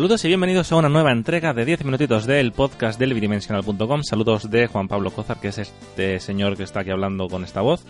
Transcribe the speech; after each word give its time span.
Saludos 0.00 0.24
y 0.24 0.28
bienvenidos 0.28 0.72
a 0.72 0.76
una 0.76 0.88
nueva 0.88 1.12
entrega 1.12 1.52
de 1.52 1.66
10 1.66 1.84
minutitos 1.84 2.24
del 2.24 2.52
podcast 2.52 2.98
del 2.98 3.12
bidimensional.com. 3.12 4.02
Saludos 4.02 4.50
de 4.50 4.66
Juan 4.66 4.88
Pablo 4.88 5.10
Cózar, 5.10 5.38
que 5.38 5.48
es 5.48 5.58
este 5.58 6.20
señor 6.20 6.56
que 6.56 6.62
está 6.62 6.80
aquí 6.80 6.88
hablando 6.88 7.28
con 7.28 7.44
esta 7.44 7.60
voz. 7.60 7.84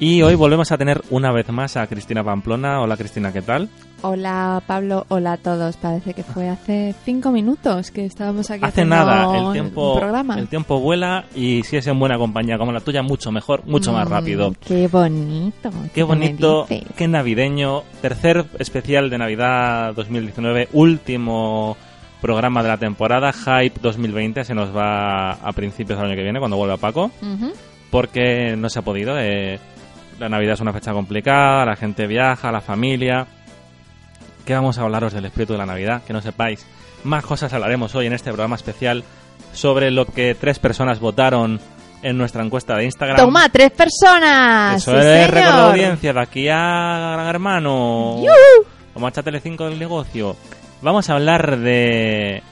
Y 0.00 0.22
hoy 0.22 0.34
volvemos 0.34 0.72
a 0.72 0.76
tener 0.76 1.02
una 1.10 1.30
vez 1.30 1.48
más 1.50 1.76
a 1.76 1.86
Cristina 1.86 2.24
Pamplona. 2.24 2.80
Hola 2.80 2.96
Cristina, 2.96 3.32
¿qué 3.32 3.42
tal? 3.42 3.68
Hola 4.02 4.60
Pablo, 4.66 5.06
hola 5.08 5.34
a 5.34 5.36
todos. 5.36 5.76
Parece 5.76 6.14
que 6.14 6.24
fue 6.24 6.48
hace 6.48 6.94
cinco 7.04 7.30
minutos 7.30 7.92
que 7.92 8.04
estábamos 8.04 8.50
aquí. 8.50 8.64
Hace 8.64 8.84
nada, 8.84 9.38
el 9.38 9.52
tiempo, 9.52 10.00
el 10.36 10.48
tiempo 10.48 10.80
vuela 10.80 11.26
y 11.34 11.62
si 11.62 11.76
es 11.76 11.86
en 11.86 11.98
buena 11.98 12.18
compañía 12.18 12.58
como 12.58 12.72
la 12.72 12.80
tuya, 12.80 13.02
mucho 13.02 13.30
mejor, 13.30 13.64
mucho 13.66 13.92
más 13.92 14.08
mm, 14.08 14.12
rápido. 14.12 14.54
Qué 14.66 14.88
bonito. 14.88 15.70
Qué 15.94 16.02
bonito, 16.02 16.66
qué 16.96 17.08
navideño. 17.08 17.84
Tercer 18.02 18.46
especial 18.58 19.08
de 19.10 19.18
Navidad 19.18 19.94
2019, 19.94 20.70
último 20.72 21.76
programa 22.20 22.62
de 22.62 22.68
la 22.68 22.78
temporada, 22.78 23.32
Hype 23.32 23.78
2020, 23.80 24.44
se 24.44 24.54
nos 24.54 24.74
va 24.76 25.32
a 25.32 25.52
principios 25.52 25.98
del 25.98 26.08
año 26.08 26.16
que 26.16 26.22
viene, 26.24 26.40
cuando 26.40 26.56
vuelva 26.56 26.78
Paco, 26.78 27.12
porque 27.90 28.56
no 28.56 28.68
se 28.68 28.80
ha 28.80 28.82
podido. 28.82 29.16
Eh, 29.18 29.60
la 30.18 30.28
Navidad 30.28 30.54
es 30.54 30.60
una 30.60 30.72
fecha 30.72 30.92
complicada, 30.92 31.64
la 31.64 31.76
gente 31.76 32.06
viaja, 32.06 32.52
la 32.52 32.60
familia. 32.60 33.26
¿Qué 34.44 34.54
vamos 34.54 34.78
a 34.78 34.82
hablaros 34.82 35.12
del 35.12 35.24
espíritu 35.24 35.54
de 35.54 35.58
la 35.58 35.66
Navidad? 35.66 36.02
Que 36.06 36.12
no 36.12 36.20
sepáis. 36.20 36.66
Más 37.04 37.24
cosas 37.24 37.52
hablaremos 37.52 37.94
hoy 37.94 38.06
en 38.06 38.12
este 38.12 38.30
programa 38.30 38.56
especial 38.56 39.04
sobre 39.52 39.90
lo 39.90 40.06
que 40.06 40.34
tres 40.34 40.58
personas 40.58 41.00
votaron 41.00 41.60
en 42.02 42.18
nuestra 42.18 42.44
encuesta 42.44 42.76
de 42.76 42.84
Instagram. 42.84 43.16
¡Toma, 43.16 43.48
tres 43.48 43.70
personas! 43.70 44.76
Eso 44.76 44.98
es 44.98 45.30
récord 45.30 45.54
de 45.54 45.62
audiencia 45.62 46.12
de 46.12 46.20
aquí 46.20 46.48
a 46.48 47.12
Gran 47.14 47.26
Hermano. 47.26 48.16
Como 48.92 49.06
a 49.06 49.12
Tele5 49.12 49.68
del 49.68 49.78
negocio. 49.78 50.36
Vamos 50.82 51.08
a 51.08 51.14
hablar 51.14 51.58
de 51.58 52.42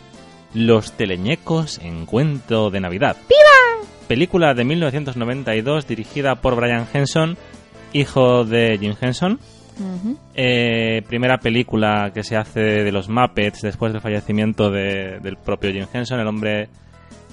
Los 0.54 0.92
teleñecos 0.92 1.78
en 1.78 2.06
cuento 2.06 2.70
de 2.70 2.80
Navidad. 2.80 3.16
¡Viva! 3.28 3.86
Película 4.12 4.52
de 4.52 4.62
1992 4.64 5.88
dirigida 5.88 6.34
por 6.34 6.54
Brian 6.54 6.86
Henson 6.92 7.38
hijo 7.94 8.44
de 8.44 8.76
Jim 8.78 8.92
Henson. 9.00 9.40
Eh, 10.34 11.00
primera 11.08 11.38
película 11.38 12.10
que 12.12 12.22
se 12.22 12.36
hace 12.36 12.60
de 12.60 12.92
los 12.92 13.08
Muppets 13.08 13.62
después 13.62 13.90
del 13.90 14.02
fallecimiento 14.02 14.70
del 14.70 15.38
propio 15.42 15.72
Jim 15.72 15.86
Henson, 15.90 16.20
el 16.20 16.26
hombre 16.26 16.68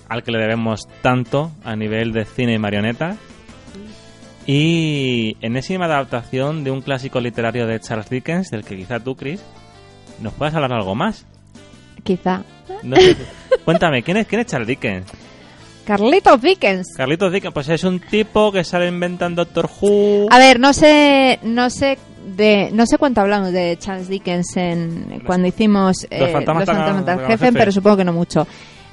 al 0.07 0.23
que 0.23 0.31
le 0.31 0.39
debemos 0.39 0.88
tanto 1.02 1.52
a 1.66 1.75
nivel 1.75 2.13
de 2.13 2.23
cine 2.23 2.53
y 2.53 2.59
marioneta. 2.59 3.17
Y 4.47 5.35
enésima 5.41 5.83
adaptación 5.83 6.63
de 6.63 6.72
un 6.72 6.80
clásico 6.80 7.19
literario 7.19 7.67
de 7.67 7.81
Charles 7.81 8.09
Dickens, 8.09 8.52
del 8.52 8.63
que 8.63 8.77
quizá 8.77 9.02
tú, 9.02 9.17
Chris, 9.17 9.44
nos 10.22 10.31
puedas 10.31 10.55
hablar 10.55 10.72
algo 10.72 10.95
más. 10.95 11.25
Quizá. 12.05 12.44
cuéntame, 13.66 14.02
¿quién 14.02 14.16
es, 14.16 14.27
¿quién 14.27 14.39
es 14.39 14.47
Charles 14.47 14.69
Dickens? 14.69 15.28
Carlitos 15.89 16.39
Dickens. 16.39 16.93
Carlitos 16.95 17.33
Dickens, 17.33 17.51
pues 17.51 17.67
es 17.69 17.83
un 17.83 17.99
tipo 17.99 18.51
que 18.51 18.63
sale 18.63 18.87
inventando 18.87 19.43
Doctor 19.43 19.67
Who. 19.81 20.27
A 20.29 20.37
ver, 20.37 20.59
no 20.59 20.71
sé, 20.71 21.39
no 21.41 21.71
sé 21.71 21.97
de, 22.35 22.69
no 22.71 22.85
sé 22.85 22.99
cuánto 22.99 23.21
hablamos 23.21 23.51
de 23.51 23.75
Charles 23.79 24.07
Dickens 24.07 24.55
en, 24.55 25.23
cuando 25.25 25.47
hicimos 25.47 26.05
eh, 26.11 26.19
Los 26.19 26.31
Fantasmas 26.31 27.05
del 27.05 27.19
Jefe, 27.25 27.51
pero 27.53 27.71
supongo 27.71 27.97
que 27.97 28.03
no 28.03 28.13
mucho. 28.13 28.45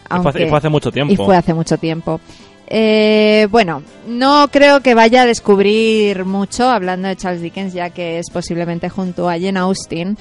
Aunque, 0.08 0.44
y, 0.44 0.48
fue, 0.48 0.56
hace 0.56 0.70
mucho 0.70 0.90
tiempo. 0.90 1.12
Y 1.12 1.16
fue 1.16 1.36
hace 1.36 1.52
mucho 1.52 1.76
tiempo. 1.76 2.18
Eh, 2.66 3.46
bueno, 3.50 3.82
no 4.08 4.48
creo 4.50 4.80
que 4.80 4.94
vaya 4.94 5.22
a 5.22 5.26
descubrir 5.26 6.24
mucho 6.24 6.70
hablando 6.70 7.08
de 7.08 7.16
Charles 7.16 7.42
Dickens, 7.42 7.74
ya 7.74 7.90
que 7.90 8.18
es 8.18 8.30
posiblemente 8.30 8.88
junto 8.88 9.28
a 9.28 9.34
Jane 9.34 9.58
Austen 9.58 10.16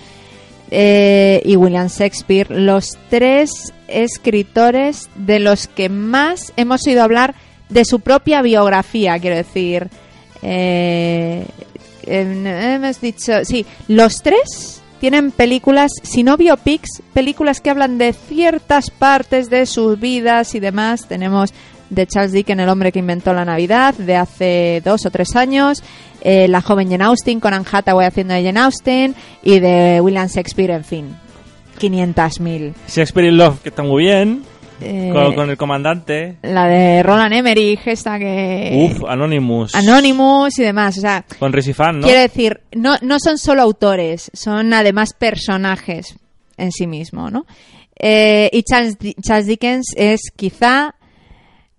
eh, 0.72 1.42
y 1.46 1.56
William 1.56 1.88
Shakespeare 1.88 2.48
los 2.50 2.98
tres 3.10 3.74
escritores 3.88 5.10
de 5.16 5.40
los 5.40 5.68
que 5.68 5.90
más 5.90 6.54
hemos 6.58 6.86
oído 6.88 7.04
hablar 7.04 7.36
de 7.70 7.86
su 7.86 8.00
propia 8.00 8.42
biografía, 8.42 9.18
quiero 9.20 9.38
decir. 9.38 9.90
Eh, 10.42 11.46
hemos 12.06 13.02
dicho, 13.02 13.44
sí, 13.44 13.66
los 13.88 14.22
tres 14.22 14.82
tienen 15.00 15.32
películas, 15.32 15.92
si 16.04 16.24
no 16.24 16.38
biopics, 16.38 17.02
películas 17.14 17.62
que 17.62 17.70
hablan 17.70 17.98
de 17.98 18.14
ciertas 18.14 18.90
partes 18.90 19.50
de 19.50 19.66
sus 19.66 20.00
vidas 20.00 20.56
y 20.56 20.60
demás. 20.60 21.08
Tenemos 21.08 21.54
de 21.90 22.08
Charles 22.08 22.32
Dickens, 22.32 22.62
El 22.62 22.70
hombre 22.70 22.92
que 22.92 23.00
inventó 23.00 23.34
la 23.34 23.46
Navidad, 23.46 23.94
de 23.96 24.16
hace 24.16 24.82
dos 24.84 25.06
o 25.06 25.12
tres 25.12 25.36
años, 25.36 25.84
eh, 26.22 26.48
La 26.48 26.62
joven 26.62 26.90
Jane 26.90 27.04
Austen, 27.04 27.40
con 27.40 27.54
Anne 27.54 27.66
Hathaway 27.72 28.08
haciendo 28.08 28.34
de 28.34 28.44
Jane 28.44 28.60
Austen, 28.60 29.16
y 29.44 29.60
de 29.60 30.02
William 30.02 30.28
Shakespeare, 30.28 30.72
en 30.72 30.84
fin, 30.84 31.16
500.000. 31.80 32.74
Shakespeare 32.88 33.28
in 33.28 33.38
Love, 33.38 33.62
que 33.62 33.70
está 33.70 33.84
muy 33.84 34.04
bien. 34.04 34.44
Eh, 34.82 35.10
con, 35.36 35.50
el 35.50 35.58
comandante. 35.58 36.38
La 36.42 36.68
de 36.68 37.02
Roland 37.02 37.34
Emmerich, 37.34 37.80
esta 37.86 38.20
que... 38.20 38.92
Uf, 38.92 39.04
Anonymous. 39.08 39.74
Anonymous 39.74 40.60
y 40.60 40.64
demás, 40.64 40.98
o 40.98 41.02
sea... 41.02 41.26
Con 41.40 41.54
Fan, 41.54 42.00
¿no? 42.00 42.08
Quiero 42.08 42.22
decir, 42.22 42.62
no, 42.74 42.96
no 43.02 43.18
son 43.20 43.38
solo 43.38 43.62
autores, 43.62 44.30
son 44.34 44.74
además 44.74 45.14
personajes 45.14 46.18
en 46.58 46.72
sí 46.72 46.88
mismo, 46.88 47.30
¿no? 47.30 47.46
Eh, 47.98 48.50
y 48.52 48.64
Charles, 48.64 48.98
Charles 49.22 49.48
Dickens 49.48 49.94
es 49.96 50.20
quizá 50.36 50.96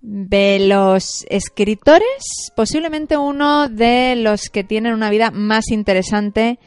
de 0.00 0.60
los 0.60 1.26
escritores, 1.28 2.52
posiblemente 2.54 3.16
uno 3.16 3.68
de 3.68 4.16
los 4.16 4.48
que 4.50 4.64
tienen 4.64 4.94
una 4.94 5.10
vida 5.10 5.30
más 5.30 5.70
interesante. 5.70 6.58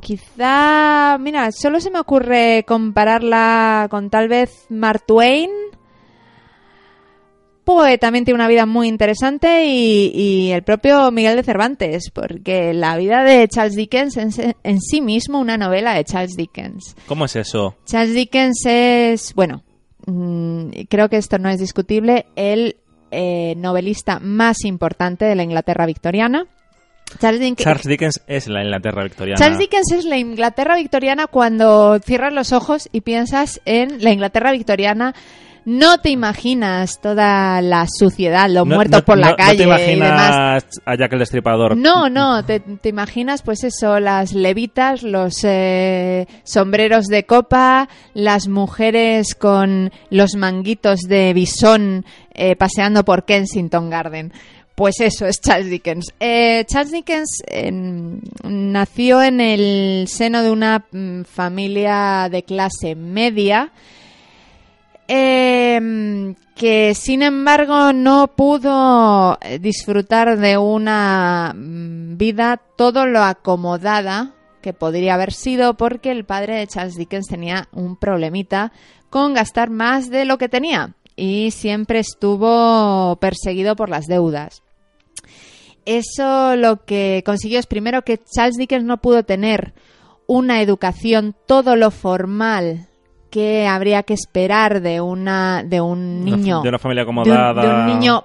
Quizá, 0.00 1.16
mira, 1.18 1.50
solo 1.52 1.80
se 1.80 1.90
me 1.90 1.98
ocurre 1.98 2.64
compararla 2.66 3.88
con 3.90 4.10
tal 4.10 4.28
vez 4.28 4.66
Mark 4.68 5.04
Twain. 5.06 5.50
Pues 7.64 7.98
también 7.98 8.24
tiene 8.24 8.36
una 8.36 8.46
vida 8.46 8.64
muy 8.64 8.86
interesante 8.86 9.66
y, 9.66 10.52
el 10.52 10.62
propio 10.62 11.10
Miguel 11.10 11.36
de 11.36 11.42
Cervantes, 11.42 12.10
porque 12.12 12.72
la 12.72 12.96
vida 12.96 13.24
de 13.24 13.48
Charles 13.48 13.74
Dickens 13.74 14.16
es 14.16 14.38
en 14.62 14.80
sí 14.80 15.00
mismo 15.00 15.40
una 15.40 15.56
novela 15.56 15.94
de 15.94 16.04
Charles 16.04 16.36
Dickens. 16.36 16.94
¿Cómo 17.08 17.24
es 17.24 17.34
eso? 17.34 17.74
Charles 17.84 18.14
Dickens 18.14 18.64
es, 18.66 19.34
bueno, 19.34 19.64
Mm, 20.06 20.70
creo 20.88 21.08
que 21.08 21.16
esto 21.16 21.38
no 21.38 21.48
es 21.48 21.58
discutible, 21.58 22.26
el 22.36 22.76
eh, 23.10 23.54
novelista 23.56 24.20
más 24.20 24.64
importante 24.64 25.24
de 25.24 25.34
la 25.34 25.42
Inglaterra 25.42 25.84
victoriana. 25.84 26.46
Charles, 27.18 27.84
Dickens 27.84 28.22
es 28.26 28.48
la 28.48 28.62
Inglaterra 28.62 29.02
victoriana. 29.02 29.38
Charles 29.38 29.58
Dickens 29.58 29.92
es 29.92 30.04
la 30.04 30.18
Inglaterra 30.18 30.76
victoriana 30.76 31.26
cuando 31.26 31.98
cierras 32.00 32.32
los 32.32 32.52
ojos 32.52 32.88
y 32.92 33.00
piensas 33.02 33.60
en 33.64 34.02
la 34.02 34.12
Inglaterra 34.12 34.52
victoriana 34.52 35.14
no 35.66 35.98
te 35.98 36.10
imaginas 36.10 37.00
toda 37.00 37.60
la 37.60 37.86
suciedad, 37.88 38.48
los 38.48 38.64
muertos 38.64 39.02
por 39.02 39.18
la 39.18 39.34
calle. 39.34 39.66
No 39.66 39.74
te 39.76 39.92
imaginas 39.92 40.64
a 40.84 40.94
Jack 40.96 41.12
el 41.12 41.18
Destripador. 41.18 41.76
No, 41.76 42.08
no, 42.08 42.44
te, 42.44 42.62
imaginas 42.84 43.42
pues 43.42 43.64
eso, 43.64 43.98
las 43.98 44.32
levitas, 44.32 45.02
los 45.02 45.42
eh, 45.42 46.28
sombreros 46.44 47.06
de 47.06 47.26
copa, 47.26 47.88
las 48.14 48.46
mujeres 48.46 49.34
con 49.34 49.90
los 50.08 50.36
manguitos 50.36 51.00
de 51.00 51.34
bisón 51.34 52.04
eh, 52.32 52.54
paseando 52.54 53.04
por 53.04 53.24
Kensington 53.24 53.90
Garden. 53.90 54.32
Pues 54.76 55.00
eso 55.00 55.26
es 55.26 55.40
Charles 55.40 55.70
Dickens. 55.70 56.12
Eh, 56.20 56.64
Charles 56.66 56.92
Dickens 56.92 57.42
nació 58.44 59.22
en 59.22 59.40
el 59.40 60.06
seno 60.06 60.42
de 60.42 60.50
una 60.50 60.84
mm, 60.92 61.22
familia 61.22 62.28
de 62.30 62.42
clase 62.42 62.94
media 62.94 63.72
eh, 65.08 66.34
que 66.54 66.94
sin 66.94 67.22
embargo 67.22 67.92
no 67.92 68.28
pudo 68.36 69.38
disfrutar 69.60 70.38
de 70.38 70.58
una 70.58 71.54
mm, 71.56 72.18
vida 72.18 72.60
todo 72.76 73.06
lo 73.06 73.22
acomodada 73.22 74.34
que 74.60 74.72
podría 74.74 75.14
haber 75.14 75.32
sido 75.32 75.74
porque 75.74 76.10
el 76.10 76.24
padre 76.24 76.56
de 76.56 76.66
Charles 76.66 76.96
Dickens 76.96 77.28
tenía 77.28 77.68
un 77.72 77.96
problemita 77.96 78.72
con 79.08 79.32
gastar 79.32 79.70
más 79.70 80.10
de 80.10 80.26
lo 80.26 80.38
que 80.38 80.48
tenía 80.48 80.96
y 81.14 81.50
siempre 81.52 82.00
estuvo 82.00 83.16
perseguido 83.16 83.76
por 83.76 83.88
las 83.88 84.06
deudas. 84.06 84.65
Eso 85.86 86.56
lo 86.56 86.84
que 86.84 87.22
consiguió 87.24 87.60
es 87.60 87.66
primero 87.66 88.02
que 88.02 88.18
Charles 88.18 88.56
Dickens 88.56 88.84
no 88.84 88.98
pudo 88.98 89.22
tener 89.22 89.72
una 90.26 90.60
educación 90.60 91.34
todo 91.46 91.76
lo 91.76 91.92
formal 91.92 92.88
que 93.30 93.68
habría 93.68 94.02
que 94.02 94.14
esperar 94.14 94.80
de 94.80 95.00
una 95.00 95.62
de 95.62 95.80
un 95.80 96.24
niño. 96.24 96.62
de 96.62 96.68
una 96.68 96.78
familia 96.80 97.04
acomodada 97.04 97.62
de 97.62 97.68
un, 97.68 97.86
niño 97.86 98.24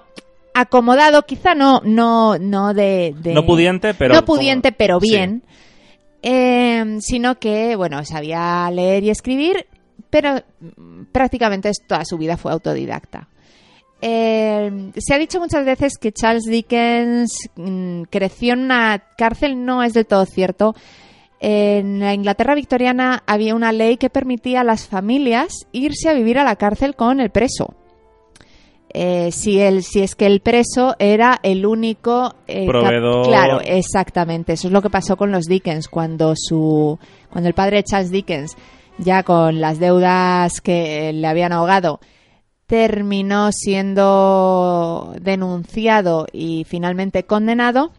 acomodado 0.54 1.22
quizá 1.22 1.54
no 1.54 1.80
no 1.84 2.36
no 2.38 2.74
de, 2.74 3.14
no 3.24 3.46
pudiente 3.46 3.94
pero 3.94 4.14
no 4.14 4.24
pudiente 4.24 4.72
pero 4.72 4.98
bien. 4.98 5.44
Em, 6.20 7.00
sino 7.00 7.38
que 7.38 7.76
bueno 7.76 8.04
sabía 8.04 8.68
leer 8.72 9.04
y 9.04 9.10
escribir 9.10 9.66
pero 10.10 10.42
prácticamente 11.12 11.70
toda 11.86 12.04
su 12.04 12.18
vida 12.18 12.36
fue 12.36 12.52
autodidacta 12.52 13.28
em, 14.02 14.92
se 14.96 15.14
ha 15.14 15.18
dicho 15.18 15.40
muchas 15.40 15.64
veces 15.64 15.96
que 15.98 16.12
Charles 16.12 16.44
Dickens 16.44 17.48
mm, 17.56 18.02
creció 18.10 18.52
en 18.52 18.60
una 18.60 19.02
cárcel 19.16 19.64
no 19.64 19.82
es 19.82 19.94
de 19.94 20.04
todo 20.04 20.26
cierto 20.26 20.74
En 21.40 22.00
la 22.00 22.12
Inglaterra 22.14 22.54
victoriana 22.54 23.22
había 23.26 23.54
una 23.54 23.72
ley 23.72 23.96
que 23.96 24.10
permitía 24.10 24.60
a 24.60 24.64
las 24.64 24.86
familias 24.86 25.66
irse 25.72 26.08
a 26.08 26.12
vivir 26.12 26.38
a 26.38 26.44
la 26.44 26.56
cárcel 26.56 26.94
con 26.94 27.20
el 27.20 27.30
preso. 27.30 27.74
Eh, 28.94 29.32
si, 29.32 29.58
el, 29.58 29.82
si 29.82 30.02
es 30.02 30.14
que 30.14 30.26
el 30.26 30.40
preso 30.40 30.94
era 30.98 31.40
el 31.42 31.64
único 31.64 32.34
eh, 32.46 32.66
proveedor. 32.66 33.26
Claro, 33.26 33.60
exactamente. 33.64 34.52
Eso 34.52 34.68
es 34.68 34.72
lo 34.72 34.82
que 34.82 34.90
pasó 34.90 35.16
con 35.16 35.32
los 35.32 35.46
Dickens 35.46 35.88
cuando 35.88 36.34
su 36.36 36.98
cuando 37.30 37.48
el 37.48 37.54
padre 37.54 37.78
de 37.78 37.84
Charles 37.84 38.10
Dickens 38.10 38.54
ya 38.98 39.22
con 39.22 39.62
las 39.62 39.78
deudas 39.78 40.60
que 40.60 41.10
le 41.14 41.26
habían 41.26 41.52
ahogado 41.52 42.00
terminó 42.72 43.52
siendo 43.52 45.14
denunciado 45.20 46.26
y 46.32 46.64
finalmente 46.66 47.24
condenado 47.24 47.92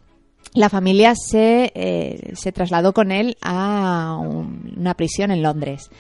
la 0.56 0.68
familia 0.68 1.14
se, 1.14 1.72
eh, 1.76 2.32
se 2.34 2.52
trasladó 2.52 2.92
con 2.92 3.12
él 3.12 3.38
a 3.44 4.18
una 4.20 4.96
prisión 4.96 5.30
en 5.30 5.44
Londres. 5.44 5.92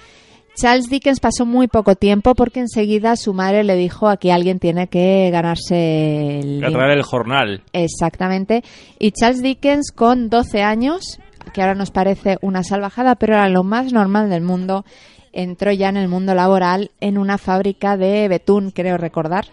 Charles 0.55 0.89
Dickens 0.89 1.19
pasó 1.19 1.45
muy 1.45 1.67
poco 1.67 1.93
tiempo 1.93 2.33
porque 2.33 2.61
enseguida 2.61 3.15
su 3.15 3.35
madre 3.35 3.63
le 3.63 3.75
dijo 3.75 4.07
aquí 4.07 4.31
alguien 4.31 4.57
tiene 4.57 4.87
que 4.87 5.29
ganarse 5.31 6.39
el... 6.39 6.63
el 6.63 7.03
jornal. 7.03 7.61
Exactamente. 7.73 8.63
Y 8.97 9.11
Charles 9.11 9.43
Dickens 9.43 9.91
con 9.91 10.29
12 10.29 10.63
años, 10.63 11.19
que 11.53 11.61
ahora 11.61 11.75
nos 11.75 11.91
parece 11.91 12.39
una 12.41 12.63
salvajada, 12.63 13.13
pero 13.17 13.35
era 13.35 13.49
lo 13.49 13.63
más 13.63 13.93
normal 13.93 14.31
del 14.31 14.41
mundo, 14.41 14.83
entró 15.33 15.71
ya 15.71 15.89
en 15.89 15.97
el 15.97 16.07
mundo 16.07 16.33
laboral 16.35 16.91
en 17.01 17.17
una 17.17 17.37
fábrica 17.37 17.97
de 17.97 18.27
betún, 18.27 18.71
creo 18.71 18.97
recordar. 18.97 19.47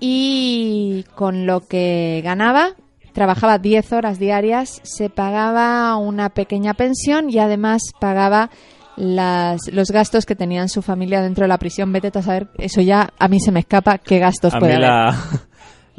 Y 0.00 1.04
con 1.14 1.46
lo 1.46 1.60
que 1.60 2.20
ganaba, 2.24 2.70
trabajaba 3.12 3.58
10 3.58 3.92
horas 3.92 4.18
diarias, 4.18 4.80
se 4.82 5.10
pagaba 5.10 5.96
una 5.96 6.30
pequeña 6.30 6.74
pensión 6.74 7.30
y 7.30 7.38
además 7.38 7.82
pagaba 8.00 8.50
las, 8.96 9.60
los 9.72 9.88
gastos 9.90 10.26
que 10.26 10.34
tenían 10.34 10.68
su 10.68 10.82
familia 10.82 11.22
dentro 11.22 11.44
de 11.44 11.48
la 11.48 11.58
prisión. 11.58 11.92
Vete 11.92 12.18
a 12.18 12.22
saber, 12.22 12.48
eso 12.58 12.80
ya 12.80 13.10
a 13.18 13.28
mí 13.28 13.38
se 13.38 13.52
me 13.52 13.60
escapa 13.60 13.98
qué 13.98 14.18
gastos 14.18 14.54
puede 14.58 14.74
haber. 14.74 15.14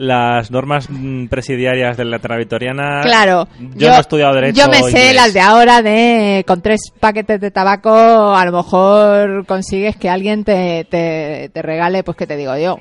las 0.03 0.51
normas 0.51 0.87
mm, 0.89 1.27
presidiarias 1.27 1.97
de 1.97 2.05
la 2.05 2.17
letra 2.17 2.37
victoriana. 2.37 3.01
Claro. 3.01 3.47
Yo, 3.75 3.89
no 3.89 3.95
he 3.95 3.99
estudiado 3.99 4.35
derecho. 4.35 4.61
Yo 4.61 4.69
me 4.69 4.83
sé 4.83 5.13
las 5.13 5.33
de 5.33 5.41
ahora 5.41 5.81
de 5.81 6.43
con 6.47 6.61
tres 6.61 6.91
paquetes 6.99 7.39
de 7.39 7.51
tabaco 7.51 8.35
a 8.35 8.45
lo 8.45 8.51
mejor 8.51 9.45
consigues 9.45 9.95
que 9.95 10.09
alguien 10.09 10.43
te, 10.43 10.85
te, 10.89 11.49
te 11.53 11.61
regale, 11.61 12.03
pues 12.03 12.17
que 12.17 12.27
te 12.27 12.37
digo 12.37 12.55
yo, 12.57 12.79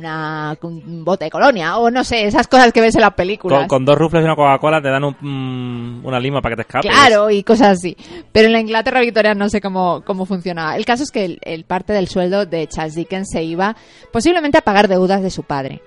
una, 0.00 0.56
un 0.62 1.04
bote 1.04 1.26
de 1.26 1.30
colonia 1.30 1.78
o 1.78 1.90
no 1.90 2.02
sé, 2.02 2.26
esas 2.26 2.48
cosas 2.48 2.72
que 2.72 2.80
ves 2.80 2.94
en 2.94 3.02
las 3.02 3.14
películas. 3.14 3.68
Con, 3.68 3.84
dos 3.84 3.96
rufles 3.96 4.22
y 4.22 4.24
una 4.24 4.34
Coca-Cola 4.34 4.82
te 4.82 4.88
dan 4.88 5.02
mm, 5.02 6.04
una 6.04 6.18
lima 6.18 6.40
para 6.40 6.56
que 6.56 6.62
te 6.62 6.68
escapes. 6.68 6.90
Claro, 6.90 7.30
y 7.30 7.42
cosas 7.42 7.78
así. 7.78 7.96
Pero 8.32 8.46
en 8.46 8.52
la 8.52 8.60
Inglaterra 8.60 9.00
victoriana 9.00 9.38
no 9.38 9.48
sé 9.48 9.60
cómo, 9.60 10.02
cómo 10.04 10.26
funcionaba. 10.26 10.76
El 10.76 10.84
caso 10.84 11.04
es 11.04 11.10
que 11.10 11.38
el, 11.40 11.64
parte 11.64 11.92
del 11.92 12.08
sueldo 12.08 12.46
de 12.46 12.66
Charles 12.66 12.94
Dickens 12.94 13.28
se 13.30 13.42
iba 13.42 13.76
posiblemente 14.12 14.58
a 14.58 14.62
pagar 14.62 14.88
deudas 14.88 15.22
de 15.22 15.30
su 15.30 15.42
padre. 15.42 15.82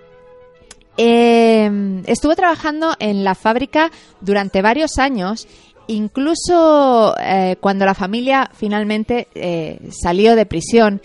Em, 0.95 2.04
estuvo 2.06 2.36
trabajando 2.36 2.94
en 3.00 3.24
la 3.24 3.33
fábrica 3.33 3.92
durante 4.21 4.62
varios 4.62 5.00
años 5.00 5.48
incluso 5.88 7.15
eh, 7.19 7.57
cuando 7.60 7.86
la 7.86 7.94
familia 7.94 8.50
finalmente 8.54 9.27
eh, 9.36 9.80
salió 9.89 10.36
de 10.36 10.45
prisión 10.45 11.01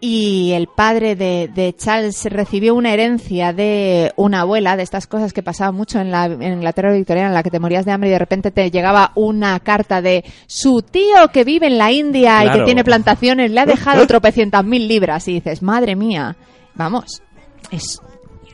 y 0.00 0.52
el 0.52 0.66
padre 0.68 1.16
de, 1.16 1.74
Charles 1.76 2.24
recibió 2.26 2.74
una 2.74 2.92
herencia 2.92 3.52
de 3.52 4.12
una 4.16 4.40
abuela, 4.40 4.76
de 4.76 4.82
estas 4.82 5.06
cosas 5.06 5.32
que 5.32 5.42
pasaban 5.42 5.74
mucho 5.74 5.98
en 6.00 6.10
la 6.10 6.26
Inglaterra 6.26 6.92
victoriana, 6.92 7.28
en 7.28 7.34
la 7.34 7.42
que 7.42 7.50
te 7.50 7.60
morías 7.60 7.84
de 7.84 7.92
hambre 7.92 8.10
y 8.10 8.12
de 8.12 8.18
repente 8.18 8.50
te 8.50 8.70
llegaba 8.70 9.12
una 9.14 9.58
carta 9.60 10.02
de 10.02 10.24
su 10.46 10.82
tío 10.82 11.28
que 11.32 11.44
vive 11.44 11.66
en 11.66 11.78
la 11.78 11.92
India 11.92 12.44
y 12.44 12.50
que 12.50 12.64
tiene 12.64 12.84
plantaciones, 12.84 13.50
le 13.50 13.60
ha 13.60 13.66
dejado 13.66 14.06
tropecientas 14.08 14.64
mil 14.64 14.86
libras 14.88 15.26
y 15.28 15.34
dices, 15.34 15.62
madre 15.62 15.96
mía, 15.96 16.36
vamos, 16.74 17.22
es... 17.70 18.00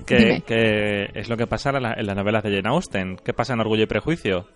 Que, 0.05 1.11
es 1.15 1.29
lo 1.29 1.37
que 1.37 1.47
pasa 1.47 1.71
en, 1.71 1.77
en 1.77 2.06
las 2.06 2.17
novelas 2.17 2.43
de 2.43 2.50
Jane 2.50 2.69
Austen. 2.69 3.17
¿Qué 3.25 3.33
pasa 3.33 3.55
en 3.55 3.61
Orgullo 3.61 3.85
y 3.85 3.87
Prejuicio? 3.87 4.47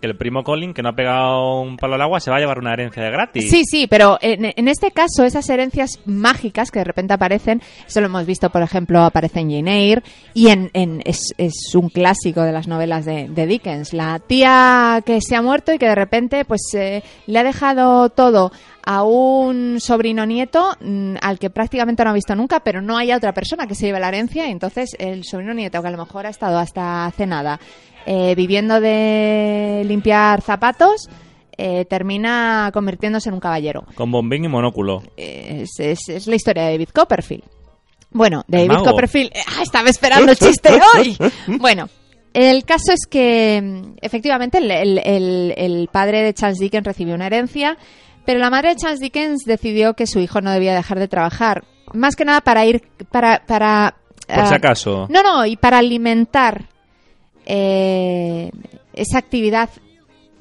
Que 0.00 0.06
el 0.06 0.16
primo 0.16 0.42
Colin, 0.42 0.72
que 0.72 0.82
no 0.82 0.90
ha 0.90 0.94
pegado 0.94 1.60
un 1.60 1.76
palo 1.76 1.94
al 1.94 2.02
agua, 2.02 2.20
se 2.20 2.30
va 2.30 2.38
a 2.38 2.40
llevar 2.40 2.58
una 2.58 2.72
herencia 2.72 3.02
de 3.02 3.10
gratis. 3.10 3.50
Sí, 3.50 3.64
sí, 3.64 3.86
pero 3.86 4.18
en, 4.20 4.68
este 4.68 4.90
caso, 4.90 5.24
esas 5.24 5.48
herencias 5.48 6.00
mágicas 6.06 6.70
que 6.70 6.78
de 6.78 6.84
repente 6.84 7.14
aparecen, 7.14 7.62
eso 7.86 8.00
lo 8.00 8.06
hemos 8.06 8.26
visto, 8.26 8.50
por 8.50 8.62
ejemplo, 8.62 9.00
aparece 9.00 9.40
en 9.40 9.50
Jane 9.50 9.84
Eyre 9.84 10.02
y 10.34 10.48
en, 10.48 10.70
es, 11.04 11.34
un 11.74 11.88
clásico 11.88 12.42
de 12.42 12.52
las 12.52 12.66
novelas 12.66 13.04
de, 13.04 13.46
Dickens. 13.50 13.92
La 13.92 14.18
tía 14.20 15.02
que 15.04 15.20
se 15.20 15.34
ha 15.34 15.42
muerto 15.42 15.72
y 15.72 15.78
que 15.78 15.86
de 15.86 15.94
repente 15.94 16.44
pues 16.44 16.60
eh, 16.74 17.02
le 17.26 17.38
ha 17.38 17.42
dejado 17.42 18.10
todo 18.10 18.52
a 18.84 19.02
un 19.02 19.80
sobrino 19.80 20.26
nieto 20.26 20.76
mm, 20.80 21.16
al 21.20 21.38
que 21.38 21.50
prácticamente 21.50 22.04
no 22.04 22.10
ha 22.10 22.14
visto 22.14 22.34
nunca, 22.34 22.60
pero 22.60 22.80
no 22.80 22.96
haya 22.96 23.16
otra 23.16 23.32
persona 23.32 23.66
que 23.66 23.74
se 23.74 23.86
lleve 23.86 24.00
la 24.00 24.08
herencia, 24.08 24.48
y 24.48 24.50
entonces 24.50 24.90
el 24.98 25.24
sobrino 25.24 25.54
nieto 25.54 25.80
que 25.80 25.88
a 25.88 25.90
lo 25.90 25.98
mejor 25.98 26.26
ha 26.26 26.30
estado 26.30 26.58
hasta 26.58 27.06
hace 27.06 27.26
nada 27.26 27.60
eh, 28.06 28.34
viviendo 28.34 28.80
de 28.80 29.82
limpiar 29.86 30.40
zapatos, 30.40 31.08
eh, 31.56 31.84
termina 31.84 32.70
convirtiéndose 32.72 33.28
en 33.28 33.34
un 33.34 33.40
caballero. 33.40 33.84
Con 33.94 34.10
bombín 34.10 34.44
y 34.44 34.48
monóculo. 34.48 35.02
Es, 35.16 35.78
es, 35.78 36.26
la 36.26 36.34
historia 36.34 36.64
de 36.64 36.72
David 36.72 36.88
Copperfield. 36.88 37.44
Bueno, 38.12 38.44
David 38.48 38.82
Copperfield... 38.82 39.30
Eh, 39.34 39.40
ah, 39.46 39.62
estaba 39.62 39.90
esperando 39.90 40.32
el 40.32 40.38
chiste 40.38 40.70
hoy! 40.96 41.16
Bueno, 41.58 41.88
el 42.32 42.64
caso 42.64 42.92
es 42.92 43.06
que 43.08 43.60
mm, 43.62 43.98
efectivamente 44.00 44.58
el, 44.58 44.98
el, 45.54 45.88
padre 45.92 46.22
de 46.22 46.34
Charles 46.34 46.58
Dickens 46.58 46.86
recibió 46.86 47.14
una 47.14 47.26
herencia, 47.26 47.76
pero 48.24 48.38
la 48.38 48.50
madre 48.50 48.70
de 48.70 48.76
Charles 48.76 49.00
Dickens 49.00 49.44
decidió 49.44 49.94
que 49.94 50.06
su 50.06 50.20
hijo 50.20 50.40
no 50.40 50.50
debía 50.50 50.74
dejar 50.74 50.98
de 50.98 51.08
trabajar. 51.08 51.64
Más 51.92 52.16
que 52.16 52.24
nada 52.24 52.40
para 52.40 52.64
ir... 52.66 52.82
para, 53.10 53.42
para 53.46 53.96
Por 54.26 54.46
si 54.46 54.54
acaso. 54.54 55.06
No, 55.10 55.22
no, 55.22 55.46
y 55.46 55.56
para 55.56 55.78
alimentar 55.78 56.66
eh, 57.46 58.50
esa 58.92 59.18
actividad 59.18 59.70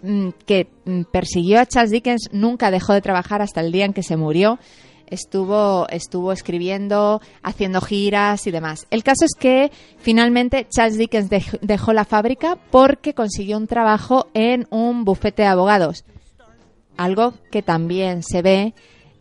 mm, 0.02 0.30
que 0.46 0.68
mm, 0.86 1.04
persiguió 1.12 1.60
a 1.60 1.66
Charles 1.66 1.92
Dickens 1.92 2.30
nunca 2.32 2.72
dejó 2.72 2.94
de 2.94 3.02
trabajar 3.02 3.42
hasta 3.42 3.62
el 3.62 3.72
día 3.72 3.86
en 3.86 3.94
que 3.94 4.04
se 4.04 4.18
murió. 4.18 4.60
Estuvo, 5.08 5.88
estuvo 5.90 6.32
escribiendo, 6.32 7.20
haciendo 7.42 7.82
giras 7.82 8.46
y 8.46 8.52
demás. 8.52 8.86
El 8.92 9.04
caso 9.04 9.26
es 9.26 9.32
que 9.40 9.72
finalmente 9.98 10.68
Charles 10.70 11.00
Dickens 11.00 11.32
dejó 11.62 11.94
la 11.94 12.06
fábrica 12.06 12.60
porque 12.70 13.16
consiguió 13.16 13.58
un 13.58 13.66
trabajo 13.66 14.28
en 14.36 14.68
un 14.70 15.06
bufete 15.06 15.42
de 15.42 15.48
abogados. 15.48 16.06
Algo 17.00 17.34
que 17.50 17.62
también 17.62 18.24
se 18.24 18.42
ve 18.42 18.74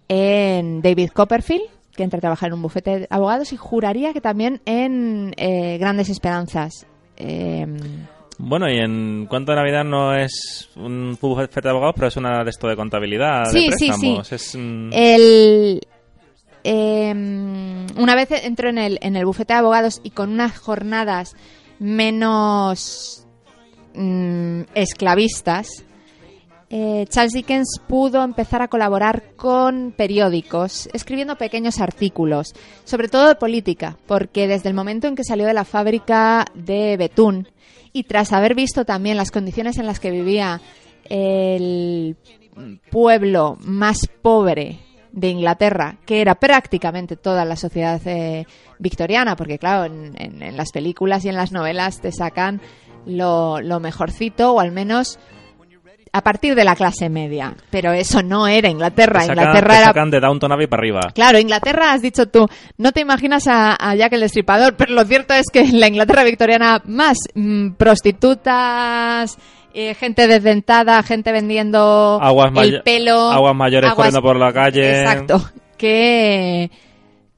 en 0.08 0.82
David 0.82 1.10
Copperfield, 1.10 1.62
que 1.94 2.02
entra 2.02 2.16
a 2.16 2.20
trabajar 2.20 2.48
en 2.48 2.54
un 2.54 2.62
bufete 2.62 2.98
de 2.98 3.06
abogados, 3.08 3.52
y 3.52 3.56
juraría 3.56 4.12
que 4.12 4.20
también 4.20 4.60
en 4.64 5.32
eh, 5.36 5.78
Grandes 5.78 6.08
Esperanzas. 6.08 6.88
Em, 7.16 7.76
bueno, 8.36 8.68
y 8.68 8.78
en 8.78 9.26
cuanto 9.26 9.52
a 9.52 9.54
Navidad 9.54 9.84
no 9.84 10.12
es 10.12 10.70
un 10.74 11.16
bufete 11.20 11.60
de 11.60 11.70
abogados, 11.70 11.94
pero 11.94 12.08
es 12.08 12.16
una 12.16 12.42
de 12.42 12.50
esto 12.50 12.66
de 12.66 12.74
contabilidad, 12.74 13.44
sí, 13.44 13.68
de 13.68 13.76
Sí, 13.76 13.92
sí. 13.92 14.18
Es, 14.28 14.56
El, 14.56 15.80
em, 16.64 17.86
una 17.96 18.16
vez 18.16 18.32
entró 18.44 18.70
en 18.70 18.78
el, 18.78 18.98
en 19.02 19.14
el 19.14 19.24
bufete 19.24 19.52
de 19.52 19.60
abogados 19.60 20.00
y 20.02 20.10
con 20.10 20.32
unas 20.32 20.58
jornadas 20.58 21.36
menos 21.78 23.24
mm, 23.94 24.62
esclavistas, 24.74 25.84
eh, 26.70 27.06
Charles 27.08 27.32
Dickens 27.32 27.80
pudo 27.86 28.22
empezar 28.22 28.60
a 28.60 28.68
colaborar 28.68 29.34
con 29.36 29.92
periódicos, 29.96 30.88
escribiendo 30.92 31.36
pequeños 31.36 31.80
artículos, 31.80 32.54
sobre 32.84 33.08
todo 33.08 33.28
de 33.28 33.36
política, 33.36 33.96
porque 34.06 34.46
desde 34.46 34.68
el 34.68 34.74
momento 34.74 35.06
en 35.06 35.16
que 35.16 35.24
salió 35.24 35.46
de 35.46 35.54
la 35.54 35.64
fábrica 35.64 36.44
de 36.54 36.96
Betún 36.98 37.48
y 37.92 38.04
tras 38.04 38.34
haber 38.34 38.54
visto 38.54 38.84
también 38.84 39.16
las 39.16 39.30
condiciones 39.30 39.78
en 39.78 39.86
las 39.86 39.98
que 39.98 40.10
vivía 40.10 40.60
el 41.04 42.16
pueblo 42.90 43.56
más 43.60 44.06
pobre 44.20 44.80
de 45.10 45.30
Inglaterra, 45.30 45.96
que 46.04 46.20
era 46.20 46.34
prácticamente 46.34 47.16
toda 47.16 47.46
la 47.46 47.56
sociedad 47.56 48.00
eh, 48.04 48.46
victoriana, 48.78 49.36
porque 49.36 49.58
claro, 49.58 49.86
en, 49.86 50.56
las 50.56 50.70
películas 50.70 51.24
y 51.24 51.30
en 51.30 51.36
las 51.36 51.50
novelas 51.50 52.02
te 52.02 52.12
sacan 52.12 52.60
lo, 53.06 53.62
lo 53.62 53.80
mejorcito, 53.80 54.52
o 54.52 54.60
al 54.60 54.70
menos 54.70 55.18
a 56.12 56.22
partir 56.22 56.54
de 56.54 56.64
la 56.64 56.74
clase 56.74 57.08
media. 57.08 57.54
Pero 57.70 57.92
eso 57.92 58.22
no 58.22 58.46
era 58.46 58.68
Inglaterra. 58.68 59.24
Inglaterra 59.24 59.92
era. 59.92 60.04
de 60.06 60.20
Downton 60.20 60.52
Abbey 60.52 60.66
para 60.66 60.80
arriba. 60.80 61.00
Claro, 61.14 61.38
Inglaterra, 61.38 61.92
has 61.92 62.02
dicho 62.02 62.28
tú, 62.28 62.48
no 62.76 62.92
te 62.92 63.00
imaginas 63.00 63.44
a, 63.48 63.94
Jack 63.96 64.12
el 64.12 64.20
Destripador, 64.20 64.76
pero 64.76 64.94
lo 64.94 65.04
cierto 65.04 65.34
es 65.34 65.46
que 65.52 65.60
en 65.60 65.80
la 65.80 65.88
Inglaterra 65.88 66.24
victoriana 66.24 66.82
más 66.84 67.18
mm, 67.34 67.72
prostitutas. 67.72 69.38
Eh, 69.74 69.94
gente 69.94 70.26
desdentada, 70.26 71.02
gente 71.02 71.30
vendiendo 71.30 72.20
el 72.56 72.82
pelo. 72.82 73.30
Aguas 73.30 73.54
mayores 73.54 73.92
corriendo 73.92 74.22
por 74.22 74.36
la 74.36 74.52
calle. 74.52 75.02
Exacto. 75.02 75.50
Que, 75.76 76.70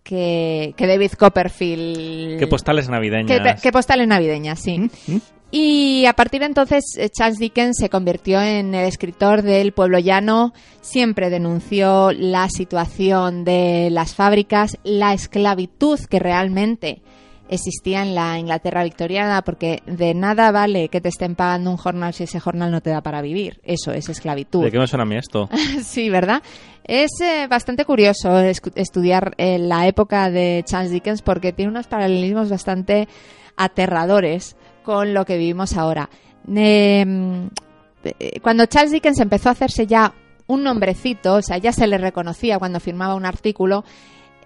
que, 0.02 0.74
David 0.78 1.12
Copperfield. 1.18 2.38
Qué 2.38 2.46
postales 2.46 2.88
navideñas. 2.88 3.60
Qué, 3.60 3.72
postales 3.72 4.08
navideñas, 4.08 4.60
sí. 4.60 4.78
¿Mm? 4.78 5.16
Y 5.50 6.07
a 6.07 6.12
partir 6.12 6.40
de 6.40 6.47
entonces 6.47 6.85
eh, 6.97 7.09
Charles 7.09 7.38
Dickens 7.38 7.76
se 7.78 7.90
convirtió 7.90 8.40
en 8.40 8.75
el 8.75 8.87
escritor 8.87 9.42
del 9.42 9.73
pueblo 9.73 9.99
llano, 9.99 10.52
siempre 10.80 11.28
denunció 11.28 12.12
la 12.12 12.49
situación 12.49 13.45
de 13.45 13.88
las 13.90 14.14
fábricas, 14.14 14.78
la 14.85 15.12
esclavitud 15.12 15.99
que 16.09 16.21
realmente 16.21 17.02
existía 17.49 18.02
en 18.02 18.14
la 18.14 18.38
Inglaterra 18.38 18.85
victoriana, 18.85 19.42
porque 19.42 19.83
de 19.87 20.14
nada 20.14 20.52
vale 20.52 20.88
que 20.88 21.00
te 21.00 21.09
estén 21.09 21.35
pagando 21.35 21.73
un 21.73 21.76
jornal 21.76 22.14
si 22.14 22.23
ese 22.23 22.38
jornal 22.38 22.71
no 22.71 22.80
te 22.80 22.90
da 22.90 23.00
para 23.00 23.21
vivir. 23.21 23.61
Eso 23.64 23.90
es 23.92 24.09
esclavitud. 24.09 24.62
¿De 24.62 24.71
qué 24.71 24.78
me 24.78 24.87
suena 24.87 25.02
a 25.02 25.07
mí 25.07 25.16
esto? 25.16 25.49
sí, 25.83 26.09
¿verdad? 26.11 26.42
Es 26.85 27.21
eh, 27.21 27.49
bastante 27.49 27.85
curioso 27.85 28.38
estudiar 28.38 29.35
eh, 29.37 29.59
la 29.59 29.88
época 29.88 30.30
de 30.30 30.62
Charles 30.64 30.92
Dickens 30.92 31.23
porque 31.23 31.52
tiene 31.52 31.73
unos 31.73 31.88
paralelismos 31.88 32.50
bastante 32.50 33.09
aterradores 33.57 34.57
con 34.90 35.14
lo 35.14 35.25
que 35.25 35.38
vivimos 35.38 35.76
ahora. 35.76 36.11
Em, 36.49 37.49
eh, 38.02 38.40
cuando 38.42 38.66
Charles 38.66 38.90
Dickens 38.90 39.20
empezó 39.20 39.49
a 39.49 39.52
hacerse 39.52 39.87
ya 39.87 40.12
un 40.49 40.64
nombrecito, 40.64 41.35
o 41.35 41.42
sea, 41.42 41.59
ya 41.59 41.73
se 41.73 41.87
le 41.87 41.97
reconocía 41.97 42.59
cuando 42.59 42.80
firmaba 42.80 43.14
un 43.14 43.25
artículo, 43.25 43.85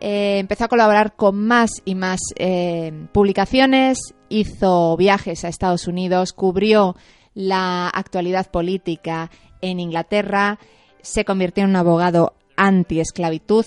eh, 0.01 0.39
empezó 0.39 0.65
a 0.65 0.69
colaborar 0.69 1.17
con 1.17 1.47
más 1.47 1.71
y 1.87 1.95
más 1.95 2.21
eh, 2.37 2.93
publicaciones, 3.13 3.99
hizo 4.29 4.99
viajes 4.99 5.47
a 5.47 5.49
Estados 5.49 5.89
Unidos, 5.89 6.35
cubrió 6.35 6.95
la 7.33 7.89
actualidad 7.89 8.51
política 8.51 9.31
en 9.63 9.81
Inglaterra, 9.81 10.59
se 11.01 11.25
convirtió 11.25 11.65
en 11.65 11.71
un 11.71 11.77
abogado 11.77 12.35
anti-esclavitud, 12.59 13.65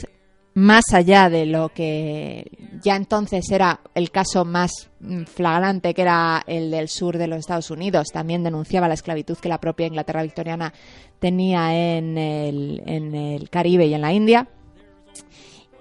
más 0.57 0.91
allá 0.91 1.29
de 1.29 1.45
lo 1.45 1.69
que 1.69 2.49
ya 2.81 2.95
entonces 2.95 3.51
era 3.51 3.79
el 3.93 4.09
caso 4.09 4.43
más 4.43 4.89
flagrante, 5.31 5.93
que 5.93 6.01
era 6.01 6.43
el 6.47 6.71
del 6.71 6.89
sur 6.89 7.19
de 7.19 7.27
los 7.27 7.37
Estados 7.37 7.69
Unidos. 7.69 8.07
También 8.11 8.43
denunciaba 8.43 8.87
la 8.87 8.95
esclavitud 8.95 9.37
que 9.37 9.49
la 9.49 9.59
propia 9.59 9.85
Inglaterra 9.85 10.23
victoriana 10.23 10.73
tenía 11.19 11.75
en 11.75 12.17
el, 12.17 12.81
en 12.87 13.13
el 13.13 13.51
Caribe 13.51 13.85
y 13.85 13.93
en 13.93 14.01
la 14.01 14.13
India. 14.13 14.47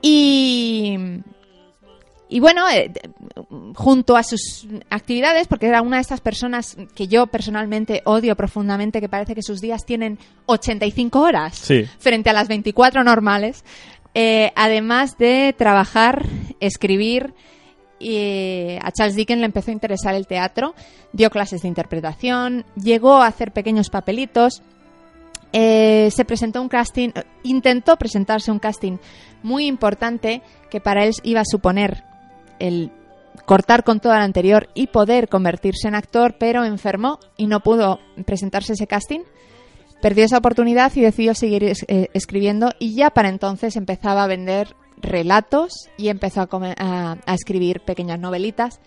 Y, 0.03 0.99
y 2.29 2.41
bueno, 2.41 2.69
eh, 2.69 2.93
junto 3.75 4.15
a 4.17 4.23
sus 4.25 4.67
actividades, 4.91 5.47
porque 5.47 5.69
era 5.69 5.81
una 5.81 5.97
de 5.97 6.03
estas 6.03 6.21
personas 6.21 6.77
que 6.95 7.09
yo 7.09 7.29
personalmente 7.29 8.03
odio 8.05 8.37
profundamente, 8.37 9.01
que 9.01 9.09
parece 9.09 9.35
que 9.35 9.43
sus 9.43 9.61
días 9.61 9.87
tienen 9.87 10.19
85 10.47 11.21
horas 11.21 11.73
frente 11.99 12.29
a 12.29 12.33
las 12.33 12.49
24 12.49 13.05
normales, 13.05 13.65
eh, 14.19 14.51
además 14.57 15.19
de 15.19 15.55
trabajar, 15.59 16.25
escribir, 16.59 17.35
y 17.99 18.79
a 18.81 18.91
Charles 18.91 19.15
Dickens 19.15 19.41
le 19.41 19.45
empezó 19.45 19.71
a 19.71 19.75
interesar 19.75 20.15
el 20.15 20.27
teatro, 20.27 20.75
dio 21.13 21.29
clases 21.29 21.61
de 21.61 21.69
interpretación, 21.69 22.65
llegó 22.83 23.17
a 23.17 23.27
hacer 23.27 23.53
pequeños 23.53 23.91
papelitos, 23.91 24.63
eh, 25.53 26.09
se 26.11 26.25
presentó 26.25 26.63
un 26.63 26.71
casting, 26.71 27.11
intentó 27.43 27.99
presentarse 27.99 28.51
un 28.51 28.59
casting 28.59 28.97
muy 29.43 29.67
importante 29.67 30.41
que 30.71 30.81
para 30.81 31.05
él 31.05 31.13
iba 31.23 31.43
a 31.43 31.47
suponer 31.47 32.03
el 32.59 32.91
cortar 33.45 33.85
con 33.85 34.01
todo 34.01 34.15
lo 34.15 34.21
anterior 34.21 34.71
y 34.73 34.87
poder 34.87 35.29
convertirse 35.29 35.89
en 35.89 35.95
actor, 35.95 36.37
pero 36.39 36.65
enfermó 36.65 37.19
y 37.37 37.49
no 37.49 37.61
pudo 37.61 38.01
presentarse 38.25 38.73
ese 38.73 38.87
casting 38.87 39.25
perdió 40.01 40.25
esa 40.25 40.39
oportunidad 40.39 40.93
y 40.95 41.01
decidió 41.01 41.35
seguir 41.35 41.65
eh, 41.65 42.09
escribiendo 42.13 42.71
y 42.79 42.95
ya 42.95 43.11
para 43.11 43.29
entonces 43.29 43.77
empezaba 43.77 44.25
a 44.25 44.27
vender 44.27 44.75
relatos 44.99 45.89
y 45.97 46.09
empezó 46.09 46.49
a, 46.51 47.17
escribir 47.27 47.81
pequeñas 47.81 48.19
novelitas. 48.19 48.81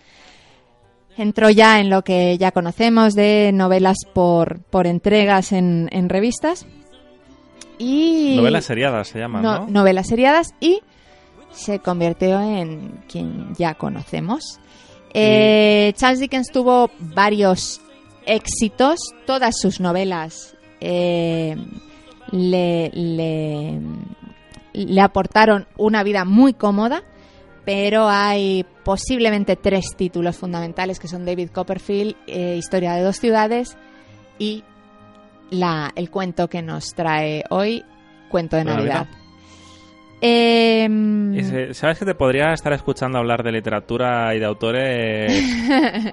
Entró 1.16 1.50
ya 1.50 1.80
en 1.80 1.90
lo 1.90 2.02
que 2.02 2.38
ya 2.38 2.52
conocemos 2.52 3.14
de 3.14 3.50
novelas 3.52 3.98
por, 4.12 4.62
por 4.62 4.86
entregas 4.86 5.52
en, 5.52 6.08
revistas. 6.08 6.66
Y 7.78 8.34
novelas 8.36 8.64
seriadas 8.64 9.08
se 9.08 9.18
llaman, 9.18 9.42
no, 9.42 9.66
Novelas 9.66 10.06
seriadas 10.06 10.54
y 10.60 10.80
se 11.50 11.80
convirtió 11.80 12.40
en 12.40 13.02
quien 13.08 13.54
ya 13.56 13.74
conocemos. 13.74 14.60
Eh, 15.12 15.92
Charles 15.96 16.20
Dickens 16.20 16.50
tuvo 16.52 16.90
varios 17.00 17.80
éxitos, 18.26 19.00
todas 19.26 19.58
sus 19.58 19.80
novelas 19.80 20.56
eh, 20.80 21.56
le, 22.32 22.90
le, 24.72 25.00
aportaron 25.00 25.66
una 25.76 26.02
vida 26.02 26.24
muy 26.24 26.52
cómoda, 26.54 27.02
pero 27.64 28.08
hay 28.08 28.64
posiblemente 28.84 29.56
tres 29.56 29.94
títulos 29.96 30.36
fundamentales 30.36 30.98
que 30.98 31.08
son 31.08 31.24
David 31.24 31.50
Copperfield, 31.50 32.16
eh, 32.26 32.56
Historia 32.56 32.94
de 32.94 33.02
dos 33.02 33.16
ciudades 33.16 33.76
y 34.38 34.64
la, 35.50 35.92
el 35.94 36.10
cuento 36.10 36.48
que 36.48 36.62
nos 36.62 36.94
trae 36.94 37.44
hoy, 37.50 37.84
Cuento 38.28 38.56
de 38.56 38.64
Navidad. 38.64 39.08
Em, 40.22 41.72
¿Sabes 41.72 41.98
que 41.98 42.04
te 42.04 42.14
podría 42.14 42.52
estar 42.52 42.72
escuchando 42.72 43.18
hablar 43.18 43.42
de 43.42 43.52
literatura 43.52 44.34
y 44.34 44.38
de 44.38 44.44
autores 44.44 45.32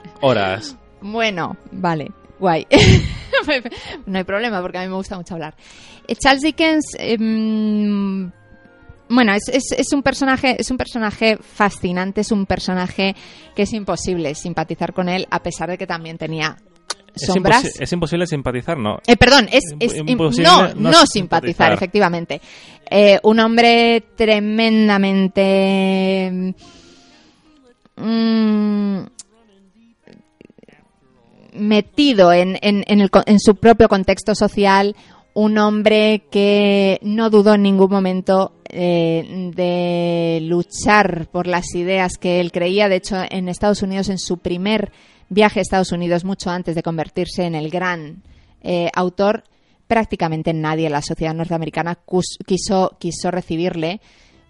horas? 0.21 0.77
Bueno, 1.01 1.57
vale, 1.71 2.11
guay. 2.39 2.65
no 4.05 4.17
hay 4.17 4.23
problema 4.23 4.61
porque 4.61 4.77
a 4.77 4.81
mí 4.81 4.87
me 4.87 4.95
gusta 4.95 5.17
mucho 5.17 5.33
hablar. 5.33 5.55
Eh, 6.07 6.15
Charles 6.15 6.41
Dickens 6.41 6.85
em, 6.97 8.31
bueno, 9.09 9.33
es, 9.33 9.71
es, 9.71 9.93
un 9.93 10.03
personaje, 10.03 10.57
es 10.59 10.69
un 10.69 10.77
personaje 10.77 11.37
fascinante, 11.37 12.21
es 12.21 12.31
un 12.31 12.45
personaje 12.45 13.15
que 13.55 13.63
es 13.63 13.73
imposible 13.73 14.35
simpatizar 14.35 14.93
con 14.93 15.09
él, 15.09 15.25
a 15.29 15.41
pesar 15.41 15.69
de 15.69 15.77
que 15.77 15.87
también 15.87 16.17
tenía 16.17 16.57
sombras. 17.15 17.65
Es, 17.79 17.91
imposible 17.91 18.27
simpatizar, 18.27 18.77
no. 18.77 18.99
Eh, 19.07 19.17
perdón, 19.17 19.49
es, 19.51 19.63
imposible 20.05 20.47
no, 20.47 20.73
no, 20.75 21.05
simpatizar, 21.05 21.73
efectivamente. 21.73 22.39
Eh, 22.89 23.19
un 23.23 23.39
hombre 23.39 24.05
tremendamente. 24.15 26.53
Mm, 27.95 28.99
metido 31.57 32.31
en, 32.33 32.57
en, 32.61 32.83
en, 32.87 33.39
su 33.39 33.55
propio 33.55 33.87
contexto 33.89 34.35
social, 34.35 34.95
un 35.33 35.57
hombre 35.57 36.23
que 36.31 36.99
no 37.01 37.29
dudó 37.29 37.55
en 37.55 37.63
ningún 37.63 37.89
momento 37.89 38.53
eh, 38.69 39.51
de 39.55 40.39
luchar 40.41 41.27
por 41.31 41.47
las 41.47 41.73
ideas 41.75 42.17
que 42.17 42.39
él 42.39 42.51
creía. 42.51 42.89
De 42.89 42.95
hecho, 42.95 43.17
en 43.29 43.49
Estados 43.49 43.81
Unidos, 43.81 44.09
en 44.09 44.19
su 44.19 44.37
primer 44.37 44.91
viaje 45.29 45.59
a 45.59 45.61
Estados 45.61 45.91
Unidos, 45.91 46.23
mucho 46.23 46.49
antes 46.49 46.75
de 46.75 46.83
convertirse 46.83 47.43
en 47.43 47.55
el 47.55 47.69
gran 47.69 48.23
eh, 48.61 48.89
autor, 48.93 49.43
prácticamente 49.87 50.53
nadie 50.53 50.87
en 50.87 50.93
la 50.93 51.01
sociedad 51.01 51.33
norteamericana 51.33 51.97
quiso 52.45 53.31
recibirle 53.31 54.01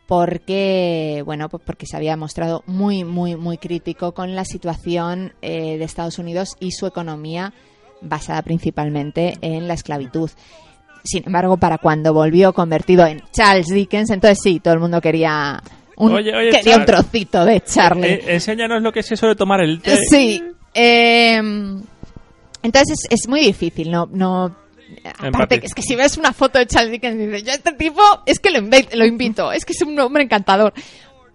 porque 0.07 1.21
bueno 1.25 1.49
pues 1.49 1.61
porque 1.65 1.85
se 1.85 1.97
había 1.97 2.15
mostrado 2.17 2.63
muy 2.65 3.03
muy 3.03 3.35
muy 3.35 3.57
crítico 3.57 4.13
con 4.13 4.35
la 4.35 4.45
situación 4.45 5.33
eh, 5.41 5.77
de 5.77 5.83
Estados 5.83 6.17
Unidos 6.17 6.55
y 6.59 6.71
su 6.71 6.87
economía 6.87 7.53
basada 8.01 8.41
principalmente 8.41 9.37
en 9.41 9.67
la 9.67 9.73
esclavitud. 9.73 10.29
Sin 11.03 11.23
embargo, 11.25 11.57
para 11.57 11.77
cuando 11.77 12.13
volvió 12.13 12.53
convertido 12.53 13.05
en 13.05 13.21
Charles 13.31 13.67
Dickens, 13.67 14.09
entonces 14.09 14.39
sí, 14.41 14.59
todo 14.59 14.73
el 14.73 14.79
mundo 14.79 14.99
quería 15.01 15.61
un, 15.95 16.15
quería 16.15 16.77
un 16.77 16.85
trocito 16.85 17.45
de 17.45 17.61
Charlie. 17.61 18.07
Eh, 18.07 18.23
enséñanos 18.35 18.81
lo 18.81 18.91
que 18.91 18.99
es 18.99 19.11
eso 19.11 19.27
de 19.27 19.35
tomar 19.35 19.61
el 19.61 19.81
té. 19.81 19.97
Sí. 20.09 20.43
Em, 20.73 21.81
entonces 22.61 22.99
es, 23.09 23.21
es, 23.21 23.27
muy 23.27 23.39
difícil, 23.39 23.89
no, 23.89 24.07
no 24.11 24.55
Aparte, 25.19 25.59
es 25.63 25.73
que 25.73 25.81
si 25.81 25.95
ves 25.95 26.17
una 26.17 26.33
foto 26.33 26.59
de 26.59 26.67
Charles 26.67 26.91
Dickens, 26.91 27.17
dices, 27.17 27.43
yo 27.43 27.51
este 27.51 27.73
tipo 27.73 28.01
es 28.25 28.39
que 28.39 28.51
lo, 28.51 28.61
lo 28.61 29.05
invito, 29.05 29.51
es 29.51 29.65
que 29.65 29.73
es 29.73 29.81
un 29.81 29.99
hombre 29.99 30.23
encantador. 30.23 30.73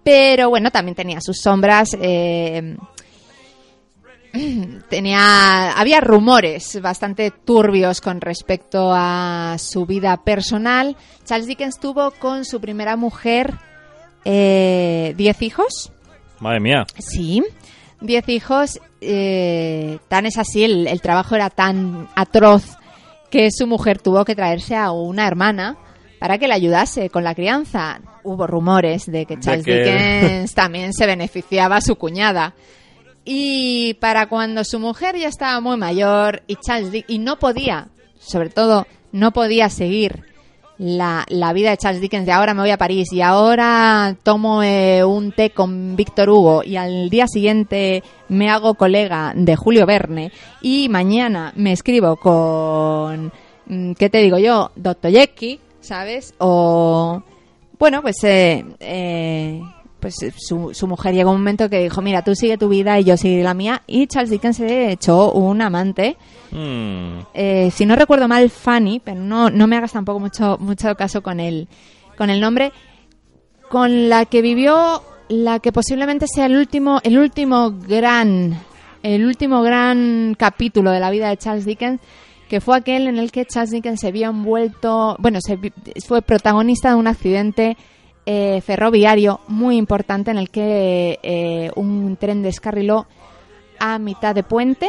Pero 0.05 0.49
bueno, 0.49 0.71
también 0.71 0.95
tenía 0.95 1.21
sus 1.21 1.39
sombras. 1.39 1.97
Eh, 2.01 2.77
tenía 4.89 5.73
había 5.73 6.01
rumores 6.01 6.81
bastante 6.81 7.31
turbios 7.31 8.01
con 8.01 8.21
respecto 8.21 8.93
a 8.93 9.57
su 9.59 9.87
vida 9.87 10.17
personal. 10.25 10.97
Charles 11.25 11.47
Dickens 11.47 11.79
tuvo 11.79 12.11
con 12.13 12.45
su 12.45 12.61
primera 12.61 12.97
mujer 12.97 13.55
eh, 14.25 15.15
diez 15.17 15.41
hijos. 15.43 15.93
Madre 16.41 16.61
mía. 16.61 16.87
Sí, 16.99 17.43
diez 18.01 18.29
hijos. 18.29 18.81
Eh, 19.01 19.99
tan 20.09 20.27
es 20.27 20.39
así, 20.39 20.65
el, 20.65 21.01
trabajo 21.01 21.35
era 21.35 21.51
tan 21.51 22.09
atroz 22.15 22.77
que 23.33 23.51
su 23.51 23.67
mujer 23.67 23.99
tuvo 23.99 24.27
que 24.27 24.37
traerse 24.37 24.77
a 24.77 24.93
una 24.93 25.27
hermana 25.27 25.79
para 26.21 26.37
que 26.37 26.47
le 26.47 26.53
ayudase 26.53 27.09
con 27.09 27.25
la 27.25 27.35
crianza. 27.35 27.99
Hubo 28.23 28.47
rumores 28.47 29.11
de 29.11 29.25
que 29.25 29.41
Charles 29.41 29.65
Dickens 29.65 30.55
también 30.55 30.93
se 30.93 31.07
beneficiaba 31.07 31.77
a 31.77 31.81
su 31.81 31.97
cuñada. 31.97 32.55
Y 33.25 33.95
para 33.95 34.27
cuando 34.29 34.65
su 34.65 34.79
mujer 34.79 35.17
ya 35.17 35.29
estaba 35.29 35.59
muy 35.61 35.79
mayor 35.79 36.43
y 36.47 36.57
Charles 36.57 37.05
y 37.09 37.19
no 37.21 37.39
podía, 37.39 37.89
sobre 38.19 38.51
todo, 38.51 38.87
no 39.13 39.33
podía 39.33 39.71
seguir 39.71 40.25
la, 40.83 41.25
la, 41.29 41.53
vida 41.53 41.71
de 41.71 41.77
Charles 41.77 42.01
Dickens 42.01 42.27
de 42.27 42.33
ahora 42.33 42.55
me 42.55 42.63
voy 42.63 42.71
a 42.71 42.77
París 42.77 43.13
y 43.13 43.21
ahora 43.21 44.17
tomo 44.25 44.65
eh, 44.65 45.05
un 45.05 45.31
té 45.31 45.51
con 45.51 45.95
Víctor 45.95 46.29
Hugo 46.29 46.65
y 46.65 46.75
al 46.75 47.09
día 47.09 47.29
siguiente 47.29 48.03
me 48.29 48.51
hago 48.51 48.75
colega 48.75 49.33
de 49.37 49.55
Julio 49.55 49.87
Verne 49.87 50.33
y 50.61 50.89
mañana 50.89 51.53
me 51.55 51.71
escribo 51.73 52.17
con, 52.17 53.33
mm, 53.67 53.93
¿qué 53.93 54.11
te 54.11 54.19
digo 54.19 54.39
yo? 54.39 54.73
Dostoyevsky, 54.75 55.61
¿sabes? 55.81 56.35
O, 56.39 57.23
bueno, 57.79 58.03
pues 58.03 58.17
eh, 58.25 58.65
eh, 58.81 59.63
pues 60.03 60.21
eh, 60.23 60.35
su, 60.37 60.75
su, 60.75 60.87
mujer 60.89 61.15
llegó 61.15 61.31
un 61.31 61.39
momento 61.39 61.71
que 61.71 61.85
dijo, 61.85 62.03
mira, 62.03 62.23
tú 62.23 62.35
sigue 62.35 62.59
tu 62.59 62.69
vida 62.69 62.99
y 62.99 63.05
yo 63.05 63.17
sigue 63.17 63.43
la 63.43 63.55
mía. 63.55 63.83
Y 63.87 64.09
Charles 64.09 64.31
Dickens 64.31 64.57
se 64.57 64.91
echó 64.91 65.33
un 65.33 65.63
amante. 65.63 66.19
Mm. 66.51 67.21
Eh, 67.33 67.71
si 67.73 67.87
no 67.87 67.95
recuerdo 67.95 68.27
mal, 68.29 68.51
Fanny, 68.51 69.01
pero 69.03 69.23
no, 69.23 69.49
no 69.49 69.67
me 69.69 69.77
hagas 69.77 69.93
tampoco 69.93 70.19
mucho, 70.19 70.59
mucho 70.59 70.95
caso 70.97 71.23
con 71.23 71.39
el, 71.39 71.69
con 72.19 72.29
el 72.29 72.41
nombre, 72.41 72.73
con 73.71 74.09
la 74.09 74.27
que 74.27 74.43
vivió 74.43 75.03
la 75.29 75.61
que 75.61 75.73
posiblemente 75.73 76.27
sea 76.27 76.47
el 76.47 76.57
último, 76.57 77.01
el 77.05 77.17
último 77.17 77.71
gran, 77.71 78.59
el 79.05 79.25
último 79.25 79.63
gran 79.63 80.35
capítulo 80.37 80.91
de 80.91 81.01
la 81.01 81.11
vida 81.11 81.29
de 81.29 81.37
Charles 81.37 81.65
Dickens, 81.65 82.01
que 82.49 82.61
fue 82.61 82.77
aquel 82.77 83.07
en 83.07 83.19
el 83.19 83.31
que 83.31 83.47
Charles 83.47 83.71
Dickens 83.71 84.01
se 84.01 84.13
vio 84.13 84.29
envuelto, 84.31 85.17
bueno, 85.21 85.39
se, 85.41 85.59
fue 86.05 86.21
protagonista 86.21 86.91
de 86.91 86.97
un 86.97 87.07
accidente 87.07 87.77
eh, 88.25 88.61
ferroviario 88.61 89.41
muy 89.49 89.77
importante 89.77 90.31
en 90.31 90.39
el 90.39 90.51
que 90.51 91.19
eh, 91.23 91.71
un 91.75 92.17
tren 92.17 92.43
descarriló 92.43 93.07
a 93.79 93.99
mitad 93.99 94.35
de 94.35 94.43
puente. 94.43 94.89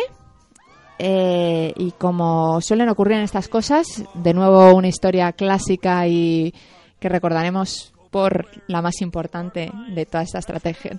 Eh, 1.00 1.74
y 1.75 1.92
como 1.92 2.62
suelen 2.62 2.90
ocurrir 2.90 3.18
en 3.18 3.24
estas 3.24 3.48
cosas, 3.48 4.04
de 4.13 4.34
nuevo 4.34 4.74
una 4.75 4.88
historia 4.88 5.32
clásica 5.34 6.08
y 6.08 6.54
que 7.00 7.10
recordaremos 7.10 7.94
por 8.12 8.46
la 8.68 8.84
más 8.84 9.02
importante 9.02 9.72
de 9.90 10.06
todas 10.06 10.34
estas 10.34 10.46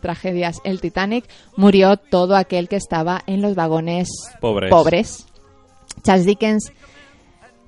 tragedias, 0.00 0.60
el 0.64 0.80
Titanic, 0.80 1.26
murió 1.56 1.96
todo 1.96 2.34
aquel 2.34 2.68
que 2.68 2.74
estaba 2.74 3.22
en 3.26 3.40
los 3.40 3.54
vagones 3.54 4.08
pobres. 4.40 4.70
pobres. 4.70 5.26
Charles 6.02 6.26
Dickens 6.26 6.72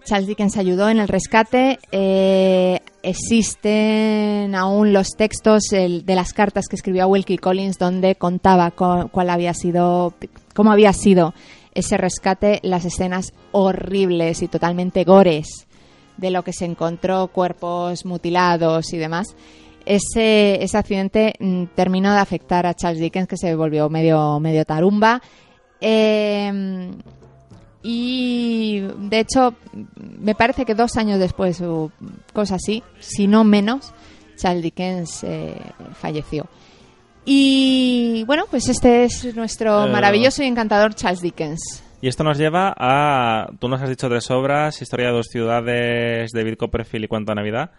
Charles 0.07 0.29
Dickens 0.29 0.57
ayudó 0.57 0.89
en 0.89 1.01
el 1.01 1.09
rescate. 1.09 1.81
Eh, 1.91 2.81
existen 3.07 4.57
aún 4.57 4.93
los 4.93 5.11
textos 5.17 5.63
de 5.71 6.15
las 6.15 6.33
cartas 6.33 6.67
que 6.69 6.75
escribió 6.75 7.07
Wilkie 7.07 7.39
Collins 7.39 7.79
donde 7.79 8.17
contaba 8.17 8.73
cuál 8.73 9.31
había 9.31 9.55
sido, 9.55 10.15
cómo 10.55 10.73
había 10.73 10.93
sido 10.93 11.33
ese 11.73 11.97
rescate, 11.99 12.59
las 12.63 12.85
escenas 12.85 13.33
horribles 13.53 14.43
y 14.43 14.49
totalmente 14.49 15.05
gores 15.05 15.69
de 16.17 16.31
lo 16.31 16.43
que 16.43 16.53
se 16.53 16.65
encontró, 16.65 17.29
cuerpos 17.29 18.05
mutilados 18.05 18.93
y 18.93 18.99
demás. 18.99 19.37
Ese, 19.85 20.65
ese 20.65 20.77
accidente 20.77 21.35
mm, 21.39 21.67
terminó 21.77 22.13
de 22.13 22.19
afectar 22.19 22.67
a 22.67 22.75
Charles 22.75 23.01
Dickens, 23.01 23.29
que 23.29 23.37
se 23.37 23.55
volvió 23.55 23.89
medio, 23.89 24.41
medio 24.41 24.65
tarumba. 24.65 25.23
Eh, 25.81 26.91
y 27.88 28.81
de 28.81 29.21
hecho, 29.21 29.55
me 30.19 30.35
parece 30.35 30.64
que 30.64 30.75
dos 30.75 30.97
años 30.97 31.21
después 31.21 31.61
o 31.61 31.93
cosas 32.33 32.61
así, 32.61 32.83
si 32.99 33.28
no 33.28 33.45
menos, 33.45 33.95
Charles 34.37 34.64
Dickens 34.64 35.23
eh, 35.23 35.57
falleció. 35.95 36.49
Y 37.25 38.25
bueno, 38.26 38.47
pues 38.50 38.69
este 38.69 39.05
es 39.05 39.37
nuestro 39.37 39.87
eh. 39.87 39.88
maravilloso 39.88 40.43
y 40.43 40.47
encantador 40.47 40.97
Charles 40.97 41.21
Dickens. 41.21 41.85
Y 42.00 42.09
esto 42.09 42.25
nos 42.25 42.38
lleva 42.38 42.75
a, 42.76 43.52
tú 43.61 43.69
nos 43.69 43.81
has 43.81 43.88
dicho 43.88 44.09
tres 44.09 44.33
obras, 44.33 44.83
Historia 44.83 45.07
de 45.07 45.12
dos 45.12 45.26
ciudades, 45.31 46.33
David 46.33 46.57
Copperfield 46.57 47.05
y 47.05 47.09
Cuento 47.09 47.31
a 47.31 47.35
Navidad. 47.37 47.71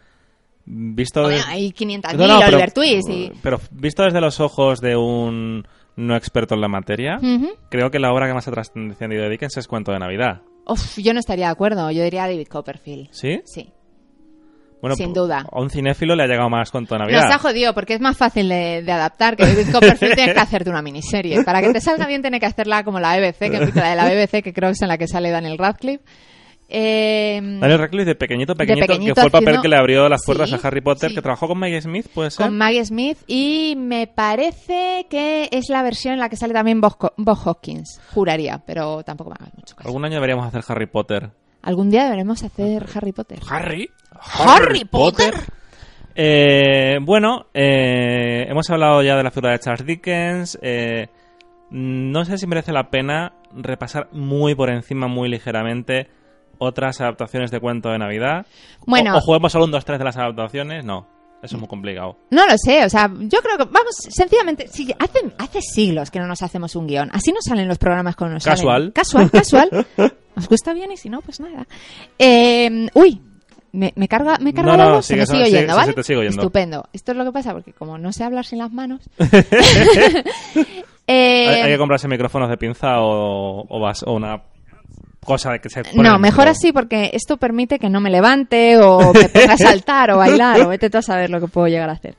Visto 0.66 1.26
hay 1.28 1.74
500.000 1.74 2.48
Oliver 2.48 2.72
Twist. 2.72 3.10
Pero 3.44 3.60
visto 3.72 4.04
desde 4.04 4.22
los 4.22 4.40
ojos 4.40 4.80
de 4.80 4.96
un 4.96 5.68
no 5.98 6.16
experto 6.16 6.56
en 6.56 6.62
la 6.62 6.68
materia, 6.68 7.20
creo 7.70 7.92
que 7.92 8.00
la 8.00 8.14
obra 8.14 8.28
que 8.28 8.34
más 8.34 8.48
ha 8.48 8.52
trascendido 8.52 9.24
de 9.24 9.30
Dickens 9.30 9.58
es 9.58 9.68
Cuento 9.68 9.92
de 9.92 10.00
Navidad. 10.00 10.42
Uf, 10.66 10.98
yo 10.98 11.14
no 11.14 11.20
estaría 11.20 11.48
de 11.48 11.52
acuerdo, 11.52 11.90
yo 11.92 12.04
diría 12.04 12.28
David 12.28 12.48
Copperfield. 12.48 13.10
¿Sí? 13.12 13.42
Sí. 13.46 13.74
Bueno, 14.80 14.96
Sin 14.96 15.12
duda. 15.12 15.44
A 15.52 15.60
un 15.60 15.72
cinéfilo 15.72 16.16
le 16.16 16.24
ha 16.24 16.28
llegado 16.28 16.50
más 16.50 16.70
Cuento 16.70 16.94
de 16.94 17.00
Navidad. 17.00 17.24
Nos 17.24 17.32
ha 17.34 17.40
jodido 17.40 17.74
porque 17.74 17.96
es 17.96 18.00
más 18.00 18.16
fácil 18.16 18.48
de, 18.48 18.86
adaptar 18.88 19.36
que 19.36 19.44
David 19.44 19.72
Copperfield 19.72 20.16
tienes 20.16 20.36
que 20.36 20.40
hacerte 20.40 20.70
una 20.70 20.84
miniserie. 20.84 21.44
Para 21.44 21.62
que 21.62 21.74
te 21.74 21.82
salga 21.82 22.06
bien 22.06 22.22
tiene 22.22 22.40
que 22.40 22.46
hacerla 22.46 22.84
como 22.84 23.00
la 23.00 23.18
BBC, 23.18 23.40
que 23.40 23.72
la 23.76 23.90
de 23.90 23.96
la 23.96 24.06
BBC, 24.06 24.44
que 24.44 24.54
creo 24.54 24.70
que 24.70 24.74
es 24.74 24.82
en 24.84 24.90
la 24.90 24.98
que 25.00 25.08
sale 25.08 25.32
Daniel 25.32 25.58
Radcliffe. 25.58 26.04
Eh, 26.70 27.40
Daniel 27.42 27.80
Radcliffe 27.80 28.06
de 28.06 28.16
pequeñito, 28.16 28.54
pequeñito, 28.54 28.88
que 28.88 29.14
fue 29.14 29.26
el 29.26 29.32
papel 29.32 29.62
que 29.62 29.70
le 29.70 29.78
abrió 29.78 30.10
las 30.10 30.26
puertas 30.26 30.52
a 30.52 30.68
Harry 30.68 30.82
Potter, 30.82 31.14
que 31.14 31.22
trabajó 31.22 31.48
con 31.48 31.58
Maggie 31.58 31.82
Smith, 31.82 32.08
¿puede 32.14 32.30
ser? 32.30 32.46
Con 32.46 32.58
Maggie 32.58 32.84
Smith 32.84 33.18
y 33.26 33.76
me 33.78 34.08
parece 34.08 35.08
que 35.10 35.48
es 35.52 35.70
la 35.70 35.82
versión 35.82 36.16
en 36.16 36.20
la 36.20 36.28
que 36.28 36.36
sale 36.36 36.54
también 36.54 36.82
Bob, 36.82 36.98
Hopkins, 37.46 38.02
juraría, 38.14 38.62
pero 38.66 39.04
tampoco 39.04 39.30
me 39.30 39.36
hagas 39.40 39.54
mucho 39.56 39.76
caso. 39.78 39.88
Algún 39.88 40.04
año 40.04 40.16
deberíamos 40.16 40.46
hacer 40.46 40.62
Harry 40.68 40.88
Potter. 40.88 41.32
Algún 41.62 41.90
día 41.90 42.04
deberemos 42.04 42.44
hacer 42.44 42.86
Harry 42.94 43.14
Potter. 43.14 43.40
¿Harry? 43.50 43.90
¿Harry, 44.20 44.84
Potter? 44.86 45.34
Eh, 46.16 46.98
bueno, 47.02 47.46
eh, 47.54 48.46
hemos 48.50 48.70
hablado 48.70 49.02
ya 49.04 49.16
de 49.16 49.24
la 49.24 49.32
figura 49.32 49.54
de 49.54 49.60
Charles 49.60 49.86
Dickens. 49.86 50.60
Eh, 50.62 51.08
no 51.70 52.26
sé 52.26 52.38
si 52.38 52.48
merece 52.48 52.74
la 52.74 52.90
pena 52.90 53.34
repasar 53.54 54.10
muy 54.12 54.56
por 54.56 54.70
encima, 54.70 55.08
muy 55.08 55.30
ligeramente 55.30 56.10
otras 56.60 57.02
adaptaciones 57.02 57.52
de 57.52 57.60
cuento 57.60 57.90
de 57.90 58.00
Navidad? 58.00 58.46
Bueno. 58.86 59.18
¿O, 59.18 59.22
juguemos 59.22 59.52
solo 59.52 59.66
un, 59.66 59.72
dos, 59.72 59.86
tres 59.86 60.00
de 60.00 60.06
las 60.06 60.18
adaptaciones? 60.18 60.86
No. 60.86 61.08
Eso 61.42 61.56
es 61.56 61.60
muy 61.60 61.68
complicado. 61.68 62.18
No 62.32 62.48
lo 62.48 62.58
sé, 62.58 62.84
o 62.84 62.90
sea, 62.90 63.12
yo 63.16 63.40
creo 63.42 63.58
que, 63.58 63.66
vamos, 63.66 63.96
sencillamente, 63.96 64.68
si 64.70 64.92
hace, 64.98 65.20
hace 65.38 65.62
siglos 65.62 66.10
que 66.10 66.20
no 66.20 66.26
nos 66.26 66.42
hacemos 66.42 66.76
un 66.76 66.88
guion. 66.88 67.12
Así 67.14 67.32
nos 67.32 67.44
salen 67.44 67.68
los 67.68 67.78
programas 67.78 68.16
con 68.16 68.34
nos 68.34 68.44
Casual. 68.44 68.92
Casual, 68.94 69.30
casual. 69.30 69.70
Nos 70.38 70.50
gusta 70.50 70.72
bien 70.72 70.92
y 70.92 70.98
si 70.98 71.10
no, 71.10 71.20
pues 71.22 71.40
nada. 71.40 71.66
Eh, 72.20 72.88
uy, 72.94 73.20
me, 73.72 73.92
me 73.96 74.08
carga, 74.08 74.38
me 74.40 74.54
carga 74.54 74.78
la 74.78 74.92
voz, 74.92 75.06
se 75.06 75.16
me 75.16 75.26
sigue 75.26 75.46
oyendo, 75.46 75.76
¿vale? 75.76 75.96
Estupendo. 76.28 76.88
Esto 76.94 77.12
es 77.12 77.18
lo 77.18 77.26
que 77.26 77.32
pasa, 77.32 77.54
porque 77.54 77.74
como 77.74 77.98
no 77.98 78.12
sé 78.12 78.24
hablar 78.24 78.46
sin 78.46 78.60
las 78.60 78.72
manos... 78.72 79.02
eh, 81.08 81.48
hay, 81.48 81.72
que 81.72 81.78
comprarse 81.78 82.08
micrófonos 82.08 82.50
de 82.50 82.58
pinza 82.58 83.02
o, 83.02 83.66
o, 83.68 83.80
vas, 83.80 84.04
o 84.04 84.14
una 84.14 84.44
cosa 85.28 85.60
que 85.60 85.70
se 85.70 85.84
No, 85.94 86.18
mejor 86.20 86.48
así 86.48 86.72
porque 86.72 87.12
esto 87.12 87.36
permite 87.36 87.80
que 87.80 87.90
no 87.90 88.00
me 88.00 88.10
levante 88.10 88.78
o 88.78 89.14
me 89.14 89.28
ponga 89.28 89.54
a 89.54 89.58
saltar 89.58 90.10
o 90.12 90.18
bailar 90.18 90.62
o 90.62 90.70
vete 90.70 90.90
tú 90.90 91.00
a 91.00 91.02
saber 91.02 91.30
lo 91.30 91.42
que 91.42 91.48
puedo 91.48 91.68
llegar 91.68 91.90
a 91.90 91.94
hacer. 91.94 92.16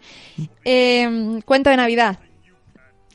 Em, 0.62 1.40
cuento 1.40 1.70
de 1.70 1.78
Navidad. 1.78 2.18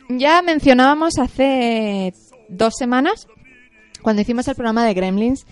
Ya 0.10 0.41
mencionábamos 0.41 1.19
hace 1.19 2.12
dos 2.49 2.73
semanas, 2.75 3.27
cuando 4.01 4.23
hicimos 4.23 4.47
el 4.47 4.56
programa 4.56 4.84
de 4.84 4.95
Gremlins, 4.95 5.45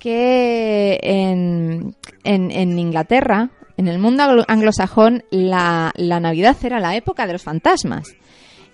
que 0.00 0.98
en, 1.02 1.94
en, 2.24 2.78
Inglaterra, 2.78 3.50
en 3.76 3.86
el 3.86 4.00
mundo 4.00 4.44
anglosajón, 4.48 5.22
la, 5.30 5.92
la 5.94 6.18
Navidad 6.18 6.56
era 6.64 6.80
la 6.80 6.96
época 6.96 7.26
de 7.26 7.34
los 7.34 7.44
fantasmas 7.44 8.16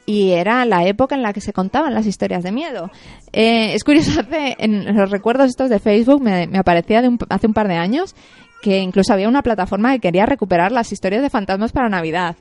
y 0.07 0.31
era 0.33 0.65
la 0.65 0.85
época 0.85 1.15
en 1.15 1.23
la 1.23 1.33
que 1.33 1.41
se 1.41 1.53
contaban 1.53 1.95
las 1.95 2.07
historias 2.07 2.43
de 2.43 2.53
miedo. 2.53 2.91
Eh, 3.33 3.75
es 3.75 3.85
curioso, 3.85 4.11
hace, 4.21 4.57
en 4.59 4.97
los 4.97 5.11
recuerdos 5.11 5.49
estos 5.49 5.71
de 5.71 5.79
Facebook 5.79 6.23
me, 6.23 6.49
aparecía 6.59 7.03
de 7.03 7.17
hace 7.29 7.47
un 7.47 7.55
par 7.55 7.69
de 7.69 7.77
años 7.77 8.15
que 8.63 8.79
incluso 8.79 9.13
había 9.13 9.29
una 9.29 9.43
plataforma 9.43 9.93
que 9.93 10.01
quería 10.01 10.25
recuperar 10.25 10.71
las 10.71 10.93
historias 10.93 11.23
de 11.23 11.31
fantasmas 11.31 11.73
para 11.73 11.89
Navidad. 11.89 12.37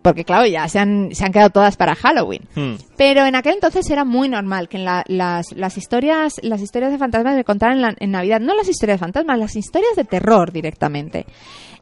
Porque 0.00 0.24
claro, 0.24 0.46
ya 0.46 0.68
se 0.68 0.78
han, 0.78 1.14
se 1.14 1.24
han 1.24 1.32
quedado 1.32 1.50
todas 1.50 1.76
para 1.76 1.94
Halloween. 1.94 2.42
Hmm. 2.54 2.74
Pero 2.96 3.26
en 3.26 3.34
aquel 3.34 3.54
entonces 3.54 3.90
era 3.90 4.04
muy 4.04 4.28
normal 4.28 4.68
que 4.68 4.78
en 4.78 4.84
las, 4.84 5.04
las, 5.52 5.76
historias 5.76 6.34
las 6.42 6.62
historias 6.62 6.92
de 6.92 6.98
fantasmas 6.98 7.34
se 7.34 7.44
contaran 7.44 7.96
en, 7.98 8.10
Navidad. 8.10 8.40
No 8.40 8.54
las 8.54 8.68
historias 8.68 9.00
de 9.00 9.04
fantasmas, 9.04 9.38
las 9.38 9.56
historias 9.56 9.96
de 9.96 10.04
terror 10.04 10.52
directamente. 10.52 11.26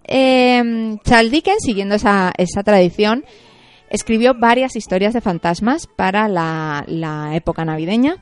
Eh, 0.05 0.97
Charles 1.05 1.33
Dickens, 1.33 1.63
siguiendo 1.63 1.95
esa, 1.95 2.33
esa 2.37 2.63
tradición, 2.63 3.25
Escribió 3.95 4.35
varias 4.35 4.75
historias 4.75 5.15
de 5.15 5.21
fantasmas 5.21 5.87
para 5.87 6.27
la, 6.27 7.31
época 7.35 7.65
navideña. 7.65 8.17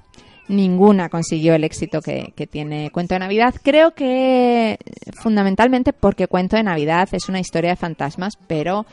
Ninguna 0.47 1.09
consiguió 1.09 1.55
el 1.55 1.65
éxito 1.65 2.03
que, 2.03 2.35
tiene 2.51 2.91
Cuento 2.91 3.15
de 3.15 3.21
Navidad. 3.21 3.55
Creo 3.63 3.95
que 3.95 4.77
fundamentalmente 5.15 5.95
porque 5.95 6.29
Cuento 6.29 6.57
de 6.57 6.63
Navidad 6.63 7.09
es 7.13 7.31
una 7.31 7.41
historia 7.41 7.71
de 7.71 7.77
fantasmas, 7.77 8.37
pero 8.47 8.85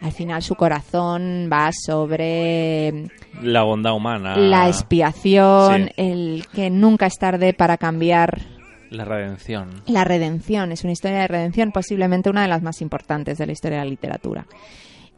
al 0.00 0.12
final 0.12 0.40
su 0.42 0.54
corazón 0.54 1.50
va 1.52 1.70
sobre 1.72 3.10
la 3.42 3.62
bondad 3.64 3.94
humana, 3.94 4.34
la 4.38 4.68
expiación, 4.68 5.90
el 5.98 6.46
que 6.54 6.70
nunca 6.70 7.04
es 7.04 7.18
tarde 7.18 7.52
para 7.52 7.76
cambiar. 7.76 8.40
La 8.88 9.04
redención. 9.04 9.82
La 9.86 10.04
redención 10.04 10.72
es 10.72 10.84
una 10.84 10.94
historia 10.94 11.18
de 11.18 11.28
redención, 11.28 11.70
posiblemente 11.70 12.30
una 12.30 12.40
de 12.40 12.48
las 12.48 12.62
más 12.62 12.80
importantes 12.80 13.36
de 13.36 13.44
la 13.44 13.52
historia 13.52 13.80
de 13.80 13.84
la 13.84 13.90
literatura. 13.90 14.46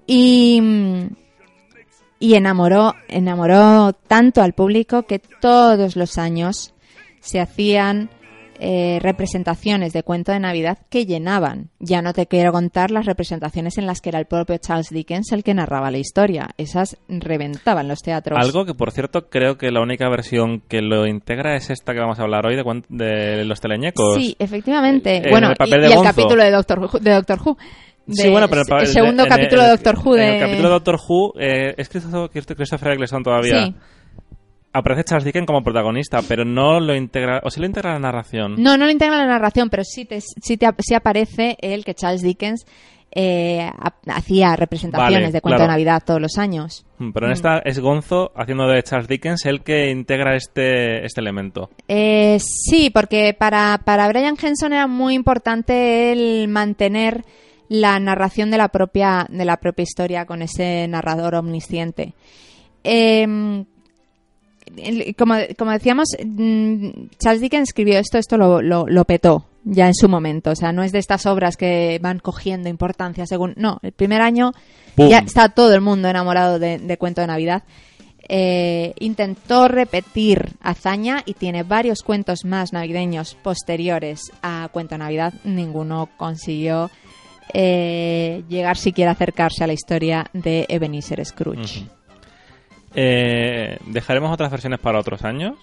Y, 0.07 0.63
y 2.19 2.35
enamoró, 2.35 2.95
enamoró 3.09 3.93
tanto 3.93 4.43
al 4.43 4.53
público 4.53 5.03
que 5.03 5.19
todos 5.19 5.97
los 5.97 6.19
años 6.19 6.75
se 7.21 7.41
hacían 7.41 8.11
eh, 8.59 8.99
representaciones 9.03 9.93
de 9.93 10.03
cuento 10.03 10.33
de 10.33 10.41
Navidad 10.41 10.79
que 10.89 11.05
llenaban. 11.05 11.69
Ya 11.79 12.01
no 12.01 12.15
te 12.15 12.27
quiero 12.27 12.53
contar 12.53 12.91
las 12.91 13.05
representaciones 13.05 13.77
en 13.77 13.87
las 13.87 14.01
que 14.01 14.09
era 14.09 14.19
el 14.19 14.27
propio 14.27 14.57
Charles 14.57 14.89
Dickens 14.89 15.33
el 15.33 15.45
que 15.45 15.53
narraba 15.53 15.91
la 15.91 15.99
historia. 15.99 16.49
Esas 16.57 16.97
reventaban 17.09 17.89
los 17.89 18.01
teatros. 18.01 18.39
Algo 18.41 18.65
que, 18.65 18.75
por 18.75 18.93
cierto, 18.93 19.29
creo 19.29 19.59
que 19.59 19.71
la 19.71 19.83
única 19.83 20.09
versión 20.09 20.61
que 20.61 20.81
lo 20.81 21.07
integra 21.07 21.55
es 21.55 21.69
esta 21.71 21.93
que 21.93 22.01
vamos 22.01 22.19
a 22.19 22.23
hablar 22.23 22.47
hoy 22.47 22.57
de, 22.57 22.65
de 22.89 23.45
los 23.45 23.61
teleñecos. 23.61 24.17
Sí, 24.17 24.37
efectivamente. 24.39 25.23
bueno, 25.31 25.49
y, 25.49 25.73
el 25.73 26.03
capítulo 26.03 26.43
de 26.43 26.51
Doctor 26.51 26.79
Who. 26.79 26.99
De 26.99 27.13
Doctor 27.13 27.39
Who. 27.45 27.59
Sí, 28.09 28.29
bueno, 28.29 28.49
pero 28.49 28.63
el, 28.81 28.87
segundo 28.87 29.27
capítulo 29.27 29.63
de 29.63 29.71
Doctor 29.71 29.99
Who. 29.99 30.17
el 30.17 30.41
capítulo 30.41 30.69
de 30.69 30.75
Doctor 30.75 30.99
Who 31.09 31.33
eh, 31.39 31.75
es 31.77 31.89
Christopher 31.89 32.93
Eccleston 32.93 33.23
todavía. 33.23 33.67
Sí 33.67 33.75
aparece 34.77 35.05
Charles 35.05 35.25
Dickens 35.25 35.47
como 35.47 35.63
protagonista, 35.63 36.21
pero 36.29 36.45
no 36.45 36.81
lo 36.81 36.95
integra, 36.95 37.41
o 37.43 37.51
sí 37.51 37.61
lo 37.61 37.67
integra 37.67 37.95
la 37.95 37.99
narración. 37.99 38.57
No, 38.59 38.77
no 38.77 38.85
lo 38.85 38.91
integra 38.91 39.17
la 39.17 39.27
narración, 39.27 39.71
pero 39.71 39.83
sí, 39.85 40.05
te, 40.05 40.21
sí, 40.21 40.57
te, 40.57 40.67
sí 40.79 40.95
aparece 40.95 41.57
el 41.61 41.85
que 41.85 41.95
Charles 41.95 42.23
Dickens 42.23 42.67
eh, 43.11 43.71
hacía 44.09 44.57
representaciones 44.57 45.33
de 45.33 45.41
cuento 45.41 45.63
de 45.63 45.69
Navidad 45.69 46.03
todos 46.05 46.21
los 46.21 46.37
años. 46.37 46.85
Mm, 46.99 47.13
pero 47.13 47.27
en 47.27 47.33
esta 47.33 47.59
es 47.65 47.79
Gonzo 47.79 48.33
haciendo 48.37 48.67
de 48.67 48.83
Charles 48.83 49.09
Dickens 49.09 49.47
el 49.47 49.63
que 49.63 49.91
integra 49.91 50.37
este, 50.37 51.05
este 51.05 51.21
elemento. 51.23 51.71
Eh, 51.89 52.39
sí, 52.41 52.91
porque 52.91 53.33
para, 53.33 53.81
para 53.85 54.09
Brian 54.09 54.37
Henson 54.41 54.75
era 54.75 54.87
muy 54.87 55.15
importante 55.15 56.13
el 56.13 56.49
mantener 56.49 57.25
la 57.69 57.99
narración 58.01 58.51
de 58.51 58.59
la 58.59 58.69
propia, 58.69 59.27
de 59.31 59.45
la 59.45 59.57
propia 59.57 59.83
historia 59.83 60.27
con 60.27 60.43
ese 60.43 60.87
narrador 60.89 61.35
omnisciente. 61.35 62.15
Eh, 62.85 63.65
como, 65.17 65.35
como 65.57 65.71
decíamos, 65.71 66.09
mm, 66.25 66.89
Charles 67.19 67.41
Dickens 67.41 67.69
escribió 67.69 67.99
esto, 67.99 68.19
esto 68.19 68.37
lo, 68.37 68.61
lo, 68.63 69.05
petó 69.05 69.47
ya 69.65 69.87
en 69.87 69.95
su 69.95 70.09
momento. 70.09 70.51
O 70.51 70.57
sea, 70.57 70.73
no 70.73 70.83
es 70.83 70.93
de 70.93 70.99
estas 70.99 71.27
obras 71.27 71.57
que 71.57 71.99
van 72.03 72.19
cogiendo 72.19 72.69
importancia 72.69 73.27
según. 73.27 73.55
No, 73.57 73.79
el 73.83 73.93
primer 73.93 74.23
año 74.23 74.53
ya 74.97 75.19
está 75.19 75.49
todo 75.51 75.75
el 75.75 75.81
mundo 75.81 76.09
enamorado 76.09 76.59
de, 76.59 76.97
Cuento 76.99 77.21
de 77.21 77.27
Navidad. 77.27 77.63
Eh, 78.29 78.93
intentó 78.99 79.69
repetir 79.69 80.55
hazaña 80.61 81.23
y 81.27 81.35
tiene 81.35 81.63
varios 81.63 82.03
cuentos 82.03 82.45
más 82.45 82.73
navideños 82.73 83.37
posteriores 83.41 84.21
a 84.43 84.69
Cuento 84.73 84.97
de 84.97 84.99
Navidad. 84.99 85.35
Ninguno 85.45 86.09
consiguió 86.17 86.91
eh, 87.53 88.43
llegar 88.49 88.77
siquiera 88.77 89.11
a 89.11 89.15
acercarse 89.15 89.65
a 89.65 89.67
la 89.67 89.73
historia 89.73 90.27
de 90.33 90.67
Ebenezer 90.69 91.25
Scrooge. 91.25 91.87
Eh, 92.95 93.79
¿Dejaremos 93.87 94.33
otras 94.33 94.51
versiones 94.51 94.81
para 94.81 94.99
otros 94.99 95.25
años? 95.25 95.55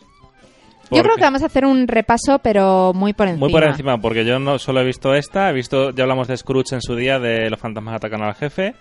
Yo 0.91 1.01
creo 1.01 1.15
que 1.15 1.23
vamos 1.23 1.41
a 1.41 1.47
hacer 1.47 1.65
un 1.65 1.87
repaso, 1.87 2.39
pero 2.39 2.93
muy 2.93 3.13
por 3.13 3.27
encima. 3.27 3.45
Muy 3.45 3.51
por 3.51 3.63
encima, 3.63 3.97
porque 3.97 4.25
yo 4.25 4.37
no 4.37 4.59
solo 4.59 4.81
he 4.81 4.85
visto 4.85 5.15
esta, 5.15 5.49
he 5.49 5.53
visto, 5.53 5.89
ya 5.91 6.03
hablamos 6.03 6.27
de 6.27 6.37
Scrooge 6.37 6.75
en 6.75 6.81
su 6.81 6.95
día, 6.95 7.19
de 7.19 7.49
Los 7.49 7.59
fantasmas 7.59 7.95
atacan 7.95 8.21
al 8.21 8.35
jefe. 8.35 8.75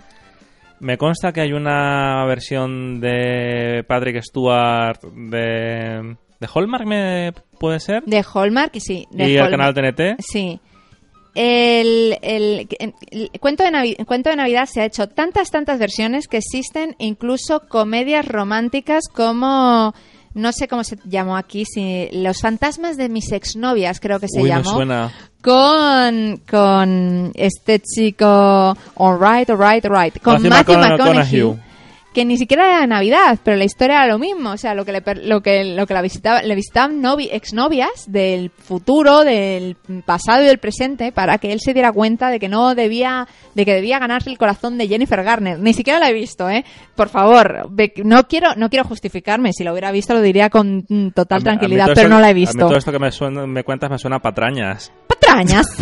Me 0.80 0.98
consta 0.98 1.32
que 1.32 1.40
hay 1.40 1.52
una 1.52 2.24
versión 2.26 3.00
de 3.00 3.84
Patrick 3.86 4.20
Stewart 4.20 5.00
de, 5.00 6.16
de 6.40 6.48
Hallmark, 6.52 6.86
¿me 6.86 7.32
puede 7.58 7.78
ser? 7.78 8.02
De 8.04 8.22
Hallmark, 8.34 8.72
sí. 8.80 9.06
De 9.10 9.30
y 9.30 9.36
el 9.36 9.48
canal 9.48 9.72
TNT. 9.72 10.20
Sí. 10.20 10.60
El, 11.34 12.18
cuento, 13.40 13.64
de 13.64 13.96
cuento 14.06 14.30
de 14.30 14.36
Navidad 14.36 14.66
se 14.66 14.82
ha 14.82 14.84
hecho 14.84 15.08
tantas, 15.08 15.50
tantas 15.50 15.78
versiones 15.78 16.28
que 16.28 16.38
existen 16.38 16.94
incluso 16.98 17.60
comedias 17.68 18.26
románticas 18.26 19.04
como 19.12 19.94
no 20.34 20.52
sé 20.52 20.68
cómo 20.68 20.82
se 20.84 20.98
llamó 21.04 21.36
aquí, 21.36 21.64
si 21.64 22.08
Los 22.12 22.40
fantasmas 22.40 22.96
de 22.96 23.08
mis 23.08 23.32
exnovias, 23.32 24.00
creo 24.00 24.18
que 24.18 24.28
se 24.28 24.42
llamó. 24.42 25.10
Con, 25.42 26.40
con 26.48 27.32
este 27.34 27.80
chico, 27.80 28.76
alright, 28.96 29.50
alright, 29.50 29.84
alright, 29.84 30.22
con 30.22 30.40
Matthew, 30.48 30.78
McConaughey 30.78 31.58
que 32.12 32.24
ni 32.24 32.36
siquiera 32.36 32.66
era 32.66 32.86
Navidad, 32.86 33.38
pero 33.42 33.56
la 33.56 33.64
historia 33.64 33.96
era 33.96 34.06
lo 34.06 34.18
mismo, 34.18 34.50
o 34.50 34.56
sea, 34.56 34.74
lo 34.74 34.84
que 34.84 34.92
le, 34.92 35.02
lo 35.24 35.40
que, 35.40 35.64
lo 35.64 35.86
que 35.86 35.94
la 35.94 36.02
visitaba, 36.02 36.42
le 36.42 36.54
visitaban 36.54 37.00
novi, 37.00 37.28
exnovias 37.32 38.04
del 38.06 38.50
futuro, 38.50 39.24
del 39.24 39.76
pasado 40.04 40.42
y 40.42 40.46
del 40.46 40.58
presente 40.58 41.12
para 41.12 41.38
que 41.38 41.52
él 41.52 41.60
se 41.60 41.72
diera 41.72 41.92
cuenta 41.92 42.28
de 42.28 42.38
que 42.38 42.48
no 42.48 42.74
debía, 42.74 43.26
de 43.54 43.64
que 43.64 43.74
debía 43.74 43.98
ganarse 43.98 44.30
el 44.30 44.38
corazón 44.38 44.78
de 44.78 44.88
Jennifer 44.88 45.22
Garner. 45.22 45.58
Ni 45.58 45.72
siquiera 45.72 45.98
la 45.98 46.10
he 46.10 46.12
visto, 46.12 46.48
¿eh? 46.50 46.64
Por 46.94 47.08
favor, 47.08 47.70
no 48.04 48.28
quiero, 48.28 48.54
no 48.56 48.68
quiero 48.68 48.84
justificarme, 48.84 49.52
si 49.52 49.64
lo 49.64 49.72
hubiera 49.72 49.90
visto 49.90 50.14
lo 50.14 50.20
diría 50.20 50.50
con 50.50 50.84
total 51.14 51.42
tranquilidad, 51.42 51.88
pero 51.94 52.08
no 52.08 52.20
la 52.20 52.30
he 52.30 52.34
visto. 52.34 52.58
todo 52.58 52.76
esto 52.76 52.92
que 52.92 52.98
me, 52.98 53.10
me 53.46 53.64
cuentas 53.64 53.90
me 53.90 53.98
suena 53.98 54.16
a 54.16 54.20
patrañas. 54.20 54.92
Patrañas. 55.06 55.66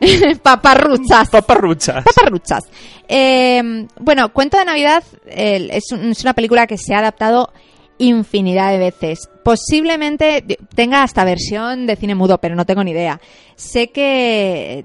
Paparruchas. 0.42 1.30
Paparruchas. 1.30 2.04
Paparruchas. 2.04 2.64
Eh, 3.08 3.86
bueno, 4.00 4.32
Cuento 4.32 4.58
de 4.58 4.64
Navidad 4.64 5.04
es, 5.26 5.92
una 5.92 6.34
película 6.34 6.66
que 6.66 6.78
se 6.78 6.94
ha 6.94 6.98
adaptado 6.98 7.52
infinidad 7.98 8.72
de 8.72 8.78
veces. 8.78 9.28
Posiblemente 9.42 10.44
tenga 10.74 11.02
hasta 11.02 11.24
versión 11.24 11.86
de 11.86 11.96
cine 11.96 12.14
mudo, 12.14 12.38
pero 12.38 12.54
no 12.56 12.66
tengo 12.66 12.84
ni 12.84 12.90
idea. 12.90 13.20
Sé 13.54 13.88
que 13.88 14.84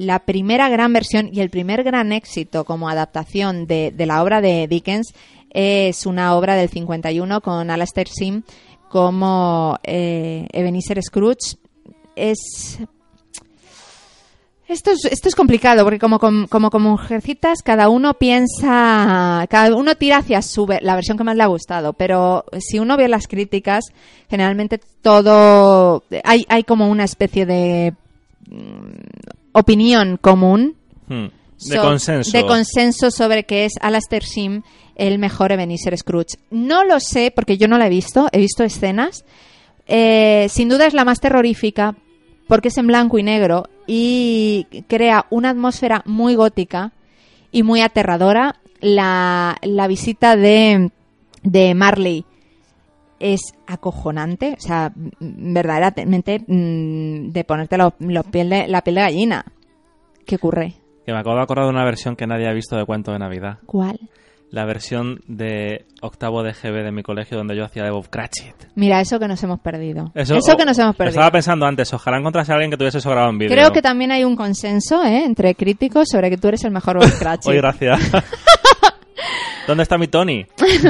la 0.00 0.20
primera 0.20 0.68
gran 0.68 0.92
versión 0.92 1.30
y 1.32 1.40
el 1.40 1.50
primer 1.50 1.82
gran 1.82 2.12
éxito 2.12 2.64
como 2.64 2.88
adaptación 2.88 3.66
de, 3.66 3.92
la 3.98 4.22
obra 4.22 4.40
de 4.40 4.68
Dickens 4.68 5.14
es 5.50 6.06
una 6.06 6.36
obra 6.36 6.54
del 6.54 6.68
51 6.68 7.40
con 7.40 7.70
Alastair 7.70 8.08
Sim 8.08 8.42
como 8.90 9.78
eh, 9.82 10.46
Ebenezer 10.52 11.02
Scrooge. 11.02 11.56
Es 12.14 12.78
esto 14.68 14.90
es, 14.90 15.04
esto 15.04 15.28
es 15.28 15.34
complicado 15.34 15.84
porque 15.84 15.98
como, 15.98 16.18
como, 16.18 16.70
como 16.70 16.90
mujercitas 16.90 17.62
cada 17.62 17.88
uno 17.88 18.14
piensa, 18.14 19.46
cada 19.48 19.74
uno 19.76 19.94
tira 19.94 20.18
hacia 20.18 20.42
su 20.42 20.66
la 20.80 20.94
versión 20.94 21.16
que 21.16 21.24
más 21.24 21.36
le 21.36 21.44
ha 21.44 21.46
gustado, 21.46 21.92
pero 21.92 22.44
si 22.58 22.78
uno 22.78 22.96
ve 22.96 23.08
las 23.08 23.28
críticas, 23.28 23.84
generalmente 24.28 24.80
todo 25.02 26.02
hay, 26.24 26.44
hay 26.48 26.64
como 26.64 26.88
una 26.88 27.04
especie 27.04 27.46
de 27.46 27.94
mm, 28.48 28.90
opinión 29.52 30.16
común 30.16 30.74
hmm. 31.06 31.26
de 31.68 31.78
consenso 31.78 32.36
de 32.36 32.44
consenso 32.44 33.10
sobre 33.10 33.44
que 33.44 33.66
es 33.66 33.74
Alastair 33.80 34.24
Sim 34.24 34.62
el 34.96 35.18
mejor 35.18 35.52
Ebenezer 35.52 35.96
Scrooge. 35.96 36.38
No 36.50 36.82
lo 36.82 37.00
sé 37.00 37.30
porque 37.30 37.58
yo 37.58 37.68
no 37.68 37.78
la 37.78 37.86
he 37.86 37.90
visto, 37.90 38.28
he 38.32 38.38
visto 38.38 38.64
escenas. 38.64 39.24
Eh, 39.86 40.48
sin 40.50 40.68
duda 40.68 40.86
es 40.86 40.94
la 40.94 41.04
más 41.04 41.20
terrorífica 41.20 41.94
porque 42.48 42.68
es 42.68 42.78
en 42.78 42.86
blanco 42.86 43.18
y 43.18 43.22
negro 43.22 43.68
y 43.86 44.66
crea 44.88 45.26
una 45.30 45.50
atmósfera 45.50 46.02
muy 46.04 46.34
gótica 46.34 46.92
y 47.50 47.62
muy 47.62 47.80
aterradora. 47.80 48.56
La, 48.80 49.58
visita 49.88 50.36
de, 50.36 50.90
de 51.42 51.74
Marley 51.74 52.24
es 53.18 53.54
acojonante, 53.66 54.54
o 54.58 54.60
sea, 54.60 54.92
verdaderamente 55.18 56.40
mm, 56.46 57.30
de 57.30 57.44
ponerte 57.44 57.78
la 57.78 57.90
piel 58.22 58.50
de, 58.50 58.68
la 58.68 58.82
piel 58.82 58.96
de 58.96 59.00
gallina. 59.00 59.44
¿Qué 60.26 60.36
ocurre? 60.36 60.74
Que 61.04 61.12
me 61.12 61.18
acabo 61.18 61.36
de 61.36 61.42
acordar 61.42 61.64
de 61.66 61.70
una 61.70 61.84
versión 61.84 62.16
que 62.16 62.26
nadie 62.26 62.48
ha 62.48 62.52
visto 62.52 62.76
de 62.76 62.84
Cuento 62.84 63.12
de 63.12 63.18
Navidad. 63.18 63.58
¿Cuál? 63.64 63.98
La 64.50 64.64
versión 64.64 65.20
de 65.26 65.86
octavo 66.00 66.42
de 66.42 66.52
GB 66.52 66.84
de 66.84 66.92
mi 66.92 67.02
colegio 67.02 67.36
donde 67.36 67.56
yo 67.56 67.64
hacía 67.64 67.84
de 67.84 67.90
Bob 67.90 68.08
Cratchit. 68.08 68.54
Mira, 68.74 69.00
eso 69.00 69.18
que 69.18 69.28
nos 69.28 69.42
hemos 69.42 69.60
perdido. 69.60 70.12
Eso, 70.14 70.34
que 70.56 70.64
nos 70.64 70.78
hemos 70.78 70.94
perdido. 70.96 71.10
Estaba 71.10 71.30
pensando 71.30 71.66
antes, 71.66 71.92
ojalá 71.92 72.18
encontrase 72.18 72.52
a 72.52 72.54
alguien 72.54 72.70
que 72.70 72.76
tuviese 72.76 72.98
eso 72.98 73.10
grabado 73.10 73.30
en 73.30 73.38
vídeo. 73.38 73.54
Creo 73.54 73.72
que 73.72 73.82
también 73.82 74.12
hay 74.12 74.24
un 74.24 74.36
consenso 74.36 75.04
¿eh? 75.04 75.24
entre 75.24 75.54
críticos 75.54 76.08
sobre 76.10 76.30
que 76.30 76.36
tú 76.36 76.48
eres 76.48 76.64
el 76.64 76.70
mejor 76.70 76.98
Bob 76.98 77.12
Cratchit. 77.18 77.50
Oye, 77.50 77.58
gracias. 77.58 78.00
¿Dónde 79.66 79.82
está 79.82 79.98
mi 79.98 80.06
Tony? 80.06 80.46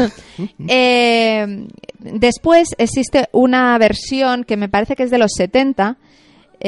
eh, 0.69 1.67
después 1.99 2.75
existe 2.77 3.29
una 3.33 3.79
versión 3.79 4.45
que 4.45 4.59
me 4.59 4.69
parece 4.69 4.97
que 4.97 5.05
es 5.05 5.11
de 5.11 5.19
los 5.19 5.33
70 5.35 5.97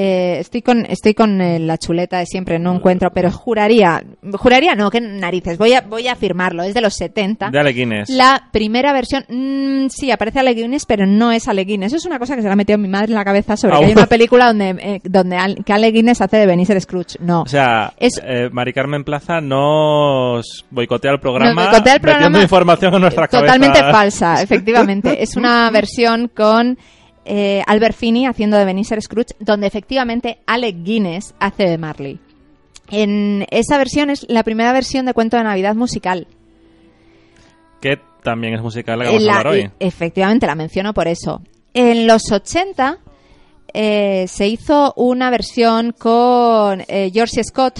eh, 0.00 0.38
estoy 0.38 0.62
con 0.62 0.86
estoy 0.86 1.12
con 1.12 1.40
eh, 1.40 1.58
la 1.58 1.76
chuleta 1.76 2.20
de 2.20 2.26
siempre, 2.26 2.60
no 2.60 2.72
encuentro, 2.72 3.10
pero 3.12 3.32
juraría, 3.32 4.00
juraría 4.34 4.76
no, 4.76 4.92
que 4.92 5.00
narices, 5.00 5.58
voy 5.58 5.72
a 5.72 5.80
voy 5.80 6.06
a 6.06 6.12
afirmarlo, 6.12 6.62
es 6.62 6.72
de 6.72 6.80
los 6.80 6.94
70. 6.94 7.50
De 7.50 7.58
Ale 7.58 8.04
La 8.06 8.48
primera 8.52 8.92
versión, 8.92 9.24
mm, 9.28 9.88
sí, 9.88 10.12
aparece 10.12 10.38
Ale 10.38 10.54
pero 10.86 11.04
no 11.04 11.32
es 11.32 11.48
Ale 11.48 11.66
Eso 11.82 11.96
es 11.96 12.06
una 12.06 12.20
cosa 12.20 12.36
que 12.36 12.42
se 12.42 12.46
le 12.46 12.52
ha 12.52 12.56
metido 12.56 12.78
mi 12.78 12.86
madre 12.86 13.08
en 13.08 13.16
la 13.16 13.24
cabeza 13.24 13.56
sobre 13.56 13.76
que 13.76 13.86
hay 13.86 13.92
una 13.92 14.06
película 14.06 14.46
donde 14.46 14.68
eh, 14.80 15.00
donde 15.02 15.36
que 15.66 15.72
Ale 15.72 15.92
hace 16.08 16.36
de 16.36 16.46
Benicer 16.46 16.80
Scrooge. 16.80 17.16
No. 17.18 17.42
O 17.42 17.48
sea, 17.48 17.92
es, 17.98 18.22
Mari 18.52 18.72
Carmen 18.72 19.02
Plaza 19.02 19.40
nos 19.40 20.64
boicotea 20.70 21.10
el 21.10 21.18
programa, 21.18 21.54
nos 21.54 21.72
boicotea 21.72 21.94
el 21.94 22.00
programa 22.00 22.40
información 22.40 22.94
en 22.94 23.00
nuestra 23.00 23.26
Totalmente 23.26 23.80
falsa, 23.80 24.40
efectivamente. 24.40 25.20
es 25.20 25.36
una 25.36 25.68
versión 25.72 26.28
con 26.28 26.78
eh, 27.24 27.62
Albert 27.66 27.96
Finney 27.96 28.26
haciendo 28.26 28.56
de 28.56 28.64
Benicer 28.64 29.00
Scrooge, 29.02 29.34
donde 29.40 29.66
efectivamente 29.66 30.38
Alec 30.46 30.76
Guinness 30.82 31.34
hace 31.38 31.64
de 31.64 31.78
Marley. 31.78 32.18
En 32.90 33.46
esa 33.50 33.76
versión 33.76 34.08
es 34.10 34.24
la 34.28 34.42
primera 34.42 34.72
versión 34.72 35.04
de 35.06 35.12
cuento 35.14 35.36
de 35.36 35.44
Navidad 35.44 35.74
musical. 35.74 36.26
Que 37.80 37.98
también 38.22 38.54
es 38.54 38.62
musical 38.62 38.98
la 38.98 39.04
que 39.04 39.10
vamos 39.12 39.28
a 39.28 39.30
hablar 39.38 39.46
hoy. 39.46 39.70
Efectivamente, 39.78 40.46
la 40.46 40.54
menciono 40.54 40.94
por 40.94 41.06
eso. 41.06 41.42
En 41.74 42.06
los 42.06 42.32
80 42.32 42.98
eh, 43.74 44.24
se 44.26 44.48
hizo 44.48 44.94
una 44.96 45.30
versión 45.30 45.92
con 45.92 46.82
eh, 46.88 47.10
George 47.12 47.44
Scott, 47.44 47.78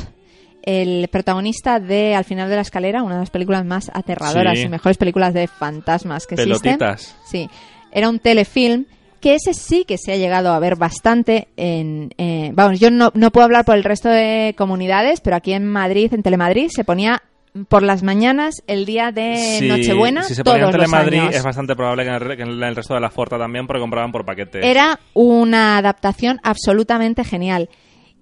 el 0.62 1.08
protagonista 1.08 1.80
de 1.80 2.14
Al 2.14 2.24
final 2.24 2.50
de 2.50 2.56
la 2.56 2.62
escalera, 2.62 3.02
una 3.02 3.14
de 3.14 3.20
las 3.20 3.30
películas 3.30 3.64
más 3.64 3.90
aterradoras 3.94 4.58
Sí. 4.58 4.64
y 4.64 4.68
mejores 4.68 4.98
películas 4.98 5.32
de 5.32 5.48
fantasmas 5.48 6.26
que 6.26 6.34
existen. 6.34 6.76
Pelotitas. 6.78 7.16
Sí, 7.26 7.48
era 7.90 8.08
un 8.10 8.18
telefilm 8.18 8.84
que 9.20 9.34
ese 9.34 9.54
sí 9.54 9.84
que 9.86 9.98
se 9.98 10.12
ha 10.12 10.16
llegado 10.16 10.52
a 10.52 10.58
ver 10.58 10.76
bastante 10.76 11.48
en... 11.56 12.10
eh, 12.18 12.50
vamos, 12.54 12.78
yo 12.80 12.90
no, 12.90 13.10
no 13.14 13.30
puedo 13.30 13.44
hablar 13.44 13.64
por 13.64 13.76
el 13.76 13.84
resto 13.84 14.08
de 14.08 14.54
comunidades, 14.56 15.20
pero 15.20 15.36
aquí 15.36 15.52
en 15.52 15.66
Madrid, 15.66 16.12
en 16.14 16.22
Telemadrid, 16.22 16.68
se 16.70 16.84
ponía 16.84 17.22
por 17.68 17.82
las 17.82 18.02
mañanas 18.02 18.56
el 18.66 18.84
día 18.86 19.10
de 19.10 19.60
Nochebuena 19.68 20.22
Si 20.22 20.34
se 20.34 20.44
todos 20.44 20.56
ponía 20.58 20.66
en 20.68 20.72
Telemadrid, 20.72 21.34
es 21.36 21.42
bastante 21.42 21.74
probable 21.74 22.04
que 22.04 22.08
en, 22.10 22.14
el, 22.14 22.36
que 22.36 22.42
en 22.42 22.62
el 22.62 22.76
resto 22.76 22.94
de 22.94 23.00
la 23.00 23.10
Forta 23.10 23.38
también, 23.38 23.66
porque 23.66 23.80
compraban 23.80 24.12
por 24.12 24.24
paquete. 24.24 24.60
Era 24.68 25.00
una 25.14 25.78
adaptación 25.78 26.38
absolutamente 26.44 27.24
genial. 27.24 27.68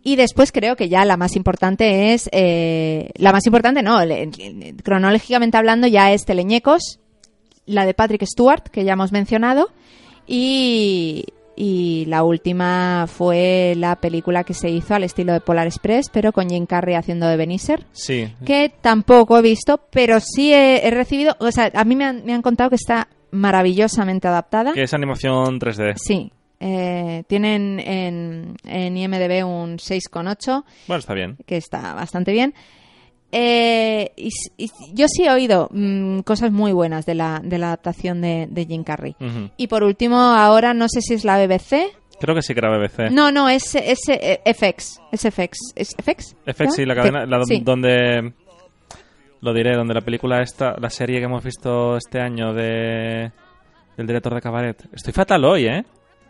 Y 0.02 0.14
después 0.16 0.52
creo 0.52 0.76
que 0.76 0.88
ya 0.88 1.04
la 1.04 1.16
más 1.16 1.34
importante 1.36 2.14
es... 2.14 2.28
eh, 2.32 3.10
la 3.16 3.32
más 3.32 3.44
importante 3.46 3.82
no, 3.82 4.02
le- 4.04 4.26
le- 4.26 4.74
cronológicamente 4.82 5.56
hablando 5.58 5.86
ya 5.88 6.12
es 6.12 6.24
Teleñecos, 6.24 7.00
la 7.66 7.84
de 7.84 7.92
Patrick 7.94 8.24
Stewart, 8.24 8.62
que 8.70 8.84
ya 8.84 8.92
hemos 8.92 9.10
mencionado, 9.10 9.70
y, 10.26 11.24
y 11.56 12.04
la 12.06 12.22
última 12.24 13.06
fue 13.08 13.74
la 13.76 13.96
película 13.96 14.44
que 14.44 14.54
se 14.54 14.68
hizo 14.70 14.94
al 14.94 15.04
estilo 15.04 15.32
de 15.32 15.40
Polar 15.40 15.66
Express, 15.66 16.10
pero 16.12 16.32
con 16.32 16.48
Jim 16.50 16.66
Carrey 16.66 16.94
haciendo 16.94 17.26
de 17.26 17.36
Beniser, 17.36 17.84
Sí. 17.92 18.32
que 18.44 18.70
tampoco 18.80 19.38
he 19.38 19.42
visto, 19.42 19.80
pero 19.90 20.20
sí 20.20 20.52
he, 20.52 20.86
he 20.86 20.90
recibido... 20.90 21.34
O 21.40 21.50
sea, 21.50 21.70
a 21.74 21.84
mí 21.84 21.96
me 21.96 22.04
han, 22.04 22.24
me 22.24 22.34
han 22.34 22.42
contado 22.42 22.70
que 22.70 22.76
está 22.76 23.08
maravillosamente 23.30 24.28
adaptada. 24.28 24.72
Que 24.72 24.82
es 24.82 24.94
animación 24.94 25.58
3D. 25.58 25.94
Sí. 25.96 26.30
Eh, 26.58 27.24
tienen 27.28 27.78
en, 27.80 28.56
en 28.64 28.96
IMDB 28.96 29.46
un 29.46 29.76
6,8, 29.76 30.64
Bueno, 30.88 30.98
está 30.98 31.12
bien. 31.12 31.36
que 31.44 31.58
está 31.58 31.92
bastante 31.92 32.32
bien. 32.32 32.54
Eh, 33.38 34.12
y, 34.16 34.30
yo 34.94 35.08
sí 35.08 35.24
he 35.24 35.30
oído 35.30 35.68
mm, 35.70 36.20
cosas 36.20 36.50
muy 36.52 36.72
buenas 36.72 37.04
de 37.04 37.14
la, 37.14 37.40
de 37.44 37.58
la 37.58 37.66
adaptación 37.66 38.22
de, 38.22 38.46
de 38.50 38.64
Jim 38.64 38.82
Carrey. 38.82 39.14
Y 39.58 39.66
por 39.66 39.82
último, 39.82 40.16
ahora 40.16 40.72
no 40.72 40.88
sé 40.88 41.02
si 41.02 41.12
es 41.14 41.24
la 41.24 41.36
BBC. 41.38 41.92
Creo 42.18 42.34
que 42.34 42.40
sí 42.40 42.54
que 42.54 42.60
era 42.60 42.74
BBC. 42.78 43.10
No, 43.10 43.30
no, 43.30 43.50
es, 43.50 43.74
es 43.74 44.08
eh, 44.08 44.40
FX. 44.46 45.00
Es 45.12 45.20
FX. 45.20 45.58
¿Es 45.74 45.94
FX? 46.02 46.34
FX, 46.46 46.74
sí, 46.74 46.86
la 46.86 46.94
cadena, 46.94 47.26
la, 47.26 47.44
Sí. 47.44 47.60
donde... 47.62 48.32
Lo 49.42 49.52
diré, 49.52 49.76
donde 49.76 49.92
la 49.92 50.00
película 50.00 50.40
esta, 50.40 50.74
la 50.80 50.88
serie 50.88 51.18
que 51.18 51.26
hemos 51.26 51.44
visto 51.44 51.98
este 51.98 52.20
año 52.20 52.54
de... 52.54 53.30
Del 53.98 54.06
director 54.06 54.34
de 54.34 54.40
Cabaret. 54.40 54.82
Estoy 54.92 55.12
fatal 55.12 55.44
hoy, 55.44 55.66
¿eh? 55.66 55.84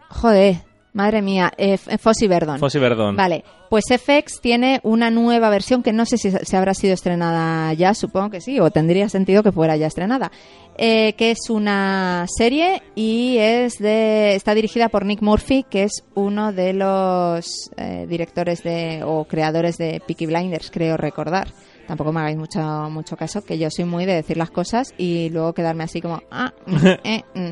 Joder, 0.09 0.57
madre 0.97 1.23
mía. 1.23 1.53
Eh, 1.57 1.75
F- 1.75 1.99
Fossi 1.99 2.27
Verdon. 2.27 2.59
Fossi 2.59 2.79
Verdón. 2.79 3.15
Vale, 3.17 3.45
pues 3.71 3.85
FX 3.89 4.41
tiene 4.41 4.81
una 4.83 5.11
nueva 5.11 5.51
versión 5.51 5.83
que 5.83 5.93
no 5.93 6.07
sé 6.07 6.17
si 6.19 6.31
se 6.31 6.57
habrá 6.57 6.73
sido 6.75 6.95
estrenada 6.95 7.73
ya, 7.75 7.95
supongo 7.95 8.31
que 8.31 8.41
sí, 8.41 8.59
o 8.61 8.71
tendría 8.71 9.09
sentido 9.09 9.43
que 9.43 9.53
fuera 9.53 9.77
ya 9.77 9.87
estrenada, 9.87 10.33
eh, 10.79 11.13
que 11.15 11.31
es 11.33 11.51
una 11.51 12.25
serie 12.29 12.83
y 12.95 13.37
es 13.39 13.79
de 13.79 14.35
está 14.35 14.55
dirigida 14.55 14.89
por 14.89 15.05
Nick 15.05 15.21
Murphy, 15.23 15.65
que 15.69 15.83
es 15.85 16.05
uno 16.15 16.53
de 16.53 16.73
los 16.73 17.71
eh, 17.77 18.07
directores 18.09 18.63
de 18.63 19.03
o 19.05 19.25
creadores 19.25 19.77
de 19.77 20.01
Peaky 20.07 20.27
Blinders, 20.27 20.71
creo 20.71 20.97
recordar. 20.97 21.49
Tampoco 21.87 22.13
me 22.13 22.19
hagáis 22.21 22.37
mucho 22.37 22.61
mucho 22.91 23.17
caso, 23.17 23.45
que 23.45 23.59
yo 23.59 23.69
soy 23.71 23.85
muy 23.85 24.07
de 24.07 24.15
decir 24.15 24.37
las 24.37 24.51
cosas 24.51 24.93
y 24.99 25.29
luego 25.31 25.53
quedarme 25.53 25.85
así 25.85 26.01
como 26.01 26.23
ah, 26.31 26.53
mm, 26.67 26.77
eh, 27.05 27.23
mm. 27.35 27.51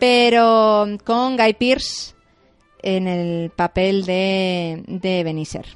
pero 0.00 0.86
con 1.04 1.36
Guy 1.36 1.54
Pearce 1.54 2.14
en 2.82 3.06
el 3.08 3.50
papel 3.50 4.04
de, 4.04 4.82
de 4.86 5.24
Beniser. 5.24 5.66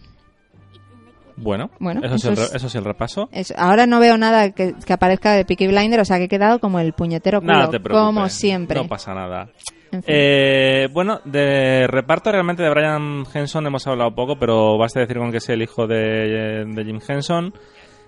Bueno, 1.39 1.71
Bueno, 1.79 2.01
eso, 2.03 2.17
sí 2.19 2.29
el, 2.29 2.33
eso 2.57 2.67
es- 2.67 2.75
el 2.75 2.85
repaso. 2.85 3.29
Es- 3.31 3.53
ahora 3.59 3.87
no 3.87 4.01
veo 4.01 4.17
nada 4.17 4.53
que, 4.53 4.73
que 4.87 4.93
aparezca 4.93 5.33
de 5.35 5.45
Peaky 5.45 5.67
Blinder, 5.67 6.01
o 6.01 6.05
sea 6.07 6.17
que 6.17 6.25
he 6.25 6.29
quedado 6.29 6.59
como 6.61 6.81
el 6.81 6.95
puñetero 6.95 7.41
culo, 7.41 7.53
Nada 7.53 7.71
te 7.71 7.79
preocupes. 7.79 8.07
como 8.07 8.29
siempre. 8.31 8.81
No 8.81 8.89
pasa 8.89 9.15
nada. 9.15 9.49
En 9.93 10.03
fin. 10.03 10.15
Eh, 10.17 10.89
bueno, 10.93 11.21
de 11.27 11.87
reparto 11.89 12.33
realmente 12.33 12.63
de 12.63 12.71
Brian 12.71 13.25
Henson 13.33 13.67
hemos 13.67 13.87
hablado 13.87 14.15
poco, 14.15 14.39
pero 14.39 14.79
basta 14.79 15.01
decir 15.01 15.19
con 15.19 15.31
que 15.31 15.37
es 15.37 15.49
el 15.51 15.61
hijo 15.63 15.87
de, 15.87 16.65
de 16.67 16.85
Jim 16.85 17.01
Henson. 17.07 17.53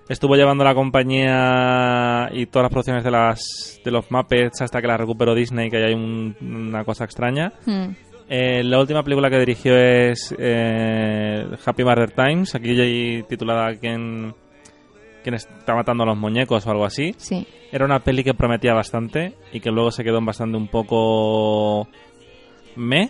Estuvo 0.09 0.35
llevando 0.35 0.63
la 0.63 0.73
compañía 0.73 2.29
y 2.33 2.47
todas 2.47 2.63
las 2.63 2.71
producciones 2.71 3.03
de 3.03 3.11
las 3.11 3.79
de 3.85 3.91
los 3.91 4.09
Muppets 4.09 4.59
hasta 4.63 4.81
que 4.81 4.87
la 4.87 4.97
recuperó 4.97 5.35
Disney, 5.35 5.69
que 5.69 5.77
ahí 5.77 5.83
hay 5.83 5.93
un- 5.93 6.35
una 6.41 6.83
cosa 6.83 7.03
extraña. 7.03 7.53
Hmm. 7.67 7.89
Eh, 8.29 8.63
la 8.63 8.79
última 8.79 9.01
película 9.03 9.29
que 9.29 9.39
dirigió 9.39 9.75
es 9.75 10.35
eh, 10.37 11.47
Happy 11.65 11.83
Murder 11.83 12.11
Times, 12.11 12.53
aquí 12.53 12.79
hay 12.79 13.23
titulada 13.23 13.75
¿Quién, 13.75 14.35
¿Quién 15.23 15.33
está 15.33 15.73
matando 15.73 16.03
a 16.03 16.07
los 16.07 16.17
muñecos 16.17 16.65
o 16.67 16.71
algo 16.71 16.85
así. 16.85 17.15
Sí. 17.17 17.47
Era 17.71 17.85
una 17.85 17.99
peli 17.99 18.23
que 18.23 18.35
prometía 18.35 18.73
bastante 18.75 19.35
y 19.51 19.59
que 19.59 19.71
luego 19.71 19.91
se 19.91 20.03
quedó 20.03 20.19
en 20.19 20.25
bastante 20.25 20.57
un 20.57 20.67
poco... 20.67 21.87
me, 22.75 23.09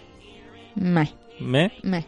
Meh, 0.76 1.10
me. 1.42 1.72
meh. 1.84 2.06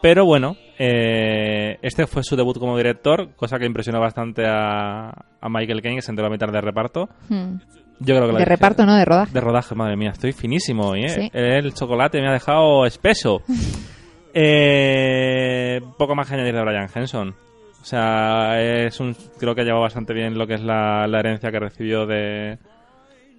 Pero 0.00 0.24
bueno, 0.24 0.56
eh, 0.78 1.76
este 1.82 2.06
fue 2.06 2.22
su 2.22 2.36
debut 2.36 2.58
como 2.58 2.74
director, 2.76 3.34
cosa 3.36 3.58
que 3.58 3.66
impresionó 3.66 4.00
bastante 4.00 4.46
a, 4.46 5.10
a 5.10 5.48
Michael 5.50 5.82
Caine, 5.82 5.96
que 5.96 6.02
se 6.02 6.10
enteró 6.10 6.28
a 6.28 6.30
mitad 6.30 6.48
de 6.48 6.60
reparto. 6.62 7.10
Hmm. 7.28 7.56
Yo 8.00 8.14
creo 8.16 8.26
que 8.26 8.32
la 8.32 8.38
De 8.40 8.44
reparto, 8.46 8.86
no 8.86 8.96
de 8.96 9.04
rodaje. 9.04 9.32
de 9.32 9.40
rodaje, 9.40 9.74
madre 9.74 9.96
mía, 9.96 10.10
estoy 10.10 10.32
finísimo 10.32 10.88
hoy, 10.88 11.04
¿eh? 11.04 11.08
Sí. 11.10 11.30
El 11.32 11.72
chocolate 11.74 12.20
me 12.20 12.28
ha 12.28 12.32
dejado 12.32 12.84
espeso. 12.86 13.42
eh, 14.34 15.80
poco 15.98 16.14
más 16.14 16.28
que 16.28 16.34
añadir 16.34 16.54
de 16.54 16.62
Brian 16.62 16.88
Henson. 16.94 17.34
O 17.80 17.84
sea, 17.84 18.60
es 18.60 19.00
un, 19.00 19.14
creo 19.38 19.54
que 19.54 19.62
ha 19.62 19.64
llevado 19.64 19.82
bastante 19.82 20.12
bien 20.12 20.36
lo 20.36 20.46
que 20.46 20.54
es 20.54 20.60
la, 20.62 21.06
la 21.06 21.18
herencia 21.20 21.50
que 21.50 21.58
recibió 21.58 22.06
de, 22.06 22.58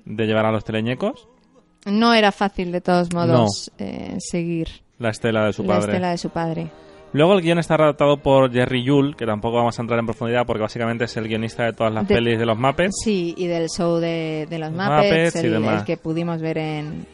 de 0.06 0.26
llevar 0.26 0.45
a 0.45 0.52
los 0.52 0.63
teleñecos. 0.63 1.28
No 1.86 2.13
era 2.13 2.32
fácil, 2.32 2.71
de 2.71 2.82
todos 2.82 3.13
modos, 3.13 3.71
eh, 3.80 4.15
seguir 4.19 4.67
La 5.00 5.10
estela 5.10 5.45
de 5.45 5.54
su 5.54 5.63
la 5.63 5.76
padre. 5.76 5.86
estela 5.91 6.10
de 6.12 6.17
su 6.17 6.30
padre. 6.30 6.67
Luego 7.13 7.34
el 7.34 7.41
guion 7.41 7.60
está 7.60 7.76
adaptado 7.76 8.17
por 8.17 8.52
Jerry 8.52 8.84
Yule, 8.84 9.13
que 9.15 9.26
tampoco 9.26 9.58
vamos 9.58 9.78
a 9.78 9.82
entrar 9.82 10.00
en 10.00 10.06
profundidad 10.06 10.45
porque 10.45 10.62
básicamente 10.62 11.04
es 11.06 11.17
el 11.17 11.28
guionista 11.28 11.65
de 11.65 11.74
todas 11.74 11.93
las 11.93 12.08
De- 12.08 12.15
pelis 12.15 12.39
de 12.39 12.45
los 12.45 12.58
Muppets. 12.58 12.95
Sí, 13.04 13.34
y 13.38 13.47
del 13.47 13.67
show 13.69 13.97
de, 13.97 14.47
de 14.50 14.60
los 14.60 14.71
Los 14.71 14.78
Muppets, 14.80 15.04
Muppets 15.04 15.36
y 15.43 15.47
el, 15.47 15.54
demás. 15.54 15.80
el 15.82 15.86
que 15.86 15.97
pudimos 15.97 16.41
ver 16.41 16.58
en... 16.58 17.06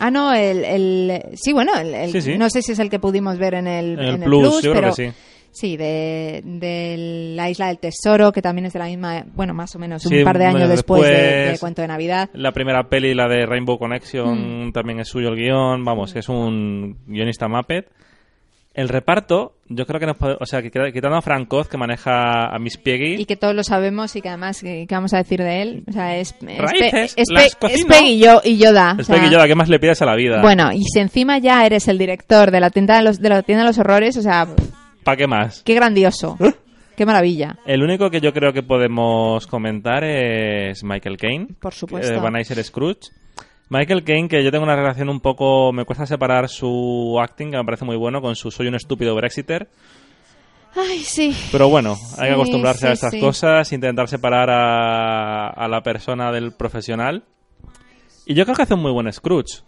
Ah, 0.00 0.10
no, 0.10 0.32
el, 0.32 0.64
el... 0.64 1.22
Sí, 1.34 1.52
bueno, 1.52 1.72
el, 1.78 1.94
el- 1.94 2.12
Sí, 2.12 2.20
sí. 2.22 2.38
no 2.38 2.48
sé 2.50 2.62
si 2.62 2.72
es 2.72 2.78
el 2.78 2.90
que 2.90 2.98
pudimos 2.98 3.38
ver 3.38 3.54
en 3.54 3.66
el, 3.66 3.98
En 3.98 4.14
el 4.14 4.20
Plus, 4.22 4.62
yo 4.62 4.70
creo 4.72 4.74
pero 4.74 4.94
que 4.94 5.10
sí. 5.10 5.16
Sí, 5.54 5.76
de, 5.76 6.40
de 6.44 6.96
la 7.36 7.50
Isla 7.50 7.66
del 7.66 7.78
Tesoro, 7.78 8.32
que 8.32 8.40
también 8.40 8.64
es 8.66 8.72
de 8.72 8.78
la 8.78 8.86
misma, 8.86 9.26
bueno, 9.34 9.52
más 9.52 9.74
o 9.76 9.78
menos 9.78 10.02
Sí, 10.02 10.16
un 10.18 10.24
par 10.24 10.38
de 10.38 10.46
años 10.46 10.66
después, 10.68 11.02
de, 11.02 11.56
Cuento 11.60 11.82
de 11.82 11.88
Navidad. 11.88 12.30
La 12.32 12.52
primera 12.52 12.84
peli, 12.88 13.14
la 13.14 13.28
de 13.28 13.44
Rainbow 13.44 13.78
Connection, 13.78 14.68
Mm. 14.68 14.72
también 14.72 15.00
es 15.00 15.08
suyo 15.08 15.28
el 15.28 15.36
guion. 15.36 15.84
Vamos, 15.84 16.12
que 16.14 16.20
es 16.20 16.28
un 16.30 16.96
guionista 17.06 17.48
Muppet. 17.48 17.86
El 18.74 18.88
reparto, 18.88 19.52
yo 19.68 19.84
creo 19.86 20.00
que 20.00 20.06
nos 20.06 20.16
puede- 20.16 20.36
O 20.40 20.46
sea, 20.46 20.62
que 20.62 20.70
quita- 20.70 20.90
quitando 20.90 21.16
a 21.18 21.22
Frank 21.22 21.52
Oz, 21.52 21.68
que 21.68 21.76
maneja 21.76 22.46
a 22.54 22.58
Miss 22.58 22.78
Peggy. 22.78 23.20
Y 23.20 23.26
que 23.26 23.36
todos 23.36 23.54
lo 23.54 23.62
sabemos 23.64 24.16
y 24.16 24.22
que 24.22 24.28
además, 24.30 24.60
¿qué 24.62 24.86
qué 24.88 24.94
vamos 24.94 25.12
a 25.12 25.18
decir 25.18 25.40
de 25.42 25.60
él? 25.62 25.84
O 25.88 25.92
sea, 25.92 26.16
es, 26.16 26.34
es, 26.46 26.58
Raíces, 26.58 27.14
es, 27.16 27.26
las 27.30 27.56
es. 27.70 27.84
Peggy 27.84 28.12
y, 28.14 28.18
yo, 28.20 28.40
y 28.42 28.56
Yoda. 28.56 28.94
o 28.96 29.00
es 29.00 29.06
sea, 29.06 29.16
Peggy 29.16 29.30
Yoda, 29.30 29.46
¿qué 29.46 29.54
más 29.54 29.68
le 29.68 29.78
pides 29.78 30.00
a 30.00 30.06
la 30.06 30.14
vida? 30.16 30.40
Bueno, 30.40 30.72
y 30.72 30.82
si 30.84 31.00
encima 31.00 31.38
ya 31.38 31.66
eres 31.66 31.86
el 31.88 31.98
director 31.98 32.50
de 32.50 32.60
la 32.60 32.70
tienda 32.70 32.96
de 32.96 33.02
los, 33.02 33.20
de 33.20 33.28
la 33.28 33.42
tienda 33.42 33.64
de 33.64 33.68
los 33.68 33.78
horrores, 33.78 34.16
o 34.16 34.22
sea, 34.22 34.48
¿Para 35.04 35.16
qué 35.16 35.26
más? 35.26 35.62
qué 35.64 35.74
grandioso. 35.74 36.38
Qué 36.96 37.06
maravilla. 37.06 37.56
El 37.64 37.82
único 37.82 38.10
que 38.10 38.20
yo 38.20 38.32
creo 38.34 38.52
que 38.52 38.62
podemos 38.62 39.46
comentar 39.46 40.04
es 40.04 40.84
Michael 40.84 41.16
Caine. 41.16 41.46
Por 41.58 41.72
supuesto. 41.72 42.12
eh, 42.12 42.20
Van 42.20 42.34
Scrooge. 42.44 43.10
Michael 43.68 44.04
Caine, 44.04 44.28
que 44.28 44.44
yo 44.44 44.50
tengo 44.50 44.64
una 44.64 44.76
relación 44.76 45.08
un 45.08 45.20
poco... 45.20 45.72
Me 45.72 45.84
cuesta 45.84 46.04
separar 46.06 46.48
su 46.48 47.18
acting, 47.20 47.50
que 47.50 47.56
me 47.56 47.64
parece 47.64 47.84
muy 47.84 47.96
bueno, 47.96 48.20
con 48.20 48.36
su 48.36 48.50
Soy 48.50 48.66
un 48.68 48.74
estúpido 48.74 49.14
Brexiter. 49.14 49.68
Ay, 50.74 51.00
sí. 51.00 51.34
Pero 51.50 51.68
bueno, 51.68 51.96
hay 52.18 52.28
que 52.28 52.34
Sí, 52.34 52.40
acostumbrarse 52.40 52.88
a 52.88 52.92
estas 52.92 53.10
sí. 53.12 53.20
cosas, 53.20 53.72
intentar 53.72 54.08
separar 54.08 54.50
a, 54.50 55.48
a 55.48 55.68
la 55.68 55.82
persona 55.82 56.32
del 56.32 56.52
profesional. 56.52 57.24
Y 58.26 58.34
yo 58.34 58.44
creo 58.44 58.56
que 58.56 58.62
hace 58.62 58.74
un 58.74 58.80
muy 58.82 58.92
buen 58.92 59.10
Scrooge. 59.12 59.62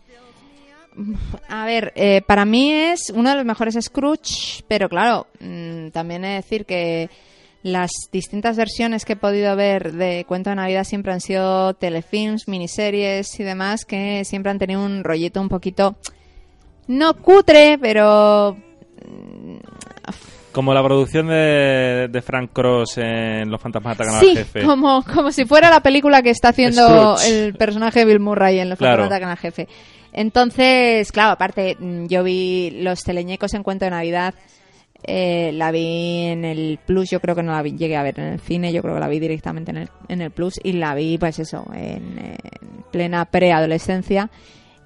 A 1.49 1.67
ver, 1.67 1.93
eh, 1.97 2.23
para 2.27 2.45
mí 2.45 2.71
es 2.73 3.11
uno 3.15 3.31
de 3.31 3.37
los 3.37 3.45
mejores 3.45 3.77
Scrooge, 3.81 4.63
pero 4.69 4.89
claro, 4.89 5.27
mm, 5.41 5.89
también 5.89 6.25
he 6.25 6.29
de 6.29 6.35
decir 6.37 6.65
que 6.67 7.11
las 7.65 7.91
distintas 8.13 8.57
versiones 8.57 9.05
que 9.05 9.15
he 9.15 9.17
podido 9.17 9.57
ver 9.57 9.93
de 9.95 10.25
Cuento 10.29 10.51
de 10.51 10.57
Navidad 10.57 10.85
siempre 10.85 11.13
han 11.13 11.21
sido 11.21 11.75
telefilms, 11.75 12.47
miniseries 12.47 13.41
y 13.41 13.43
demás 13.43 13.85
que 13.85 14.25
siempre 14.25 14.53
han 14.53 14.59
tenido 14.59 14.85
un 14.85 15.03
rollito 15.03 15.41
un 15.41 15.49
poquito 15.49 15.97
no 16.87 17.15
cutre, 17.15 17.79
pero 17.81 18.57
mm, 19.07 19.57
Como 20.53 20.75
la 20.75 20.83
producción 20.83 21.29
de, 21.29 22.23
Frank 22.25 22.51
Cross 22.53 22.99
en 22.99 23.51
Los 23.51 23.61
Fantasmas 23.61 23.95
Atacan 23.95 24.21
sí, 24.21 24.31
al 24.31 24.37
Jefe. 24.37 24.63
Como, 24.63 25.03
como 25.03 25.33
si 25.33 25.47
fuera 25.47 25.71
la 25.71 25.81
película 25.81 26.23
que 26.23 26.31
está 26.31 26.51
haciendo 26.51 27.17
el 27.27 27.55
personaje 27.55 28.01
de 28.01 28.05
Bill 28.05 28.21
Murray 28.21 28.59
en 28.59 28.69
Los 28.69 28.79
Fantasmas 28.79 29.07
Atacan 29.07 29.31
al 29.31 29.39
Jefe. 29.39 29.69
Entonces, 30.13 31.11
claro, 31.11 31.33
aparte, 31.33 31.77
mm, 31.79 32.07
yo 32.07 32.23
vi 32.23 32.71
Los 32.83 33.03
Teleñecos 33.03 33.55
en 33.55 33.63
Cuento 33.63 33.85
de 33.87 33.91
Navidad. 33.91 34.35
Eh, 35.07 35.53
la 35.53 35.71
vi 35.71 36.23
en 36.29 36.45
el 36.45 36.79
Plus, 36.85 37.11
yo 37.11 37.21
creo 37.21 37.35
que 37.35 37.43
no 37.43 37.53
la 37.53 37.63
vi, 37.63 37.77
llegué 37.77 37.97
a 37.97 38.03
ver 38.03 38.19
en 38.19 38.27
el 38.27 38.41
cine, 38.41 38.73
yo 38.73 38.81
creo 38.81 38.95
que 38.95 39.01
la 39.01 39.09
vi 39.09 39.21
directamente 39.21 39.71
en 39.71 39.77
el, 39.77 39.89
en 40.09 40.23
el 40.23 40.31
Plus 40.31 40.59
y 40.63 40.73
la 40.73 40.95
vi, 40.95 41.19
pues 41.19 41.39
eso, 41.39 41.67
en, 41.75 42.19
en 42.19 42.85
plena 42.91 43.25
preadolescencia 43.27 44.31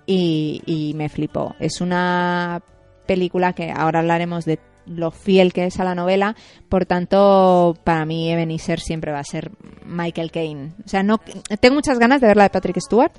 y, 0.07 0.63
y 0.67 0.95
me 0.95 1.09
flipó. 1.09 1.55
Es 1.61 1.81
una 1.81 2.63
película 3.07 3.53
que 3.53 3.71
ahora 3.71 4.01
hablaremos 4.01 4.45
de 4.45 4.59
lo 4.87 5.11
fiel 5.11 5.53
que 5.53 5.67
es 5.67 5.79
a 5.81 5.85
la 5.85 5.95
novela, 5.95 6.35
por 6.69 6.87
tanto, 6.87 7.77
para 7.85 8.05
mí 8.05 8.33
Ebenezer 8.33 8.81
siempre 8.81 9.13
va 9.13 9.21
a 9.21 9.25
ser 9.25 9.53
Michael 9.85 10.31
Caine. 10.31 10.73
O 10.85 10.89
sea, 10.89 11.03
no 11.03 11.19
tengo 11.61 11.77
muchas 11.77 11.99
ganas 11.99 12.21
de 12.21 12.27
ver 12.27 12.37
la 12.37 12.45
de 12.45 12.51
Patrick 12.51 12.81
Stewart, 12.81 13.13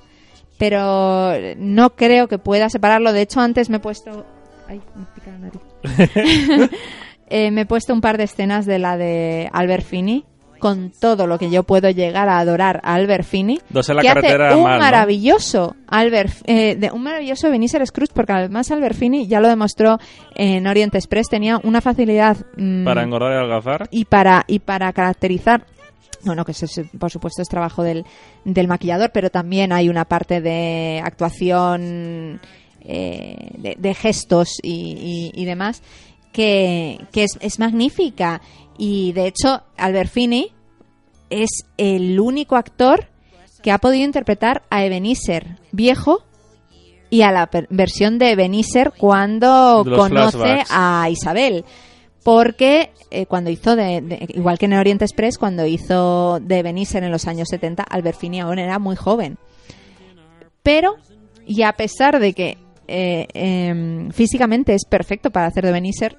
pero 0.57 1.33
no 1.57 1.95
creo 1.95 2.27
que 2.27 2.39
pueda 2.39 2.69
separarlo. 2.69 3.13
De 3.13 3.21
hecho, 3.21 3.39
antes 3.39 3.69
me 3.69 3.77
he 3.77 3.79
puesto 3.79 4.25
ay, 4.69 4.82
me 4.95 5.05
pica 5.15 5.32
la 5.32 5.39
nariz. 5.39 6.69
Eh, 7.32 7.51
me 7.51 7.62
he 7.62 7.65
puesto 7.67 7.93
un 7.93 8.01
par 8.01 8.17
de 8.17 8.23
escenas 8.23 8.65
de 8.65 8.79
la 8.79 8.97
de 8.97 9.51
Albert 9.53 9.86
Finney 9.86 10.25
con 10.58 10.91
todo 10.91 11.27
lo 11.27 11.38
que 11.38 11.51
yo 11.51 11.62
puedo 11.62 11.88
llegar 11.91 12.27
a 12.27 12.39
adorar 12.39 12.82
a 12.84 12.95
Albert 12.95 13.23
Finney, 13.23 13.60
Dos 13.69 13.88
en 13.89 13.97
la 13.97 14.01
que 14.01 14.10
hace 14.10 14.21
carretera 14.21 14.55
un 14.55 14.63
mal, 14.63 14.79
¿no? 14.79 14.86
maravilloso 14.86 15.75
Albert, 15.88 16.32
eh, 16.47 16.75
de, 16.75 16.89
un 16.89 17.03
maravilloso 17.03 17.51
Benicio 17.51 17.86
Scrooge, 17.86 18.13
porque 18.15 18.34
además 18.34 18.71
Albert 18.71 18.95
Finney 18.95 19.27
ya 19.27 19.41
lo 19.41 19.47
demostró 19.47 19.99
en 20.34 20.65
Orient 20.65 20.95
Express, 20.95 21.29
tenía 21.29 21.60
una 21.63 21.82
facilidad 21.82 22.38
mm, 22.58 22.84
Para 22.84 23.03
engordar 23.03 23.34
y 23.34 23.38
algazar. 23.38 23.88
y 23.91 24.05
para 24.05 24.43
y 24.47 24.58
para 24.58 24.91
caracterizar 24.91 25.67
bueno, 26.23 26.43
que 26.43 26.51
eso 26.51 26.65
es, 26.65 26.82
por 26.99 27.12
supuesto 27.12 27.41
es 27.41 27.47
trabajo 27.47 27.84
del, 27.84 28.05
del 28.43 28.67
maquillador, 28.67 29.12
pero 29.13 29.29
también 29.29 29.71
hay 29.71 29.88
una 29.88 30.05
parte 30.05 30.41
de 30.41 31.01
actuación, 31.03 32.41
eh, 32.82 33.52
de, 33.58 33.76
de 33.78 33.94
gestos 33.94 34.58
y, 34.63 35.32
y- 35.34 35.42
y 35.42 35.46
demás, 35.46 35.82
que, 36.32 37.00
que 37.12 37.24
es, 37.24 37.38
es 37.42 37.60
magnífica. 37.60 38.42
Y 38.78 39.12
de 39.13 39.28
hecho, 39.28 39.63
Albert 39.78 40.10
Finney 40.12 40.52
es 41.30 41.50
el 41.78 42.20
único 42.20 42.56
actor 42.56 43.08
que 43.62 43.72
ha 43.72 43.78
podido 43.78 44.06
interpretar 44.06 44.63
a 44.70 44.86
Ebenezer 44.86 45.58
viejo 45.72 46.24
y 47.10 47.24
a 47.24 47.32
la 47.32 47.50
versión 47.70 48.20
de 48.20 48.32
Ebenezer 48.32 48.94
cuando 48.98 49.84
los 49.86 49.98
conoce 50.00 50.38
flashbacks. 50.38 50.70
a 50.72 51.10
Isabel. 51.10 51.65
Porque 52.24 52.92
eh, 53.12 53.26
cuando 53.26 53.50
hizo, 53.50 53.76
de, 53.76 54.02
de- 54.02 54.26
igual 54.30 54.58
que 54.60 54.65
en 54.65 54.74
el 54.74 54.80
Oriente 54.80 55.06
Express, 55.06 55.38
cuando 55.38 55.65
hizo 55.65 56.39
de 56.42 56.60
Ebenezer 56.60 57.04
en 57.04 57.12
los 57.12 57.28
años 57.28 57.48
70, 57.50 57.84
Albert 57.84 58.20
Finney 58.20 58.39
aún 58.42 58.60
era 58.60 58.78
muy 58.80 58.96
joven. 58.96 59.38
Pero, 60.63 60.96
y 61.46 61.63
a 61.63 61.74
pesar 61.74 62.20
de 62.20 62.34
que 62.34 62.58
eh, 62.89 63.28
em, 63.34 64.12
físicamente 64.12 64.73
es 64.73 64.86
perfecto 64.86 65.32
para 65.32 65.47
hacer 65.47 65.63
de 65.63 65.69
Ebenezer, 65.69 66.17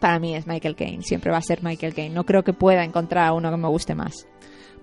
para 0.00 0.18
mí 0.18 0.34
es 0.34 0.46
Michael 0.46 0.74
Caine. 0.74 1.02
Siempre 1.02 1.30
va 1.30 1.38
a 1.38 1.42
ser 1.42 1.62
Michael 1.62 1.94
Caine. 1.94 2.14
No 2.14 2.24
creo 2.24 2.42
que 2.42 2.52
pueda 2.52 2.82
encontrar 2.84 3.26
a 3.26 3.32
uno 3.32 3.50
que 3.50 3.56
me 3.56 3.68
guste 3.68 3.94
más. 3.94 4.26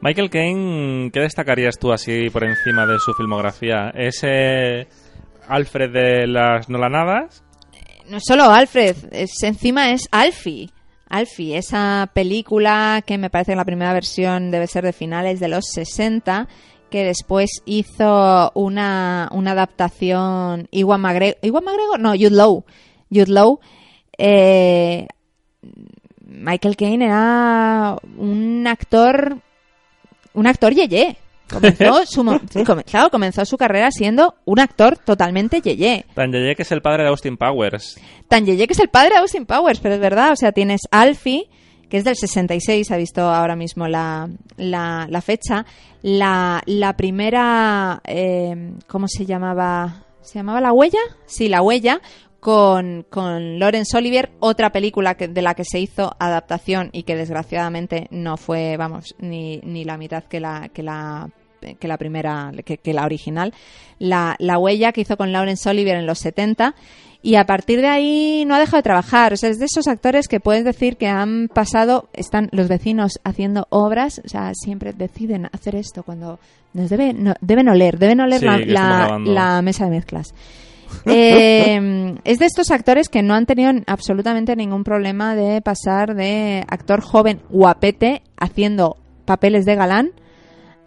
Michael 0.01 0.29
Caine, 0.29 1.11
¿qué 1.11 1.19
destacarías 1.21 1.77
tú 1.77 1.91
así 1.91 2.29
por 2.29 2.43
encima 2.43 2.85
de 2.85 2.99
su 2.99 3.13
filmografía? 3.13 3.89
¿Es 3.95 4.21
eh, 4.23 4.87
Alfred 5.47 5.91
de 5.91 6.27
las 6.27 6.69
Nolanadas? 6.69 7.43
no 8.09 8.17
es 8.17 8.23
solo 8.25 8.43
Alfred, 8.51 8.95
es, 9.11 9.43
encima 9.43 9.91
es 9.91 10.07
Alfie. 10.11 10.69
Alfie, 11.09 11.57
esa 11.57 12.09
película 12.13 13.03
que 13.05 13.17
me 13.17 13.29
parece 13.29 13.51
que 13.51 13.57
la 13.57 13.65
primera 13.65 13.93
versión 13.93 14.49
debe 14.49 14.67
ser 14.67 14.83
de 14.83 14.93
finales 14.93 15.39
de 15.39 15.47
los 15.47 15.65
60, 15.71 16.47
que 16.93 17.03
después 17.03 17.63
hizo 17.65 18.51
una, 18.53 19.27
una 19.31 19.51
adaptación 19.53 20.67
Iwan 20.69 21.01
McGregor, 21.01 21.39
Iwan 21.41 21.63
McGregor, 21.63 21.99
no, 21.99 22.11
Jude 22.11 22.29
Law, 22.29 22.63
Jude 23.09 23.31
Law, 23.31 23.59
eh, 24.15 25.07
Michael 26.23 26.75
Caine 26.77 27.05
era 27.05 27.97
un 28.15 28.67
actor, 28.67 29.39
un 30.35 30.45
actor 30.45 30.75
yeye. 30.75 31.17
Comenzó 31.49 32.05
su, 32.05 33.09
comenzó 33.09 33.43
su 33.43 33.57
carrera 33.57 33.89
siendo 33.89 34.35
un 34.45 34.59
actor 34.59 34.99
totalmente 34.99 35.61
yeye. 35.61 36.05
Tan 36.13 36.31
Yeye 36.31 36.55
que 36.55 36.61
es 36.61 36.71
el 36.71 36.83
padre 36.83 37.01
de 37.01 37.09
Austin 37.09 37.37
Powers. 37.37 37.99
Tan 38.27 38.45
Yeye 38.45 38.67
que 38.67 38.73
es 38.73 38.79
el 38.79 38.89
padre 38.89 39.15
de 39.15 39.21
Austin 39.21 39.47
Powers, 39.47 39.79
pero 39.79 39.95
es 39.95 39.99
verdad, 39.99 40.33
o 40.33 40.35
sea, 40.35 40.51
tienes 40.51 40.81
Alfie, 40.91 41.49
que 41.93 41.99
es 41.99 42.05
del 42.05 42.15
66, 42.15 42.89
ha 42.89 42.97
visto 42.97 43.21
ahora 43.21 43.55
mismo 43.55 43.87
la, 43.87 44.27
la, 44.57 45.05
la 45.07 45.21
fecha. 45.21 45.63
La, 46.01 46.63
la 46.65 46.97
primera, 46.97 48.01
eh, 48.03 48.71
¿cómo 48.87 49.07
se 49.07 49.27
llamaba? 49.27 50.03
¿Se 50.21 50.39
llamaba 50.39 50.59
La 50.59 50.73
Huella? 50.73 50.97
Sí, 51.27 51.49
La 51.49 51.61
Huella, 51.61 52.01
con, 52.39 53.05
con 53.11 53.59
Laurence 53.59 53.95
Olivier, 53.95 54.31
otra 54.39 54.71
película 54.71 55.13
que, 55.13 55.27
de 55.27 55.43
la 55.43 55.53
que 55.53 55.65
se 55.65 55.77
hizo 55.77 56.15
adaptación 56.17 56.89
y 56.93 57.03
que 57.03 57.15
desgraciadamente 57.15 58.07
no 58.09 58.37
fue, 58.37 58.75
vamos, 58.75 59.13
ni, 59.19 59.57
ni 59.57 59.85
la 59.85 59.97
mitad 59.97 60.23
que 60.23 60.39
la, 60.39 60.69
que 60.69 60.81
la 60.81 61.29
que 61.79 61.87
la 61.87 61.97
primera, 61.97 62.51
que, 62.65 62.77
que 62.77 62.91
la 62.91 63.05
original, 63.05 63.53
la, 63.97 64.35
la 64.39 64.57
huella 64.57 64.91
que 64.91 65.01
hizo 65.01 65.15
con 65.15 65.31
Laurence 65.31 65.69
Olivier 65.69 65.95
en 65.95 66.05
los 66.07 66.19
70 66.19 66.75
y 67.23 67.35
a 67.35 67.45
partir 67.45 67.79
de 67.81 67.87
ahí 67.87 68.43
no 68.45 68.53
ha 68.53 68.59
dejado 68.59 68.77
de 68.77 68.83
trabajar. 68.83 69.33
O 69.33 69.37
sea, 69.37 69.49
es 69.49 69.57
de 69.57 69.65
esos 69.65 69.87
actores 69.87 70.27
que 70.27 70.39
puedes 70.41 70.65
decir 70.65 70.97
que 70.97 71.07
han 71.07 71.47
pasado, 71.47 72.09
están 72.13 72.49
los 72.51 72.67
vecinos 72.67 73.19
haciendo 73.23 73.65
obras, 73.69 74.21
o 74.23 74.27
sea, 74.27 74.51
siempre 74.53 74.91
deciden 74.93 75.47
hacer 75.53 75.75
esto 75.75 76.03
cuando 76.03 76.37
nos 76.73 76.89
debe, 76.89 77.13
no- 77.13 77.33
deben 77.41 77.69
oler, 77.69 77.97
deben 77.97 78.19
oler 78.19 78.41
Sí, 78.41 78.65
la, 78.65 79.17
la 79.23 79.61
mesa 79.61 79.85
de 79.85 79.91
mezclas. 79.91 80.33
Eh, 81.05 82.15
es 82.25 82.39
de 82.39 82.45
estos 82.45 82.69
actores 82.71 83.07
que 83.09 83.23
no 83.23 83.33
han 83.35 83.45
tenido 83.45 83.71
absolutamente 83.87 84.55
ningún 84.55 84.83
problema 84.83 85.33
de 85.35 85.61
pasar 85.61 86.15
de 86.15 86.63
actor 86.67 87.01
joven 87.01 87.39
guapete 87.49 88.21
haciendo 88.37 88.97
papeles 89.25 89.65
de 89.65 89.75
galán 89.75 90.11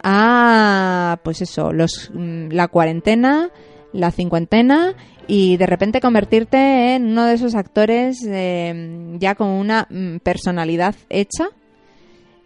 a 0.03 1.19
pues 1.23 1.41
eso 1.41 1.71
los 1.73 2.11
mm, 2.13 2.49
la 2.51 2.67
cuarentena 2.67 3.49
la 3.93 4.11
cincuentena 4.11 4.93
y 5.27 5.57
de 5.57 5.65
repente 5.65 6.01
convertirte 6.01 6.95
en 6.95 7.05
uno 7.05 7.25
de 7.25 7.35
esos 7.35 7.53
actores 7.55 8.17
eh, 8.25 9.15
ya 9.19 9.35
con 9.35 9.49
una 9.49 9.87
mm, 9.89 10.17
personalidad 10.17 10.95
hecha 11.09 11.49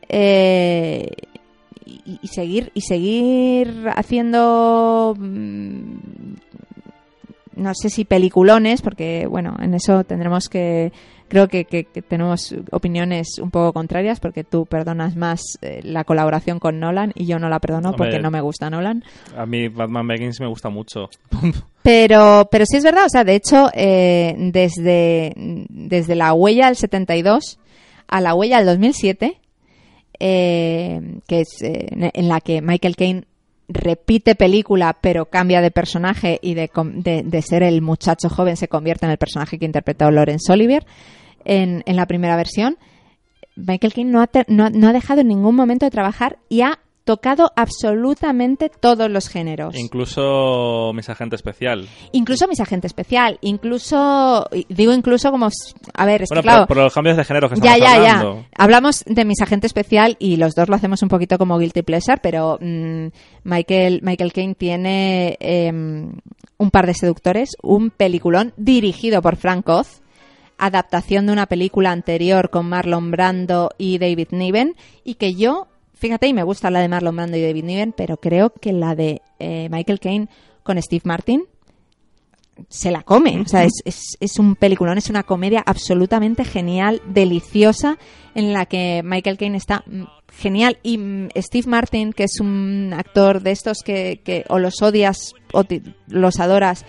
eh, 0.09 1.09
y, 1.85 2.19
y 2.21 2.27
seguir 2.27 2.71
y 2.73 2.81
seguir 2.81 3.85
haciendo 3.95 5.15
mm, 5.17 5.95
no 7.55 7.73
sé 7.75 7.89
si 7.89 8.05
peliculones 8.05 8.81
porque 8.81 9.27
bueno 9.27 9.55
en 9.61 9.73
eso 9.75 10.03
tendremos 10.03 10.49
que 10.49 10.91
creo 11.31 11.47
que, 11.47 11.65
que- 11.65 11.85
que 11.85 12.01
tenemos 12.01 12.53
opiniones 12.71 13.39
un 13.41 13.49
poco 13.49 13.73
contrarias 13.73 14.19
porque 14.19 14.43
tú 14.43 14.65
perdonas 14.65 15.15
más 15.15 15.41
eh, 15.61 15.79
la 15.83 16.03
colaboración 16.03 16.59
con 16.59 16.79
Nolan 16.79 17.11
y 17.15 17.25
yo 17.25 17.39
no 17.39 17.49
la 17.49 17.59
perdono 17.59 17.89
Hombre. 17.89 18.09
porque 18.09 18.19
no 18.21 18.29
me 18.29 18.41
gusta 18.41 18.69
Nolan 18.69 19.03
A 19.35 19.45
mí 19.45 19.67
Batman 19.69 20.07
Begins 20.07 20.39
me 20.39 20.47
gusta 20.47 20.69
mucho. 20.69 21.09
pero, 21.83 22.47
pero 22.51 22.65
sí 22.65 22.77
es 22.77 22.83
verdad, 22.83 23.05
o 23.05 23.09
sea, 23.09 23.23
de 23.23 23.35
hecho, 23.35 23.69
eh, 23.73 24.35
desde, 24.37 25.33
desde 25.35 26.15
la 26.15 26.33
huella 26.33 26.67
del 26.67 26.75
72 26.75 27.57
a 28.07 28.21
la 28.21 28.33
huella 28.35 28.57
del 28.57 28.65
2007, 28.67 29.37
eh, 30.19 31.01
que 31.27 31.41
es 31.41 31.61
eh, 31.61 31.87
en- 32.13 32.27
la 32.27 32.41
que 32.41 32.61
Michael 32.61 32.95
Caine 32.95 33.23
repite 33.73 34.35
película 34.35 34.97
pero 34.99 35.27
cambia 35.27 35.61
de 35.61 35.71
personaje 35.71 36.39
y 36.41 36.55
de, 36.55 36.69
de, 36.95 37.23
de 37.23 37.41
ser 37.41 37.63
el 37.63 37.81
muchacho 37.81 38.27
joven 38.27 38.57
se 38.57 38.67
convierte 38.67 39.05
en 39.05 39.11
el 39.13 39.17
personaje 39.17 39.57
que 39.57 39.65
interpretó 39.65 40.11
Laurence 40.11 40.51
Olivier 40.51 40.85
en, 41.45 41.83
en 41.85 41.95
la 41.95 42.05
primera 42.05 42.35
versión, 42.35 42.77
Michael 43.55 43.93
Caine 43.93 44.11
no 44.11 44.21
ha, 44.21 44.27
ter- 44.27 44.45
no 44.47 44.69
no 44.69 44.87
ha 44.87 44.93
dejado 44.93 45.21
en 45.21 45.27
ningún 45.27 45.55
momento 45.55 45.85
de 45.85 45.91
trabajar 45.91 46.37
y 46.49 46.61
ha 46.61 46.79
tocado 47.03 47.51
absolutamente 47.55 48.69
todos 48.69 49.09
los 49.09 49.27
géneros. 49.27 49.75
Incluso 49.75 50.91
Mis 50.93 51.09
Agente 51.09 51.35
Especial. 51.35 51.87
Incluso 52.11 52.47
mis 52.47 52.59
agente 52.59 52.85
especial, 52.87 53.39
incluso, 53.41 54.47
digo 54.69 54.93
incluso 54.93 55.31
como, 55.31 55.49
a 55.95 56.05
ver, 56.05 56.21
es 56.21 56.29
Bueno, 56.29 56.41
que 56.41 56.47
claro, 56.47 56.67
por, 56.67 56.75
por 56.75 56.83
los 56.85 56.93
cambios 56.93 57.17
de 57.17 57.25
género 57.25 57.49
que 57.49 57.55
ya, 57.59 57.75
estamos 57.75 57.79
ya, 58.05 58.11
hablando. 58.11 58.41
ya, 58.41 58.47
hablamos 58.55 59.03
de 59.07 59.25
mis 59.25 59.41
agente 59.41 59.67
especial 59.67 60.15
y 60.19 60.35
los 60.37 60.53
dos 60.53 60.69
lo 60.69 60.75
hacemos 60.75 61.01
un 61.01 61.09
poquito 61.09 61.37
como 61.39 61.57
guilty 61.57 61.81
pleasure, 61.81 62.19
pero 62.21 62.57
mm, 62.61 63.07
Michael, 63.43 64.01
Michael 64.03 64.31
Caine 64.31 64.55
tiene 64.55 65.37
em, 65.39 66.11
un 66.57 66.71
par 66.71 66.85
de 66.85 66.93
seductores, 66.93 67.49
un 67.63 67.89
peliculón 67.89 68.53
dirigido 68.57 69.21
por 69.23 69.35
Frank 69.37 69.67
Oz, 69.69 70.00
adaptación 70.61 71.25
de 71.25 71.33
una 71.33 71.47
película 71.47 71.91
anterior 71.91 72.51
con 72.51 72.69
Marlon 72.69 73.11
Brando 73.11 73.71
y 73.77 73.97
David 73.97 74.27
Niven, 74.31 74.75
y 75.03 75.15
que 75.15 75.33
yo, 75.33 75.67
fíjate, 75.95 76.27
y 76.27 76.33
me 76.33 76.43
gusta 76.43 76.69
la 76.69 76.79
de 76.79 76.87
Marlon 76.87 77.15
Brando 77.15 77.37
y 77.37 77.41
David 77.41 77.63
Niven, 77.63 77.93
pero 77.97 78.17
creo 78.17 78.51
que 78.53 78.71
la 78.71 78.95
de 78.95 79.21
eh, 79.39 79.67
Michael 79.71 79.99
Caine 79.99 80.29
con 80.63 80.81
Steve 80.81 81.01
Martin 81.05 81.45
se 82.69 82.91
la 82.91 83.01
come. 83.01 83.41
O 83.41 83.47
sea, 83.47 83.63
es, 83.63 83.81
es, 83.85 84.17
es 84.19 84.37
un 84.37 84.55
peliculón, 84.55 84.99
es 84.99 85.09
una 85.09 85.23
comedia 85.23 85.63
absolutamente 85.65 86.45
genial, 86.45 87.01
deliciosa, 87.07 87.97
en 88.35 88.53
la 88.53 88.67
que 88.67 89.01
Michael 89.03 89.37
Caine 89.37 89.57
está 89.57 89.83
mm, 89.87 90.03
genial. 90.31 90.77
Y 90.83 90.99
mm, 90.99 91.29
Steve 91.37 91.67
Martin, 91.67 92.13
que 92.13 92.25
es 92.25 92.39
un 92.39 92.93
actor 92.95 93.41
de 93.41 93.51
estos 93.51 93.79
que, 93.83 94.21
que 94.23 94.45
o 94.49 94.59
los 94.59 94.81
odias 94.83 95.33
o 95.53 95.63
los 96.07 96.39
adoras, 96.39 96.85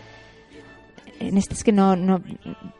en 1.29 1.39
este 1.39 1.55
es 1.55 1.65
que 1.65 1.73
no, 1.73 1.97
no, 1.97 2.21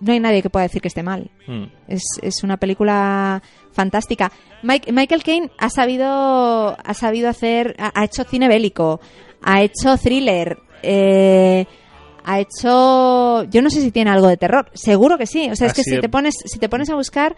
no 0.01 0.13
hay 0.13 0.21
nadie 0.21 0.43
que 0.43 0.51
pueda 0.51 0.65
decir 0.65 0.81
que 0.83 0.89
esté 0.89 1.03
mal. 1.03 1.31
Mm. 1.47 1.65
Es, 1.89 2.03
es 2.23 2.43
una 2.43 2.57
película 2.57 3.43
fantástica. 3.73 4.31
Mike- 4.63 4.93
Michael 4.93 5.23
Caine 5.23 5.51
ha 5.59 5.71
sabido, 5.71 6.77
ha 6.79 6.95
sabido 6.95 7.29
hacer, 7.29 7.75
ha, 7.79 7.93
ha 7.95 8.05
hecho 8.05 8.25
cine 8.25 8.49
bélico, 8.49 9.01
ha 9.43 9.63
hecho 9.63 9.97
thriller, 9.99 10.59
eh, 10.83 11.67
ha 12.25 12.39
hecho, 12.41 13.45
yo 13.51 13.63
no 13.63 13.71
sé 13.71 13.81
si 13.81 13.91
tiene 13.91 14.11
algo 14.11 14.29
de 14.29 14.37
terror, 14.37 14.71
seguro 14.75 15.19
que 15.19 15.27
sí. 15.27 15.49
O 15.51 15.57
sea, 15.57 15.67
es 15.69 15.73
que 15.75 15.83
si 15.83 15.91
te 16.01 16.09
pones, 16.09 16.35
si 16.45 16.59
te 16.59 16.69
pones 16.69 16.89
a 16.91 16.95
buscar, 16.95 17.35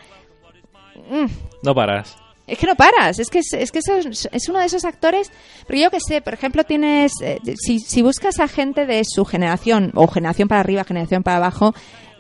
mm, 1.11 1.27
No 1.63 1.75
paras. 1.75 2.17
Es 2.47 2.59
que 2.59 2.67
no 2.67 2.75
paras, 2.75 3.19
es 3.19 3.31
que 3.31 3.39
es, 3.39 3.53
es 3.53 3.73
que 3.73 3.79
es 3.79 4.49
uno 4.49 4.59
de 4.59 4.67
esos 4.67 4.85
actores, 4.85 5.33
pero 5.67 5.81
yo 5.81 5.91
que 5.91 6.01
sé, 6.01 6.21
por 6.21 6.35
ejemplo, 6.35 6.65
tienes, 6.65 7.13
eh, 7.23 7.39
si, 7.57 7.79
si 7.79 8.03
buscas 8.03 8.41
a 8.41 8.49
gente 8.49 8.87
de 8.87 9.03
su 9.05 9.25
generación, 9.25 9.93
o 9.95 10.07
generación 10.09 10.49
para 10.49 10.61
arriba, 10.61 10.85
generación 10.85 11.23
para 11.23 11.39
abajo, 11.39 11.75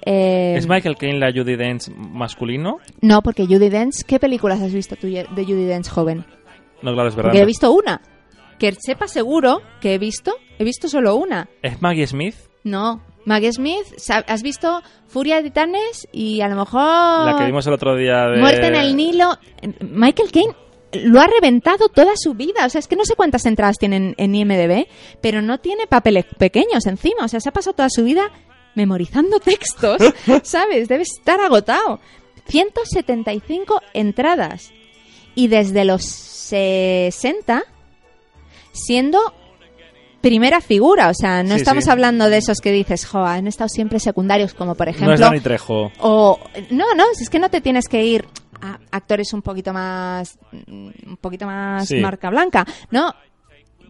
eh, 0.06 0.54
¿Es 0.56 0.68
Michael 0.68 0.96
Caine 0.96 1.18
la 1.18 1.32
Judy 1.32 1.56
Dench 1.56 1.88
masculino? 1.96 2.78
no, 3.00 3.22
porque 3.22 3.46
Judy 3.46 3.70
Dench, 3.70 4.02
¿qué 4.06 4.18
películas 4.18 4.60
has 4.60 4.72
visto 4.72 4.96
tú 4.96 5.06
de 5.06 5.26
Judy 5.44 5.64
Dench 5.64 5.88
joven? 5.88 6.26
No, 6.82 6.92
claro, 6.92 7.08
es 7.08 7.14
verdad. 7.14 7.30
Porque 7.30 7.42
he 7.42 7.46
visto 7.46 7.72
una. 7.72 8.02
Que 8.58 8.72
sepa 8.78 9.08
seguro 9.08 9.62
que 9.80 9.94
he 9.94 9.98
visto, 9.98 10.34
he 10.58 10.64
visto 10.64 10.88
solo 10.88 11.16
una. 11.16 11.48
¿Es 11.62 11.80
Maggie 11.80 12.06
Smith? 12.06 12.34
No, 12.64 13.02
Maggie 13.24 13.52
Smith, 13.52 13.86
has 14.26 14.42
visto 14.42 14.82
Furia 15.06 15.36
de 15.36 15.44
Titanes 15.44 16.08
y 16.12 16.40
a 16.40 16.48
lo 16.48 16.56
mejor 16.56 17.26
La 17.26 17.36
que 17.38 17.46
vimos 17.46 17.66
el 17.66 17.72
otro 17.72 17.96
día 17.96 18.26
de... 18.28 18.40
Muerte 18.40 18.66
en 18.66 18.74
el 18.74 18.96
Nilo. 18.96 19.38
Michael 19.80 20.30
Caine 20.30 20.54
lo 20.92 21.20
ha 21.20 21.26
reventado 21.26 21.88
toda 21.88 22.12
su 22.16 22.34
vida. 22.34 22.66
O 22.66 22.68
sea, 22.68 22.78
es 22.78 22.88
que 22.88 22.96
no 22.96 23.04
sé 23.04 23.14
cuántas 23.14 23.46
entradas 23.46 23.78
tiene 23.78 23.96
en, 23.96 24.14
en 24.16 24.34
IMDb, 24.34 24.86
pero 25.20 25.42
no 25.42 25.58
tiene 25.58 25.86
papeles 25.86 26.26
pequeños 26.38 26.86
encima. 26.86 27.24
O 27.24 27.28
sea, 27.28 27.40
se 27.40 27.48
ha 27.48 27.52
pasado 27.52 27.74
toda 27.74 27.88
su 27.90 28.04
vida 28.04 28.30
memorizando 28.74 29.40
textos, 29.40 30.02
¿sabes? 30.42 30.88
Debe 30.88 31.02
estar 31.02 31.40
agotado. 31.40 32.00
175 32.46 33.80
entradas. 33.94 34.72
Y 35.34 35.48
desde 35.48 35.84
los 35.84 36.04
60, 36.04 37.64
siendo 38.72 39.18
primera 40.24 40.60
figura. 40.60 41.08
O 41.10 41.14
sea, 41.14 41.42
no 41.42 41.54
Sí, 41.54 41.60
estamos 41.60 41.84
sí. 41.84 41.90
hablando 41.90 42.28
de 42.30 42.38
esos 42.38 42.58
que 42.60 42.72
dices, 42.72 43.06
jo, 43.06 43.24
han 43.24 43.46
estado 43.46 43.68
siempre 43.68 44.00
secundarios, 44.00 44.54
como 44.54 44.74
por 44.74 44.86
No 44.86 44.90
es 44.92 44.96
ejemplo... 44.96 45.18
Dani 45.26 45.40
Trejo. 45.40 45.92
O 46.00 46.40
no, 46.70 46.94
no, 46.96 47.04
es 47.20 47.28
que 47.30 47.38
no 47.38 47.48
te 47.50 47.60
tienes 47.60 47.86
que 47.88 48.04
ir 48.04 48.24
a 48.60 48.78
actores 48.90 49.32
un 49.34 49.42
poquito 49.42 49.72
más 49.72 50.38
un 50.68 51.18
poquito 51.20 51.46
más 51.46 51.86
Sí. 51.86 51.96
marca 52.00 52.30
blanca, 52.30 52.64
¿no? 52.90 53.14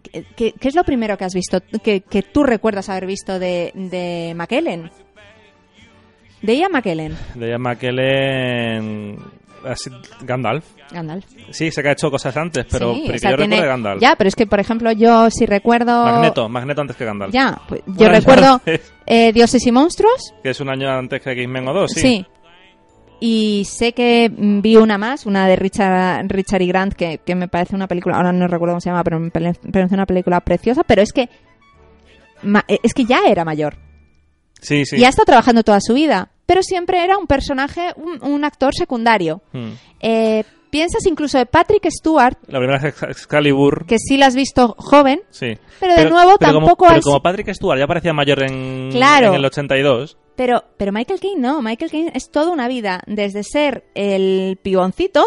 ¿Qué, 0.03 0.25
qué- 0.35 0.51
qué 0.59 0.67
es 0.67 0.75
lo 0.75 0.83
primero 0.83 1.17
que 1.17 1.23
has 1.23 1.33
visto 1.33 1.59
que, 1.83 2.01
que 2.01 2.21
tú 2.21 2.43
recuerdas 2.43 2.89
haber 2.89 3.05
visto 3.05 3.39
de, 3.39 3.71
de 3.73 4.33
McKellen? 4.35 4.91
De 6.41 6.57
Ian 6.57 6.71
McKellen, 6.71 7.17
De 7.35 7.49
Ian 7.49 7.61
McKellen... 7.61 9.17
así, 9.65 9.89
Gandalf. 10.21 10.65
Gandalf. 10.91 11.25
Sí, 11.51 11.71
sé 11.71 11.81
que 11.81 11.89
ha 11.89 11.91
hecho 11.93 12.09
cosas 12.11 12.35
antes, 12.37 12.65
pero, 12.69 12.93
Sí, 12.93 13.03
pero 13.05 13.15
o 13.15 13.19
sea, 13.19 13.31
yo 13.31 13.37
tiene- 13.37 13.55
recuerdo 13.55 13.71
Gandalf. 13.73 14.01
Ya, 14.01 14.15
pero 14.15 14.27
es 14.27 14.35
que 14.35 14.47
por 14.47 14.59
ejemplo 14.59 14.91
yo 14.91 15.29
si 15.29 15.45
recuerdo 15.45 16.03
Magneto, 16.05 16.47
Magneto 16.49 16.81
antes 16.81 16.95
que 16.95 17.05
Gandalf. 17.05 17.33
Ya, 17.33 17.59
pues, 17.67 17.81
yo 17.87 18.09
recuerdo 18.09 18.61
eh, 19.05 19.31
Dioses 19.33 19.65
y 19.65 19.71
monstruos. 19.71 20.33
que 20.43 20.49
es 20.51 20.59
un 20.59 20.69
año 20.69 20.89
antes 20.89 21.21
que 21.21 21.31
X-Men 21.31 21.67
o 21.67 21.73
dos, 21.73 21.91
sí. 21.91 21.99
Sí. 22.01 22.25
Y 23.19 23.63
sé 23.65 23.93
que 23.93 24.29
mm, 24.29 24.61
vi 24.61 24.75
una 24.75 24.97
más, 24.97 25.25
una 25.25 25.47
de 25.47 25.55
Richard, 25.55 26.25
Richard 26.27 26.61
y 26.61 26.67
Grant, 26.67 26.93
que, 26.93 27.19
que 27.25 27.33
me 27.33 27.47
parece 27.47 27.73
una 27.75 27.87
película, 27.87 28.17
ahora 28.17 28.33
no 28.33 28.45
recuerdo 28.47 28.73
cómo 28.73 28.81
se 28.81 28.89
llama, 28.89 29.03
pero 29.05 29.19
me 29.19 29.31
pare- 29.31 29.53
me 29.63 29.71
parece 29.71 29.95
una 29.95 30.05
película 30.05 30.41
preciosa, 30.41 30.83
pero 30.83 31.01
es 31.01 31.13
que 31.13 31.29
eh, 32.67 32.79
es 32.83 32.93
que 32.93 33.05
ya 33.05 33.21
era 33.27 33.45
mayor. 33.45 33.77
Sí, 34.61 34.85
sí. 34.85 34.97
Y 34.97 35.05
ha 35.05 35.09
estado 35.09 35.25
trabajando 35.25 35.63
toda 35.63 35.79
su 35.81 35.93
vida, 35.93 36.29
pero 36.45 36.61
siempre 36.63 37.03
era 37.03 37.17
un 37.17 37.27
personaje, 37.27 37.93
un, 37.95 38.23
un 38.23 38.43
actor 38.45 38.73
secundario. 38.75 39.41
Hmm. 39.53 39.71
Eh, 39.99 40.43
piensas 40.69 41.05
incluso 41.05 41.37
de 41.37 41.45
Patrick 41.45 41.87
Stewart, 41.89 42.35
La 42.47 42.59
primera 42.59 42.77
es 42.79 42.83
Exca- 42.95 43.09
Excalibur. 43.09 43.85
que 43.85 43.97
sí 43.97 44.17
la 44.17 44.25
has 44.27 44.35
visto 44.35 44.75
joven, 44.77 45.21
Sí. 45.29 45.57
Pero 45.79 45.95
de 45.95 46.09
nuevo 46.09 46.37
como- 46.37 46.51
tampoco 46.51 46.85
pero 46.87 46.97
has- 46.99 47.03
como 47.05 47.21
Patrick 47.21 47.53
Stewart 47.53 47.79
ya 47.79 47.87
parecía 47.87 48.11
mayor 48.13 48.43
en, 48.43 48.89
Claro. 48.91 49.29
en 49.29 49.35
el 49.35 49.45
82. 49.45 50.17
Pero, 50.35 50.65
pero 50.77 50.91
Michael 50.91 51.19
Caine 51.21 51.39
no. 51.39 51.61
Michael 51.61 51.89
Caine 51.91 52.11
es 52.13 52.29
toda 52.29 52.51
una 52.51 52.67
vida, 52.67 53.01
desde 53.07 53.43
ser 53.43 53.85
el 53.95 54.59
piboncito 54.61 55.23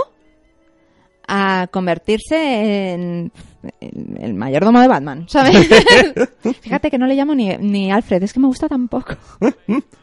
a 1.27 1.67
convertirse 1.71 2.93
en, 2.93 3.33
el 3.81 4.35
mayordomo 4.35 4.81
de 4.81 4.89
Batman, 4.89 5.25
¿sabes? 5.29 5.57
Fíjate 6.61 6.91
que 6.91 6.99
no 6.99 7.07
le 7.07 7.15
llamo 7.15 7.35
ni, 7.35 7.57
ni 7.59 7.91
Alfred, 7.91 8.23
es 8.23 8.33
que 8.33 8.41
me 8.41 8.47
gusta 8.47 8.69
tampoco. 8.69 9.15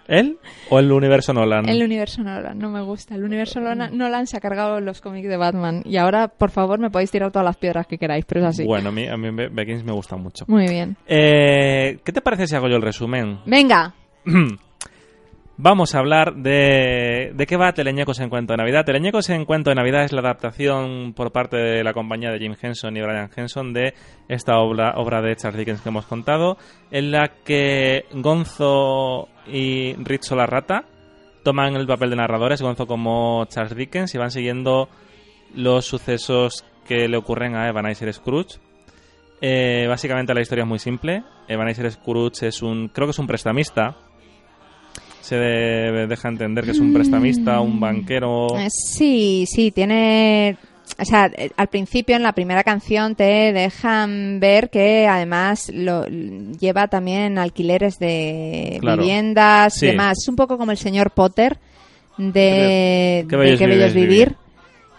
¿Él 0.07 0.37
o 0.69 0.79
el 0.79 0.91
universo 0.91 1.33
Nolan? 1.33 1.67
El 1.69 1.81
universo 1.83 2.21
Nolan, 2.21 2.57
no 2.59 2.69
me 2.69 2.81
gusta. 2.81 3.15
El 3.15 3.23
universo 3.23 3.59
Nolan, 3.59 3.97
Nolan 3.97 4.27
se 4.27 4.37
ha 4.37 4.39
cargado 4.41 4.79
los 4.81 5.01
cómics 5.01 5.27
de 5.29 5.37
Batman. 5.37 5.81
Y 5.85 5.97
ahora, 5.97 6.27
por 6.27 6.51
favor, 6.51 6.79
me 6.79 6.89
podéis 6.89 7.11
tirar 7.11 7.31
todas 7.31 7.45
las 7.45 7.57
piedras 7.57 7.87
que 7.87 7.97
queráis, 7.97 8.25
pero 8.25 8.41
es 8.41 8.47
así. 8.47 8.65
Bueno, 8.65 8.89
a 8.89 8.91
mí, 8.91 9.07
a 9.07 9.17
mí 9.17 9.29
Be- 9.31 9.49
Beckins 9.49 9.83
me 9.83 9.93
gusta 9.93 10.15
mucho. 10.17 10.45
Muy 10.47 10.67
bien. 10.67 10.95
Eh, 11.07 11.99
¿Qué 12.03 12.11
te 12.11 12.21
parece 12.21 12.47
si 12.47 12.55
hago 12.55 12.67
yo 12.67 12.75
el 12.75 12.81
resumen? 12.81 13.39
Venga. 13.45 13.93
Vamos 15.57 15.95
a 15.95 15.99
hablar 15.99 16.35
de, 16.35 17.31
de 17.33 17.47
qué 17.47 17.55
va 17.55 17.71
Teleñecos 17.71 18.19
en 18.19 18.29
Cuento 18.29 18.51
de 18.51 18.57
Navidad. 18.57 18.83
Teleñecos 18.83 19.29
en 19.29 19.45
Cuento 19.45 19.69
de 19.69 19.75
Navidad 19.77 20.03
es 20.03 20.11
la 20.11 20.19
adaptación 20.19 21.13
por 21.15 21.31
parte 21.31 21.55
de 21.55 21.81
la 21.81 21.93
compañía 21.93 22.29
de 22.29 22.39
Jim 22.39 22.55
Henson 22.61 22.97
y 22.97 23.01
Brian 23.01 23.29
Henson 23.33 23.71
de 23.71 23.93
esta 24.27 24.57
obra, 24.57 24.95
obra 24.97 25.21
de 25.21 25.33
Charles 25.37 25.59
Dickens 25.59 25.79
que 25.79 25.87
hemos 25.87 26.07
contado, 26.07 26.57
en 26.91 27.11
la 27.11 27.29
que 27.45 28.03
Gonzo 28.11 29.29
y 29.47 29.93
Rizzo 29.93 30.35
la 30.35 30.45
rata 30.45 30.83
toman 31.43 31.77
el 31.77 31.87
papel 31.87 32.09
de 32.09 32.17
narradores, 32.17 32.61
Gonzo 32.61 32.85
como 32.85 33.45
Charles 33.45 33.77
Dickens, 33.77 34.13
y 34.13 34.17
van 34.17 34.31
siguiendo 34.31 34.89
los 35.53 35.85
sucesos 35.85 36.65
que 36.85 37.07
le 37.07 37.15
ocurren 37.15 37.55
a 37.55 37.69
Ebenezer 37.69 38.13
Scrooge. 38.13 38.59
Eh, 39.39 39.85
básicamente 39.87 40.33
la 40.33 40.41
historia 40.41 40.63
es 40.63 40.67
muy 40.67 40.79
simple. 40.79 41.23
Ebenezer 41.47 41.89
Scrooge 41.91 42.47
es 42.47 42.61
un, 42.61 42.89
creo 42.89 43.07
que 43.07 43.11
es 43.11 43.19
un 43.19 43.27
prestamista. 43.27 43.95
Se 45.27 45.35
de- 45.37 46.05
deja 46.07 46.27
entender 46.29 46.65
que 46.65 46.71
es 46.71 46.79
un 46.79 46.93
prestamista, 46.93 47.59
un 47.61 47.79
banquero. 47.79 48.47
Eh, 48.59 48.67
Sí, 48.69 49.45
sí, 49.47 49.71
tiene... 49.71 50.55
O 50.99 51.03
sea, 51.03 51.31
eh, 51.35 51.49
al 51.57 51.67
principio 51.67 52.15
en 52.15 52.21
la 52.21 52.33
primera 52.33 52.63
canción 52.63 53.15
te 53.15 53.51
dejan 53.51 54.39
ver 54.39 54.69
que 54.69 55.07
además 55.07 55.71
lo, 55.73 56.05
lleva 56.05 56.87
también 56.89 57.39
alquileres 57.39 57.97
de 57.97 58.77
Claro. 58.81 59.01
viviendas 59.01 59.73
Sí. 59.73 59.87
y 59.87 59.89
demás. 59.89 60.19
Es 60.21 60.27
un 60.29 60.35
poco 60.35 60.59
como 60.59 60.71
el 60.71 60.77
señor 60.77 61.09
Potter 61.11 61.57
de 62.17 63.25
Qué 63.27 63.35
de 63.35 63.37
bello 63.37 63.57
Qué 63.57 63.63
es 63.63 63.69
bello 63.71 63.85
es 63.85 63.93
vivir, 63.95 64.09
vivir. 64.09 64.35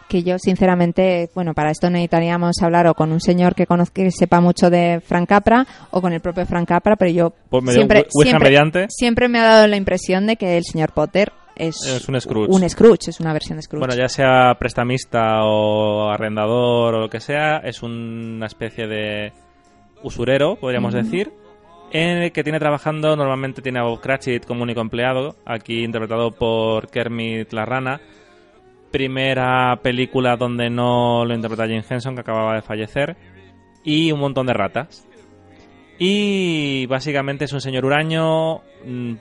Que 0.08 0.22
yo, 0.22 0.38
sinceramente, 0.38 1.30
bueno, 1.34 1.52
para 1.52 1.70
esto 1.70 1.90
necesitaríamos 1.90 2.62
hablar 2.62 2.86
o 2.86 2.94
con 2.94 3.10
un 3.10 3.20
señor 3.20 3.54
que 3.54 3.66
conozca, 3.66 4.02
que 4.02 4.10
sepa 4.10 4.40
mucho 4.40 4.70
de 4.70 5.00
Frank 5.04 5.28
Capra 5.28 5.66
o 5.90 6.00
con 6.00 6.12
el 6.12 6.20
propio 6.20 6.46
Frank 6.46 6.68
Capra, 6.68 6.94
pero 6.96 7.10
yo 7.10 7.32
Pues 7.50 7.74
siempre, 7.74 8.06
siempre, 8.08 8.86
siempre 8.88 9.28
me 9.28 9.40
ha 9.40 9.44
dado 9.44 9.66
la 9.66 9.76
impresión 9.76 10.26
de 10.26 10.36
que 10.36 10.56
el 10.56 10.64
señor 10.64 10.92
Potter 10.92 11.32
es, 11.56 11.76
Es 11.86 12.08
un 12.08 12.20
Scrooge. 12.20 12.50
un 12.50 12.68
Scrooge, 12.68 13.08
es 13.10 13.18
una 13.20 13.32
versión 13.32 13.56
de 13.56 13.62
Scrooge. 13.62 13.86
Bueno, 13.86 14.00
ya 14.00 14.08
sea 14.08 14.54
prestamista 14.58 15.42
o 15.44 16.08
arrendador 16.10 16.94
o 16.94 17.00
lo 17.00 17.08
que 17.08 17.20
sea, 17.20 17.58
es 17.58 17.82
una 17.82 18.46
especie 18.46 18.86
de 18.86 19.32
usurero, 20.02 20.56
podríamos 20.56 20.94
decir, 20.94 21.32
en 21.92 22.18
el 22.18 22.32
que 22.32 22.44
tiene 22.44 22.58
trabajando, 22.58 23.16
normalmente 23.16 23.62
tiene 23.62 23.80
a 23.80 23.84
Bob 23.84 24.00
Cratchit 24.00 24.44
como 24.44 24.62
único 24.62 24.80
empleado, 24.80 25.36
aquí 25.44 25.82
interpretado 25.82 26.30
por 26.30 26.88
Kermit 26.90 27.52
la 27.52 27.64
rana. 27.64 28.00
Primera 28.96 29.78
película 29.82 30.38
donde 30.38 30.70
no 30.70 31.26
lo 31.26 31.34
interpreta 31.34 31.66
Jim 31.66 31.82
Henson, 31.86 32.14
que 32.14 32.22
acababa 32.22 32.54
de 32.54 32.62
fallecer, 32.62 33.14
y 33.84 34.10
un 34.10 34.20
montón 34.20 34.46
de 34.46 34.54
ratas. 34.54 35.06
Y 35.98 36.86
básicamente 36.86 37.44
es 37.44 37.52
un 37.52 37.60
señor 37.60 37.84
huraño, 37.84 38.62
mm, 38.86 39.14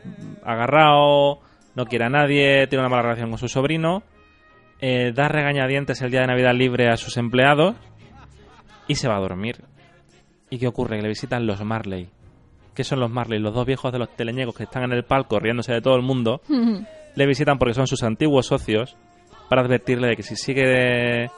agarrado, 0.46 1.42
no 1.76 1.86
quiere 1.88 2.06
a 2.06 2.10
nadie, 2.10 2.68
tiene 2.68 2.84
una 2.84 2.90
mala 2.90 3.02
relación 3.02 3.32
con 3.32 3.38
su 3.38 3.50
sobrino, 3.50 4.04
eh, 4.80 5.12
da 5.14 5.28
regañadientes 5.28 6.02
el 6.02 6.10
día 6.10 6.22
de 6.22 6.28
Navidad 6.28 6.54
libre 6.54 6.88
a 6.88 6.96
sus 6.96 7.18
empleados 7.18 7.76
y 8.88 8.96
se 8.96 9.10
va 9.10 9.18
a 9.18 9.20
dormir. 9.20 9.58
¿Y 10.50 10.58
qué 10.58 10.68
ocurre? 10.68 10.96
Que 10.96 11.02
le 11.02 11.10
visitan 11.10 11.46
los 11.46 11.62
Marley. 11.66 12.08
¿Qué 12.74 12.86
son 12.86 13.02
los 13.02 13.12
Marley? 13.12 13.40
Los 13.40 13.54
dos 13.54 13.66
viejos 13.66 13.92
de 13.92 14.00
los 14.00 14.16
teleñecos 14.16 14.56
que 14.56 14.64
están 14.64 14.84
en 14.84 14.94
el 14.94 15.04
palco 15.04 15.38
riéndose 15.38 15.74
de 15.74 15.82
todo 15.82 15.98
el 15.98 16.02
mundo. 16.02 16.40
le 17.16 17.26
visitan 17.26 17.58
porque 17.58 17.74
son 17.74 17.88
sus 17.88 18.04
antiguos 18.04 18.46
socios 18.46 18.96
para 19.50 19.62
advertirle 19.62 20.10
de 20.10 20.16
que 20.16 20.24
si 20.24 20.36
sigue 20.36 21.30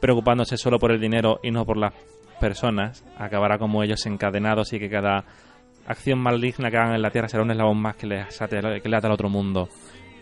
preocupándose 0.00 0.56
solo 0.56 0.78
por 0.78 0.92
el 0.92 1.00
dinero 1.00 1.40
y 1.42 1.50
no 1.50 1.64
por 1.64 1.76
las 1.76 1.92
personas, 2.40 3.04
acabará 3.18 3.58
como 3.58 3.82
ellos 3.82 4.04
encadenados 4.06 4.72
y 4.72 4.78
que 4.78 4.90
cada 4.90 5.24
acción 5.86 6.18
maligna 6.18 6.70
que 6.70 6.76
hagan 6.76 6.94
en 6.94 7.02
la 7.02 7.10
Tierra 7.10 7.28
será 7.28 7.42
un 7.42 7.50
eslabón 7.50 7.80
más 7.80 7.96
que 7.96 8.06
le, 8.06 8.26
que 8.82 8.88
le 8.88 8.96
ata 8.96 9.06
al 9.06 9.14
otro 9.14 9.28
mundo. 9.28 9.68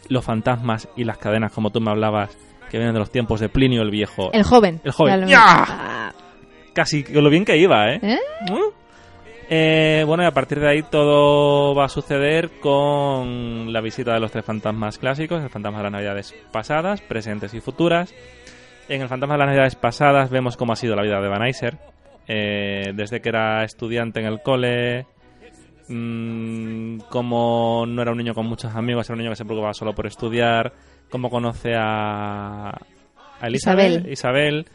Los 0.08 0.24
fantasmas 0.24 0.88
y 0.96 1.04
las 1.04 1.18
cadenas, 1.18 1.52
como 1.52 1.70
tú 1.70 1.80
me 1.80 1.90
hablabas, 1.90 2.36
que 2.70 2.76
vienen 2.76 2.94
de 2.94 3.00
los 3.00 3.10
tiempos 3.10 3.40
de 3.40 3.48
Plinio 3.48 3.82
el 3.82 3.90
Viejo. 3.90 4.32
El 4.32 4.44
joven. 4.44 4.80
El 4.84 4.92
joven. 4.92 5.26
¡Ya! 5.26 6.12
Casi 6.74 7.04
lo 7.04 7.30
bien 7.30 7.44
que 7.44 7.56
iba, 7.56 7.92
¿eh? 7.92 8.00
¿Eh? 8.02 8.18
¿Mm? 8.50 8.83
¿Eh? 9.50 10.04
bueno, 10.06 10.22
y 10.22 10.26
a 10.26 10.30
partir 10.30 10.58
de 10.58 10.68
ahí 10.68 10.82
todo 10.82 11.74
va 11.74 11.84
a 11.84 11.88
suceder 11.88 12.50
con 12.60 13.72
la 13.72 13.80
visita 13.80 14.14
de 14.14 14.20
los 14.20 14.32
tres 14.32 14.44
fantasmas 14.44 14.98
clásicos, 14.98 15.42
el 15.42 15.50
fantasma 15.50 15.78
de 15.78 15.84
las 15.84 15.92
navidades 15.92 16.34
pasadas, 16.50 17.00
presentes 17.02 17.52
y 17.54 17.60
futuras. 17.60 18.14
En 18.88 19.02
el 19.02 19.08
fantasma 19.08 19.34
de 19.34 19.38
las 19.38 19.48
navidades 19.48 19.76
pasadas 19.76 20.30
vemos 20.30 20.56
cómo 20.56 20.72
ha 20.72 20.76
sido 20.76 20.96
la 20.96 21.02
vida 21.02 21.20
de 21.20 21.28
Van 21.28 21.46
Iser, 21.46 21.78
eh, 22.26 22.92
desde 22.94 23.20
que 23.20 23.28
era 23.28 23.64
estudiante 23.64 24.20
en 24.20 24.26
el 24.26 24.40
cole, 24.40 25.06
mmm, 25.88 26.98
como 27.10 27.84
no 27.86 28.02
era 28.02 28.12
un 28.12 28.18
niño 28.18 28.34
con 28.34 28.46
muchos 28.46 28.74
amigos, 28.74 29.08
era 29.08 29.14
un 29.14 29.18
niño 29.18 29.30
que 29.30 29.36
se 29.36 29.44
preocupaba 29.44 29.74
solo 29.74 29.94
por 29.94 30.06
estudiar, 30.06 30.72
cómo 31.10 31.28
conoce 31.28 31.74
a, 31.74 32.70
a 32.70 33.46
Elizabeth, 33.46 34.06
Isabel, 34.06 34.12
Isabel 34.12 34.66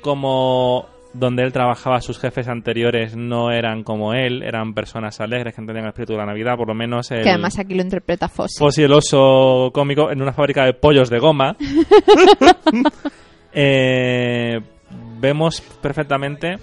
como 0.00 0.93
donde 1.14 1.44
él 1.44 1.52
trabajaba, 1.52 2.00
sus 2.00 2.18
jefes 2.18 2.48
anteriores 2.48 3.16
no 3.16 3.52
eran 3.52 3.84
como 3.84 4.12
él, 4.12 4.42
eran 4.42 4.74
personas 4.74 5.20
alegres 5.20 5.54
que 5.54 5.60
entendían 5.60 5.86
el 5.86 5.90
espíritu 5.90 6.12
de 6.12 6.18
la 6.18 6.26
Navidad, 6.26 6.56
por 6.56 6.68
lo 6.68 6.74
menos. 6.74 7.08
que 7.08 7.30
además 7.30 7.58
aquí 7.58 7.74
lo 7.74 7.82
interpreta 7.82 8.28
Fossi. 8.28 8.58
Fossi, 8.58 8.82
el 8.82 8.92
oso 8.92 9.70
cómico, 9.72 10.10
en 10.10 10.20
una 10.20 10.32
fábrica 10.32 10.64
de 10.64 10.74
pollos 10.74 11.08
de 11.08 11.18
goma. 11.20 11.56
eh, 13.52 14.60
vemos 15.20 15.60
perfectamente 15.80 16.56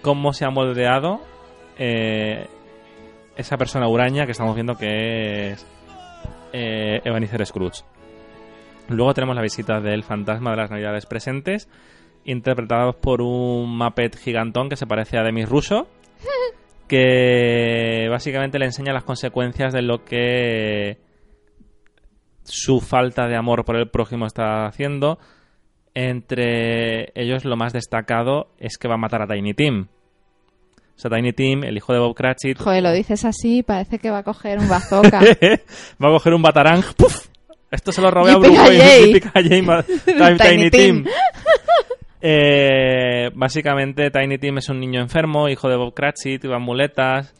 cómo 0.00 0.32
se 0.32 0.44
ha 0.44 0.50
moldeado 0.50 1.20
eh, 1.76 2.46
esa 3.36 3.56
persona 3.56 3.88
huraña 3.88 4.26
que 4.26 4.32
estamos 4.32 4.54
viendo 4.54 4.76
que 4.76 5.50
es 5.50 5.66
eh, 6.52 7.00
Ebenezer 7.04 7.44
Scrooge. 7.44 7.82
Luego 8.88 9.12
tenemos 9.12 9.36
la 9.36 9.42
visita 9.42 9.80
del 9.80 10.02
fantasma 10.02 10.52
de 10.52 10.56
las 10.56 10.70
navidades 10.70 11.04
presentes, 11.04 11.68
interpretados 12.28 12.96
por 12.96 13.22
un 13.22 13.76
Muppet 13.76 14.16
gigantón 14.16 14.68
que 14.68 14.76
se 14.76 14.86
parece 14.86 15.18
a 15.18 15.22
Demis 15.22 15.48
Russo, 15.48 15.88
que 16.88 18.06
básicamente 18.10 18.58
le 18.58 18.66
enseña 18.66 18.92
las 18.92 19.04
consecuencias 19.04 19.72
de 19.72 19.82
lo 19.82 20.04
que 20.04 20.98
su 22.44 22.80
falta 22.80 23.26
de 23.26 23.36
amor 23.36 23.64
por 23.64 23.76
el 23.76 23.88
prójimo 23.88 24.26
está 24.26 24.66
haciendo. 24.66 25.18
Entre 25.94 27.10
ellos, 27.14 27.44
lo 27.44 27.56
más 27.56 27.72
destacado 27.72 28.52
es 28.58 28.78
que 28.78 28.88
va 28.88 28.94
a 28.94 28.98
matar 28.98 29.22
a 29.22 29.26
Tiny 29.26 29.54
Tim. 29.54 29.86
O 30.96 31.00
sea, 31.00 31.10
Tiny 31.10 31.32
Tim, 31.32 31.64
el 31.64 31.76
hijo 31.76 31.92
de 31.92 31.98
Bob 31.98 32.14
Cratchit. 32.14 32.58
Joder, 32.58 32.82
lo 32.82 32.92
dices 32.92 33.24
así, 33.24 33.62
parece 33.62 33.98
que 33.98 34.10
va 34.10 34.18
a 34.18 34.22
coger 34.22 34.58
un 34.58 34.68
bazooka. 34.68 35.20
va 36.02 36.08
a 36.08 36.12
coger 36.12 36.34
un 36.34 36.42
batarang. 36.42 36.82
¡Puf! 36.96 37.28
Esto 37.70 37.92
se 37.92 38.00
lo 38.00 38.10
robé 38.10 38.30
a 38.32 38.36
Bruce 38.36 38.60
Wayne. 38.60 39.20
Tiny, 40.38 40.70
Tim. 40.70 41.04
Eh, 42.20 43.30
básicamente, 43.34 44.10
Tiny 44.10 44.38
Tim 44.38 44.58
es 44.58 44.68
un 44.68 44.80
niño 44.80 45.00
enfermo, 45.00 45.48
hijo 45.48 45.68
de 45.68 45.76
Bob 45.76 45.94
Cratchit, 45.94 46.44
va 46.50 46.58
muletas, 46.58 47.34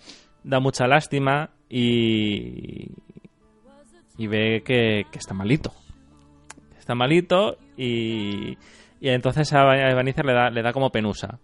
da 0.45 0.61
mucha 0.61 0.87
lástima 0.87 1.51
y, 1.68 2.91
y 4.16 4.26
ve 4.26 4.62
que, 4.64 5.07
está 5.12 5.35
malito. 5.35 5.72
Está 6.79 6.95
malito 6.95 7.59
y, 7.76 8.57
y 9.01 9.09
entonces 9.09 9.53
a 9.53 9.91
Ebenezer 9.91 10.24
le 10.24 10.33
da, 10.33 10.51
le 10.51 10.62
da 10.62 10.72
como 10.72 10.91
penusa. 10.91 11.39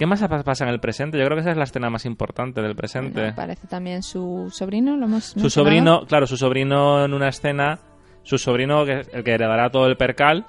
¿Qué 0.00 0.06
más 0.06 0.26
pasa 0.46 0.64
en 0.64 0.70
el 0.70 0.80
presente? 0.80 1.18
Yo 1.18 1.26
creo 1.26 1.36
que 1.36 1.42
esa 1.42 1.50
es 1.50 1.58
la 1.58 1.64
escena 1.64 1.90
más 1.90 2.06
importante 2.06 2.62
del 2.62 2.74
presente. 2.74 3.20
Bueno, 3.20 3.32
aparece 3.32 3.66
también 3.66 4.02
su 4.02 4.48
sobrino, 4.50 4.96
lo 4.96 5.04
hemos 5.04 5.24
Su 5.24 5.50
sobrino, 5.50 6.06
claro, 6.06 6.26
su 6.26 6.38
sobrino 6.38 7.04
en 7.04 7.12
una 7.12 7.28
escena, 7.28 7.80
su 8.22 8.38
sobrino, 8.38 8.86
que 8.86 9.02
el 9.12 9.22
que 9.22 9.32
heredará 9.32 9.68
todo 9.68 9.86
el 9.88 9.98
percal, 9.98 10.46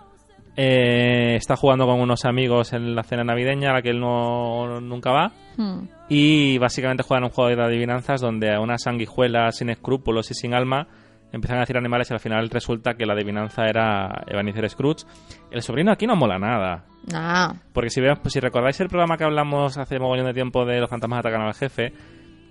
eh, 0.55 1.35
está 1.35 1.55
jugando 1.55 1.85
con 1.85 1.99
unos 1.99 2.25
amigos 2.25 2.73
en 2.73 2.95
la 2.95 3.03
cena 3.03 3.23
navideña 3.23 3.71
a 3.71 3.73
la 3.73 3.81
que 3.81 3.89
él 3.89 3.99
no, 3.99 4.79
nunca 4.81 5.11
va. 5.11 5.31
Hmm. 5.57 5.87
Y 6.09 6.57
básicamente 6.57 7.03
juegan 7.03 7.23
un 7.23 7.29
juego 7.29 7.55
de 7.55 7.63
adivinanzas 7.63 8.21
donde 8.21 8.53
a 8.53 8.59
una 8.59 8.77
sanguijuela 8.77 9.51
sin 9.51 9.69
escrúpulos 9.69 10.29
y 10.31 10.33
sin 10.33 10.53
alma 10.53 10.87
empiezan 11.31 11.57
a 11.57 11.61
decir 11.61 11.77
animales 11.77 12.11
y 12.11 12.13
al 12.13 12.19
final 12.19 12.49
resulta 12.49 12.95
que 12.95 13.05
la 13.05 13.13
adivinanza 13.13 13.63
era 13.65 14.23
Ebenezer 14.27 14.69
Scrooge. 14.69 15.05
El 15.49 15.61
sobrino 15.61 15.91
aquí 15.91 16.05
no 16.05 16.15
mola 16.15 16.37
nada. 16.37 16.85
Ah. 17.13 17.53
Porque 17.71 17.89
si, 17.89 18.01
pues 18.01 18.33
si 18.33 18.39
recordáis 18.39 18.79
el 18.81 18.89
programa 18.89 19.17
que 19.17 19.23
hablamos 19.23 19.77
hace 19.77 19.99
mogollón 19.99 20.25
de 20.25 20.33
tiempo 20.33 20.65
de 20.65 20.79
los 20.79 20.89
fantasmas 20.89 21.19
atacan 21.19 21.41
al 21.41 21.53
jefe, 21.53 21.93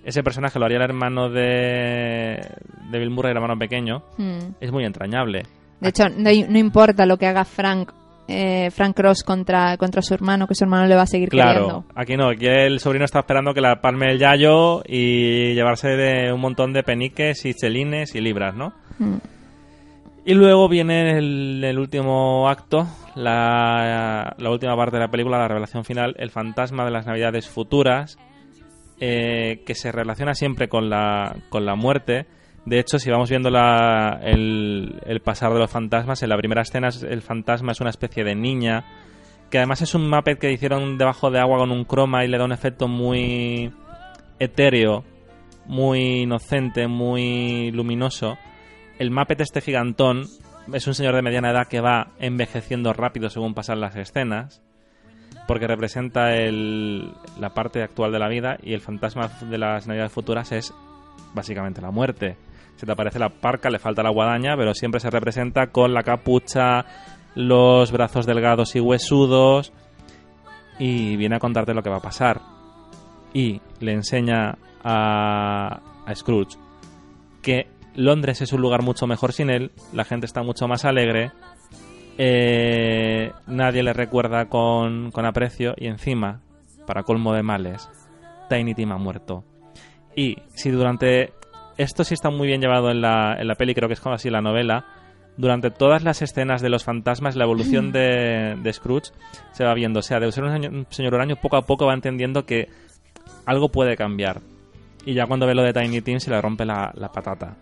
ese 0.04 0.22
personaje 0.22 0.58
lo 0.58 0.64
haría 0.64 0.78
el 0.78 0.84
hermano 0.84 1.28
de, 1.28 2.40
de 2.90 2.98
Bill 2.98 3.10
Murray, 3.10 3.32
el 3.32 3.36
hermano 3.36 3.58
pequeño. 3.58 4.02
Hmm. 4.16 4.54
Es 4.60 4.72
muy 4.72 4.84
entrañable. 4.84 5.42
De 5.80 5.88
hecho, 5.88 6.08
no, 6.08 6.30
importa 6.30 7.06
lo 7.06 7.16
que 7.16 7.26
haga 7.26 7.44
Frank 7.44 7.92
eh, 8.28 8.70
Frank 8.70 8.94
Cross 8.94 9.24
contra, 9.24 9.76
contra 9.76 10.02
su 10.02 10.14
hermano, 10.14 10.46
que 10.46 10.54
su 10.54 10.62
hermano 10.62 10.86
le 10.86 10.94
va 10.94 11.02
a 11.02 11.06
seguir 11.06 11.30
claro, 11.30 11.84
aquí 11.96 12.16
no, 12.16 12.28
aquí 12.28 12.46
el 12.46 12.78
sobrino 12.78 13.04
está 13.04 13.20
esperando 13.20 13.52
que 13.54 13.60
la 13.60 13.80
palme 13.80 14.12
el 14.12 14.20
yayo 14.20 14.82
y 14.86 15.54
llevarse 15.54 15.88
de 15.88 16.32
un 16.32 16.40
montón 16.40 16.72
de 16.72 16.84
peniques 16.84 17.44
y 17.44 17.54
chelines 17.54 18.14
y 18.14 18.20
libras, 18.20 18.54
¿no? 18.54 18.72
Hmm. 19.00 19.16
Y 20.24 20.34
luego 20.34 20.68
viene 20.68 21.18
el, 21.18 21.78
último 21.78 22.48
acto, 22.48 22.86
la, 23.16 24.36
última 24.38 24.76
parte 24.76 24.96
de 24.96 25.00
la 25.00 25.10
película, 25.10 25.38
la 25.38 25.48
revelación 25.48 25.84
final, 25.84 26.14
el 26.18 26.30
fantasma 26.30 26.84
de 26.84 26.90
las 26.90 27.06
navidades 27.06 27.48
futuras, 27.48 28.18
eh, 29.00 29.62
que 29.66 29.74
se 29.74 29.90
relaciona 29.90 30.34
siempre 30.34 30.68
con 30.68 30.90
la, 30.90 31.34
con 31.48 31.64
la 31.64 31.74
muerte. 31.74 32.26
De 32.66 32.78
hecho, 32.78 32.98
si 32.98 33.10
vamos 33.10 33.30
viendo 33.30 33.50
la, 33.50 34.20
el, 34.22 35.20
pasar 35.24 35.52
de 35.52 35.58
los 35.58 35.70
fantasmas, 35.70 36.22
en 36.22 36.28
la 36.28 36.36
primera 36.36 36.62
escena 36.62 36.88
el 37.08 37.22
fantasma 37.22 37.72
es 37.72 37.80
una 37.80 37.90
especie 37.90 38.22
de 38.22 38.34
niña, 38.34 38.84
que 39.50 39.58
además 39.58 39.82
es 39.82 39.94
un 39.94 40.08
Muppet 40.08 40.38
que 40.38 40.52
hicieron 40.52 40.98
debajo 40.98 41.30
de 41.30 41.40
agua 41.40 41.58
con 41.58 41.70
un 41.70 41.84
croma 41.84 42.24
y 42.24 42.28
le 42.28 42.38
da 42.38 42.44
un 42.44 42.52
efecto 42.52 42.86
muy 42.86 43.72
etéreo, 44.38 45.04
muy 45.66 46.22
inocente, 46.22 46.86
muy 46.86 47.70
luminoso 47.72 48.36
el 49.00 49.10
Muppet 49.10 49.40
este 49.40 49.62
gigantón 49.62 50.24
es 50.74 50.86
un 50.86 50.94
señor 50.94 51.14
de 51.14 51.22
mediana 51.22 51.52
edad 51.52 51.66
que 51.66 51.80
va 51.80 52.08
envejeciendo 52.18 52.92
rápido 52.92 53.30
según 53.30 53.54
pasan 53.54 53.80
las 53.80 53.96
escenas, 53.96 54.62
porque 55.48 55.66
representa 55.66 56.34
el, 56.34 57.10
la 57.40 57.54
parte 57.54 57.82
actual 57.82 58.12
de 58.12 58.18
la 58.18 58.28
vida 58.28 58.58
y 58.62 58.74
el 58.74 58.82
fantasma 58.82 59.28
de 59.40 59.56
las 59.56 59.86
navidades 59.86 60.12
futuras 60.12 60.52
es 60.52 60.74
básicamente 61.32 61.80
la 61.80 61.90
muerte. 61.90 62.36
Se 62.80 62.86
te 62.86 62.92
aparece 62.92 63.18
la 63.18 63.28
parca, 63.28 63.68
le 63.68 63.78
falta 63.78 64.02
la 64.02 64.08
guadaña, 64.08 64.56
pero 64.56 64.72
siempre 64.72 65.00
se 65.00 65.10
representa 65.10 65.66
con 65.66 65.92
la 65.92 66.02
capucha, 66.02 66.86
los 67.34 67.92
brazos 67.92 68.24
delgados 68.24 68.74
y 68.74 68.80
huesudos 68.80 69.74
y 70.78 71.16
viene 71.16 71.36
a 71.36 71.40
contarte 71.40 71.74
lo 71.74 71.82
que 71.82 71.90
va 71.90 71.98
a 71.98 72.02
pasar. 72.02 72.40
Y 73.34 73.60
le 73.80 73.92
enseña 73.92 74.56
a, 74.82 75.80
a 76.06 76.14
Scrooge 76.14 76.56
que 77.42 77.66
Londres 77.94 78.40
es 78.40 78.54
un 78.54 78.62
lugar 78.62 78.82
mucho 78.82 79.06
mejor 79.06 79.34
sin 79.34 79.50
él, 79.50 79.72
la 79.92 80.04
gente 80.04 80.24
está 80.24 80.42
mucho 80.42 80.66
más 80.68 80.86
alegre, 80.86 81.32
eh, 82.18 83.32
nadie 83.46 83.82
le 83.82 83.92
recuerda 83.92 84.46
con, 84.48 85.10
aprecio 85.24 85.74
y 85.76 85.86
encima, 85.86 86.40
para 86.86 87.02
colmo 87.02 87.32
de 87.32 87.42
males, 87.42 87.88
Tiny 88.48 88.74
Tim 88.74 88.92
ha 88.92 88.98
muerto. 88.98 89.44
Y 90.14 90.36
si 90.54 90.70
durante... 90.70 91.32
Esto 91.80 92.04
sí 92.04 92.12
está 92.12 92.28
muy 92.28 92.46
bien 92.46 92.60
llevado 92.60 92.90
en 92.90 93.00
la, 93.00 93.36
en 93.40 93.48
la 93.48 93.54
peli, 93.54 93.74
creo 93.74 93.88
que 93.88 93.94
es 93.94 94.00
como 94.00 94.14
así 94.14 94.28
la 94.28 94.42
novela. 94.42 94.84
Durante 95.38 95.70
todas 95.70 96.04
las 96.04 96.20
escenas 96.20 96.60
de 96.60 96.68
los 96.68 96.84
fantasmas, 96.84 97.36
la 97.36 97.44
evolución 97.44 97.90
de, 97.92 98.58
de 98.62 98.72
Scrooge 98.74 99.12
se 99.52 99.64
va 99.64 99.72
viendo. 99.72 100.00
O 100.00 100.02
sea, 100.02 100.20
de 100.20 100.30
ser 100.30 100.44
un 100.44 100.86
señor, 100.90 101.14
un 101.14 101.36
poco 101.36 101.56
a 101.56 101.62
poco 101.62 101.86
va 101.86 101.94
entendiendo 101.94 102.44
que 102.44 102.68
algo 103.46 103.70
puede 103.70 103.96
cambiar. 103.96 104.42
Y 105.06 105.14
ya 105.14 105.24
cuando 105.24 105.46
ve 105.46 105.54
lo 105.54 105.62
de 105.62 105.72
Tiny 105.72 106.02
Tim 106.02 106.20
se 106.20 106.28
le 106.28 106.38
rompe 106.42 106.66
la, 106.66 106.92
la 106.94 107.10
patata. 107.10 107.56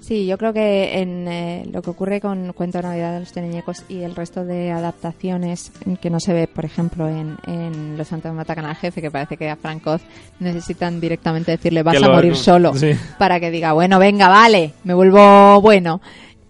Sí, 0.00 0.26
yo 0.26 0.38
creo 0.38 0.52
que 0.52 0.98
en 1.00 1.28
eh, 1.28 1.68
lo 1.70 1.82
que 1.82 1.90
ocurre 1.90 2.20
con 2.20 2.52
Cuento 2.54 2.78
de 2.78 2.82
Navidad 2.82 3.14
de 3.14 3.20
los 3.20 3.32
Teneñecos 3.32 3.84
y 3.88 4.00
el 4.00 4.16
resto 4.16 4.44
de 4.44 4.70
adaptaciones 4.70 5.72
que 6.00 6.08
no 6.08 6.20
se 6.20 6.32
ve, 6.32 6.46
por 6.48 6.64
ejemplo, 6.64 7.06
en, 7.06 7.36
en 7.46 7.98
Los 7.98 8.08
Santos 8.08 8.32
Matacan 8.32 8.64
al 8.64 8.76
Jefe, 8.76 9.02
que 9.02 9.10
parece 9.10 9.36
que 9.36 9.50
a 9.50 9.56
Frank 9.56 9.86
Oz 9.86 10.00
necesitan 10.38 11.00
directamente 11.00 11.52
decirle 11.52 11.82
vas 11.82 12.02
a 12.02 12.08
morir 12.08 12.34
solo 12.34 12.72
para 13.18 13.38
que 13.40 13.50
diga, 13.50 13.72
bueno, 13.74 13.98
venga, 13.98 14.28
vale, 14.28 14.72
me 14.84 14.94
vuelvo 14.94 15.60
bueno. 15.60 16.00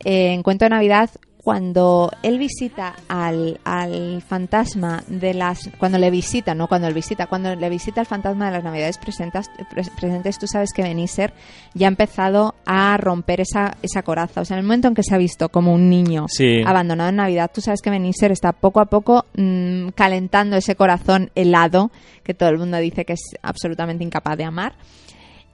Eh, 0.05 0.33
en 0.33 0.43
Cuento 0.43 0.65
de 0.65 0.71
Navidad, 0.71 1.11
cuando 1.51 2.13
él 2.23 2.39
visita 2.39 2.95
al, 3.09 3.59
al 3.65 4.23
fantasma 4.23 5.03
de 5.09 5.35
las... 5.35 5.69
Cuando 5.79 5.99
le 5.99 6.09
visita, 6.09 6.55
no 6.55 6.69
cuando 6.69 6.87
él 6.87 6.95
visita, 6.95 7.27
cuando 7.27 7.57
le 7.57 7.69
visita 7.69 8.01
al 8.01 8.07
fantasma 8.07 8.47
de 8.47 8.53
las 8.53 8.63
navidades 8.63 8.99
presentes, 8.99 9.51
presentes 9.97 10.39
tú 10.39 10.47
sabes 10.47 10.73
que 10.73 10.85
Beniser 10.85 11.33
ya 11.75 11.89
ha 11.89 11.91
empezado 11.91 12.55
a 12.67 12.97
romper 12.99 13.41
esa, 13.41 13.77
esa 13.83 14.03
coraza. 14.05 14.43
O 14.43 14.45
sea, 14.45 14.55
en 14.55 14.61
el 14.61 14.65
momento 14.65 14.87
en 14.87 14.95
que 14.95 15.03
se 15.03 15.13
ha 15.13 15.19
visto 15.19 15.49
como 15.49 15.75
un 15.75 15.91
niño 15.91 16.27
abandonado 16.65 17.11
en 17.11 17.17
Navidad, 17.17 17.51
tú 17.53 17.61
sabes 17.61 17.83
que 17.83 17.91
Beniser 17.91 18.31
está 18.31 18.53
poco 18.53 18.79
a 18.79 18.85
poco 18.85 19.27
mm, 19.37 19.89
calentando 19.97 20.57
ese 20.57 20.77
corazón 20.77 21.33
helado 21.35 21.91
que 22.23 22.33
todo 22.33 22.51
el 22.51 22.59
mundo 22.59 22.77
dice 22.77 23.05
que 23.05 23.15
es 23.15 23.23
absolutamente 23.43 24.05
incapaz 24.05 24.39
de 24.39 24.45
amar. 24.45 24.75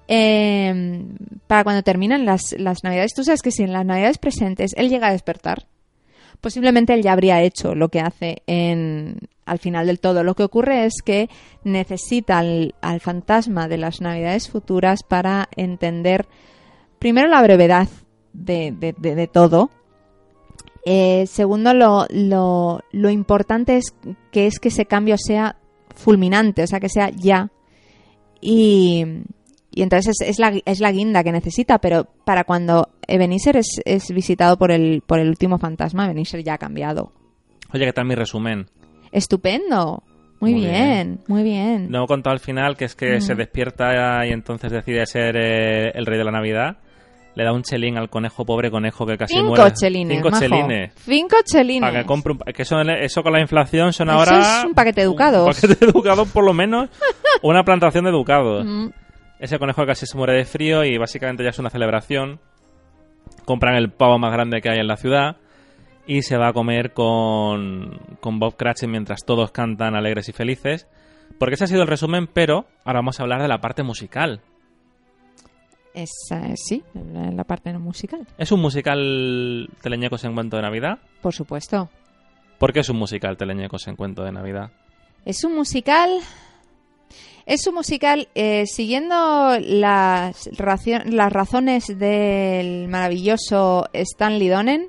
Eh, 0.08 1.06
para 1.46 1.64
cuando 1.64 1.82
terminan 1.82 2.26
las, 2.26 2.54
las 2.58 2.84
navidades, 2.84 3.14
tú 3.14 3.24
sabes 3.24 3.40
que 3.40 3.50
si 3.50 3.62
en 3.62 3.72
las 3.72 3.86
navidades 3.86 4.18
presentes 4.18 4.72
él 4.76 4.90
llega 4.90 5.08
a 5.08 5.12
despertar, 5.12 5.64
posiblemente 6.46 6.94
él 6.94 7.02
ya 7.02 7.12
habría 7.12 7.42
hecho 7.42 7.74
lo 7.74 7.88
que 7.88 7.98
hace 7.98 8.44
en, 8.46 9.18
al 9.46 9.58
final 9.58 9.88
del 9.88 9.98
todo. 9.98 10.22
Lo 10.22 10.36
que 10.36 10.44
ocurre 10.44 10.84
es 10.84 11.02
que 11.04 11.28
necesita 11.64 12.38
al, 12.38 12.72
fantasma 13.00 13.66
de 13.66 13.78
las 13.78 14.00
navidades 14.00 14.48
futuras 14.48 15.02
para 15.02 15.48
entender 15.56 16.28
primero 17.00 17.26
la 17.26 17.42
brevedad 17.42 17.88
de, 18.32 18.72
de, 18.96 19.26
todo. 19.26 19.70
Eh, 20.84 21.26
segundo, 21.26 21.74
lo, 21.74 22.06
lo, 22.10 22.80
lo 22.92 23.10
importante 23.10 23.78
es 23.78 23.92
que 24.30 24.46
es 24.46 24.60
que 24.60 24.68
ese 24.68 24.86
cambio 24.86 25.16
sea 25.18 25.56
fulminante, 25.96 26.62
o 26.62 26.66
sea, 26.68 26.78
que 26.78 26.88
sea 26.88 27.10
ya. 27.10 27.50
Y, 28.40 29.04
y 29.76 29.82
entonces 29.82 30.16
es, 30.22 30.38
la, 30.38 30.54
es 30.64 30.80
la 30.80 30.90
guinda 30.90 31.22
que 31.22 31.32
necesita, 31.32 31.78
pero 31.78 32.06
para 32.24 32.44
cuando 32.44 32.88
Ebenezer 33.06 33.58
es, 33.58 33.78
es 33.84 34.10
visitado 34.10 34.56
por 34.56 34.70
el, 34.70 35.02
por 35.06 35.18
el 35.18 35.28
último 35.28 35.58
fantasma, 35.58 36.06
Ebenezer 36.06 36.42
ya 36.42 36.54
ha 36.54 36.58
cambiado. 36.58 37.12
Oye, 37.74 37.84
¿qué 37.84 37.92
tal 37.92 38.06
mi 38.06 38.14
resumen? 38.14 38.70
Estupendo. 39.12 40.02
Muy, 40.40 40.54
bien, 40.54 41.20
muy 41.28 41.42
bien. 41.42 41.90
No 41.90 42.04
he 42.04 42.06
contado 42.06 42.32
al 42.32 42.40
final 42.40 42.78
que 42.78 42.86
es 42.86 42.94
que 42.94 43.20
se 43.20 43.34
despierta 43.34 44.26
y 44.26 44.32
entonces 44.32 44.72
decide 44.72 45.04
ser 45.04 45.36
eh, 45.36 45.90
el 45.94 46.06
rey 46.06 46.16
de 46.16 46.24
la 46.24 46.32
Navidad. 46.32 46.78
Le 47.34 47.44
da 47.44 47.52
un 47.52 47.62
chelín 47.62 47.98
al 47.98 48.08
conejo, 48.08 48.46
pobre 48.46 48.70
conejo 48.70 49.04
que 49.04 49.18
casi 49.18 49.34
Cinco 49.34 49.48
muere. 49.48 49.74
Chelines, 49.74 50.16
Cinco 50.16 50.38
chelines. 50.38 50.92
Cinco 50.94 51.36
chelines. 51.44 51.90
Para 51.90 52.00
que 52.00 52.06
compre 52.06 52.34
que 52.54 52.62
eso, 52.62 52.80
eso, 52.80 53.22
con 53.22 53.34
la 53.34 53.42
inflación 53.42 53.92
son 53.92 54.08
ahora... 54.08 54.38
Eso 54.38 54.58
es 54.60 54.64
un 54.64 54.74
paquete 54.74 55.02
de 55.02 55.06
educados. 55.06 55.46
Un 55.46 55.52
paquete 55.52 55.84
de 55.84 55.90
educados 55.90 56.28
por 56.30 56.44
lo 56.46 56.54
menos. 56.54 56.88
una 57.42 57.62
plantación 57.62 58.04
de 58.04 58.10
educados. 58.10 58.66
Ese 59.38 59.58
conejo 59.58 59.84
casi 59.86 60.06
se 60.06 60.16
muere 60.16 60.34
de 60.34 60.44
frío 60.44 60.84
y 60.84 60.96
básicamente 60.96 61.44
ya 61.44 61.50
es 61.50 61.58
una 61.58 61.70
celebración. 61.70 62.40
Compran 63.44 63.74
el 63.74 63.90
pavo 63.90 64.18
más 64.18 64.32
grande 64.32 64.60
que 64.60 64.70
hay 64.70 64.78
en 64.78 64.86
la 64.86 64.96
ciudad 64.96 65.36
y 66.06 66.22
se 66.22 66.36
va 66.36 66.48
a 66.48 66.52
comer 66.52 66.92
con, 66.92 68.00
con 68.20 68.38
Bob 68.38 68.56
Cratchit 68.56 68.88
mientras 68.88 69.24
todos 69.24 69.50
cantan 69.50 69.94
alegres 69.94 70.28
y 70.28 70.32
felices. 70.32 70.86
Porque 71.38 71.54
ese 71.54 71.64
ha 71.64 71.68
sido 71.68 71.82
el 71.82 71.88
resumen, 71.88 72.28
pero 72.28 72.66
ahora 72.84 73.00
vamos 73.00 73.20
a 73.20 73.24
hablar 73.24 73.42
de 73.42 73.48
la 73.48 73.60
parte 73.60 73.82
musical. 73.82 74.40
Esa, 75.92 76.54
sí, 76.56 76.84
la 76.94 77.44
parte 77.44 77.72
musical. 77.78 78.26
¿Es 78.38 78.52
un 78.52 78.60
musical 78.60 79.68
Teleñecos 79.82 80.24
en 80.24 80.34
cuento 80.34 80.56
de 80.56 80.62
Navidad? 80.62 80.98
Por 81.22 81.34
supuesto. 81.34 81.90
¿Por 82.58 82.72
qué 82.72 82.80
es 82.80 82.88
un 82.88 82.98
musical 82.98 83.36
Teleñecos 83.36 83.86
en 83.88 83.96
cuento 83.96 84.22
de 84.22 84.32
Navidad? 84.32 84.70
Es 85.24 85.42
un 85.44 85.54
musical 85.54 86.10
es 87.46 87.68
un 87.68 87.76
musical 87.76 88.28
eh, 88.34 88.64
siguiendo 88.66 89.56
las, 89.60 90.50
las 90.58 91.32
razones 91.32 91.86
del 91.86 92.88
maravilloso 92.88 93.88
Stanley 93.92 94.48
Donen. 94.48 94.88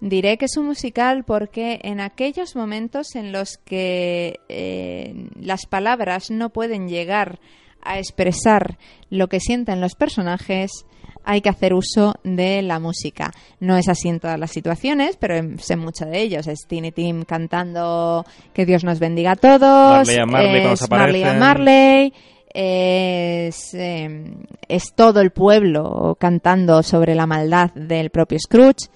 Diré 0.00 0.36
que 0.36 0.46
es 0.46 0.56
un 0.56 0.66
musical 0.66 1.24
porque 1.24 1.78
en 1.84 2.00
aquellos 2.00 2.56
momentos 2.56 3.14
en 3.14 3.30
los 3.30 3.58
que 3.58 4.40
eh, 4.48 5.30
las 5.40 5.66
palabras 5.66 6.32
no 6.32 6.50
pueden 6.50 6.88
llegar 6.88 7.38
a 7.80 7.98
expresar 7.98 8.76
lo 9.08 9.28
que 9.28 9.38
sienten 9.38 9.80
los 9.80 9.94
personajes, 9.94 10.84
hay 11.24 11.40
que 11.40 11.48
hacer 11.48 11.74
uso 11.74 12.14
de 12.22 12.62
la 12.62 12.78
música. 12.78 13.32
No 13.60 13.76
es 13.76 13.88
así 13.88 14.08
en 14.08 14.20
todas 14.20 14.38
las 14.38 14.50
situaciones, 14.50 15.16
pero 15.16 15.34
sé 15.58 15.76
mucho 15.76 16.04
de 16.04 16.20
ellos. 16.20 16.46
Es 16.46 16.66
Tiny 16.66 16.92
Tim 16.92 17.24
cantando 17.24 18.24
Que 18.52 18.66
Dios 18.66 18.84
nos 18.84 18.98
bendiga 18.98 19.32
a 19.32 19.36
todos. 19.36 20.08
Marley 20.26 20.66
es 20.66 20.90
Marley 20.90 21.22
a 21.24 21.34
Marley. 21.34 22.12
Es, 22.52 23.74
em, 23.74 24.44
es, 24.68 24.94
todo 24.94 25.20
el 25.20 25.32
pueblo 25.32 26.16
cantando 26.20 26.84
sobre 26.84 27.16
la 27.16 27.26
maldad 27.26 27.72
del 27.74 28.10
propio 28.10 28.38
Scrooge. 28.38 28.88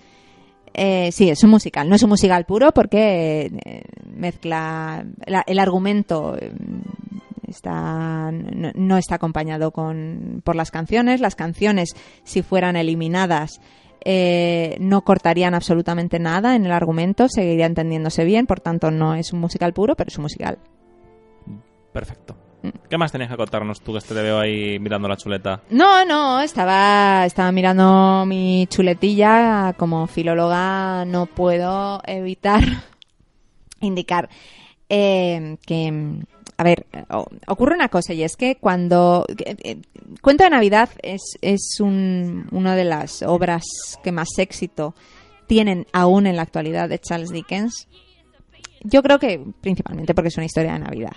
Eh, 0.72 1.10
sí, 1.10 1.28
es 1.28 1.42
un 1.42 1.50
musical. 1.50 1.88
No 1.88 1.96
es 1.96 2.02
un 2.04 2.10
musical 2.10 2.44
puro 2.44 2.70
porque 2.72 3.50
eh, 3.64 3.82
mezcla 4.14 5.04
el 5.46 5.58
argumento 5.58 6.36
em, 6.40 6.82
está 7.48 8.30
no, 8.30 8.98
está 8.98 9.16
acompañado 9.16 9.70
con, 9.70 10.42
por 10.44 10.56
las 10.56 10.70
canciones. 10.70 11.20
Las 11.20 11.34
canciones, 11.34 11.94
si 12.24 12.42
fueran 12.42 12.76
eliminadas, 12.76 13.60
eh, 14.04 14.76
no 14.80 15.02
cortarían 15.02 15.54
absolutamente 15.54 16.18
nada 16.18 16.54
en 16.54 16.66
el 16.66 16.72
argumento, 16.72 17.28
seguiría 17.28 17.66
entendiéndose 17.66 18.24
bien, 18.24 18.46
por 18.46 18.60
tanto 18.60 18.90
no 18.90 19.14
es 19.14 19.32
un 19.32 19.40
musical 19.40 19.72
puro, 19.72 19.96
pero 19.96 20.08
es 20.08 20.18
un 20.18 20.22
musical. 20.22 20.58
Perfecto. 21.92 22.36
Mm. 22.62 22.68
¿Qué 22.88 22.98
más 22.98 23.12
tenías 23.12 23.30
que 23.30 23.36
contarnos 23.36 23.80
tú 23.80 23.92
que 23.92 24.00
te 24.00 24.14
veo 24.14 24.38
ahí 24.38 24.78
mirando 24.78 25.08
la 25.08 25.16
chuleta? 25.16 25.62
No, 25.70 26.04
no, 26.04 26.40
estaba, 26.40 27.24
estaba 27.26 27.52
mirando 27.52 28.24
mi 28.26 28.66
chuletilla. 28.68 29.74
Como 29.76 30.06
filóloga 30.06 31.04
no 31.04 31.26
puedo 31.26 32.00
evitar 32.06 32.62
indicar 33.80 34.28
eh, 34.88 35.56
que 35.66 36.22
a 36.60 36.64
ver, 36.64 36.86
ocurre 37.46 37.76
una 37.76 37.88
cosa 37.88 38.12
y 38.12 38.24
es 38.24 38.36
que 38.36 38.56
cuando... 38.56 39.24
Eh, 39.38 39.80
Cuento 40.20 40.42
de 40.42 40.50
Navidad 40.50 40.88
es, 41.02 41.38
es 41.40 41.78
un, 41.78 42.48
una 42.50 42.74
de 42.74 42.84
las 42.84 43.22
obras 43.22 43.62
que 44.02 44.10
más 44.10 44.28
éxito 44.38 44.96
tienen 45.46 45.86
aún 45.92 46.26
en 46.26 46.34
la 46.34 46.42
actualidad 46.42 46.88
de 46.88 46.98
Charles 46.98 47.30
Dickens. 47.30 47.86
Yo 48.82 49.04
creo 49.04 49.20
que 49.20 49.40
principalmente 49.60 50.14
porque 50.14 50.28
es 50.28 50.36
una 50.36 50.46
historia 50.46 50.72
de 50.72 50.80
Navidad. 50.80 51.12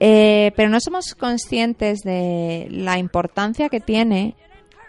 Eh, 0.00 0.52
pero 0.56 0.70
no 0.70 0.80
somos 0.80 1.14
conscientes 1.14 2.00
de 2.00 2.68
la 2.70 2.98
importancia 2.98 3.68
que 3.68 3.80
tiene 3.80 4.34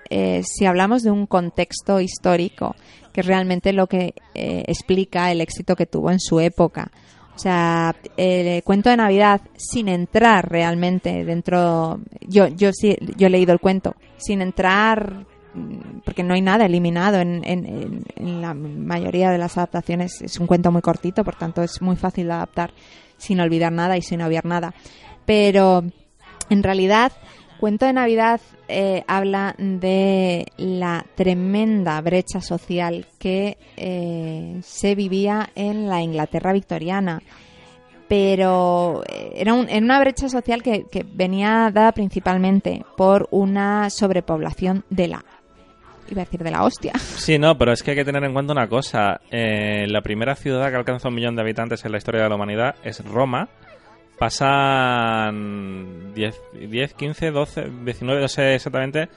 eh, 0.09 0.43
si 0.45 0.65
hablamos 0.65 1.03
de 1.03 1.11
un 1.11 1.25
contexto 1.25 1.99
histórico, 1.99 2.77
que 3.11 3.19
es 3.19 3.27
realmente 3.27 3.73
lo 3.73 3.87
que 3.87 4.13
explica 4.33 5.33
el 5.33 5.41
éxito 5.41 5.75
que 5.75 5.85
tuvo 5.85 6.11
en 6.11 6.21
su 6.21 6.39
época. 6.39 6.91
O 7.35 7.39
sea, 7.39 7.95
el 8.15 8.63
cuento 8.63 8.89
de 8.89 8.97
Navidad 8.97 9.41
sin 9.55 9.87
entrar 9.87 10.49
realmente 10.49 11.25
dentro. 11.25 11.99
Yo, 12.21 12.47
yo 12.47 12.71
sí, 12.73 12.95
yo 13.17 13.27
he 13.27 13.29
leído 13.29 13.53
el 13.53 13.59
cuento 13.59 13.95
sin 14.17 14.41
entrar 14.41 15.25
porque 16.03 16.23
no 16.23 16.33
hay 16.33 16.41
nada 16.41 16.65
eliminado 16.65 17.19
en, 17.19 17.41
en, 17.43 18.03
en, 18.15 18.41
la 18.41 18.53
mayoría 18.53 19.31
de 19.31 19.37
las 19.37 19.57
adaptaciones. 19.57 20.21
Es 20.21 20.39
un 20.39 20.47
cuento 20.47 20.71
muy 20.71 20.81
cortito, 20.81 21.23
por 21.23 21.35
tanto 21.35 21.61
es 21.61 21.81
muy 21.81 21.95
fácil 21.95 22.27
de 22.27 22.33
adaptar 22.33 22.71
sin 23.17 23.39
olvidar 23.39 23.71
nada 23.71 23.97
y 23.97 24.01
sin 24.01 24.21
obviar 24.21 24.45
nada. 24.45 24.73
Pero 25.25 25.83
en 26.49 26.63
realidad 26.63 27.11
Cuento 27.63 27.85
de 27.85 27.93
Navidad 27.93 28.41
eh, 28.67 29.05
habla 29.07 29.55
de 29.57 30.47
la 30.57 31.05
tremenda 31.15 32.01
brecha 32.01 32.41
social 32.41 33.05
que 33.17 33.57
eh, 33.77 34.59
se 34.61 34.95
vivía 34.95 35.49
en 35.55 35.87
la 35.87 36.01
Inglaterra 36.01 36.51
victoriana. 36.51 37.21
Pero 38.09 39.03
eh, 39.07 39.31
era, 39.37 39.53
una 39.53 39.99
brecha 40.01 40.27
social 40.27 40.61
que, 40.61 41.05
venía 41.13 41.71
dada 41.73 41.93
principalmente 41.93 42.83
por 42.97 43.29
una 43.31 43.89
sobrepoblación 43.89 44.83
de 44.89 45.07
la 45.07 45.23
iba 46.09 46.19
decir 46.25 46.43
de 46.43 46.51
la 46.51 46.65
hostia. 46.65 46.91
Sí, 46.97 47.39
no, 47.39 47.57
pero 47.57 47.71
es 47.71 47.81
que 47.81 47.91
hay 47.91 47.97
que 47.97 48.03
tener 48.03 48.25
en 48.25 48.33
cuenta 48.33 48.51
una 48.51 48.67
cosa. 48.67 49.21
la 49.31 50.01
primera 50.01 50.35
ciudad 50.35 50.69
que 50.69 50.75
alcanza 50.75 51.07
un 51.07 51.15
millón 51.15 51.37
de 51.37 51.43
habitantes 51.43 51.85
en 51.85 51.93
la 51.93 51.97
historia 51.97 52.23
de 52.23 52.27
la 52.27 52.35
humanidad 52.35 52.75
es 52.83 53.01
Roma, 53.05 53.47
pasan 54.23 56.13
10, 56.13 56.41
10, 56.69 56.93
15, 56.93 57.31
12, 57.31 57.69
19, 57.83 58.21
no 58.21 58.27
sé 58.29 58.55
exactamente, 58.55 59.09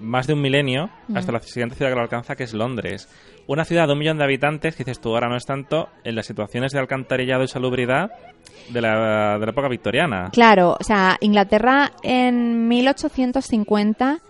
más 0.00 0.26
de 0.26 0.32
un 0.32 0.40
milenio 0.40 0.88
hasta 1.14 1.32
la 1.32 1.40
siguiente 1.40 1.76
ciudad 1.76 1.90
que 1.90 1.96
lo 1.96 2.00
alcanza, 2.00 2.34
que 2.34 2.44
es 2.44 2.54
Londres. 2.54 3.10
Una 3.46 3.66
ciudad 3.66 3.86
de 3.86 3.92
un 3.92 3.98
millón 3.98 4.16
de 4.16 4.24
habitantes, 4.24 4.74
que 4.74 4.84
dices 4.84 5.02
tú, 5.02 5.10
ahora 5.10 5.28
no 5.28 5.36
es 5.36 5.44
tanto, 5.44 5.90
en 6.02 6.14
las 6.14 6.24
situaciones 6.24 6.72
de 6.72 6.78
alcantarillado 6.78 7.44
y 7.44 7.48
salubridad 7.48 8.10
de 8.70 8.80
la, 8.80 9.38
de 9.38 9.44
la 9.44 9.52
época 9.52 9.68
victoriana. 9.68 10.30
Claro, 10.32 10.78
o 10.80 10.82
sea, 10.82 11.18
Inglaterra 11.20 11.92
en 12.02 12.68
1850 12.68 14.20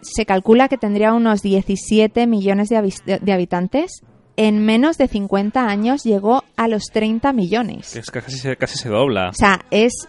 se 0.00 0.26
calcula 0.26 0.68
que 0.68 0.78
tendría 0.78 1.12
unos 1.12 1.42
17 1.42 2.26
millones 2.26 2.70
de, 2.70 3.20
de 3.20 3.32
habitantes 3.32 4.02
en 4.38 4.64
menos 4.64 4.98
de 4.98 5.08
50 5.08 5.66
años 5.66 6.04
llegó 6.04 6.44
a 6.56 6.68
los 6.68 6.84
30 6.92 7.32
millones. 7.32 7.96
Es 7.96 8.08
que 8.08 8.22
casi, 8.22 8.54
casi 8.54 8.78
se 8.78 8.88
dobla. 8.88 9.30
O 9.30 9.34
sea, 9.34 9.60
es 9.68 10.08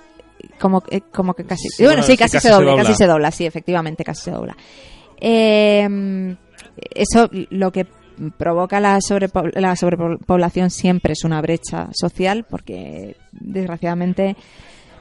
como, 0.60 0.84
como 1.12 1.34
que 1.34 1.46
casi... 1.46 1.68
bueno, 1.84 2.04
sí, 2.04 2.16
casi, 2.16 2.40
se, 2.40 2.48
dobla, 2.48 2.76
casi 2.76 2.94
sí, 3.36 3.46
efectivamente, 3.48 4.04
casi 4.04 4.26
se 4.26 4.32
dobla. 4.32 4.56
Em, 5.20 6.38
eso 6.94 7.28
lo 7.50 7.72
que 7.72 7.88
provoca 8.38 8.80
la, 8.80 9.00
la 9.56 9.76
sobrepoblación 9.76 10.70
siempre 10.70 11.14
es 11.14 11.24
una 11.24 11.42
brecha 11.42 11.90
social, 11.92 12.46
porque 12.48 13.16
desgraciadamente 13.32 14.36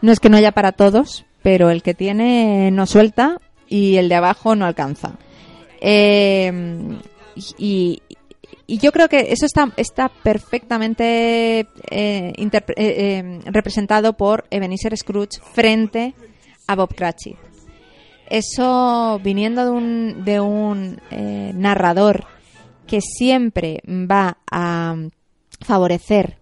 no 0.00 0.10
es 0.10 0.20
que 0.20 0.30
no 0.30 0.38
haya 0.38 0.52
para 0.52 0.72
todos, 0.72 1.26
pero 1.42 1.68
el 1.68 1.82
que 1.82 1.92
tiene 1.92 2.70
no 2.70 2.86
suelta 2.86 3.36
y 3.68 3.96
el 3.96 4.08
de 4.08 4.14
abajo 4.14 4.56
no 4.56 4.64
alcanza. 4.64 5.18
Eh, 5.82 6.98
y, 7.58 8.02
yo 8.76 8.92
creo 8.92 9.08
que 9.08 9.32
eso 9.32 9.46
está, 9.46 9.72
está 9.78 10.10
perfectamente 10.10 11.60
eh, 11.90 12.32
eh, 12.36 13.40
representado 13.46 14.12
por 14.12 14.44
Ebenezer 14.50 14.94
Scrooge 14.94 15.40
frente 15.54 16.14
a 16.66 16.76
Bob 16.76 16.94
Cratchit. 16.94 17.36
Eso 18.28 19.18
viniendo 19.24 19.64
de 19.64 19.70
un, 19.70 20.24
de 20.26 20.40
un 20.40 21.00
narrador 21.58 22.26
que 22.86 23.00
siempre 23.00 23.80
va 23.86 24.36
a 24.50 24.96
favorecer 25.62 26.36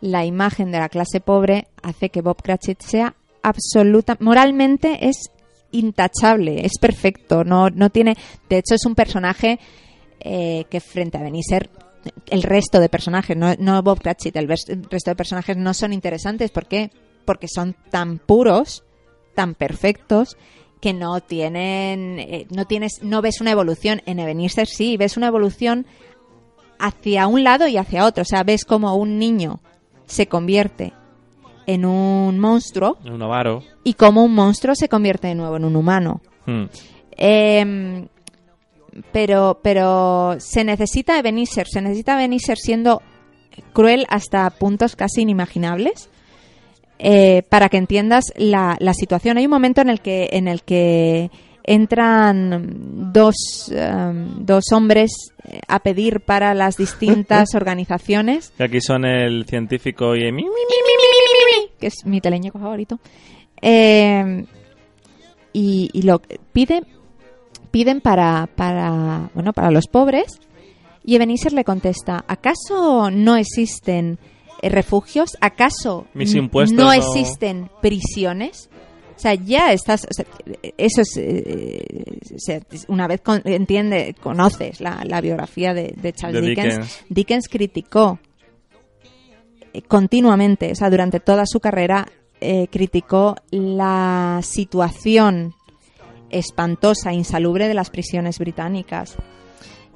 la 0.00 0.24
imagen 0.24 0.72
de 0.72 0.78
la 0.78 0.88
clase 0.88 1.20
pobre, 1.20 1.68
hace 1.82 2.08
que 2.08 2.22
Bob 2.22 2.42
Cratchit 2.42 2.80
sea 2.80 3.14
absoluta, 3.42 4.16
moralmente 4.20 5.08
es 5.08 5.30
intachable, 5.72 6.64
es 6.64 6.78
perfecto, 6.80 7.44
no, 7.44 7.70
no 7.70 7.90
tiene, 7.90 8.16
de 8.48 8.58
hecho 8.58 8.74
es 8.74 8.84
un 8.86 8.94
personaje 8.94 9.58
eh, 10.20 10.64
que 10.70 10.80
frente 10.80 11.18
a 11.18 11.22
Beniser 11.22 11.70
el 12.30 12.42
resto 12.42 12.80
de 12.80 12.88
personajes, 12.88 13.36
no, 13.36 13.54
no 13.58 13.82
Bob 13.82 14.00
Cratchit, 14.00 14.34
el, 14.36 14.48
resto 14.48 15.10
de 15.10 15.16
personajes 15.16 15.56
no 15.56 15.74
son 15.74 15.92
interesantes, 15.92 16.50
¿por 16.50 16.66
qué? 16.66 16.90
Porque 17.24 17.46
son 17.46 17.76
tan 17.90 18.18
puros, 18.18 18.84
tan 19.34 19.54
perfectos 19.54 20.36
que 20.80 20.94
no 20.94 21.20
tienen, 21.20 22.18
eh, 22.18 22.46
no 22.50 22.64
tienes, 22.64 23.02
no 23.02 23.20
ves 23.20 23.40
una 23.40 23.50
evolución. 23.50 24.00
En 24.06 24.18
Ebenezer 24.18 24.66
sí, 24.66 24.96
ves 24.96 25.18
una 25.18 25.26
evolución 25.26 25.86
hacia 26.78 27.26
un 27.26 27.44
lado 27.44 27.68
y 27.68 27.76
hacia 27.76 28.06
otro. 28.06 28.22
O 28.22 28.26
sea, 28.26 28.44
ves 28.44 28.64
como 28.64 28.94
un 28.94 29.18
niño 29.18 29.60
se 30.06 30.26
convierte 30.26 30.92
en 31.66 31.84
un 31.84 32.38
monstruo. 32.38 32.98
Un 33.04 33.22
avaro. 33.22 33.62
Y 33.84 33.94
como 33.94 34.24
un 34.24 34.34
monstruo 34.34 34.74
se 34.74 34.88
convierte 34.88 35.28
de 35.28 35.34
nuevo 35.34 35.56
en 35.56 35.64
un 35.64 35.76
humano. 35.76 36.20
Hmm. 36.46 36.64
Em, 37.12 38.08
pero, 39.12 39.60
pero 39.62 40.36
se 40.38 40.64
necesita 40.64 41.18
Ebenezer, 41.18 41.66
se 41.66 41.80
necesita 41.80 42.14
Ebenezer 42.14 42.58
siendo 42.58 43.02
cruel 43.72 44.06
hasta 44.08 44.48
puntos 44.50 44.96
casi 44.96 45.22
inimaginables. 45.22 46.10
Eh, 47.02 47.44
para 47.48 47.70
que 47.70 47.78
entiendas 47.78 48.24
la, 48.36 48.76
la, 48.78 48.92
situación. 48.92 49.38
Hay 49.38 49.46
un 49.46 49.50
momento 49.50 49.80
en 49.80 49.88
el 49.88 50.02
que, 50.02 50.28
en 50.32 50.48
el 50.48 50.62
que 50.62 51.30
entran 51.64 53.12
dos, 53.12 53.72
em, 53.74 54.44
dos 54.44 54.64
hombres 54.72 55.32
eh, 55.44 55.60
a 55.66 55.78
pedir 55.78 56.20
para 56.20 56.52
las 56.52 56.76
distintas 56.76 57.54
organizaciones. 57.54 58.52
Y 58.58 58.62
aquí 58.62 58.80
son 58.80 59.06
el 59.06 59.46
científico 59.46 60.14
y 60.14 60.30
mi, 60.30 60.44
que 61.78 61.86
es 61.86 62.04
mi 62.04 62.20
teleñeco 62.20 62.58
favorito. 62.58 62.98
Em, 63.62 64.44
y, 65.52 65.90
y, 65.92 66.02
lo 66.02 66.20
piden 66.52 66.84
piden 67.70 68.00
para, 68.00 68.48
para 68.54 69.30
bueno 69.34 69.52
para 69.52 69.70
los 69.70 69.86
pobres 69.86 70.40
y 71.04 71.16
Ebenezer 71.16 71.52
le 71.52 71.64
contesta 71.64 72.24
¿acaso 72.28 73.10
no 73.10 73.36
existen 73.36 74.18
eh, 74.62 74.68
refugios? 74.68 75.36
¿acaso 75.40 76.06
no 76.14 76.92
existen 76.92 77.70
prisiones? 77.80 78.70
O 79.20 79.22
sea, 79.22 79.34
ya 79.34 79.70
estás. 79.74 80.06
eso 80.78 81.02
es. 81.02 81.16
Eh, 81.18 81.84
una 82.88 83.06
vez 83.06 83.20
entiende, 83.44 84.16
conoces 84.18 84.80
la, 84.80 85.20
biografía 85.20 85.74
de, 85.74 86.14
Charles 86.14 86.42
Dickens, 86.42 87.04
Dickens, 87.10 87.48
criticó 87.50 88.18
eh, 89.74 89.82
continuamente, 89.82 90.72
o 90.72 90.74
sea, 90.74 90.88
durante 90.88 91.20
toda 91.20 91.44
su 91.44 91.60
carrera, 91.60 92.06
eh, 92.40 92.68
criticó 92.70 93.36
la 93.50 94.40
situación 94.42 95.52
espantosa, 96.30 97.12
insalubre 97.12 97.68
de 97.68 97.74
las 97.74 97.90
prisiones 97.90 98.38
británicas, 98.38 99.16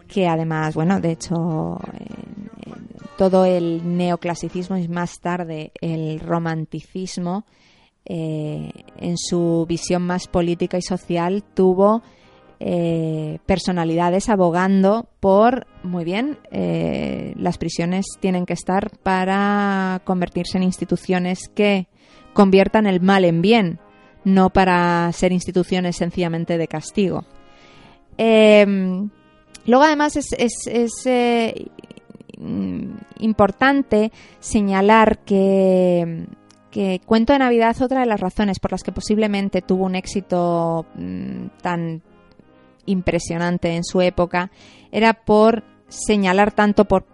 que 0.09 0.27
además, 0.27 0.75
bueno, 0.75 1.01
de 1.01 1.13
hecho, 1.13 1.79
todo 3.17 3.45
el 3.45 3.97
neoclasicismo 3.97 4.77
y 4.77 4.89
más 4.89 5.21
tarde 5.21 5.73
el 5.81 6.21
romanticismo 6.21 7.45
eh, 8.07 8.71
en 8.99 9.17
su 9.17 9.65
visión 9.67 10.03
más 10.03 10.29
política 10.29 10.77
y 10.77 10.83
social 10.83 11.43
tuvo 11.55 12.03
eh, 12.61 13.39
personalidades 13.47 14.29
abogando 14.29 15.09
por, 15.21 15.67
muy 15.83 16.05
bien, 16.05 16.39
eh, 16.51 17.35
las 17.37 17.59
prisiones 17.59 18.07
tienen 18.21 18.47
que 18.47 18.53
estar 18.53 18.91
para 19.03 20.03
convertirse 20.05 20.59
en 20.59 20.65
instituciones 20.65 21.49
que 21.49 21.89
conviertan 22.33 22.87
el 22.87 23.01
mal 23.01 23.25
en 23.25 23.43
bien, 23.43 23.81
no 24.25 24.51
para 24.51 25.11
ser 25.13 25.33
instituciones 25.33 25.97
sencillamente 25.97 26.59
de 26.59 26.69
castigo. 26.69 27.25
Em, 28.17 29.11
luego, 29.67 29.85
además, 29.85 30.17
es, 30.17 30.33
es 30.67 30.93
importante 33.19 34.13
señalar 34.41 35.19
que 35.19 36.27
que 36.75 37.01
Cuento 37.07 37.33
de 37.33 37.39
Navidad, 37.39 37.81
otra 37.81 38.01
de 38.01 38.07
las 38.07 38.19
razones 38.19 38.59
por 38.59 38.73
las 38.73 38.83
que 38.83 38.91
posiblemente 38.91 39.63
tuvo 39.63 39.85
un 39.85 39.95
éxito 39.95 40.87
mm, 40.97 41.47
tan 41.63 42.03
impresionante 42.85 43.77
en 43.77 43.85
su 43.85 44.01
época, 44.01 44.51
era 44.91 45.15
por 45.15 45.63
señalar 45.87 46.51
tanto, 46.51 46.85
por, 46.87 47.05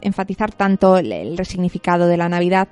enfatizar 0.00 0.52
tanto 0.52 0.96
el, 0.96 1.36
resignificado 1.36 2.06
de 2.06 2.16
la 2.16 2.30
Navidad, 2.30 2.68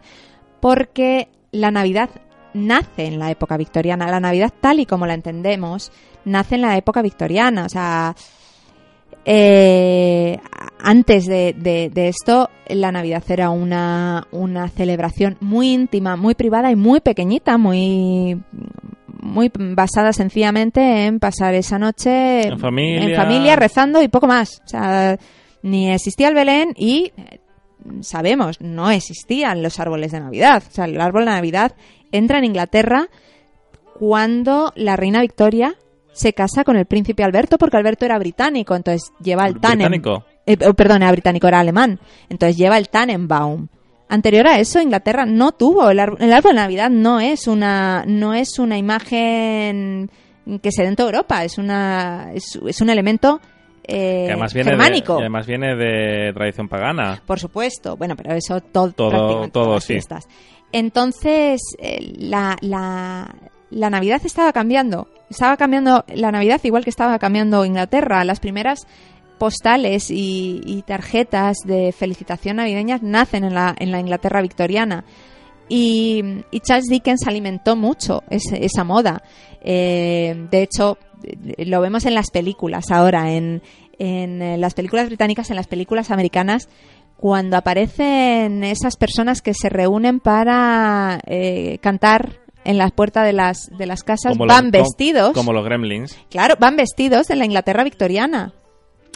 porque 0.59 1.28
la 1.53 1.70
Navidad 1.70 2.09
nace 2.55 3.07
en 3.07 3.18
la 3.18 3.30
época 3.30 3.57
victoriana. 3.57 4.11
La 4.11 4.20
Navidad 4.20 4.53
tal 4.61 4.80
y 4.80 4.86
como 4.86 5.07
la 5.07 5.14
entendemos, 5.14 5.92
nace 6.24 6.57
en 6.57 6.62
la 6.62 6.76
época 6.76 7.03
victoriana. 7.03 7.64
O 7.64 7.68
sea, 7.68 8.14
eh, 9.24 10.38
antes 10.80 11.26
de, 11.26 11.90
esto, 11.94 12.51
la 12.68 12.92
Navidad 12.92 13.22
era 13.28 13.51
una, 13.51 14.26
una 14.30 14.68
celebración 14.68 15.36
muy 15.40 15.72
íntima, 15.72 16.16
muy 16.16 16.34
privada 16.34 16.70
y 16.70 16.76
muy 16.76 17.01
pequeñita, 17.01 17.59
muy 17.59 18.40
muy 19.20 19.51
basada 19.53 20.12
sencillamente 20.12 21.07
en 21.07 21.18
pasar 21.18 21.53
esa 21.55 21.78
noche 21.78 22.46
en 22.46 22.59
familia. 22.59 23.16
familia 23.16 23.57
rezando 23.57 24.01
y 24.01 24.09
poco 24.09 24.26
más. 24.26 24.62
O 24.64 24.68
sea, 24.68 25.18
ni 25.62 25.90
existía 25.90 26.28
el 26.28 26.34
Belén 26.34 26.72
y 26.76 27.12
sabemos, 28.01 28.61
no 28.61 28.90
existían 28.90 29.62
los 29.62 29.78
árboles 29.80 30.12
de 30.12 30.20
Navidad. 30.20 30.62
O 30.66 30.70
sea, 30.70 30.84
el 30.84 31.01
árbol 31.01 31.24
de 31.24 31.32
Navidad 31.32 31.74
entra 32.13 32.39
en 32.39 32.45
Inglaterra 32.45 33.09
cuando 33.99 34.73
la 34.77 34.97
reina 34.97 35.21
Victoria 35.21 35.75
se 36.13 36.33
casa 36.33 36.65
con 36.65 36.77
el 36.77 36.87
príncipe 36.87 37.23
Alberto 37.23 37.59
porque 37.59 37.77
Alberto 37.77 38.05
era 38.05 38.19
británico, 38.19 38.75
entonces 38.75 39.13
lleva 39.23 39.47
el 39.47 39.61
Tannenbaum. 39.61 40.23
Eh, 40.47 40.57
oh, 40.67 40.75
perdón, 40.75 41.03
era 41.03 41.13
británico, 41.13 41.47
era 41.47 41.61
alemán. 41.61 42.01
Entonces 42.29 42.57
lleva 42.57 42.79
el 42.79 42.89
Tannenbaum. 42.89 43.69
Anterior 44.09 44.47
a 44.47 44.59
eso, 44.59 44.81
Inglaterra 44.81 45.27
no 45.27 45.53
tuvo 45.53 45.91
el, 45.91 46.01
árbol, 46.01 46.19
de 46.19 46.55
Navidad 46.55 46.89
no 46.91 47.21
es 47.21 47.47
una 47.47 48.05
no 48.07 48.33
es 48.33 48.59
una 48.59 48.79
imagen 48.79 50.11
que 50.63 50.73
se 50.73 50.83
dé 50.83 50.89
en 50.89 50.97
toda 50.97 51.11
Europa, 51.11 51.45
es 51.45 51.59
una 51.59 52.31
es, 52.33 52.81
un 52.81 52.89
elemento 52.89 53.39
eh, 53.87 54.27
además 54.29 54.55
viene 54.55 54.71
germánico. 54.71 55.15
De, 55.15 55.21
además 55.21 55.47
viene 55.47 55.77
de 55.77 56.33
tradición 56.33 56.69
pagana. 56.69 57.23
Por 57.27 57.39
supuesto, 57.39 57.99
bueno, 57.99 58.17
pero 58.17 58.35
eso 58.35 58.61
todo 58.61 58.93
todo, 58.93 59.49
todo 59.49 59.81
sí. 59.81 59.99
Entonces, 60.73 61.61
eh, 61.79 62.14
la, 62.19 62.57
la, 62.61 63.91
Navidad 63.91 64.21
estaba 64.25 64.53
cambiando. 64.53 65.09
Estaba 65.31 65.57
cambiando 65.57 66.05
la 66.14 66.33
Navidad 66.33 66.61
igual 66.64 66.85
que 66.85 66.91
estaba 66.91 67.19
cambiando 67.19 67.64
Inglaterra. 67.64 68.25
Las 68.25 68.41
primeras 68.41 68.87
postales 69.39 70.11
y, 70.11 70.83
tarjetas 70.87 71.59
de 71.64 71.93
felicitación 71.93 72.57
navideñas 72.57 73.03
nacen 73.03 73.45
en 73.45 73.55
la, 73.55 73.75
en 73.79 73.93
la 73.93 74.01
Inglaterra 74.01 74.43
victoriana. 74.43 75.05
Y, 75.69 76.43
Charles 76.62 76.89
Dickens 76.89 77.27
alimentó 77.27 77.77
mucho 77.77 78.23
esa 78.31 78.85
moda. 78.85 79.23
Eh, 79.61 80.47
de 80.51 80.62
hecho, 80.62 80.99
lo 81.59 81.81
vemos 81.81 82.05
en 82.07 82.14
las 82.14 82.31
películas 82.31 82.91
ahora, 82.91 83.33
en, 83.33 83.62
en 83.99 84.61
las 84.61 84.75
películas 84.75 85.07
británicas, 85.07 85.51
en 85.51 85.57
las 85.57 85.66
películas 85.66 86.11
americanas, 86.11 86.69
cuando 87.19 87.57
aparecen 87.57 88.62
esas 88.62 88.97
personas 88.97 89.43
que 89.43 89.53
se 89.53 89.69
reúnen 89.69 90.21
para 90.21 91.21
eh, 91.27 91.79
cantar 91.83 92.39
en 92.64 92.79
las 92.79 92.93
puertas 92.93 93.27
de 93.27 93.33
las, 93.33 93.71
de 93.77 93.87
las 93.87 94.05
casas 94.05 94.39
van 94.39 94.71
vestidos. 94.71 95.33
Como, 95.33 95.53
los 95.53 95.64
gremlins. 95.64 96.16
Claro, 96.31 96.55
van 96.61 96.77
vestidos 96.77 97.29
en 97.31 97.41
la 97.41 97.45
Inglaterra 97.45 97.83
victoriana. 97.83 98.53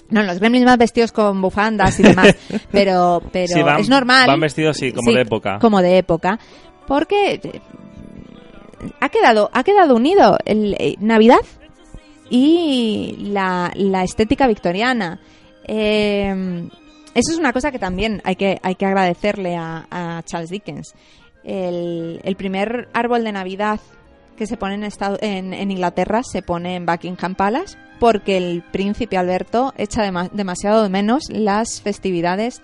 No, 0.08 0.22
los 0.24 0.40
gremlins 0.40 0.66
van 0.66 0.80
vestidos 0.80 1.12
con 1.12 1.40
bufandas 1.40 2.00
y 2.00 2.02
demás, 2.02 2.34
pero, 2.72 3.22
pero 3.30 3.78
es 3.78 3.88
normal. 3.88 4.26
Van 4.26 4.40
vestidos, 4.40 4.78
sí, 4.78 4.90
como 4.90 5.12
de 5.12 5.20
época. 5.20 5.58
Como 5.60 5.80
de 5.80 5.98
época. 5.98 6.40
Porque 6.88 7.34
eh, 7.34 7.60
ha 9.00 9.10
quedado, 9.10 9.48
ha 9.52 9.62
quedado 9.62 9.94
unido 9.94 10.38
el, 10.44 10.74
eh, 10.80 10.96
Navidad 10.98 11.40
y 12.30 13.16
la, 13.30 13.70
la 13.76 14.02
estética 14.02 14.48
victoriana. 14.48 15.20
Eh, 15.68 16.68
eso 17.14 17.32
es 17.32 17.38
una 17.38 17.52
cosa 17.52 17.70
que 17.70 17.78
también 17.78 18.20
hay 18.24 18.36
que, 18.36 18.58
hay 18.62 18.74
que 18.74 18.86
agradecerle 18.86 19.56
a, 19.56 20.22
Charles 20.24 20.50
Dickens. 20.50 20.94
El, 21.44 22.20
el, 22.22 22.36
primer 22.36 22.88
árbol 22.92 23.24
de 23.24 23.32
Navidad 23.32 23.80
que 24.36 24.46
se 24.46 24.56
pone 24.56 24.74
en, 24.74 24.84
estado, 24.84 25.18
en, 25.20 25.52
en, 25.52 25.70
Inglaterra 25.70 26.22
se 26.22 26.42
pone 26.42 26.76
en 26.76 26.86
Buckingham 26.86 27.34
Palace 27.34 27.76
porque 28.02 28.36
el 28.36 28.62
príncipe 28.72 29.16
Alberto 29.16 29.72
echa 29.76 30.02
demasiado 30.32 30.82
de 30.82 30.88
menos 30.88 31.24
las 31.30 31.80
festividades 31.80 32.60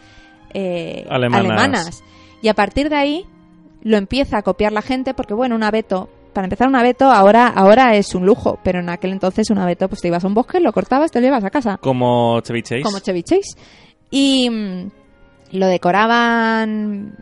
eh, 0.53 1.07
alemanas. 1.09 2.03
Y 2.43 2.49
a 2.49 2.55
partir 2.55 2.89
de 2.89 2.97
ahí 2.97 3.27
lo 3.83 3.97
empieza 3.97 4.39
a 4.39 4.43
copiar 4.43 4.73
la 4.73 4.83
gente 4.83 5.15
porque, 5.15 5.35
bueno, 5.35 5.55
un 5.55 5.63
abeto, 5.63 6.09
para 6.33 6.47
empezar 6.47 6.67
un 6.67 6.75
abeto 6.75 7.11
ahora, 7.11 7.47
ahora 7.47 7.95
es 7.95 8.17
un 8.17 8.27
lujo, 8.27 8.59
pero 8.65 8.81
en 8.81 8.89
aquel 8.89 9.13
entonces 9.13 9.51
un 9.51 9.59
abeto 9.59 9.89
pues 9.89 10.01
te 10.01 10.09
ibas 10.09 10.25
a 10.25 10.27
un 10.27 10.35
bosque, 10.35 10.59
lo 10.59 10.73
cortabas, 10.73 11.13
te 11.13 11.21
lo 11.21 11.27
llevas 11.27 11.45
a 11.45 11.51
casa. 11.51 11.79
Como 11.79 12.41
Chevy 12.41 12.63
Chase. 12.63 12.83
Como 12.83 12.99
Chevy 12.99 13.23
Chase. 13.23 13.57
Y 14.11 14.49
mm, 14.51 14.91
lo 15.53 15.67
decoraban 15.67 17.17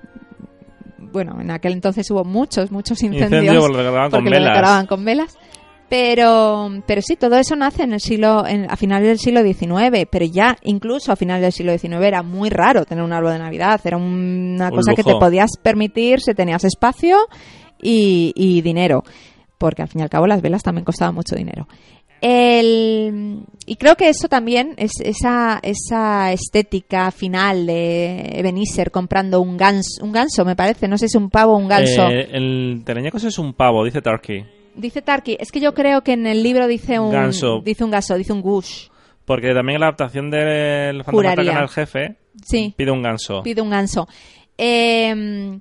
bueno, 1.17 1.41
en 1.41 1.51
aquel 1.51 1.73
entonces 1.73 2.11
hubo 2.11 2.25
muchos, 2.25 2.71
muchos 2.71 3.03
incendios 3.03 3.31
porque 4.11 4.31
lo 4.31 4.45
decoraban 4.45 4.87
con 4.87 5.05
velas. 5.05 5.39
Pero, 5.89 6.83
pero 6.85 7.01
sí, 7.01 7.15
todo 7.15 7.37
eso 7.39 7.55
nace 7.55 7.85
en 7.85 7.93
el 7.93 8.01
siglo, 8.01 8.45
a 8.45 8.77
finales 8.77 9.07
del 9.09 9.19
siglo 9.19 9.41
XIX, 9.43 10.07
pero 10.11 10.27
ya 10.27 10.57
incluso 10.63 11.13
a 11.13 11.17
finales 11.17 11.43
del 11.43 11.53
siglo 11.53 11.79
XIX 11.79 12.05
era 12.05 12.23
muy 12.25 12.51
raro 12.51 12.85
tener 12.85 13.05
un 13.05 13.13
árbol 13.13 13.33
de 13.33 13.39
Navidad, 13.39 13.81
era 13.85 13.97
una 13.97 14.71
cosa 14.71 14.95
que 14.95 15.05
te 15.05 15.15
podías 15.15 15.53
permitir 15.63 16.21
si 16.21 16.35
tenías 16.35 16.65
espacio 16.65 17.19
y, 17.81 18.33
y 18.35 18.63
dinero, 18.63 19.05
porque 19.59 19.83
al 19.83 19.89
fin 19.89 20.01
y 20.01 20.03
al 20.03 20.11
cabo 20.11 20.27
las 20.27 20.43
velas 20.43 20.65
también 20.65 20.85
costaban 20.85 21.15
mucho 21.15 21.37
dinero. 21.37 21.69
El, 22.21 23.41
y 23.67 23.77
creo 23.77 23.97
que 23.97 24.09
eso 24.09 24.29
también 24.29 24.75
es 24.79 24.93
esa, 25.01 25.61
esa 25.63 26.33
estética 26.33 27.11
final 27.11 27.67
de 27.67 28.39
Ebenezer 28.39 28.91
comprando 28.91 29.41
un 29.41 29.57
ganso, 29.57 30.03
un 30.05 30.13
ganso, 30.13 30.45
me 30.45 30.57
parece, 30.57 30.89
no 30.89 30.97
sé 30.97 31.09
si 31.09 31.17
es 31.17 31.23
un 31.23 31.31
pavo 31.31 31.55
o 31.55 31.59
un 31.59 31.69
ganso. 31.69 32.09
Eh, 32.09 32.29
el 32.33 32.83
teleñecos 32.85 33.25
es 33.25 33.39
un 33.39 33.53
pavo, 33.55 33.85
dice 33.85 34.01
Turkey. 34.01 34.45
Dice 34.75 35.03
Turkey, 35.03 35.37
es 35.41 35.53
que 35.53 35.61
yo 35.61 35.75
creo 35.75 36.03
que 36.03 36.13
en 36.13 36.27
el 36.27 36.43
libro 36.43 36.67
dice 36.67 36.99
un 36.99 37.13
ganso. 37.13 37.61
dice 37.65 37.85
un 37.85 37.91
ganso, 37.91 38.17
dice 38.17 38.33
un 38.33 38.43
gush. 38.43 38.89
Porque 39.25 39.53
también 39.53 39.77
en 39.77 39.81
la 39.81 39.87
adaptación 39.89 40.31
del 40.31 41.03
Fantasma 41.03 41.45
Canal 41.45 41.69
Jefe 41.69 42.17
sí, 42.45 42.73
pide 42.77 42.93
un 42.93 43.03
ganso. 43.03 43.43
Pide 43.43 43.61
un 43.61 43.71
ganso. 43.71 44.07
Eh, 44.57 45.59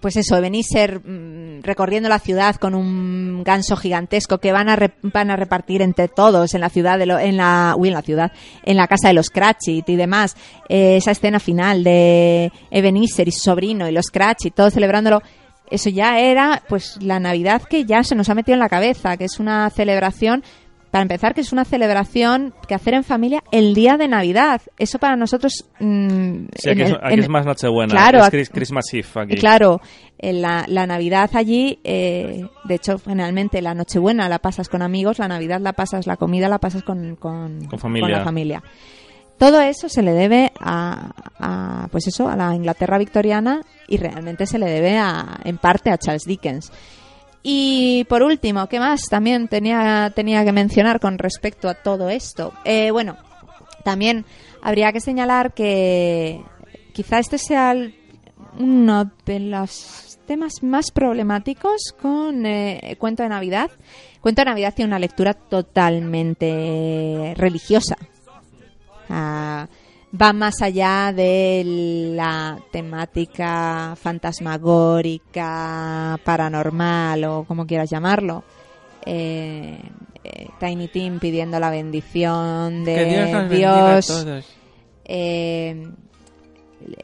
pues 0.00 0.16
eso, 0.16 0.36
Ebenezer 0.36 1.00
mm, 1.00 1.62
recorriendo 1.62 2.08
la 2.08 2.18
ciudad 2.18 2.56
con 2.56 2.74
un 2.74 3.42
ganso 3.42 3.76
gigantesco 3.76 4.38
que 4.38 4.52
van 4.52 4.68
a, 4.68 4.78
van 5.02 5.30
a 5.30 5.36
repartir 5.36 5.82
entre 5.82 6.08
todos 6.08 6.54
en 6.54 6.60
la 6.60 6.68
ciudad, 6.68 6.98
de 6.98 7.04
en 7.04 7.36
la, 7.36 7.74
uy, 7.76 7.88
en 7.88 7.94
la 7.94 8.02
ciudad, 8.02 8.32
en 8.64 8.76
la 8.76 8.86
casa 8.86 9.08
de 9.08 9.14
los 9.14 9.30
Cratchit 9.30 9.88
y 9.88 9.96
demás. 9.96 10.36
Eh, 10.68 10.96
esa 10.96 11.10
escena 11.10 11.40
final 11.40 11.82
de 11.82 12.52
Ebenezer 12.70 13.26
y 13.26 13.32
su 13.32 13.40
sobrino 13.40 13.88
y 13.88 13.92
los 13.92 14.10
Cratchit, 14.10 14.54
todos 14.54 14.74
celebrándolo. 14.74 15.22
Eso 15.70 15.88
ya 15.88 16.18
era, 16.18 16.62
pues, 16.68 16.98
la 17.00 17.18
Navidad 17.18 17.62
que 17.62 17.84
ya 17.84 18.04
se 18.04 18.14
nos 18.14 18.28
ha 18.28 18.34
metido 18.34 18.54
en 18.54 18.60
la 18.60 18.68
cabeza, 18.68 19.16
que 19.16 19.24
es 19.24 19.40
una 19.40 19.70
celebración 19.70 20.44
para 20.92 21.02
empezar, 21.02 21.34
que 21.34 21.40
es 21.40 21.54
una 21.54 21.64
celebración 21.64 22.52
que 22.68 22.74
hacer 22.74 22.92
en 22.92 23.02
familia 23.02 23.42
el 23.50 23.72
día 23.72 23.96
de 23.96 24.08
Navidad. 24.08 24.60
Eso 24.78 24.98
para 24.98 25.16
nosotros... 25.16 25.64
Mm, 25.80 26.48
sí, 26.54 26.68
aquí, 26.68 26.82
es, 26.82 27.28
más 27.30 27.46
Nochebuena. 27.46 27.90
Claro, 27.90 28.26
es 28.30 28.50
Christmas 28.50 28.84
Eve 28.92 29.06
aquí. 29.14 29.36
Claro, 29.36 29.80
la, 30.18 30.66
la 30.68 30.86
Navidad 30.86 31.30
allí, 31.32 31.80
eh, 31.82 32.44
de 32.64 32.74
hecho, 32.74 32.98
generalmente 32.98 33.62
la 33.62 33.72
Nochebuena 33.72 34.28
la 34.28 34.38
pasas 34.40 34.68
con 34.68 34.82
amigos, 34.82 35.18
la 35.18 35.28
Navidad 35.28 35.62
la 35.62 35.72
pasas, 35.72 36.06
la 36.06 36.18
comida 36.18 36.50
la 36.50 36.58
pasas 36.58 36.82
con, 36.82 37.16
con, 37.16 37.70
familia. 37.78 38.18
la 38.18 38.24
familia. 38.24 38.62
Todo 39.38 39.62
eso 39.62 39.88
se 39.88 40.02
le 40.02 40.12
debe 40.12 40.52
a, 40.60 41.10
a, 41.38 41.88
pues 41.90 42.06
eso, 42.06 42.28
a 42.28 42.36
la 42.36 42.54
Inglaterra 42.54 42.98
victoriana 42.98 43.62
y 43.88 43.96
realmente 43.96 44.44
se 44.44 44.58
le 44.58 44.66
debe 44.66 44.98
a, 44.98 45.40
en 45.42 45.56
parte 45.56 45.90
a 45.90 45.96
Charles 45.96 46.24
Dickens. 46.24 46.70
Y 47.42 48.04
por 48.08 48.22
último, 48.22 48.68
¿qué 48.68 48.78
más 48.78 49.08
también 49.08 49.48
tenía, 49.48 50.12
tenía 50.14 50.44
que 50.44 50.52
mencionar 50.52 51.00
con 51.00 51.18
respecto 51.18 51.68
a 51.68 51.74
todo 51.74 52.08
esto? 52.08 52.52
Eh, 52.64 52.90
bueno, 52.92 53.16
también 53.84 54.24
habría 54.62 54.92
que 54.92 55.00
señalar 55.00 55.52
que 55.52 56.40
quizá 56.92 57.18
este 57.18 57.38
sea 57.38 57.74
uno 58.58 59.10
de 59.24 59.40
los 59.40 60.18
temas 60.26 60.62
más 60.62 60.92
problemáticos 60.92 61.92
con 62.00 62.46
eh, 62.46 62.96
Cuento 62.98 63.24
de 63.24 63.28
Navidad. 63.28 63.70
Cuento 64.20 64.42
de 64.42 64.46
Navidad 64.46 64.72
tiene 64.74 64.88
una 64.88 65.00
lectura 65.00 65.34
totalmente 65.34 67.34
religiosa. 67.36 67.96
Ah, 69.08 69.66
va 70.20 70.32
más 70.32 70.60
allá 70.62 71.12
de 71.14 71.62
la 72.14 72.58
temática 72.70 73.94
fantasmagórica, 73.96 76.18
paranormal 76.24 77.24
o 77.24 77.44
como 77.44 77.66
quieras 77.66 77.90
llamarlo. 77.90 78.44
Eh, 79.04 79.78
eh, 80.22 80.48
Tiny 80.60 80.88
Tim 80.88 81.18
pidiendo 81.18 81.58
la 81.58 81.70
bendición 81.70 82.84
de 82.84 83.48
Dios. 83.50 84.26
Eh, 85.04 85.90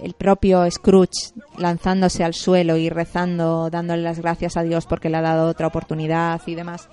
el 0.00 0.14
propio 0.14 0.68
Scrooge 0.70 1.32
lanzándose 1.56 2.24
al 2.24 2.34
suelo 2.34 2.76
y 2.76 2.90
rezando, 2.90 3.70
dándole 3.70 4.02
las 4.02 4.20
gracias 4.20 4.56
a 4.56 4.62
Dios 4.62 4.86
porque 4.86 5.08
le 5.08 5.16
ha 5.16 5.22
dado 5.22 5.48
otra 5.48 5.68
oportunidad 5.68 6.40
y 6.46 6.54
demás. 6.54 6.88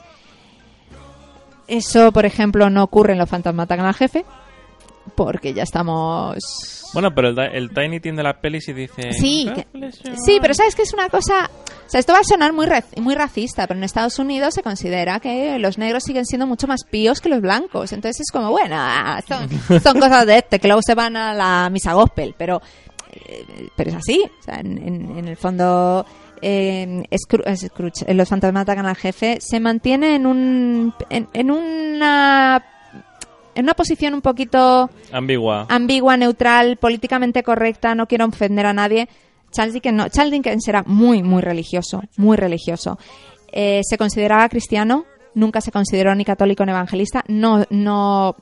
Eso, 1.68 2.12
por 2.12 2.26
ejemplo, 2.26 2.70
no 2.70 2.84
ocurre 2.84 3.14
en 3.14 3.20
Los 3.20 3.30
fantasmas 3.30 3.70
al 3.70 3.94
jefe, 3.96 4.24
porque 5.14 5.54
ya 5.54 5.64
estamos... 5.64 6.82
Bueno, 6.94 7.14
pero 7.14 7.30
el, 7.30 7.70
Tiny 7.72 8.00
Tim 8.00 8.16
de 8.16 8.24
la 8.24 8.40
peli 8.40 8.62
sí 8.62 8.74
dice... 8.74 9.14
Sí, 9.14 9.50
sí, 10.26 10.38
pero 10.42 10.54
sabes 10.54 10.76
que 10.76 10.84
es 10.84 10.94
una 10.94 11.10
cosa... 11.10 11.50
O 11.86 11.90
sea, 11.90 12.00
esto 12.00 12.14
va 12.14 12.20
a 12.20 12.24
sonar 12.24 12.52
muy, 12.52 12.68
muy 12.98 13.14
racista, 13.14 13.68
pero 13.68 13.78
en 13.78 13.84
Estados 13.84 14.18
Unidos 14.18 14.56
se 14.56 14.64
considera 14.64 15.20
que 15.20 15.60
los 15.60 15.78
negros 15.78 16.04
siguen 16.04 16.26
siendo 16.26 16.48
mucho 16.48 16.68
más 16.68 16.84
píos 16.84 17.22
que 17.22 17.30
los 17.30 17.42
blancos. 17.42 17.92
Entonces 17.92 18.22
es 18.22 18.32
como, 18.32 18.50
bueno, 18.50 18.76
ah, 18.78 19.22
son, 19.28 19.48
cosas 20.00 20.26
de 20.26 20.38
este, 20.38 20.60
que 20.60 20.68
luego 20.68 20.82
se 20.82 20.96
van 20.96 21.16
a 21.16 21.34
la 21.34 21.70
misa 21.70 21.94
gospel, 21.94 22.34
pero, 22.38 22.62
eh, 23.14 23.70
pero 23.76 23.92
es 23.92 23.98
así. 23.98 24.24
O 24.40 24.44
sea, 24.44 24.60
en, 24.60 25.28
el 25.28 25.38
fondo... 25.38 26.06
Eh, 26.42 27.04
Scrooge, 27.18 28.14
los 28.14 28.28
fantasmas 28.28 28.64
atacan 28.64 28.86
al 28.86 28.98
jefe, 28.98 29.38
se 29.40 29.60
mantiene 29.60 30.16
en 30.16 30.28
un 30.28 30.94
en, 31.10 31.30
en 31.34 31.50
una 31.50 32.75
en 33.56 33.66
una 33.66 33.74
posición 33.74 34.14
un 34.14 34.22
poquito 34.22 34.90
ambigua, 35.12 35.66
ambigua, 35.70 36.18
neutral, 36.18 36.78
políticamente 36.78 37.42
correcta, 37.42 37.96
no 37.96 38.08
quiero 38.08 38.26
ofender 38.26 38.66
a 38.66 38.74
nadie. 38.74 39.08
Charles 39.52 39.74
Dickens, 39.74 39.96
no, 39.96 40.10
Charles 40.10 40.34
Dickens 40.34 40.68
era 40.68 40.84
muy, 40.86 41.24
muy 41.24 41.42
religioso, 41.42 42.04
muy 42.18 42.36
religioso. 42.36 43.00
Eh, 43.52 43.82
se 43.84 43.98
consideraba 43.98 44.50
cristiano, 44.50 45.06
nunca 45.34 45.62
se 45.62 45.72
consideró 45.72 46.14
ni 46.14 46.26
católico 46.26 46.66
ni 46.66 46.72
evangelista, 46.72 47.24
no, 47.30 47.64
no, 47.70 48.36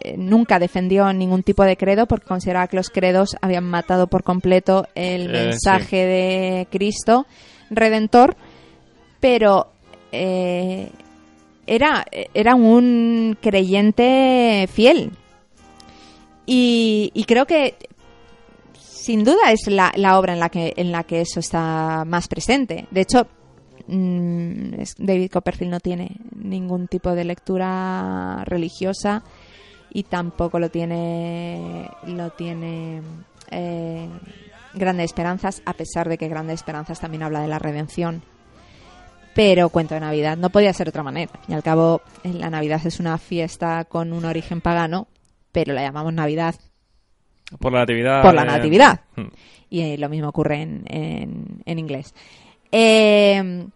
eh, 0.00 0.16
nunca 0.16 0.58
defendió 0.58 1.12
ningún 1.12 1.42
tipo 1.42 1.64
de 1.64 1.76
credo 1.76 2.06
porque 2.06 2.26
consideraba 2.26 2.68
que 2.68 2.76
los 2.76 2.88
credos 2.88 3.36
habían 3.42 3.64
matado 3.64 4.06
por 4.06 4.22
completo 4.22 4.86
el 4.94 5.28
eh, 5.28 5.48
mensaje 5.48 5.96
de 6.06 6.68
Cristo 6.70 7.26
Redentor, 7.68 8.36
pero 9.20 9.68
era, 11.66 12.04
era 12.34 12.54
un 12.54 13.36
creyente 13.40 14.68
fiel. 14.72 15.12
Y, 16.46 17.24
creo 17.26 17.46
que 17.46 17.74
sin 18.74 19.24
duda 19.24 19.50
es 19.50 19.66
la, 19.66 19.92
la, 19.96 20.18
obra 20.18 20.34
en 20.34 20.40
la, 20.40 20.48
que, 20.50 20.74
en 20.76 20.92
la 20.92 21.04
que 21.04 21.20
eso 21.22 21.40
está 21.40 22.04
más 22.06 22.28
presente. 22.28 22.86
De 22.90 23.00
hecho, 23.00 23.26
mm, 23.86 24.74
David 24.98 25.30
Copperfield 25.30 25.70
no 25.70 25.80
tiene 25.80 26.16
ningún 26.36 26.86
tipo 26.88 27.14
de 27.14 27.24
lectura 27.24 28.44
religiosa 28.44 29.22
y 29.90 30.02
tampoco 30.04 30.58
lo 30.58 30.70
tiene, 30.70 31.88
lo 32.06 32.30
tiene 32.30 33.00
eh, 33.50 34.08
Grandes 34.74 35.06
Esperanzas, 35.06 35.62
a 35.64 35.72
pesar 35.72 36.08
de 36.08 36.18
que 36.18 36.28
Grandes 36.28 36.56
Esperanzas 36.56 37.00
también 37.00 37.22
habla 37.22 37.40
de 37.40 37.48
la 37.48 37.58
redención 37.58 38.22
pero 39.34 39.68
cuento 39.68 39.94
de 39.94 40.00
Navidad. 40.00 40.36
No 40.36 40.50
podía 40.50 40.72
ser 40.72 40.86
de 40.86 40.90
otra 40.90 41.02
manera. 41.02 41.32
Y 41.48 41.52
al 41.52 41.62
cabo, 41.62 42.02
la 42.22 42.50
Navidad 42.50 42.80
es 42.84 43.00
una 43.00 43.18
fiesta 43.18 43.84
con 43.84 44.12
un 44.12 44.24
origen 44.24 44.60
pagano, 44.60 45.08
pero 45.52 45.74
la 45.74 45.82
llamamos 45.82 46.14
Navidad. 46.14 46.54
Por 47.58 47.72
la 47.72 47.80
natividad. 47.80 48.22
Por 48.22 48.34
la 48.34 48.44
natividad. 48.44 49.00
Hmm. 49.16 49.28
Y 49.70 49.80
eh, 49.80 49.98
lo 49.98 50.08
mismo 50.08 50.28
ocurre 50.28 50.62
en, 50.62 50.84
en, 51.64 51.78
inglés. 51.78 52.14
Eh, 52.70 53.66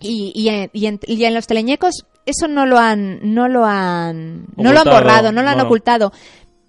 y, 0.00 0.32
y, 0.34 0.48
en, 0.48 1.00
y, 1.06 1.24
en, 1.24 1.34
los 1.34 1.46
teleñecos 1.46 2.04
eso 2.26 2.48
no 2.48 2.66
lo 2.66 2.78
han 2.78 3.20
no 3.34 3.48
lo 3.48 3.64
han 3.64 4.46
no 4.56 4.72
lo 4.72 4.80
han 4.80 4.84
borrado 4.84 5.32
no 5.32 5.42
lo 5.42 5.48
han 5.48 5.60
ocultado 5.60 6.12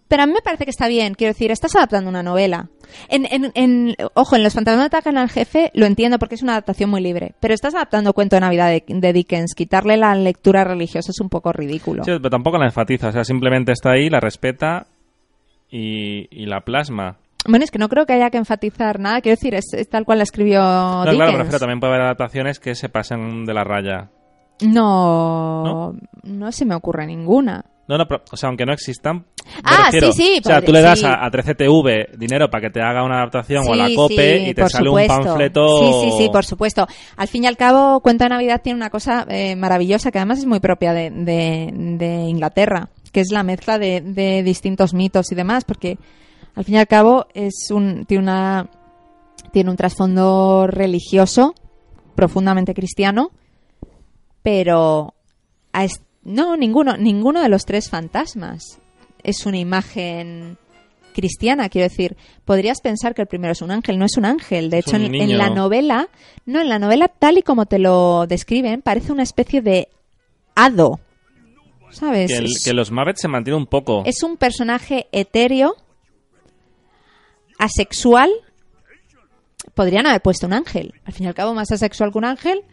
pero 0.08 0.24
a 0.24 0.26
mí 0.26 0.34
me 0.34 0.42
parece 0.42 0.64
que 0.64 0.72
está 0.72 0.88
bien. 0.88 1.14
Quiero 1.14 1.34
decir, 1.34 1.52
estás 1.52 1.76
adaptando 1.76 2.10
una 2.10 2.24
novela. 2.24 2.70
En, 3.10 3.26
en, 3.30 3.52
en, 3.56 3.96
ojo, 4.14 4.36
en 4.36 4.44
Los 4.44 4.54
fantasmas 4.54 4.88
atacan 4.88 5.18
al 5.18 5.30
jefe 5.30 5.72
lo 5.74 5.86
entiendo 5.86 6.20
porque 6.20 6.36
es 6.36 6.44
una 6.44 6.54
adaptación 6.54 6.90
muy 6.90 7.02
libre. 7.02 7.34
Pero 7.40 7.54
estás 7.54 7.76
adaptando 7.76 8.14
cuento 8.14 8.36
de 8.36 8.42
Navidad 8.42 8.72
de, 8.88 9.14
Dickens. 9.14 9.54
Quitarle 9.56 9.98
la 9.98 10.16
lectura 10.16 10.64
religiosa 10.64 11.12
es 11.12 11.20
un 11.20 11.30
poco 11.30 11.52
ridículo. 11.52 12.04
Sí, 12.04 12.12
pero 12.18 12.30
tampoco 12.30 12.58
la 12.58 12.66
enfatiza. 12.66 13.10
O 13.10 13.12
sea, 13.12 13.24
simplemente 13.24 13.72
está 13.72 13.92
ahí, 13.92 14.10
la 14.10 14.20
respeta 14.20 14.88
y, 15.70 16.46
la 16.46 16.62
plasma. 16.62 17.18
Bueno, 17.48 17.66
es 17.66 17.72
que 17.72 17.80
no 17.80 17.90
creo 17.90 18.06
que 18.06 18.14
haya 18.14 18.30
que 18.30 18.38
enfatizar 18.38 19.00
nada. 19.00 19.22
Quiero 19.22 19.36
decir, 19.36 19.56
es, 19.56 19.90
tal 19.90 20.06
cual 20.06 20.20
la 20.20 20.24
escribió 20.24 20.62
no, 20.62 21.12
Claro, 21.12 21.44
pero 21.46 21.60
también 21.60 21.80
puede 21.80 21.94
haber 21.94 22.06
adaptaciones 22.06 22.60
que 22.60 22.76
se 22.76 22.90
pasen 22.90 23.46
de 23.46 23.54
la 23.54 23.64
raya. 23.64 24.10
No, 24.62 25.94
no, 26.24 26.52
se 26.52 26.66
me 26.66 26.76
ocurre 26.76 27.06
ninguna. 27.06 27.66
No, 27.88 27.98
no, 27.98 28.06
o 28.32 28.38
sea, 28.38 28.50
aunque 28.50 28.66
no 28.66 28.74
existan. 28.74 29.26
Ah, 29.64 29.90
sí, 29.92 30.12
sí. 30.14 30.42
O 30.44 30.48
sea, 30.48 30.62
tú 30.62 30.72
le 30.74 30.82
das 30.82 31.04
a, 31.04 31.30
13TV 31.32 32.18
dinero 32.18 32.50
para 32.50 32.62
que 32.62 32.70
te 32.70 32.82
haga 32.82 33.04
una 33.04 33.18
adaptación 33.18 33.66
o 33.68 33.74
a 33.74 33.76
la 33.78 33.90
COPE 33.96 34.50
y 34.50 34.54
te 34.54 34.70
sale 34.70 34.90
un 34.90 35.08
panfleto. 35.08 35.80
Sí, 35.80 36.10
sí, 36.10 36.18
sí, 36.18 36.30
por 36.30 36.44
supuesto. 36.44 36.86
Al 37.16 37.28
fin 37.28 37.46
y 37.46 37.48
al 37.48 37.56
cabo, 37.56 38.02
Cuenta 38.02 38.26
de 38.26 38.30
Navidad 38.30 38.62
tiene 38.62 38.78
una 38.78 38.90
cosa 38.90 39.26
eh, 39.30 39.56
maravillosa 39.56 40.12
que 40.12 40.20
además 40.20 40.40
es 40.40 40.46
muy 40.46 40.60
propia 40.60 40.94
de, 40.94 41.12
de, 41.12 42.08
Inglaterra, 42.28 42.90
que 43.12 43.22
es 43.22 43.32
la 43.32 43.44
mezcla 43.44 43.80
de, 43.80 44.02
de, 44.02 44.44
distintos 44.44 44.94
mitos 44.94 45.32
y 45.32 45.36
demás, 45.36 45.64
porque 45.64 45.98
al 46.56 46.66
fin 46.66 46.76
y 46.76 46.78
al 46.80 46.88
cabo 46.88 47.28
es 47.34 47.72
un, 47.72 48.06
tiene, 48.06 48.24
una, 48.24 48.70
tiene 49.54 49.70
un 49.70 49.78
trasfondo 49.78 50.68
religioso 50.68 51.56
profundamente 52.16 52.74
cristiano 52.74 53.32
pero 54.48 55.14
no, 56.28 56.58
ninguno, 56.58 56.98
ninguno 56.98 57.42
de 57.42 57.48
los 57.48 57.64
tres 57.64 57.90
fantasmas 57.90 58.80
es 59.24 59.46
una 59.46 59.58
imagen 59.58 60.58
cristiana, 61.14 61.70
quiero 61.70 61.88
decir, 61.88 62.18
podrías 62.44 62.82
pensar 62.82 63.16
que 63.16 63.22
el 63.22 63.28
primero 63.30 63.54
es 63.54 63.62
un 63.62 63.72
ángel, 63.72 63.98
no 63.98 64.06
es 64.06 64.18
un 64.18 64.26
ángel. 64.26 64.70
De 64.70 64.80
hecho, 64.80 64.98
en, 64.98 65.38
la 65.38 65.50
novela, 65.50 66.10
no, 66.46 66.60
en 66.60 66.68
la 66.68 66.80
novela 66.80 67.08
tal 67.08 67.38
y 67.38 67.44
como 67.44 67.66
te 67.66 67.80
lo 67.80 68.28
describen, 68.28 68.82
parece 68.82 69.14
una 69.14 69.24
especie 69.24 69.62
de 69.62 69.88
hado. 70.54 71.00
¿Sabes? 71.92 72.30
Que, 72.30 72.46
que 72.66 72.74
los 72.74 72.92
Mavets 72.92 73.22
se 73.22 73.30
mantiene 73.30 73.58
un 73.58 73.66
poco. 73.66 74.04
Es 74.06 74.22
un 74.22 74.36
personaje 74.36 75.08
etéreo, 75.14 75.78
asexual. 77.58 78.30
Podrían 79.74 80.06
haber 80.08 80.22
puesto 80.22 80.46
un 80.46 80.54
ángel. 80.54 80.94
Al 81.06 81.14
fin 81.14 81.26
y 81.26 81.28
al 81.30 81.36
cabo, 81.36 81.54
más 81.54 81.72
asexual 81.72 82.12
que 82.12 82.18
un 82.18 82.26
ángel. 82.26 82.64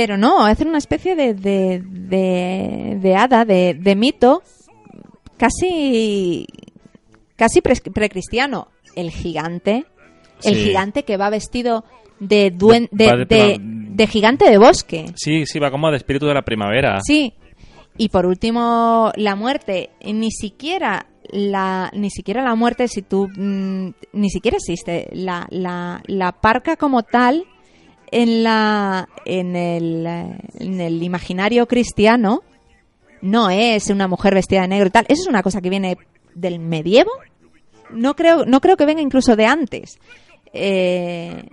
Pero 0.00 0.16
no, 0.16 0.46
hacer 0.46 0.66
una 0.66 0.78
especie 0.78 1.14
de, 1.14 1.34
de, 1.34 1.82
de, 1.82 3.16
hada, 3.16 3.44
de, 3.44 3.74
de, 3.74 3.94
mito, 3.94 4.42
casi, 5.36 6.46
casi 7.36 7.60
precristiano. 7.60 8.68
el 8.96 9.10
gigante, 9.10 9.84
el 10.42 10.54
gigante 10.54 11.02
que 11.02 11.18
va 11.18 11.28
vestido 11.28 11.84
de, 12.18 12.50
de, 12.50 13.58
de, 13.60 14.06
gigante 14.06 14.48
de 14.48 14.56
bosque. 14.56 15.12
Sí, 15.16 15.44
sí, 15.44 15.58
va 15.58 15.70
como 15.70 15.90
de 15.90 15.98
espíritu 15.98 16.24
de 16.24 16.32
la 16.32 16.46
primavera. 16.46 17.00
Sí. 17.02 17.34
Y 17.98 18.08
por 18.08 18.24
último, 18.24 19.12
la 19.16 19.36
muerte. 19.36 19.90
Ni 20.02 20.30
siquiera 20.30 21.08
la, 21.28 21.90
ni 21.94 22.08
siquiera 22.08 22.42
la 22.42 22.54
muerte, 22.54 22.88
si 22.88 23.02
tú. 23.02 23.28
Mm, 23.36 23.90
ni 24.14 24.30
siquiera 24.30 24.56
existe. 24.56 25.10
La, 25.12 25.46
la, 25.50 26.00
la 26.06 26.32
parca 26.32 26.76
como 26.76 27.02
tal 27.02 27.44
en, 28.10 28.42
la, 28.42 29.08
en, 29.24 29.56
el, 29.56 30.06
en 30.58 30.80
el 30.80 31.02
imaginario 31.02 31.66
cristiano 31.66 32.42
no 33.22 33.50
es 33.50 33.90
una 33.90 34.08
mujer 34.08 34.34
vestida 34.34 34.62
de 34.62 34.68
negro 34.68 34.88
y 34.88 34.90
tal. 34.90 35.04
Eso 35.08 35.22
es 35.22 35.28
una 35.28 35.42
cosa 35.42 35.60
que 35.60 35.70
viene 35.70 35.96
del 36.34 36.58
medievo. 36.58 37.10
No 37.90 38.14
creo, 38.14 38.44
no 38.46 38.60
creo 38.60 38.76
que 38.76 38.86
venga 38.86 39.02
incluso 39.02 39.36
de 39.36 39.46
antes. 39.46 39.98
Eh, 40.52 41.44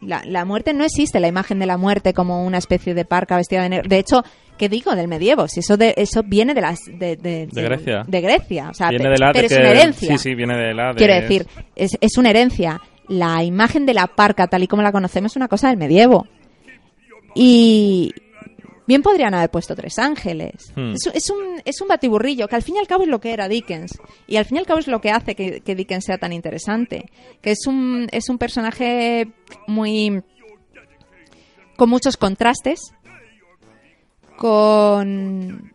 la, 0.00 0.22
la, 0.26 0.44
muerte 0.44 0.74
no 0.74 0.84
existe, 0.84 1.20
la 1.20 1.28
imagen 1.28 1.58
de 1.58 1.66
la 1.66 1.76
muerte 1.76 2.12
como 2.12 2.44
una 2.44 2.58
especie 2.58 2.94
de 2.94 3.04
parca 3.04 3.36
vestida 3.36 3.62
de 3.62 3.68
negro. 3.68 3.88
De 3.88 3.98
hecho, 3.98 4.24
¿qué 4.58 4.68
digo 4.68 4.94
del 4.96 5.08
medievo? 5.08 5.46
Si 5.48 5.60
eso 5.60 5.76
de, 5.76 5.94
eso 5.96 6.22
viene 6.24 6.54
de 6.54 6.60
las 6.60 6.80
de, 6.86 7.16
de, 7.16 7.48
Grecia. 7.52 8.02
De 8.06 8.20
Grecia, 8.20 8.70
o 8.70 8.74
sea, 8.74 8.88
pero, 8.90 9.14
es 9.14 9.52
una 9.52 9.70
herencia. 9.70 10.18
Sí, 10.18 10.30
sí, 10.30 10.34
viene 10.34 10.56
de 10.56 10.74
la. 10.74 10.94
Quiero 10.94 11.14
decir, 11.14 11.46
es, 11.76 11.96
es 12.00 12.18
una 12.18 12.30
herencia 12.30 12.80
la 13.08 13.42
imagen 13.42 13.86
de 13.86 13.94
la 13.94 14.06
parca 14.06 14.46
tal 14.46 14.62
y 14.62 14.68
como 14.68 14.82
la 14.82 14.92
conocemos 14.92 15.32
es 15.32 15.36
una 15.36 15.48
cosa 15.48 15.68
del 15.68 15.76
medievo. 15.76 16.26
Y 17.34 18.12
bien 18.86 19.02
podrían 19.02 19.34
haber 19.34 19.50
puesto 19.50 19.74
tres 19.74 19.98
ángeles. 19.98 20.72
Hmm. 20.76 20.94
Es, 21.14 21.30
un, 21.30 21.60
es 21.64 21.80
un 21.80 21.88
batiburrillo, 21.88 22.48
que 22.48 22.56
al 22.56 22.62
fin 22.62 22.76
y 22.76 22.78
al 22.78 22.86
cabo 22.86 23.04
es 23.04 23.08
lo 23.08 23.20
que 23.20 23.32
era 23.32 23.48
Dickens. 23.48 23.98
Y 24.26 24.36
al 24.36 24.44
fin 24.44 24.56
y 24.56 24.60
al 24.60 24.66
cabo 24.66 24.80
es 24.80 24.88
lo 24.88 25.00
que 25.00 25.10
hace 25.10 25.34
que, 25.34 25.74
Dickens 25.74 26.04
sea 26.04 26.18
tan 26.18 26.32
interesante. 26.32 27.10
Que 27.40 27.52
es 27.52 27.66
un, 27.66 28.08
es 28.12 28.28
un 28.28 28.38
personaje 28.38 29.32
muy... 29.66 30.22
con 31.76 31.90
muchos 31.90 32.16
contrastes, 32.16 32.92
con... 34.36 35.72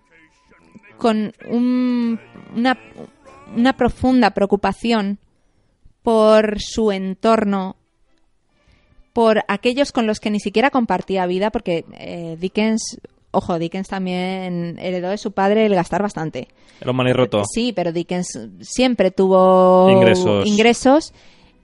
con 0.98 1.34
una, 1.50 2.78
una 3.56 3.74
profunda 3.74 4.32
preocupación 4.32 5.20
por 6.08 6.62
su 6.62 6.94
entorno, 6.94 7.76
por 9.12 9.44
aquellos 9.50 9.92
con 9.92 10.08
los 10.08 10.22
que 10.22 10.30
ni 10.30 10.40
siquiera 10.40 10.70
compartía 10.70 11.26
vida, 11.26 11.52
porque 11.52 11.84
eh, 12.00 12.38
Dickens, 12.40 13.02
ojo, 13.32 13.60
Dickens 13.60 13.90
también 13.90 14.78
heredó 14.80 15.10
de 15.10 15.18
su 15.18 15.34
padre 15.34 15.66
el 15.66 15.76
gastar 15.76 16.02
bastante. 16.02 16.48
Era 16.80 16.92
un 16.92 17.14
roto. 17.14 17.44
Sí, 17.54 17.74
pero 17.76 17.92
Dickens 17.92 18.40
siempre 18.62 19.12
tuvo 19.12 19.90
ingresos, 20.46 21.14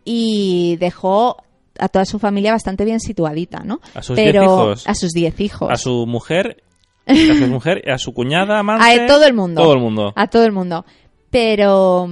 y 0.04 0.76
dejó 0.76 1.38
a 1.80 1.88
toda 1.88 2.04
su 2.04 2.20
familia 2.20 2.52
bastante 2.52 2.84
bien 2.84 3.00
situadita, 3.00 3.64
¿no? 3.64 3.80
A 3.96 4.02
sus 4.02 4.18
diez 4.18 4.36
hijos. 4.36 4.86
A 4.86 4.94
sus 4.94 5.12
diez 5.14 5.40
hijos. 5.40 5.70
A 5.72 5.78
su 5.78 6.06
mujer, 6.06 6.64
a 7.06 7.16
su 7.16 7.48
mujer, 7.48 7.90
a 7.90 7.98
su 7.98 8.14
cuñada, 8.14 8.60
amante. 8.60 9.04
A 9.04 9.08
todo 9.08 9.24
el 9.26 9.36
mundo. 9.36 9.62
Todo 9.62 9.74
el 9.74 9.80
mundo. 9.80 10.12
A 10.18 10.28
todo 10.28 10.44
el 10.44 10.52
mundo. 10.52 10.84
Pero 11.30 12.10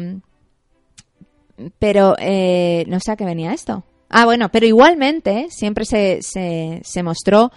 pero 1.80 2.16
eh, 2.20 2.86
no 2.88 3.00
sé 3.00 3.12
a 3.12 3.16
qué 3.16 3.26
venía 3.26 3.54
esto. 3.54 3.84
Ah, 4.10 4.26
bueno, 4.26 4.50
pero 4.50 4.66
igualmente 4.66 5.48
siempre 5.50 5.86
se, 5.86 6.20
se, 6.22 7.04
mostró 7.04 7.52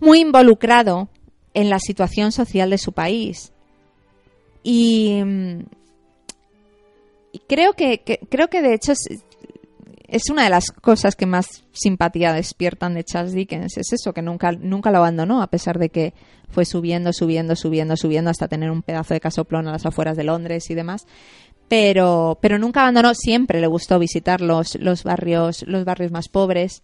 muy 0.00 0.20
involucrado 0.20 1.08
en 1.54 1.70
la 1.70 1.78
situación 1.78 2.30
social 2.30 2.68
de 2.68 2.76
su 2.76 2.92
país. 2.92 3.52
Y, 4.62 5.22
creo 7.48 7.72
que, 7.72 8.02
creo 8.28 8.48
que 8.48 8.60
de 8.60 8.74
hecho 8.74 8.92
es, 8.92 9.08
es, 10.08 10.28
una 10.28 10.44
de 10.44 10.50
las 10.50 10.70
cosas 10.70 11.16
que 11.16 11.24
más 11.24 11.64
simpatía 11.72 12.34
despiertan 12.34 12.92
de 12.92 13.04
Charles 13.04 13.32
Dickens. 13.32 13.78
Es 13.78 13.94
eso, 13.94 14.12
que 14.12 14.20
nunca, 14.20 14.52
nunca 14.52 14.90
lo 14.90 14.98
abandonó, 14.98 15.40
a 15.40 15.46
pesar 15.46 15.78
de 15.78 15.88
que 15.88 16.12
fue 16.50 16.66
subiendo, 16.66 17.14
subiendo, 17.14 17.56
subiendo, 17.56 17.96
subiendo 17.96 18.30
hasta 18.30 18.48
tener 18.48 18.70
un 18.70 18.82
pedazo 18.82 19.14
de 19.14 19.20
casoplón 19.20 19.68
a 19.68 19.72
las 19.72 19.86
afueras 19.86 20.18
de 20.18 20.24
Londres 20.24 20.68
y 20.68 20.74
demás 20.74 21.06
pero, 21.68 22.38
pero 22.40 22.58
nunca 22.58 22.82
abandonó, 22.82 23.14
siempre 23.14 23.60
le 23.60 23.66
gustó 23.66 23.98
visitar 23.98 24.40
los, 24.40 24.76
los, 24.76 25.02
barrios, 25.04 25.64
los 25.66 25.84
barrios 25.84 26.12
más 26.12 26.28
pobres. 26.28 26.82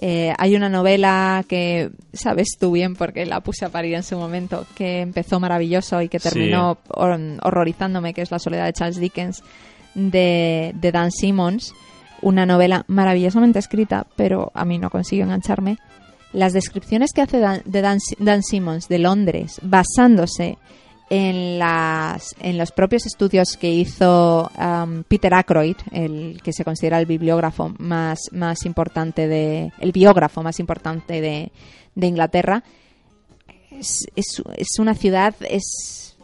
Eh, 0.00 0.32
hay 0.38 0.54
una 0.54 0.68
novela 0.68 1.44
que 1.48 1.90
sabes 2.12 2.56
tú 2.58 2.72
bien 2.72 2.94
porque 2.94 3.26
la 3.26 3.40
puse 3.40 3.64
a 3.64 3.68
parir 3.68 3.94
en 3.94 4.02
su 4.02 4.16
momento, 4.16 4.66
que 4.74 5.00
empezó 5.00 5.40
maravilloso 5.40 6.02
y 6.02 6.08
que 6.08 6.18
terminó 6.18 6.78
horrorizándome, 6.88 8.14
que 8.14 8.22
es 8.22 8.30
La 8.30 8.38
soledad 8.38 8.66
de 8.66 8.72
Charles 8.72 8.98
Dickens, 8.98 9.42
de, 9.94 10.72
de 10.74 10.92
Dan 10.92 11.10
Simmons. 11.10 11.74
Una 12.20 12.46
novela 12.46 12.84
maravillosamente 12.88 13.60
escrita, 13.60 14.06
pero 14.16 14.50
a 14.54 14.64
mí 14.64 14.78
no 14.78 14.90
consigo 14.90 15.24
engancharme. 15.24 15.78
Las 16.32 16.52
descripciones 16.52 17.12
que 17.12 17.22
hace 17.22 17.38
de 17.38 17.80
Dan, 17.80 17.98
Dan 18.18 18.42
Simmons 18.42 18.88
de 18.88 18.98
Londres, 18.98 19.60
basándose 19.62 20.58
en, 21.10 21.58
las, 21.58 22.34
en 22.40 22.58
los 22.58 22.72
propios 22.72 23.06
estudios 23.06 23.56
que 23.56 23.70
hizo 23.70 24.50
um, 24.58 25.02
Peter 25.04 25.32
Ackroyd, 25.32 25.76
el 25.90 26.40
que 26.42 26.52
se 26.52 26.64
considera 26.64 26.98
el 26.98 27.06
bibliógrafo 27.06 27.74
más, 27.78 28.18
más 28.32 28.64
importante 28.66 29.26
de, 29.26 29.72
el 29.78 29.92
biógrafo 29.92 30.42
más 30.42 30.60
importante 30.60 31.20
de, 31.20 31.52
de 31.94 32.06
Inglaterra, 32.06 32.62
es, 33.70 34.06
es, 34.16 34.78
una 34.78 34.94
ciudad, 34.94 35.34
es 35.48 36.16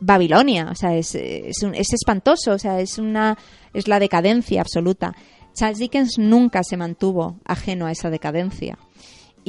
Babilonia, 0.00 0.68
o 0.70 0.74
sea, 0.74 0.96
es, 0.96 1.14
es, 1.14 1.62
es, 1.62 1.92
espantoso, 1.92 2.52
o 2.52 2.58
sea, 2.58 2.80
es 2.80 2.98
una, 2.98 3.36
es 3.72 3.88
la 3.88 4.00
decadencia 4.00 4.60
absoluta. 4.60 5.14
Charles 5.54 5.78
Dickens 5.78 6.18
nunca 6.18 6.62
se 6.62 6.76
mantuvo 6.76 7.38
ajeno 7.44 7.86
a 7.86 7.92
esa 7.92 8.10
decadencia. 8.10 8.78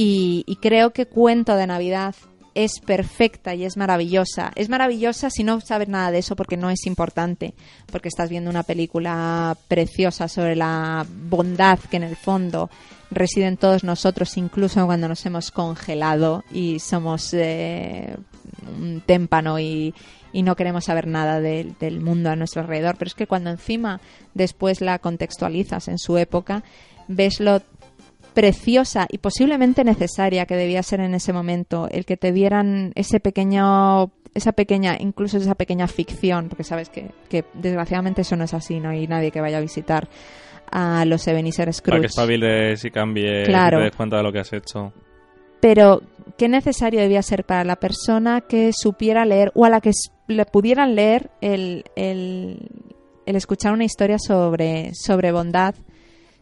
Y 0.02 0.58
creo 0.62 0.92
que 0.92 1.08
Cuento 1.08 1.56
de 1.56 1.68
Navidad 1.68 2.16
es 2.56 2.80
perfecta 2.80 3.56
y 3.56 3.66
es 3.66 3.78
maravillosa. 3.78 4.52
Es 4.56 4.70
maravillosa 4.70 5.30
si 5.30 5.44
no 5.44 5.62
sabes 5.62 5.88
nada 5.88 6.12
de 6.12 6.20
eso 6.20 6.36
porque 6.36 6.58
no 6.58 6.70
es 6.70 6.86
importante, 6.86 7.54
porque 7.92 8.10
estás 8.10 8.30
viendo 8.30 8.50
una 8.50 8.64
película 8.64 9.58
preciosa 9.68 10.28
sobre 10.28 10.56
la 10.56 11.06
bondad 11.30 11.80
que 11.80 11.98
en 11.98 12.04
el 12.04 12.16
fondo 12.16 12.70
reside 13.12 13.48
en 13.48 13.58
todos 13.58 13.84
nosotros, 13.84 14.38
incluso 14.38 14.86
cuando 14.86 15.08
nos 15.08 15.26
hemos 15.26 15.52
congelado 15.52 16.44
y 16.52 16.80
somos 16.80 17.34
eh, 17.34 18.16
un 18.78 19.02
témpano 19.06 19.60
y, 19.60 19.94
no 20.32 20.56
queremos 20.56 20.86
saber 20.86 21.08
nada 21.08 21.42
del 21.42 22.02
mundo 22.02 22.30
a 22.30 22.36
nuestro 22.36 22.62
alrededor. 22.62 22.98
Pero 23.00 23.10
es 23.10 23.16
que 23.16 23.26
cuando 23.26 23.50
encima 23.50 24.00
después 24.36 24.80
la 24.80 25.00
contextualizas 25.00 25.88
en 25.88 25.98
su 25.98 26.20
época, 26.20 26.64
ves 27.08 27.40
lo 27.40 27.64
preciosa 28.34 29.08
y 29.10 29.18
posiblemente 29.18 29.84
necesaria 29.84 30.46
que 30.46 30.56
debía 30.56 30.84
ser 30.84 31.00
en 31.02 31.14
ese 31.14 31.34
momento, 31.34 31.88
el 31.92 32.06
que 32.06 32.18
te 32.18 32.32
dieran 32.32 32.92
ese 32.96 33.20
pequeño 33.20 34.12
esa 34.34 34.52
pequeña, 34.52 34.96
incluso 35.00 35.38
esa 35.38 35.56
pequeña 35.56 35.88
ficción, 35.88 36.50
porque 36.50 36.64
sabes 36.64 36.90
que, 36.90 37.12
que 37.30 37.46
desgraciadamente 37.54 38.22
eso 38.22 38.36
no 38.36 38.44
es 38.44 38.54
así, 38.54 38.80
no 38.80 38.90
hay 38.90 39.08
nadie 39.08 39.32
que 39.32 39.42
vaya 39.42 39.58
a 39.58 39.62
visitar 39.62 40.08
a 40.72 41.04
los 41.06 41.28
Ebenezer 41.28 41.74
Scrooge. 41.74 41.92
Para 41.92 42.02
que 42.02 42.08
espabiles 42.08 42.86
y 42.86 42.92
cambie 42.92 43.44
claro. 43.46 43.78
y 43.78 43.82
te 43.82 43.86
des 43.86 43.96
cuenta 43.96 44.18
de 44.18 44.24
lo 44.24 44.32
que 44.32 44.40
has 44.40 44.54
hecho. 44.54 44.94
Pero, 45.60 46.02
¿qué 46.38 46.48
necesario 46.48 47.02
debía 47.02 47.22
ser 47.22 47.44
para 47.44 47.64
la 47.64 47.78
persona 47.78 48.42
que 48.42 48.72
supiera 48.74 49.26
leer 49.26 49.52
o 49.56 49.66
a 49.66 49.70
la 49.70 49.82
que 49.82 49.92
le 50.28 50.46
pudieran 50.46 50.96
leer 50.96 51.32
el, 51.42 51.84
el, 51.96 52.70
el 53.26 53.36
escuchar 53.36 53.74
una 53.74 53.84
historia 53.84 54.18
sobre, 54.20 54.92
sobre 54.94 55.32
bondad, 55.32 55.76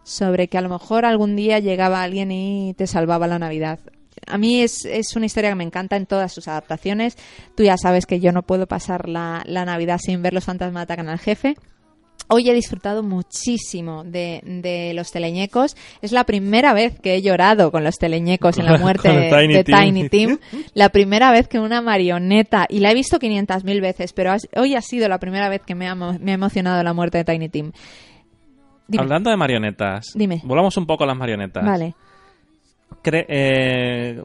sobre 0.07 0.47
que 0.47 0.57
a 0.57 0.61
lo 0.61 0.69
mejor 0.69 1.05
algún 1.05 1.35
día 1.35 1.59
llegaba 1.59 2.01
alguien 2.01 2.31
y 2.31 2.73
te 2.75 2.87
salvaba 2.87 3.27
la 3.27 3.39
Navidad? 3.39 3.79
a 4.25 4.37
mí 4.37 4.61
es, 4.61 4.85
es, 4.85 5.15
una 5.15 5.25
historia 5.25 5.51
que 5.51 5.55
me 5.55 5.63
encanta 5.63 5.95
en 5.95 6.05
todas 6.05 6.33
sus 6.33 6.47
adaptaciones. 6.47 7.17
Tú 7.55 7.63
ya 7.63 7.77
sabes 7.77 8.05
que 8.05 8.19
yo 8.19 8.31
no 8.31 8.41
puedo 8.41 8.67
pasar 8.67 9.07
la, 9.07 9.43
la 9.45 9.63
Navidad 9.63 9.99
sin 10.03 10.21
ver 10.21 10.33
los 10.33 10.45
fantasmas 10.45 10.83
atacan 10.83 11.07
al 11.07 11.19
jefe. 11.19 11.55
Hoy 12.29 12.49
he 12.49 12.53
disfrutado 12.53 13.03
muchísimo 13.03 14.03
de, 14.03 14.41
de, 14.43 14.93
los 14.93 15.11
teleñecos. 15.11 15.77
Es 16.01 16.11
la 16.11 16.25
primera 16.25 16.73
vez 16.73 16.99
que 16.99 17.15
he 17.15 17.21
llorado 17.21 17.71
con 17.71 17.85
los 17.85 17.95
teleñecos 17.97 18.57
en 18.57 18.65
la 18.65 18.77
muerte 18.79 19.09
de, 19.09 19.63
Tiny, 19.63 20.09
Tim. 20.09 20.37
La 20.73 20.89
primera 20.89 21.31
vez 21.31 21.47
que 21.47 21.59
una 21.59 21.81
marioneta, 21.81 22.65
y 22.67 22.79
la 22.79 22.91
he 22.91 22.95
visto 22.95 23.17
500.000 23.17 23.81
veces, 23.81 24.11
pero 24.11 24.35
hoy 24.57 24.75
ha 24.75 24.81
sido 24.81 25.07
la 25.07 25.19
primera 25.19 25.47
vez 25.47 25.61
que 25.61 25.73
me 25.73 25.87
ha, 25.87 25.95
me 25.95 26.31
ha 26.31 26.33
emocionado 26.33 26.83
la 26.83 26.93
muerte 26.93 27.19
de 27.19 27.23
Tiny 27.23 27.71
Hablando 28.97 29.29
de 29.29 29.37
marionetas, 29.37 30.13
Dime. 30.15 30.41
volvamos 30.43 30.77
un 30.77 30.85
poco 30.85 31.03
a 31.03 31.07
las 31.07 31.17
marionetas. 31.17 31.65
Vale. 31.65 31.93
Eh, 33.03 34.23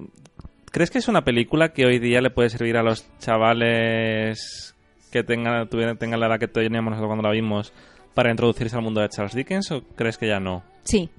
¿Crees 0.71 0.91
que 0.91 0.99
es 0.99 1.09
una 1.09 1.23
película 1.25 1.73
que 1.73 1.85
hoy 1.85 1.99
día 1.99 2.21
le 2.21 2.31
puede 2.31 2.49
servir 2.49 2.77
a 2.77 2.83
los 2.83 3.07
chavales 3.19 4.75
que 5.11 5.23
tengan, 5.23 5.69
tengan 5.99 6.21
la 6.21 6.27
edad 6.27 6.39
que 6.39 6.49
teníamos 6.49 6.91
nosotros 6.93 7.09
cuando 7.09 7.29
la 7.29 7.35
vimos 7.35 7.73
para 8.15 8.31
introducirse 8.31 8.77
al 8.77 8.83
mundo 8.83 9.01
de 9.01 9.09
Charles 9.09 9.35
Dickens 9.35 9.71
o 9.71 9.83
crees 9.95 10.17
que 10.17 10.29
ya 10.29 10.41
no? 10.41 10.63
Sí. 10.85 11.11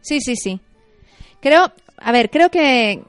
Sí, 0.00 0.20
sí, 0.20 0.36
sí. 0.36 0.60
Creo, 1.40 1.72
a 1.96 2.12
ver, 2.12 2.30
creo 2.30 2.50
que 2.50 3.02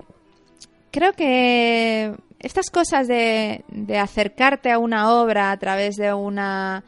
creo 0.92 1.14
que 1.14 2.14
estas 2.40 2.70
cosas 2.70 3.08
de, 3.08 3.64
de 3.68 3.98
acercarte 3.98 4.72
a 4.72 4.78
una 4.78 5.12
obra 5.12 5.52
a 5.52 5.58
través 5.58 5.96
de 5.96 6.14
una 6.14 6.84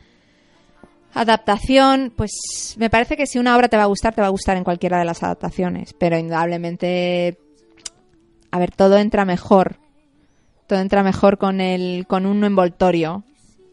Adaptación, 1.15 2.11
pues 2.15 2.75
me 2.77 2.89
parece 2.89 3.15
que 3.15 3.25
si 3.25 3.39
una 3.39 3.55
obra 3.55 3.69
te 3.69 3.77
va 3.77 3.83
a 3.83 3.87
gustar, 3.87 4.13
te 4.13 4.21
va 4.21 4.27
a 4.27 4.31
gustar 4.31 4.57
en 4.57 4.65
cualquiera 4.65 4.99
de 4.99 5.05
las 5.05 5.23
adaptaciones, 5.23 5.93
pero 5.93 6.17
indudablemente, 6.17 7.37
a 8.51 8.59
ver, 8.59 8.71
todo 8.71 8.97
entra 8.97 9.23
mejor, 9.23 9.77
todo 10.67 10.79
entra 10.79 11.03
mejor 11.03 11.37
con 11.37 11.61
el, 11.61 12.05
con 12.05 12.25
un 12.25 12.43
envoltorio 12.43 13.23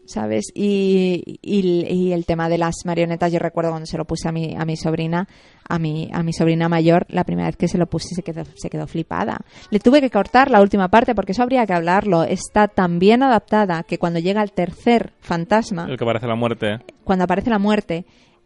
¿sabes? 0.05 0.51
Y, 0.53 1.39
y, 1.41 2.11
el 2.11 2.25
tema 2.25 2.49
de 2.49 2.57
las 2.57 2.75
marionetas, 2.85 3.31
yo 3.31 3.39
recuerdo 3.39 3.71
cuando 3.71 3.85
se 3.85 3.97
lo 3.97 4.05
puse 4.05 4.27
a 4.27 4.31
mi, 4.31 4.55
a 4.55 4.65
mi 4.65 4.75
sobrina, 4.75 5.27
a 5.67 5.79
mi, 5.79 6.09
a 6.13 6.23
mi 6.23 6.33
sobrina 6.33 6.69
mayor, 6.69 7.05
la 7.09 7.23
primera 7.23 7.47
vez 7.47 7.57
que 7.57 7.67
se 7.67 7.77
lo 7.77 7.87
puse 7.87 8.15
se 8.15 8.23
quedó, 8.23 8.43
se 8.55 8.69
quedó 8.69 8.87
flipada. 8.87 9.39
Le 9.69 9.79
tuve 9.79 10.01
que 10.01 10.09
cortar 10.09 10.51
la 10.51 10.61
última 10.61 10.89
parte 10.89 11.15
porque 11.15 11.31
eso 11.31 11.43
habría 11.43 11.65
que 11.65 11.73
hablarlo. 11.73 12.23
Está 12.23 12.67
tan 12.67 12.99
bien 12.99 13.23
adaptada 13.23 13.83
que 13.83 13.97
cuando 13.97 14.19
llega 14.19 14.43
el 14.43 14.51
tercer 14.51 15.13
fantasma... 15.19 15.87
El 15.89 15.97
que 15.97 16.03
aparece 16.03 16.27
la 16.27 16.35
muerte. 16.35 16.79
Cuando 17.03 17.25
aparece 17.25 17.49
la 17.49 17.59
muerte... 17.59 18.05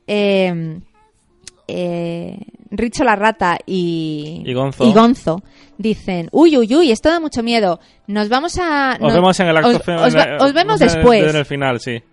Eh, 0.10 0.80
eh, 1.68 2.39
Richo 2.78 3.03
la 3.03 3.15
rata 3.15 3.57
y, 3.65 4.43
y, 4.45 4.53
Gonzo. 4.53 4.86
y, 4.86 4.93
Gonzo. 4.93 5.41
dicen, 5.78 6.30
uy, 6.32 6.57
uy, 6.57 6.75
uy, 6.75 6.91
esto 6.91 7.09
da 7.09 7.19
mucho 7.19 7.41
miedo. 7.41 7.80
Nos 8.05 8.30
vamos 8.30 8.57
a... 8.59 8.97
Os 9.01 9.13
vemos 9.13 9.39
en 9.39 9.47
el 9.47 9.57
acto 9.57 9.69
os, 9.69 10.15
os, 10.39 10.53
vemos 10.53 10.80
después. 10.80 11.28
En 11.28 11.36
el 11.36 11.45
final, 11.45 11.80
sí. 11.80 12.03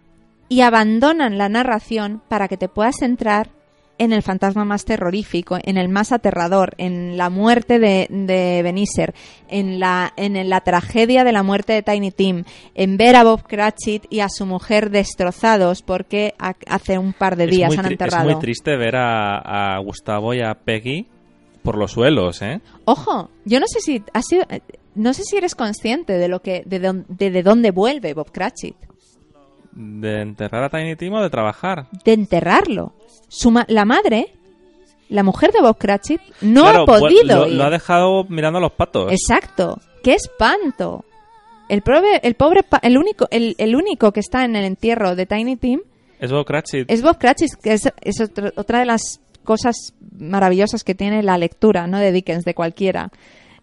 Y 0.49 0.63
abandonan 0.63 1.37
la 1.37 1.49
narración 1.49 2.23
para 2.29 2.49
que 2.49 2.57
te 2.57 2.69
puedas 2.69 3.03
entrar 3.03 3.51
en 3.99 4.13
el 4.13 4.23
fantasma 4.23 4.65
más 4.65 4.85
terrorífico, 4.85 5.59
en 5.63 5.77
el 5.77 5.89
más 5.89 6.13
aterrador, 6.13 6.75
en 6.79 7.17
la 7.17 7.31
muerte 7.31 7.79
de, 7.79 8.07
de 8.11 8.63
Beniser, 8.63 9.15
en 9.49 9.79
la, 9.79 10.13
en 10.17 10.49
la 10.49 10.61
tragedia 10.63 11.25
de 11.25 11.33
la 11.33 11.43
muerte 11.43 11.73
de 11.73 11.83
Tiny 11.83 12.11
Tim, 12.11 12.45
en 12.75 12.97
ver 12.97 13.17
a 13.17 13.25
Bob 13.25 13.45
Cratchit 13.47 14.05
y 14.11 14.21
a 14.21 14.29
su 14.29 14.47
mujer 14.47 14.91
destrozados 14.91 15.83
porque 15.83 16.35
hace 16.67 16.99
un 16.99 17.13
par 17.13 17.37
de 17.37 17.47
días 17.47 17.77
han 17.79 17.87
enterrado. 17.87 18.29
Es 18.29 18.37
muy 18.37 18.43
triste 18.43 18.77
ver 18.77 18.97
a, 18.97 19.79
Gustavo 19.85 20.35
y 20.35 20.41
a 20.41 20.55
Peggy 20.55 21.07
por 21.63 21.77
los 21.77 21.93
suelos, 21.93 22.43
¿eh? 22.43 22.61
Ojo, 22.85 23.31
yo 23.45 23.61
no 23.61 23.67
sé 23.67 23.81
si 23.81 24.03
ha 24.13 24.23
sido, 24.23 24.45
no 24.95 25.15
sé 25.15 25.23
si 25.25 25.37
eres 25.37 25.55
consciente 25.55 26.15
de 26.15 26.29
lo 26.29 26.43
que 26.43 26.63
de, 26.67 27.05
de, 27.09 27.31
de 27.31 27.43
dónde 27.43 27.71
vuelve 27.71 28.13
Bob 28.15 28.31
Cratchit. 28.31 28.77
¿De 29.75 30.21
enterrar 30.21 30.65
a 30.65 30.71
Tiny 30.71 30.97
Tim 30.97 31.15
o 31.15 31.23
de 31.23 31.31
trabajar? 31.31 31.87
De 32.05 32.13
enterrarlo 32.13 32.95
la 33.69 33.85
madre, 33.85 34.29
la 35.09 35.23
mujer 35.23 35.53
de 35.53 35.61
Bob 35.61 35.79
Cratchit, 35.79 36.21
no 36.41 36.67
ha 36.67 36.85
podido. 36.85 37.47
Lo, 37.47 37.49
lo, 37.49 37.65
ha 37.65 37.71
dejado 37.71 38.25
mirando 38.25 38.59
a 38.59 38.63
los 38.63 38.73
patos. 38.73 39.13
Exacto. 39.13 39.81
¡Qué 40.03 40.15
espanto! 40.15 41.05
El 41.69 41.83
pobre, 41.83 42.21
el 42.23 42.35
pobre, 42.35 42.61
el 42.83 42.99
único, 42.99 43.27
el, 43.31 43.55
el 43.59 43.75
único 43.75 44.13
que 44.13 44.21
está 44.21 44.45
en 44.45 44.55
el 44.55 44.65
entierro 44.65 45.17
de 45.17 45.27
Tiny 45.27 45.57
Tim 45.57 45.81
es 46.21 46.31
Bob 46.31 46.47
Cratchit. 46.47 46.91
Es 46.91 47.03
Bob 47.03 47.19
Cratchit, 47.19 47.55
que 47.63 47.73
es, 47.73 47.91
es 48.01 48.21
otra 48.57 48.79
de 48.79 48.85
las 48.85 49.21
cosas 49.45 49.95
maravillosas 50.17 50.85
que 50.85 50.95
tiene 50.95 51.23
la 51.23 51.39
lectura, 51.39 51.87
no 51.87 51.99
de 51.99 52.13
Dickens, 52.13 52.45
de 52.45 52.55
cualquiera. 52.55 53.11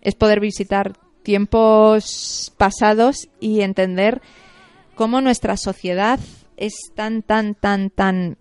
Es 0.02 0.16
poder 0.16 0.40
visitar 0.40 0.94
tiempos 1.24 2.54
pasados 2.58 3.30
y 3.40 3.62
entender 3.62 4.22
cómo 5.02 5.20
nuestra 5.20 5.58
sociedad 5.58 6.20
es 6.58 6.76
tan, 6.94 7.24
tan, 7.24 7.56
tan, 7.56 7.90
tan 7.90 8.38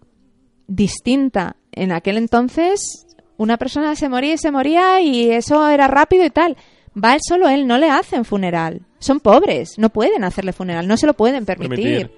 distinta. 0.66 1.56
En 1.72 1.90
aquel 1.90 2.18
entonces 2.18 3.06
una 3.38 3.56
persona 3.56 3.94
se 3.94 4.10
moría 4.10 4.34
y 4.34 4.36
se 4.36 4.50
moría 4.50 5.00
y 5.00 5.30
eso 5.30 5.66
era 5.70 5.88
rápido 5.88 6.22
y 6.22 6.28
tal. 6.28 6.58
Va 7.02 7.14
él 7.14 7.20
solo 7.26 7.48
él, 7.48 7.66
no 7.66 7.78
le 7.78 7.88
hacen 7.88 8.26
funeral. 8.26 8.82
Son 8.98 9.20
pobres, 9.20 9.78
no 9.78 9.88
pueden 9.88 10.22
hacerle 10.22 10.52
funeral, 10.52 10.86
no 10.86 10.98
se 10.98 11.06
lo 11.06 11.14
pueden 11.14 11.46
permitir. 11.46 12.10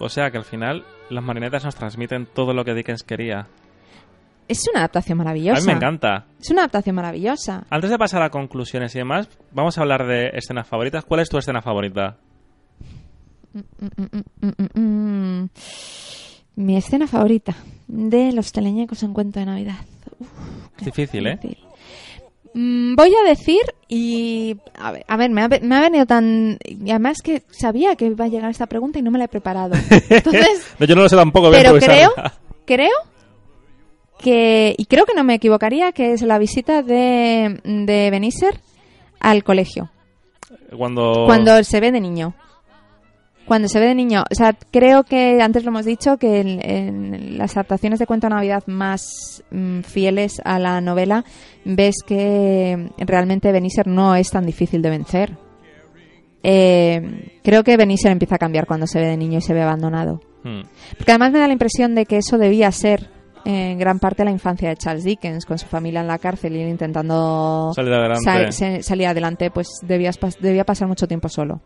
O 0.00 0.08
sea 0.08 0.32
que 0.32 0.38
al 0.38 0.44
final 0.44 0.84
las 1.10 1.22
marionetas 1.22 1.64
nos 1.64 1.76
transmiten 1.76 2.26
todo 2.26 2.54
lo 2.54 2.64
que 2.64 2.74
Dickens 2.74 3.04
quería. 3.04 3.46
Es 4.48 4.64
una 4.68 4.80
adaptación 4.80 5.18
maravillosa. 5.18 5.58
A 5.58 5.60
mí 5.60 5.66
me 5.68 5.74
encanta. 5.74 6.26
Es 6.40 6.50
una 6.50 6.62
adaptación 6.62 6.96
maravillosa. 6.96 7.66
Antes 7.70 7.88
de 7.88 7.98
pasar 7.98 8.20
a 8.22 8.30
conclusiones 8.30 8.96
y 8.96 8.98
demás, 8.98 9.28
vamos 9.52 9.78
a 9.78 9.82
hablar 9.82 10.08
de 10.08 10.30
escenas 10.34 10.66
favoritas. 10.66 11.04
¿Cuál 11.04 11.20
es 11.20 11.28
tu 11.28 11.38
escena 11.38 11.62
favorita? 11.62 12.16
Mm, 13.52 13.60
mm, 14.40 14.80
mm, 14.80 15.48
mi 16.56 16.76
escena 16.76 17.06
favorita 17.06 17.54
de 17.86 18.32
los 18.32 18.52
teleñecos 18.52 19.02
en 19.02 19.12
cuento 19.12 19.40
de 19.40 19.46
Navidad. 19.46 19.76
difícil, 20.80 21.26
¿eh? 21.26 21.38
Voy 22.54 23.14
a 23.14 23.28
decir, 23.28 23.60
y 23.88 24.56
a 24.78 25.16
ver, 25.16 25.30
me, 25.30 25.42
ha, 25.42 25.48
venido 25.48 26.04
tan... 26.04 26.58
Y 26.66 26.90
además 26.90 27.22
que 27.22 27.42
sabía 27.50 27.96
que 27.96 28.06
iba 28.06 28.26
a 28.26 28.28
llegar 28.28 28.50
esta 28.50 28.66
pregunta 28.66 28.98
y 28.98 29.02
no 29.02 29.10
me 29.10 29.18
la 29.18 29.24
he 29.24 29.28
preparado. 29.28 29.74
Entonces, 30.10 30.66
yo 30.78 30.94
no 30.94 31.02
lo 31.02 31.08
sé 31.08 31.16
tampoco. 31.16 31.50
Pero 31.50 31.78
creo, 31.78 32.12
creo 32.66 32.96
que, 34.18 34.74
y 34.76 34.84
creo 34.84 35.06
que 35.06 35.14
no 35.14 35.24
me 35.24 35.34
equivocaría, 35.34 35.92
que 35.92 36.12
es 36.12 36.20
la 36.20 36.38
visita 36.38 36.82
de, 36.82 37.60
de 37.64 38.10
Beniser 38.10 38.60
al 39.18 39.44
colegio. 39.44 39.90
Cuando... 40.76 41.24
Cuando 41.26 41.62
se 41.64 41.80
ve 41.80 41.90
de 41.90 42.00
niño 42.00 42.34
cuando 43.46 43.68
se 43.68 43.80
ve 43.80 43.88
de 43.88 43.94
niño, 43.94 44.24
o 44.30 44.34
sea, 44.34 44.56
creo 44.70 45.04
que 45.04 45.40
antes 45.42 45.64
lo 45.64 45.70
hemos 45.70 45.84
dicho 45.84 46.16
que 46.16 46.40
en, 46.40 47.38
las 47.38 47.56
adaptaciones 47.56 47.98
de 47.98 48.06
cuento 48.06 48.26
de 48.26 48.34
Navidad 48.34 48.62
más 48.66 49.42
mm, 49.50 49.80
fieles 49.80 50.40
a 50.44 50.58
la 50.58 50.80
novela 50.80 51.24
ves 51.64 51.96
que 52.06 52.90
realmente 52.98 53.52
Beniser 53.52 53.86
no 53.86 54.14
es 54.14 54.30
tan 54.30 54.46
difícil 54.46 54.82
de 54.82 54.90
vencer. 54.90 55.36
Eh, 56.44 57.30
creo 57.42 57.62
que 57.64 57.76
Beniser 57.76 58.12
empieza 58.12 58.36
a 58.36 58.38
cambiar 58.38 58.66
cuando 58.66 58.86
se 58.86 59.00
ve 59.00 59.06
de 59.06 59.16
niño 59.16 59.38
y 59.38 59.42
se 59.42 59.54
ve 59.54 59.62
abandonado. 59.62 60.20
Hmm. 60.44 60.62
Porque 60.96 61.12
además 61.12 61.32
me 61.32 61.38
da 61.38 61.46
la 61.46 61.52
impresión 61.52 61.94
de 61.94 62.06
que 62.06 62.18
eso 62.18 62.38
debía 62.38 62.70
ser 62.72 63.10
en 63.44 63.78
gran 63.78 63.98
parte 63.98 64.24
la 64.24 64.30
infancia 64.30 64.68
de 64.68 64.76
Charles 64.76 65.04
Dickens, 65.04 65.46
con 65.46 65.58
su 65.58 65.66
familia 65.66 66.00
en 66.00 66.06
la 66.06 66.18
cárcel 66.18 66.56
y 66.56 66.62
intentando 66.62 67.72
salir 67.74 67.92
adelante, 67.92 68.82
salir 68.82 69.06
adelante 69.06 69.50
pues 69.50 69.68
debía, 69.82 70.12
debía 70.40 70.64
pasar 70.64 70.88
mucho 70.88 71.08
tiempo 71.08 71.28
solo. 71.28 71.60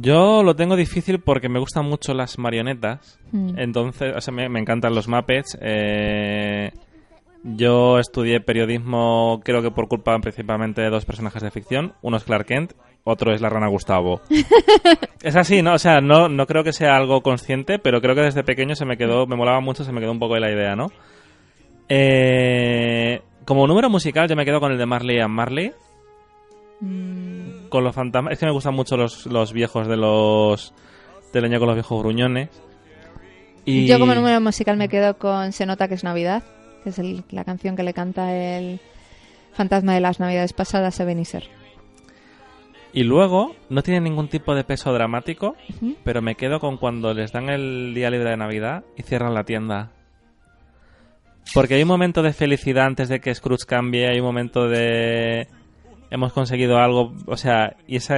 Yo 0.00 0.42
lo 0.42 0.56
tengo 0.56 0.76
difícil 0.76 1.20
porque 1.20 1.48
me 1.48 1.58
gustan 1.58 1.84
mucho 1.84 2.14
las 2.14 2.38
marionetas. 2.38 3.18
Mm. 3.32 3.58
Entonces, 3.58 4.14
o 4.16 4.20
sea, 4.20 4.32
me, 4.32 4.58
encantan 4.58 4.94
los 4.94 5.08
Muppets. 5.08 5.58
Eh, 5.60 6.70
yo 7.44 7.98
estudié 7.98 8.40
periodismo, 8.40 9.40
creo 9.44 9.62
que 9.62 9.70
por 9.70 9.88
culpa 9.88 10.18
principalmente 10.18 10.80
de 10.82 10.90
dos 10.90 11.04
personajes 11.04 11.42
de 11.42 11.50
ficción. 11.50 11.92
Uno 12.02 12.16
es 12.16 12.24
Clark 12.24 12.46
Kent, 12.46 12.72
otro 13.04 13.32
es 13.32 13.40
la 13.40 13.48
rana 13.48 13.68
Gustavo. 13.68 14.20
es 15.22 15.36
así, 15.36 15.62
¿no? 15.62 15.74
O 15.74 15.78
sea, 15.78 16.00
no, 16.00 16.28
no 16.28 16.46
creo 16.46 16.64
que 16.64 16.72
sea 16.72 16.96
algo 16.96 17.22
consciente, 17.22 17.78
pero 17.78 18.00
creo 18.00 18.14
que 18.14 18.22
desde 18.22 18.44
pequeño 18.44 18.74
se 18.74 18.84
me 18.84 18.96
quedó, 18.96 19.26
me 19.26 19.36
molaba 19.36 19.60
mucho, 19.60 19.84
se 19.84 19.92
me 19.92 20.00
quedó 20.00 20.12
un 20.12 20.18
poco 20.18 20.34
de 20.34 20.40
la 20.40 20.50
idea, 20.50 20.74
¿no? 20.74 20.90
Eh, 21.88 23.22
como 23.44 23.66
número 23.66 23.88
musical, 23.88 24.28
yo 24.28 24.36
me 24.36 24.44
quedo 24.44 24.60
con 24.60 24.72
el 24.72 24.78
de 24.78 24.86
Marley 24.86 25.20
and 25.20 25.34
Marley. 25.34 25.72
Mm. 26.80 27.27
Con 27.68 27.84
los 27.84 27.94
fantasmas. 27.94 28.32
Es 28.32 28.38
que 28.38 28.46
me 28.46 28.52
gustan 28.52 28.74
mucho 28.74 28.96
los, 28.96 29.26
los 29.26 29.52
viejos 29.52 29.86
de 29.88 29.96
los. 29.96 30.72
del 31.32 31.44
año 31.44 31.58
con 31.58 31.68
los 31.68 31.76
viejos 31.76 32.00
gruñones. 32.02 32.48
Y... 33.64 33.86
Yo 33.86 33.98
como 33.98 34.14
número 34.14 34.40
musical 34.40 34.76
me 34.76 34.88
quedo 34.88 35.18
con 35.18 35.52
Se 35.52 35.66
nota 35.66 35.88
que 35.88 35.94
es 35.94 36.04
Navidad, 36.04 36.42
que 36.84 36.90
es 36.90 36.98
el- 36.98 37.24
la 37.30 37.44
canción 37.44 37.76
que 37.76 37.82
le 37.82 37.92
canta 37.92 38.32
el 38.34 38.80
fantasma 39.52 39.92
de 39.94 40.00
las 40.00 40.20
Navidades 40.20 40.52
pasadas 40.52 41.00
a 41.00 41.04
Beniser. 41.04 41.44
Y 42.94 43.02
luego, 43.02 43.54
no 43.68 43.82
tiene 43.82 44.00
ningún 44.00 44.28
tipo 44.28 44.54
de 44.54 44.64
peso 44.64 44.92
dramático, 44.94 45.54
pero 46.04 46.22
me 46.22 46.36
quedo 46.36 46.58
con 46.58 46.78
cuando 46.78 47.12
les 47.12 47.32
dan 47.32 47.50
el 47.50 47.92
día 47.94 48.08
libre 48.10 48.30
de 48.30 48.36
Navidad 48.38 48.82
y 48.96 49.02
cierran 49.02 49.34
la 49.34 49.44
tienda. 49.44 49.90
Porque 51.52 51.74
hay 51.74 51.82
un 51.82 51.88
momento 51.88 52.22
de 52.22 52.32
felicidad 52.32 52.86
antes 52.86 53.08
de 53.10 53.20
que 53.20 53.34
Scrooge 53.34 53.66
cambie, 53.66 54.08
hay 54.08 54.20
un 54.20 54.26
momento 54.26 54.68
de... 54.68 55.48
Hemos 56.10 56.32
conseguido 56.32 56.78
algo, 56.78 57.12
o 57.26 57.36
sea, 57.36 57.76
y 57.86 57.96
esa, 57.96 58.16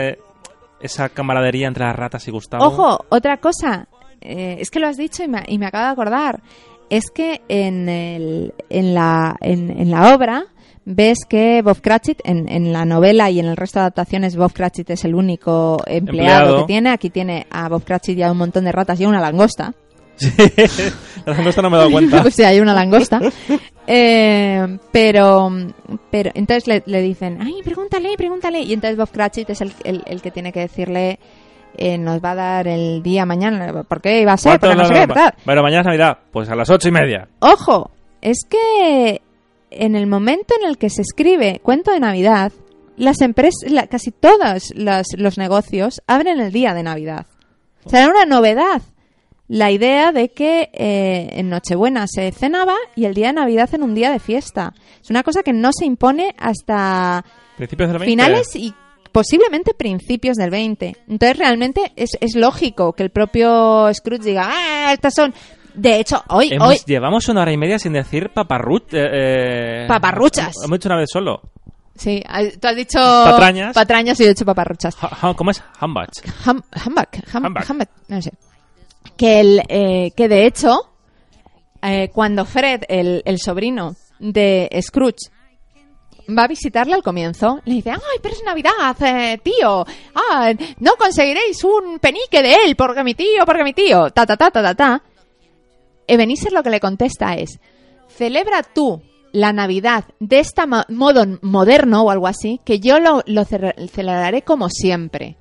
esa 0.80 1.08
camaradería 1.08 1.66
entre 1.68 1.84
las 1.84 1.96
ratas 1.96 2.26
y 2.28 2.30
Gustavo. 2.30 2.64
Ojo, 2.64 3.04
otra 3.08 3.38
cosa, 3.38 3.88
eh, 4.20 4.56
es 4.60 4.70
que 4.70 4.78
lo 4.80 4.86
has 4.86 4.96
dicho 4.96 5.22
y 5.24 5.28
me, 5.28 5.42
y 5.46 5.58
me 5.58 5.66
acabo 5.66 5.84
de 5.86 5.90
acordar, 5.92 6.40
es 6.88 7.10
que 7.10 7.40
en, 7.48 7.88
el, 7.88 8.54
en, 8.68 8.94
la, 8.94 9.36
en, 9.40 9.70
en 9.70 9.90
la 9.90 10.14
obra 10.14 10.44
ves 10.84 11.18
que 11.28 11.62
Bob 11.62 11.80
Cratchit, 11.80 12.20
en, 12.24 12.48
en 12.48 12.72
la 12.72 12.84
novela 12.84 13.30
y 13.30 13.38
en 13.38 13.46
el 13.46 13.56
resto 13.56 13.78
de 13.78 13.82
adaptaciones, 13.82 14.36
Bob 14.36 14.52
Cratchit 14.52 14.90
es 14.90 15.04
el 15.04 15.14
único 15.14 15.76
empleado, 15.86 15.98
Empleado. 16.40 16.56
que 16.58 16.64
tiene. 16.72 16.90
Aquí 16.90 17.10
tiene 17.10 17.46
a 17.50 17.68
Bob 17.68 17.84
Cratchit 17.84 18.18
y 18.18 18.22
a 18.22 18.32
un 18.32 18.38
montón 18.38 18.64
de 18.64 18.72
ratas 18.72 18.98
y 19.00 19.04
a 19.04 19.08
una 19.08 19.20
langosta. 19.20 19.72
Sí, 20.20 20.32
la 21.26 21.32
langosta 21.34 21.62
no 21.62 21.70
me 21.70 21.76
he 21.76 21.78
dado 21.80 21.90
cuenta. 21.92 22.22
pues 22.22 22.34
sí, 22.34 22.42
hay 22.44 22.60
una 22.60 22.74
langosta. 22.74 23.20
Eh, 23.92 24.78
pero, 24.92 25.50
pero 26.12 26.30
entonces 26.34 26.68
le, 26.68 26.82
le 26.86 27.02
dicen, 27.02 27.38
ay, 27.42 27.54
pregúntale, 27.64 28.10
pregúntale. 28.16 28.60
Y 28.60 28.72
entonces 28.72 28.96
Bob 28.96 29.10
Cratchit 29.10 29.50
es 29.50 29.60
el, 29.62 29.72
el, 29.82 30.02
el 30.06 30.22
que 30.22 30.30
tiene 30.30 30.52
que 30.52 30.60
decirle, 30.60 31.18
eh, 31.76 31.98
nos 31.98 32.22
va 32.22 32.30
a 32.32 32.34
dar 32.36 32.68
el 32.68 33.02
día 33.02 33.26
mañana. 33.26 33.82
¿Por 33.82 34.00
qué 34.00 34.20
iba 34.20 34.34
a 34.34 34.36
ser? 34.36 34.60
Porque 34.60 34.76
no 34.76 34.84
sé 34.84 34.94
qué, 34.94 35.06
tal. 35.08 35.34
Bueno, 35.44 35.62
mañana 35.64 35.80
es 35.80 35.86
Navidad, 35.86 36.18
pues 36.30 36.48
a 36.48 36.54
las 36.54 36.70
ocho 36.70 36.86
y 36.86 36.92
media. 36.92 37.26
Ojo, 37.40 37.90
es 38.20 38.44
que 38.48 39.22
en 39.72 39.96
el 39.96 40.06
momento 40.06 40.54
en 40.62 40.68
el 40.68 40.78
que 40.78 40.88
se 40.90 41.02
escribe 41.02 41.58
cuento 41.60 41.90
de 41.90 41.98
Navidad, 41.98 42.52
las 42.96 43.20
empresas, 43.22 43.68
la- 43.72 43.88
casi 43.88 44.12
todos 44.12 44.72
los, 44.76 45.06
los 45.16 45.36
negocios 45.36 46.00
abren 46.06 46.38
el 46.38 46.52
día 46.52 46.74
de 46.74 46.84
Navidad. 46.84 47.26
O 47.84 47.90
sea, 47.90 48.04
era 48.04 48.10
una 48.12 48.24
novedad 48.24 48.82
la 49.52 49.72
idea 49.72 50.12
de 50.12 50.28
que 50.28 50.70
eh, 50.72 51.28
en 51.32 51.48
Nochebuena 51.50 52.06
se 52.06 52.30
cenaba 52.30 52.76
y 52.94 53.04
el 53.06 53.14
día 53.14 53.26
de 53.28 53.32
Navidad 53.32 53.68
en 53.74 53.82
un 53.82 53.96
día 53.96 54.12
de 54.12 54.20
fiesta. 54.20 54.72
Es 55.02 55.10
una 55.10 55.24
cosa 55.24 55.42
que 55.42 55.52
no 55.52 55.72
se 55.72 55.86
impone 55.86 56.36
hasta 56.38 57.24
Principios 57.56 57.88
del 57.90 57.98
20. 57.98 58.10
finales 58.12 58.54
y 58.54 58.72
posiblemente 59.10 59.74
principios 59.74 60.36
del 60.36 60.50
20. 60.50 60.96
Entonces 61.08 61.36
realmente 61.36 61.92
es, 61.96 62.10
es 62.20 62.36
lógico 62.36 62.92
que 62.92 63.02
el 63.02 63.10
propio 63.10 63.92
Scrooge 63.92 64.22
diga, 64.24 64.48
ah, 64.52 64.92
estas 64.92 65.14
son... 65.14 65.34
De 65.74 65.98
hecho, 65.98 66.22
hoy, 66.28 66.50
Hemos- 66.52 66.68
hoy, 66.68 66.76
Llevamos 66.86 67.28
una 67.28 67.42
hora 67.42 67.52
y 67.52 67.56
media 67.56 67.78
sin 67.80 67.92
decir 67.92 68.30
paparruch. 68.32 68.92
eh, 68.92 69.08
eh, 69.82 69.84
Paparruchas. 69.88 70.52
Hemos 70.64 70.78
dicho 70.78 70.88
una 70.88 70.96
vez 70.98 71.08
solo. 71.12 71.40
Sí, 71.96 72.22
tú 72.60 72.68
has 72.68 72.76
dicho 72.76 72.98
Patrañas. 72.98 73.74
patrañas 73.74 74.18
y 74.20 74.22
yo 74.24 74.30
he 74.30 74.32
dicho 74.34 74.44
paparruchas. 74.44 74.96
Ha- 75.00 75.28
ha- 75.28 75.34
¿Cómo 75.34 75.50
es? 75.50 75.62
Hambach. 75.80 76.08
Ham, 76.46 76.62
Hambach, 76.72 77.08
ham- 77.32 77.44
Hambach. 77.46 77.68
Hambach, 77.70 77.88
no 78.08 78.22
sé. 78.22 78.32
Que, 79.20 79.40
el, 79.40 79.62
eh, 79.68 80.12
que 80.16 80.28
de 80.28 80.46
hecho, 80.46 80.72
eh, 81.82 82.08
cuando 82.10 82.46
Fred, 82.46 82.84
el, 82.88 83.22
el 83.26 83.38
sobrino 83.38 83.94
de 84.18 84.68
Scrooge, 84.80 85.28
va 86.36 86.44
a 86.44 86.48
visitarle 86.48 86.94
al 86.94 87.02
comienzo, 87.02 87.60
le 87.66 87.74
dice, 87.74 87.90
ay, 87.90 88.18
pero 88.22 88.34
es 88.34 88.42
Navidad, 88.44 88.96
eh, 89.02 89.38
tío, 89.42 89.84
ah, 90.14 90.52
no 90.78 90.92
conseguiréis 90.96 91.62
un 91.64 91.98
penique 91.98 92.40
de 92.42 92.54
él, 92.64 92.76
porque 92.76 93.04
mi 93.04 93.14
tío, 93.14 93.44
porque 93.44 93.62
mi 93.64 93.74
tío, 93.74 94.08
ta, 94.10 94.24
ta, 94.24 94.36
ta, 94.38 94.50
ta, 94.50 94.62
ta, 94.62 94.74
ta. 94.74 95.02
Ebenezer 96.06 96.52
lo 96.52 96.62
que 96.62 96.70
le 96.70 96.80
contesta 96.80 97.34
es, 97.34 97.60
celebra 98.08 98.62
tú 98.62 99.02
la 99.32 99.52
Navidad 99.52 100.04
de 100.18 100.38
este 100.40 100.62
modo 100.88 101.24
moderno 101.42 102.02
o 102.04 102.10
algo 102.10 102.26
así, 102.26 102.60
que 102.64 102.80
yo 102.80 102.98
lo, 103.00 103.22
lo 103.26 103.44
ce- 103.44 103.74
celebraré 103.92 104.42
como 104.42 104.68
siempre. 104.70 105.36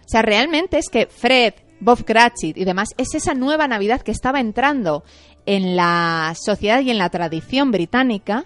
O 0.00 0.08
sea, 0.08 0.22
realmente 0.22 0.78
es 0.78 0.88
que 0.88 1.06
Fred, 1.06 1.54
Bob 1.84 2.04
Cratchit 2.04 2.56
y 2.56 2.64
demás 2.64 2.88
es 2.96 3.14
esa 3.14 3.34
nueva 3.34 3.68
Navidad 3.68 4.00
que 4.00 4.10
estaba 4.12 4.40
entrando 4.40 5.04
en 5.46 5.76
la 5.76 6.32
sociedad 6.34 6.80
y 6.80 6.90
en 6.90 6.98
la 6.98 7.10
tradición 7.10 7.70
británica. 7.70 8.44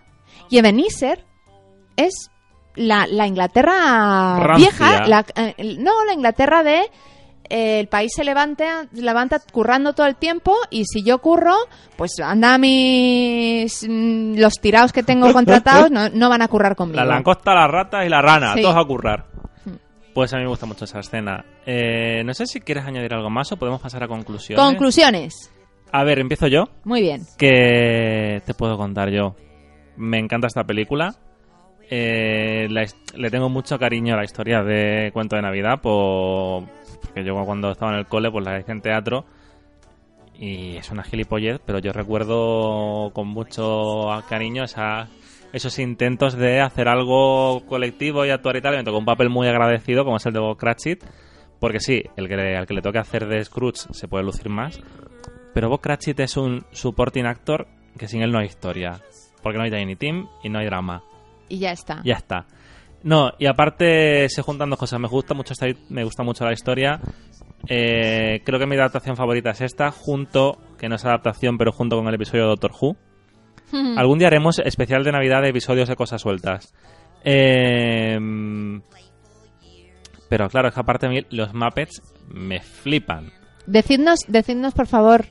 Y 0.51 0.59
Ebenezer 0.59 1.25
es 1.97 2.31
la, 2.75 3.07
la 3.07 3.27
Inglaterra 3.27 4.39
Rancia. 4.41 4.57
vieja, 4.57 5.07
la- 5.07 5.25
eh, 5.37 5.77
no, 5.79 6.05
la 6.05 6.13
Inglaterra 6.13 6.63
de 6.63 6.81
eh, 7.51 7.81
el 7.81 7.89
país 7.89 8.13
se 8.15 8.25
levanta, 8.25 8.87
levanta 8.93 9.41
currando 9.53 9.95
todo 9.95 10.07
el 10.07 10.17
tiempo 10.17 10.55
y 10.71 10.85
si 10.85 11.03
yo 11.03 11.19
curro, 11.19 11.55
pues 11.97 12.13
anda 12.23 12.59
mis 12.59 13.87
mm, 13.89 14.35
los 14.39 14.55
tirados 14.61 14.93
que 14.93 15.03
tengo 15.03 15.33
contratados 15.33 15.91
no, 15.91 16.09
no 16.11 16.29
van 16.29 16.43
a 16.43 16.49
currar 16.49 16.77
conmigo. 16.77 16.99
La 17.01 17.07
langosta, 17.07 17.55
la 17.55 17.67
rata 17.67 18.05
y 18.05 18.09
la 18.09 18.21
rana. 18.21 18.55
Sí. 18.55 18.63
Todos 18.63 18.77
a 18.77 18.85
currar. 18.85 19.27
Pues 20.15 20.33
a 20.33 20.37
mí 20.37 20.43
me 20.43 20.49
gusta 20.49 20.67
mucho 20.67 20.85
esa 20.85 21.01
escena. 21.01 21.45
Eh, 21.67 22.23
no 22.25 22.35
sé 22.35 22.47
si 22.47 22.61
quieres 22.61 22.85
añadir 22.85 23.15
algo 23.15 23.31
más 23.31 23.53
o 23.53 23.57
podemos 23.57 23.81
pasar 23.81 24.03
a 24.03 24.09
conclusiones. 24.09 24.65
Conclusiones. 24.65 25.53
a 25.93 26.05
ver, 26.05 26.19
empiezo 26.19 26.47
yo. 26.49 26.65
Muy 26.85 27.01
bien. 27.03 27.23
que 27.39 28.43
te 28.45 28.55
puedo 28.55 28.77
contar 28.77 29.11
yo? 29.11 29.37
Me 29.97 30.19
encanta 30.19 30.47
esta 30.49 30.65
película. 30.65 31.15
Eh, 31.91 32.67
la 32.71 32.85
le 33.15 33.31
tengo 33.31 33.49
mucho 33.49 33.79
cariño 33.79 34.15
a 34.15 34.19
la 34.19 34.25
historia 34.25 34.63
de 34.63 35.11
Cuento 35.13 35.37
de 35.37 35.43
Navidad, 35.43 35.81
por- 35.81 36.65
porque 37.01 37.25
yo 37.25 37.35
cuando 37.47 37.71
estaba 37.71 37.93
en 37.93 37.99
el 38.01 38.07
cole 38.07 38.31
pues 38.31 38.45
la 38.45 38.59
hice 38.59 38.73
en 38.73 38.83
teatro 38.83 39.25
y 40.39 40.77
es 40.77 40.91
una 40.91 41.03
gilipollez, 41.03 41.61
pero 41.65 41.79
yo 41.79 41.93
recuerdo 41.93 43.11
con 43.15 43.27
mucho 43.29 44.07
cariño 44.29 44.65
esa, 44.65 45.09
esos 45.53 45.79
intentos 45.79 46.37
de 46.37 46.61
hacer 46.61 46.89
algo 46.89 47.65
colectivo 47.67 48.25
y 48.25 48.31
actuar 48.31 48.57
y 48.57 48.63
tal. 48.63 48.75
y 48.75 48.77
Me 48.79 48.85
tocó 48.85 48.99
un 48.99 49.05
papel 49.05 49.31
muy 49.31 49.49
agradecido 49.49 50.05
como 50.05 50.17
es 50.17 50.27
el 50.27 50.33
de 50.33 50.41
Bob 50.41 50.57
Cratchit, 50.57 51.05
porque 51.59 51.81
sí, 51.81 52.03
el 52.17 52.29
que 52.29 52.57
al 52.57 52.67
que 52.67 52.75
le 52.75 52.83
toque 52.83 52.99
hacer 52.99 53.27
de 53.27 53.45
Scrooge 53.45 53.93
se 53.93 54.09
puede 54.09 54.25
lucir 54.25 54.49
más, 54.49 54.81
pero 55.55 55.69
Bob 55.69 55.81
Cratchit 55.81 56.21
es 56.21 56.37
un 56.37 56.65
supporting 56.71 57.27
actor 57.27 57.67
que 57.99 58.09
sin 58.09 58.23
él 58.23 58.31
no 58.31 58.39
hay 58.39 58.47
historia. 58.47 59.01
Porque 59.43 59.59
no 59.59 59.65
hay 59.65 59.71
Tiny 59.71 59.97
Team 59.97 60.29
y 60.43 60.49
no 60.49 60.59
hay 60.59 60.67
drama. 60.67 61.03
Y 61.49 61.59
ya 61.59 61.73
está. 61.73 62.01
Ya 62.05 62.15
está. 62.15 62.47
No, 63.03 63.33
y 63.39 63.47
aparte 63.47 64.29
se 64.29 64.43
juntan 64.43 64.71
dos 64.71 64.79
cosas. 64.79 65.01
Me 65.01 65.09
gusta 65.09 65.35
mucho 65.35 65.53
esta, 65.53 65.67
me 65.89 66.05
gusta 66.05 66.23
mucho 66.23 66.45
la 66.45 66.53
historia. 66.53 67.01
Eh, 67.69 68.41
creo 68.45 68.59
que 68.59 68.67
mi 68.67 68.77
adaptación 68.77 69.17
favorita 69.17 69.51
es 69.51 69.61
esta, 69.61 69.91
junto, 69.91 70.59
que 70.79 70.89
no 70.89 70.97
es 70.97 71.05
adaptación, 71.05 71.59
pero 71.59 71.73
junto 71.73 71.97
con 71.97 72.07
el 72.09 72.15
episodio 72.15 72.45
de 72.45 72.49
Doctor 72.51 72.73
Who. 72.81 72.97
Algún 73.97 74.19
día 74.19 74.29
haremos 74.29 74.59
especial 74.61 75.05
de 75.05 75.13
Navidad 75.13 75.43
de 75.43 75.51
episodios 75.51 75.89
de 75.89 75.97
cosas 75.97 76.21
sueltas. 76.23 76.75
Eh, 77.25 78.19
pero 80.29 80.49
claro, 80.49 80.69
es 80.69 80.75
que 80.75 80.81
aparte 80.81 81.07
a 81.07 81.11
mí 81.11 81.21
los 81.31 81.55
Muppets 81.55 82.03
me 82.29 82.61
flipan. 82.61 83.33
Decidnos, 83.67 84.21
decidnos 84.29 84.75
por 84.75 84.87
favor 84.87 85.27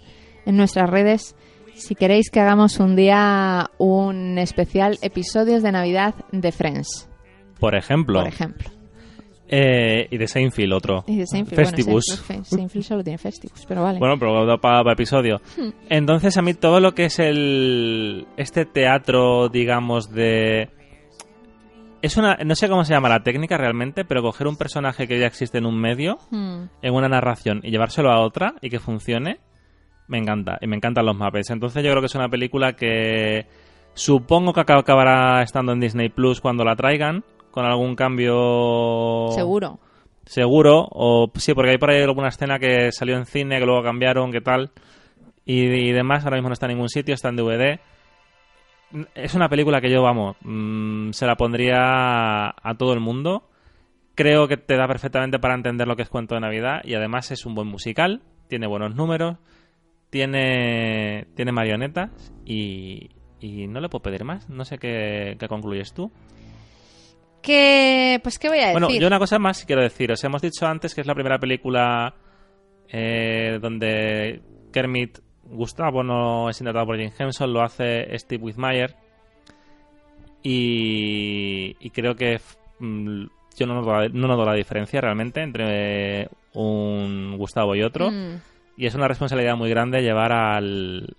en 0.46 0.58
nuestras 0.58 0.90
redes 0.90 1.36
si 1.76 1.96
queréis 1.96 2.30
que 2.32 2.40
hagamos 2.40 2.80
un 2.80 2.96
día 2.96 3.70
un 3.78 4.38
especial 4.40 4.98
episodios 5.02 5.62
de 5.62 5.72
Navidad 5.72 6.16
de 6.32 6.52
Friends, 6.52 7.08
Por 7.60 7.76
ejemplo. 7.76 8.20
por 8.20 8.28
ejemplo. 8.28 8.70
Eh, 9.50 10.08
y 10.12 10.18
de 10.18 10.28
Seinfeld 10.28 10.74
otro. 10.74 11.04
Y 11.08 11.18
de 11.18 11.26
Seinfeld, 11.26 11.56
Festivus. 11.62 12.06
Bueno, 12.08 12.24
Seinfeld, 12.26 12.46
Seinfeld 12.46 12.84
solo 12.84 13.04
tiene 13.04 13.18
Festivus, 13.18 13.66
pero 13.68 13.84
vale. 13.84 13.98
Bueno, 14.00 14.18
pero 14.20 14.46
da 14.46 14.58
para 14.58 14.92
episodio. 14.92 15.40
Hmm. 15.58 15.70
Entonces 15.90 16.36
a 16.38 16.42
mí 16.42 16.54
todo 16.54 16.80
lo 16.82 16.94
que 16.94 17.06
es 17.06 17.20
el 17.20 18.28
este 18.36 18.66
teatro, 18.66 19.48
digamos, 19.50 20.12
de 20.12 20.70
es 22.02 22.16
una 22.18 22.38
no 22.46 22.56
sé 22.56 22.70
cómo 22.70 22.84
se 22.86 22.94
llama 22.94 23.10
la 23.10 23.24
técnica 23.24 23.58
realmente, 23.58 24.06
pero 24.06 24.22
coger 24.22 24.48
un 24.48 24.56
personaje 24.58 25.08
que 25.08 25.20
ya 25.20 25.26
existe 25.28 25.58
en 25.58 25.66
un 25.66 25.80
medio, 25.80 26.18
Hmm. 26.30 26.64
en 26.82 26.94
una 26.94 27.08
narración 27.10 27.62
y 27.64 27.72
llevárselo 27.72 28.12
a 28.12 28.20
otra 28.20 28.54
y 28.62 28.70
que 28.70 28.80
funcione, 28.80 29.40
me 30.08 30.18
encanta 30.18 30.58
y 30.62 30.68
me 30.68 30.76
encantan 30.76 31.06
los 31.06 31.16
mapes. 31.18 31.50
Entonces 31.50 31.84
yo 31.84 31.90
creo 31.92 32.02
que 32.02 32.06
es 32.08 32.16
una 32.16 32.30
película 32.30 32.74
que 32.74 33.46
supongo 33.94 34.54
que 34.54 34.62
acab- 34.62 34.80
acabará 34.80 35.42
estando 35.42 35.72
en 35.72 35.80
Disney 35.80 36.10
Plus 36.10 36.40
cuando 36.40 36.64
la 36.64 36.76
traigan 36.76 37.24
con 37.58 37.66
algún 37.66 37.96
cambio 37.96 39.30
Seguro. 39.32 39.80
seguro 40.28 40.88
o 40.92 41.32
sí 41.34 41.56
porque 41.56 41.72
hay 41.72 41.80
por 41.80 41.90
ahí 41.90 42.04
alguna 42.04 42.28
escena 42.28 42.60
que 42.60 42.92
salió 42.92 43.18
en 43.18 43.26
cine 43.26 43.58
que 43.58 43.66
luego 43.66 43.82
cambiaron 43.82 44.32
qué 44.32 44.42
tal 44.42 44.70
y, 45.44 45.64
y 45.64 45.92
demás 45.92 46.24
ahora 46.24 46.38
mismo 46.38 46.50
no 46.50 46.54
está 46.54 46.68
en 46.68 46.74
ningún 46.74 46.90
sitio 46.90 47.16
está 47.16 47.30
en 47.30 47.38
DVD 47.38 47.80
es 49.16 49.34
una 49.34 49.50
película 49.50 49.82
que 49.82 49.90
yo 49.90 50.04
vamos 50.04 50.36
mm, 50.42 51.14
se 51.14 51.26
la 51.26 51.36
pondría 51.36 52.50
a 52.50 52.76
todo 52.78 52.94
el 52.94 53.00
mundo. 53.00 53.50
Creo 54.14 54.48
que 54.48 54.58
te 54.58 54.78
da 54.78 54.88
perfectamente 54.88 55.40
para 55.40 55.56
entender 55.56 55.88
lo 55.88 55.96
que 55.96 56.04
es 56.04 56.10
cuento 56.10 56.36
de 56.36 56.42
navidad 56.42 56.82
y 56.84 56.94
además 56.94 57.32
es 57.32 57.44
un 57.48 57.56
buen 57.56 57.68
musical 57.68 58.22
tiene 58.48 58.68
buenos 58.68 58.94
números 58.96 59.38
tiene 60.12 61.26
tiene 61.36 61.52
marionetas 61.52 62.32
y, 62.46 63.10
y 63.40 63.66
no 63.68 63.80
le 63.80 63.90
puedo 63.90 64.04
pedir 64.04 64.26
más. 64.26 64.48
No 64.48 64.64
sé 64.64 64.78
qué, 64.78 65.38
qué 65.40 65.48
concluyes 65.48 65.94
tú 65.94 66.12
Que, 67.42 68.20
pues, 68.24 68.40
¿qué 68.40 68.50
voy 68.50 68.58
a 68.60 68.68
decir? 68.68 68.82
Bueno, 68.82 68.90
yo 69.00 69.08
una 69.08 69.20
cosa 69.20 69.40
más 69.40 69.64
quiero 69.66 69.82
decir. 69.82 70.12
Os 70.12 70.24
hemos 70.24 70.42
dicho 70.42 70.66
antes 70.68 70.94
que 70.94 71.02
es 71.02 71.08
la 71.08 71.14
primera 71.14 71.40
película 71.40 72.14
eh, 72.90 73.58
donde 73.62 74.42
Kermit 74.74 75.20
Gustavo 75.44 76.04
no 76.04 76.50
es 76.50 76.60
interpretado 76.60 76.88
por 76.88 76.98
Jim 76.98 77.12
Henson, 77.18 77.54
lo 77.54 77.62
hace 77.62 78.18
Steve 78.18 78.44
Whitmire. 78.44 78.96
Y, 80.44 81.76
y 81.80 81.90
creo 81.90 82.16
que 82.16 82.40
mm, 82.80 83.26
yo 83.58 83.66
no 83.66 83.76
noto, 83.76 83.92
la, 83.94 84.08
no 84.10 84.28
noto 84.28 84.46
la 84.46 84.54
diferencia 84.54 85.02
realmente 85.02 85.42
entre 85.42 86.30
un 86.54 87.38
Gustavo 87.38 87.76
y 87.76 87.84
otro. 87.84 88.12
Mm. 88.12 88.42
Y 88.78 88.86
es 88.86 88.96
una 88.96 89.08
responsabilidad 89.08 89.56
muy 89.56 89.70
grande 89.70 90.02
llevar 90.02 90.32
al. 90.32 91.16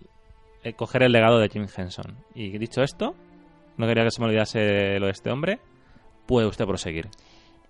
eh, 0.62 0.74
coger 0.74 1.02
el 1.02 1.12
legado 1.12 1.38
de 1.38 1.48
Jim 1.48 1.66
Henson. 1.74 2.16
Y 2.34 2.56
dicho 2.58 2.82
esto, 2.82 3.14
no 3.76 3.86
quería 3.86 4.04
que 4.04 4.10
se 4.10 4.20
me 4.20 4.28
olvidase 4.28 4.98
lo 5.00 5.06
de 5.06 5.12
este 5.12 5.30
hombre. 5.30 5.58
Puede 6.28 6.46
usted 6.46 6.66
proseguir. 6.66 7.08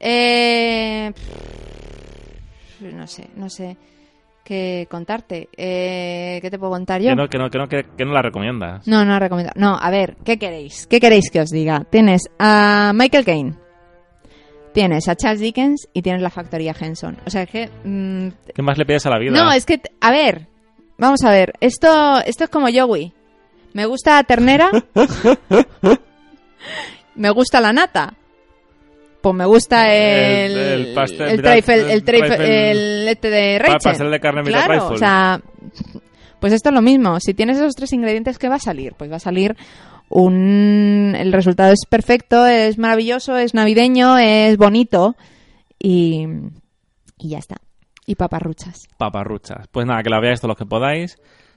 Eh, 0.00 1.12
no 2.80 3.06
sé, 3.06 3.28
no 3.36 3.48
sé 3.48 3.76
qué 4.44 4.88
contarte. 4.90 5.48
Eh, 5.56 6.40
¿Qué 6.42 6.50
te 6.50 6.58
puedo 6.58 6.72
contar 6.72 7.00
yo? 7.00 7.10
Que 7.10 7.14
no, 7.14 7.28
que 7.28 7.38
no, 7.38 7.50
que 7.50 7.58
no, 7.58 7.68
que, 7.68 7.86
que 7.96 8.04
no 8.04 8.12
la 8.12 8.22
recomiendas. 8.22 8.84
No, 8.88 9.04
no 9.04 9.16
recomiendo. 9.20 9.52
No, 9.54 9.78
a 9.80 9.90
ver, 9.90 10.16
¿qué 10.24 10.38
queréis? 10.38 10.88
¿Qué 10.88 10.98
queréis 10.98 11.30
que 11.30 11.40
os 11.40 11.50
diga? 11.50 11.84
Tienes 11.88 12.22
a 12.40 12.90
Michael 12.96 13.24
Caine, 13.24 13.54
tienes 14.74 15.06
a 15.06 15.14
Charles 15.14 15.40
Dickens 15.40 15.88
y 15.92 16.02
tienes 16.02 16.20
la 16.20 16.30
factoría 16.30 16.74
Henson. 16.78 17.16
O 17.26 17.30
sea, 17.30 17.42
es 17.42 17.50
que... 17.50 17.70
mm, 17.84 18.28
¿Qué 18.54 18.62
más 18.62 18.76
le 18.76 18.86
pides 18.86 19.06
a 19.06 19.10
la 19.10 19.20
vida? 19.20 19.30
no, 19.32 19.52
es 19.52 19.64
que... 19.64 19.80
A 20.00 20.10
ver, 20.10 20.48
vamos 20.96 21.22
a 21.22 21.30
ver. 21.30 21.52
Esto, 21.60 22.18
esto 22.26 22.42
es 22.42 22.50
como 22.50 22.66
Joey. 22.74 23.12
Me 23.72 23.86
gusta 23.86 24.20
ternera. 24.24 24.68
me 27.14 27.30
gusta 27.30 27.60
la 27.60 27.72
nata. 27.72 28.14
Pues 29.30 29.38
me 29.38 29.46
gusta 29.46 29.92
el... 29.92 30.52
El- 30.56 30.86
el 30.88 30.94
pastel, 30.94 31.28
el 31.30 31.42
trifle, 31.42 31.74
el 31.74 31.90
el, 31.90 32.04
trifle- 32.04 32.40
el 32.40 33.08
este 33.08 33.30
de 33.30 33.58
Rachel. 33.58 33.78
pastel 33.82 34.10
de 34.10 34.20
carne 34.20 34.42
Claro, 34.42 34.68
trifle. 34.88 34.94
o 34.94 34.98
sea, 34.98 35.40
pues 36.40 36.52
esto 36.52 36.68
es 36.68 36.74
lo 36.74 36.82
mismo. 36.82 37.18
Si 37.20 37.34
tienes 37.34 37.56
esos 37.58 37.74
tres 37.74 37.92
ingredientes, 37.92 38.38
¿qué 38.38 38.48
va 38.48 38.56
a 38.56 38.60
salir? 38.60 38.94
Pues 38.96 39.10
va 39.10 39.16
a 39.16 39.20
salir 39.20 39.56
un... 40.08 41.14
El 41.18 41.32
resultado 41.32 41.72
es 41.72 41.80
perfecto, 41.88 42.46
es 42.46 42.78
maravilloso, 42.78 43.36
es 43.36 43.54
navideño, 43.54 44.18
es 44.18 44.56
bonito 44.56 45.16
y, 45.78 46.26
y 47.18 47.28
ya 47.30 47.38
está. 47.38 47.56
Y 48.06 48.14
paparruchas. 48.14 48.88
Paparruchas. 48.96 49.66
Pues 49.70 49.86
nada, 49.86 50.02
que 50.02 50.10
la 50.10 50.20
veáis 50.20 50.40
todos 50.40 50.50
los 50.50 50.58
que 50.58 50.64
podáis. 50.66 51.16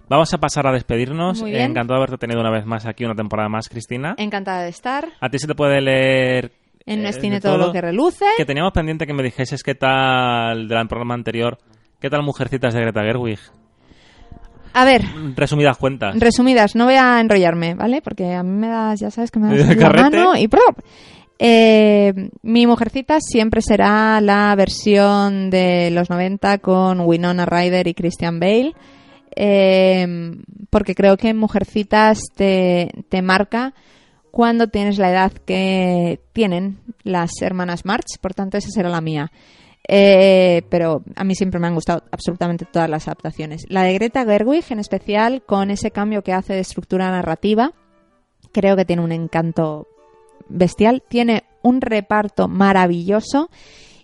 Vamos 0.09 0.33
a 0.33 0.37
pasar 0.39 0.67
a 0.67 0.73
despedirnos. 0.73 1.41
Encantado 1.41 1.99
de 1.99 2.03
haberte 2.03 2.17
tenido 2.17 2.41
una 2.41 2.51
vez 2.51 2.65
más 2.65 2.85
aquí, 2.85 3.05
una 3.05 3.15
temporada 3.15 3.47
más, 3.47 3.69
Cristina. 3.69 4.15
Encantada 4.17 4.63
de 4.63 4.69
estar. 4.69 5.07
A 5.21 5.29
ti 5.29 5.39
se 5.39 5.47
te 5.47 5.55
puede 5.55 5.79
leer... 5.79 6.51
En 6.85 7.05
eh, 7.05 7.13
cine 7.13 7.35
de 7.35 7.41
todo, 7.41 7.57
lo 7.57 7.71
que 7.71 7.81
reluce. 7.81 8.25
Que 8.37 8.45
teníamos 8.45 8.71
pendiente 8.73 9.05
que 9.07 9.13
me 9.13 9.23
dijeses 9.23 9.63
qué 9.63 9.75
tal 9.75 10.67
del 10.67 10.87
programa 10.87 11.13
anterior, 11.13 11.57
qué 11.99 12.09
tal 12.09 12.23
Mujercitas 12.23 12.73
de 12.73 12.81
Greta 12.81 13.01
Gerwig. 13.01 13.39
A 14.73 14.85
ver, 14.85 15.01
Resumidas 15.35 15.77
cuentas. 15.77 16.17
resumidas, 16.17 16.75
no 16.75 16.85
voy 16.85 16.93
a 16.95 17.19
enrollarme, 17.19 17.75
¿vale? 17.75 18.01
Porque 18.01 18.33
a 18.33 18.41
mí 18.43 18.57
me 18.57 18.69
das, 18.69 18.99
ya 19.01 19.11
sabes 19.11 19.29
que 19.29 19.39
me 19.39 19.49
das 19.57 19.67
¿De 19.67 19.75
la 19.75 19.89
mano 19.89 20.35
y 20.37 20.47
¡prop! 20.47 20.79
Eh, 21.43 22.29
mi 22.43 22.67
mujercita 22.67 23.17
siempre 23.19 23.61
será 23.61 24.21
la 24.21 24.55
versión 24.55 25.49
de 25.49 25.89
los 25.91 26.09
90 26.09 26.59
con 26.59 26.99
Winona 27.01 27.45
Ryder 27.45 27.87
y 27.87 27.93
Christian 27.95 28.39
Bale. 28.39 28.73
eh, 29.35 30.35
porque 30.69 30.95
creo 30.95 31.17
que 31.17 31.33
Mujercitas 31.33 32.19
te, 32.35 32.91
te 33.09 33.21
marca 33.21 33.73
cuando 34.31 34.67
tienes 34.67 34.97
la 34.97 35.11
edad 35.11 35.31
que 35.31 36.19
tienen 36.33 36.79
las 37.03 37.31
hermanas 37.41 37.85
March, 37.85 38.17
por 38.19 38.33
tanto 38.33 38.57
esa 38.57 38.69
será 38.69 38.89
la 38.89 39.01
mía. 39.01 39.31
Eh, 39.87 40.61
pero 40.69 41.03
a 41.15 41.23
mí 41.23 41.35
siempre 41.35 41.59
me 41.59 41.67
han 41.67 41.75
gustado 41.75 42.03
absolutamente 42.11 42.65
todas 42.65 42.89
las 42.89 43.07
adaptaciones. 43.07 43.65
La 43.67 43.83
de 43.83 43.93
Greta 43.93 44.23
Gerwig, 44.23 44.65
en 44.69 44.79
especial, 44.79 45.43
con 45.43 45.71
ese 45.71 45.91
cambio 45.91 46.23
que 46.23 46.33
hace 46.33 46.53
de 46.53 46.59
estructura 46.59 47.09
narrativa, 47.11 47.73
creo 48.51 48.75
que 48.75 48.85
tiene 48.85 49.03
un 49.03 49.11
encanto 49.11 49.87
bestial. 50.47 51.03
Tiene 51.07 51.43
un 51.61 51.81
reparto 51.81 52.47
maravilloso. 52.47 53.49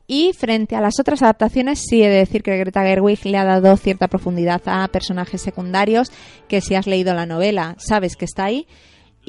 Y 0.09 0.31
frente 0.31 0.77
a 0.77 0.81
las 0.81 0.99
otras 1.01 1.21
adaptaciones, 1.21 1.83
sí 1.85 2.01
he 2.01 2.09
de 2.09 2.17
decir 2.17 2.41
que 2.41 2.57
Greta 2.57 2.81
Gerwig 2.81 3.25
le 3.25 3.37
ha 3.37 3.43
dado 3.43 3.75
cierta 3.75 4.07
profundidad 4.07 4.61
a 4.65 4.87
personajes 4.87 5.41
secundarios 5.41 6.11
que 6.47 6.61
si 6.61 6.75
has 6.75 6.87
leído 6.87 7.13
la 7.13 7.25
novela 7.25 7.75
sabes 7.77 8.15
que 8.15 8.23
está 8.23 8.45
ahí. 8.45 8.67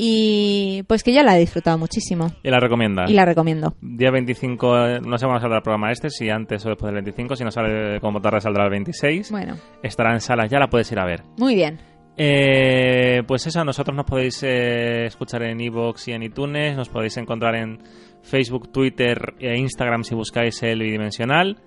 Y 0.01 0.85
pues 0.85 1.03
que 1.03 1.13
ya 1.13 1.25
la 1.25 1.37
he 1.37 1.41
disfrutado 1.41 1.77
muchísimo. 1.77 2.29
Y 2.45 2.51
la 2.51 2.61
recomiendas. 2.61 3.11
Y 3.11 3.15
la 3.15 3.25
recomiendo. 3.25 3.75
Día 3.81 4.13
25, 4.13 4.79
eh, 4.87 5.01
no 5.05 5.19
sé 5.19 5.27
cuándo 5.27 5.41
saldrá 5.41 5.57
el 5.59 5.63
programa 5.65 5.91
este, 5.91 6.09
si 6.09 6.31
antes 6.31 6.65
o 6.65 6.69
después 6.69 6.87
del 6.93 7.03
25, 7.03 7.35
si 7.35 7.43
no 7.43 7.51
sale 7.51 7.99
como 8.01 8.21
tarde 8.21 8.41
saldrá 8.41 8.65
el 8.65 8.71
26. 8.71 9.33
Bueno, 9.33 9.57
Estará 9.83 10.13
en 10.13 10.21
salas, 10.21 10.49
ya 10.51 10.61
la 10.61 10.69
puedes 10.69 10.91
ir 10.93 11.01
a 11.01 11.05
ver. 11.05 11.23
muy 11.37 11.57
bien. 11.57 11.79
Eh, 12.17 13.23
pues 13.27 13.47
eso, 13.47 13.65
nosotros 13.65 13.97
nos 13.97 14.05
podéis 14.07 14.41
eh, 14.45 15.07
escuchar 15.07 15.43
en 15.45 15.61
iVoox 15.61 16.09
y 16.09 16.13
en 16.13 16.23
iTunes, 16.25 16.77
nos 16.77 16.89
podéis 16.89 17.17
encontrar 17.17 17.55
en 17.57 17.79
Facebook, 18.23 18.71
Twitter 18.73 19.35
e 19.41 19.57
Instagram 19.59 20.03
si 20.05 20.15
buscáis 20.15 20.63
el 20.63 20.81
bidimensional. 20.81 21.59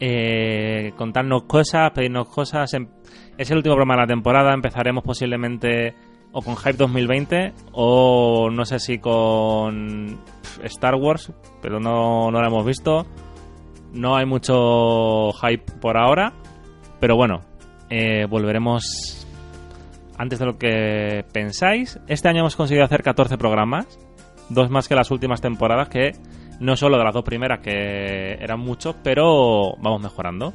Eh, 0.00 0.92
contarnos 0.96 1.44
cosas, 1.44 1.90
pedirnos 1.92 2.28
cosas. 2.28 2.72
Em- 2.74 2.88
Es 3.36 3.50
el 3.50 3.56
último 3.58 3.74
programa 3.76 3.94
de 3.94 4.00
la 4.02 4.06
temporada, 4.08 4.52
empezaremos 4.54 5.02
posiblemente 5.04 5.94
o 6.32 6.42
con 6.42 6.56
Hype 6.56 6.76
2020 6.76 7.52
o 7.72 8.50
no 8.50 8.64
sé 8.64 8.78
si 8.78 8.98
con 8.98 10.18
Star 10.64 10.94
Wars, 10.94 11.32
pero 11.62 11.80
no, 11.80 12.30
no 12.30 12.40
lo 12.40 12.46
hemos 12.46 12.66
visto. 12.66 13.06
No 13.92 14.16
hay 14.16 14.26
mucho 14.26 15.32
hype 15.32 15.72
por 15.80 15.96
ahora, 15.96 16.32
pero 17.00 17.16
bueno, 17.16 17.40
eh, 17.88 18.26
volveremos 18.28 19.26
antes 20.18 20.38
de 20.38 20.46
lo 20.46 20.58
que 20.58 21.24
pensáis. 21.32 21.98
Este 22.06 22.28
año 22.28 22.40
hemos 22.40 22.56
conseguido 22.56 22.84
hacer 22.84 23.02
14 23.02 23.38
programas, 23.38 23.98
dos 24.50 24.68
más 24.68 24.88
que 24.88 24.94
las 24.94 25.10
últimas 25.10 25.40
temporadas, 25.40 25.88
que 25.88 26.12
no 26.60 26.76
solo 26.76 26.98
de 26.98 27.04
las 27.04 27.14
dos 27.14 27.24
primeras, 27.24 27.60
que 27.60 28.34
eran 28.34 28.60
muchos, 28.60 28.96
pero 29.02 29.76
vamos 29.78 30.02
mejorando. 30.02 30.52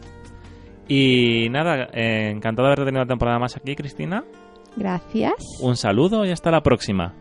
Y 0.87 1.47
nada, 1.49 1.87
eh, 1.93 2.29
encantado 2.29 2.67
de 2.67 2.73
haberte 2.73 2.85
tenido 2.85 3.01
una 3.01 3.09
temporada 3.09 3.39
más 3.39 3.55
aquí, 3.55 3.75
Cristina. 3.75 4.23
Gracias. 4.75 5.33
Un 5.61 5.75
saludo 5.77 6.25
y 6.25 6.31
hasta 6.31 6.51
la 6.51 6.61
próxima. 6.61 7.13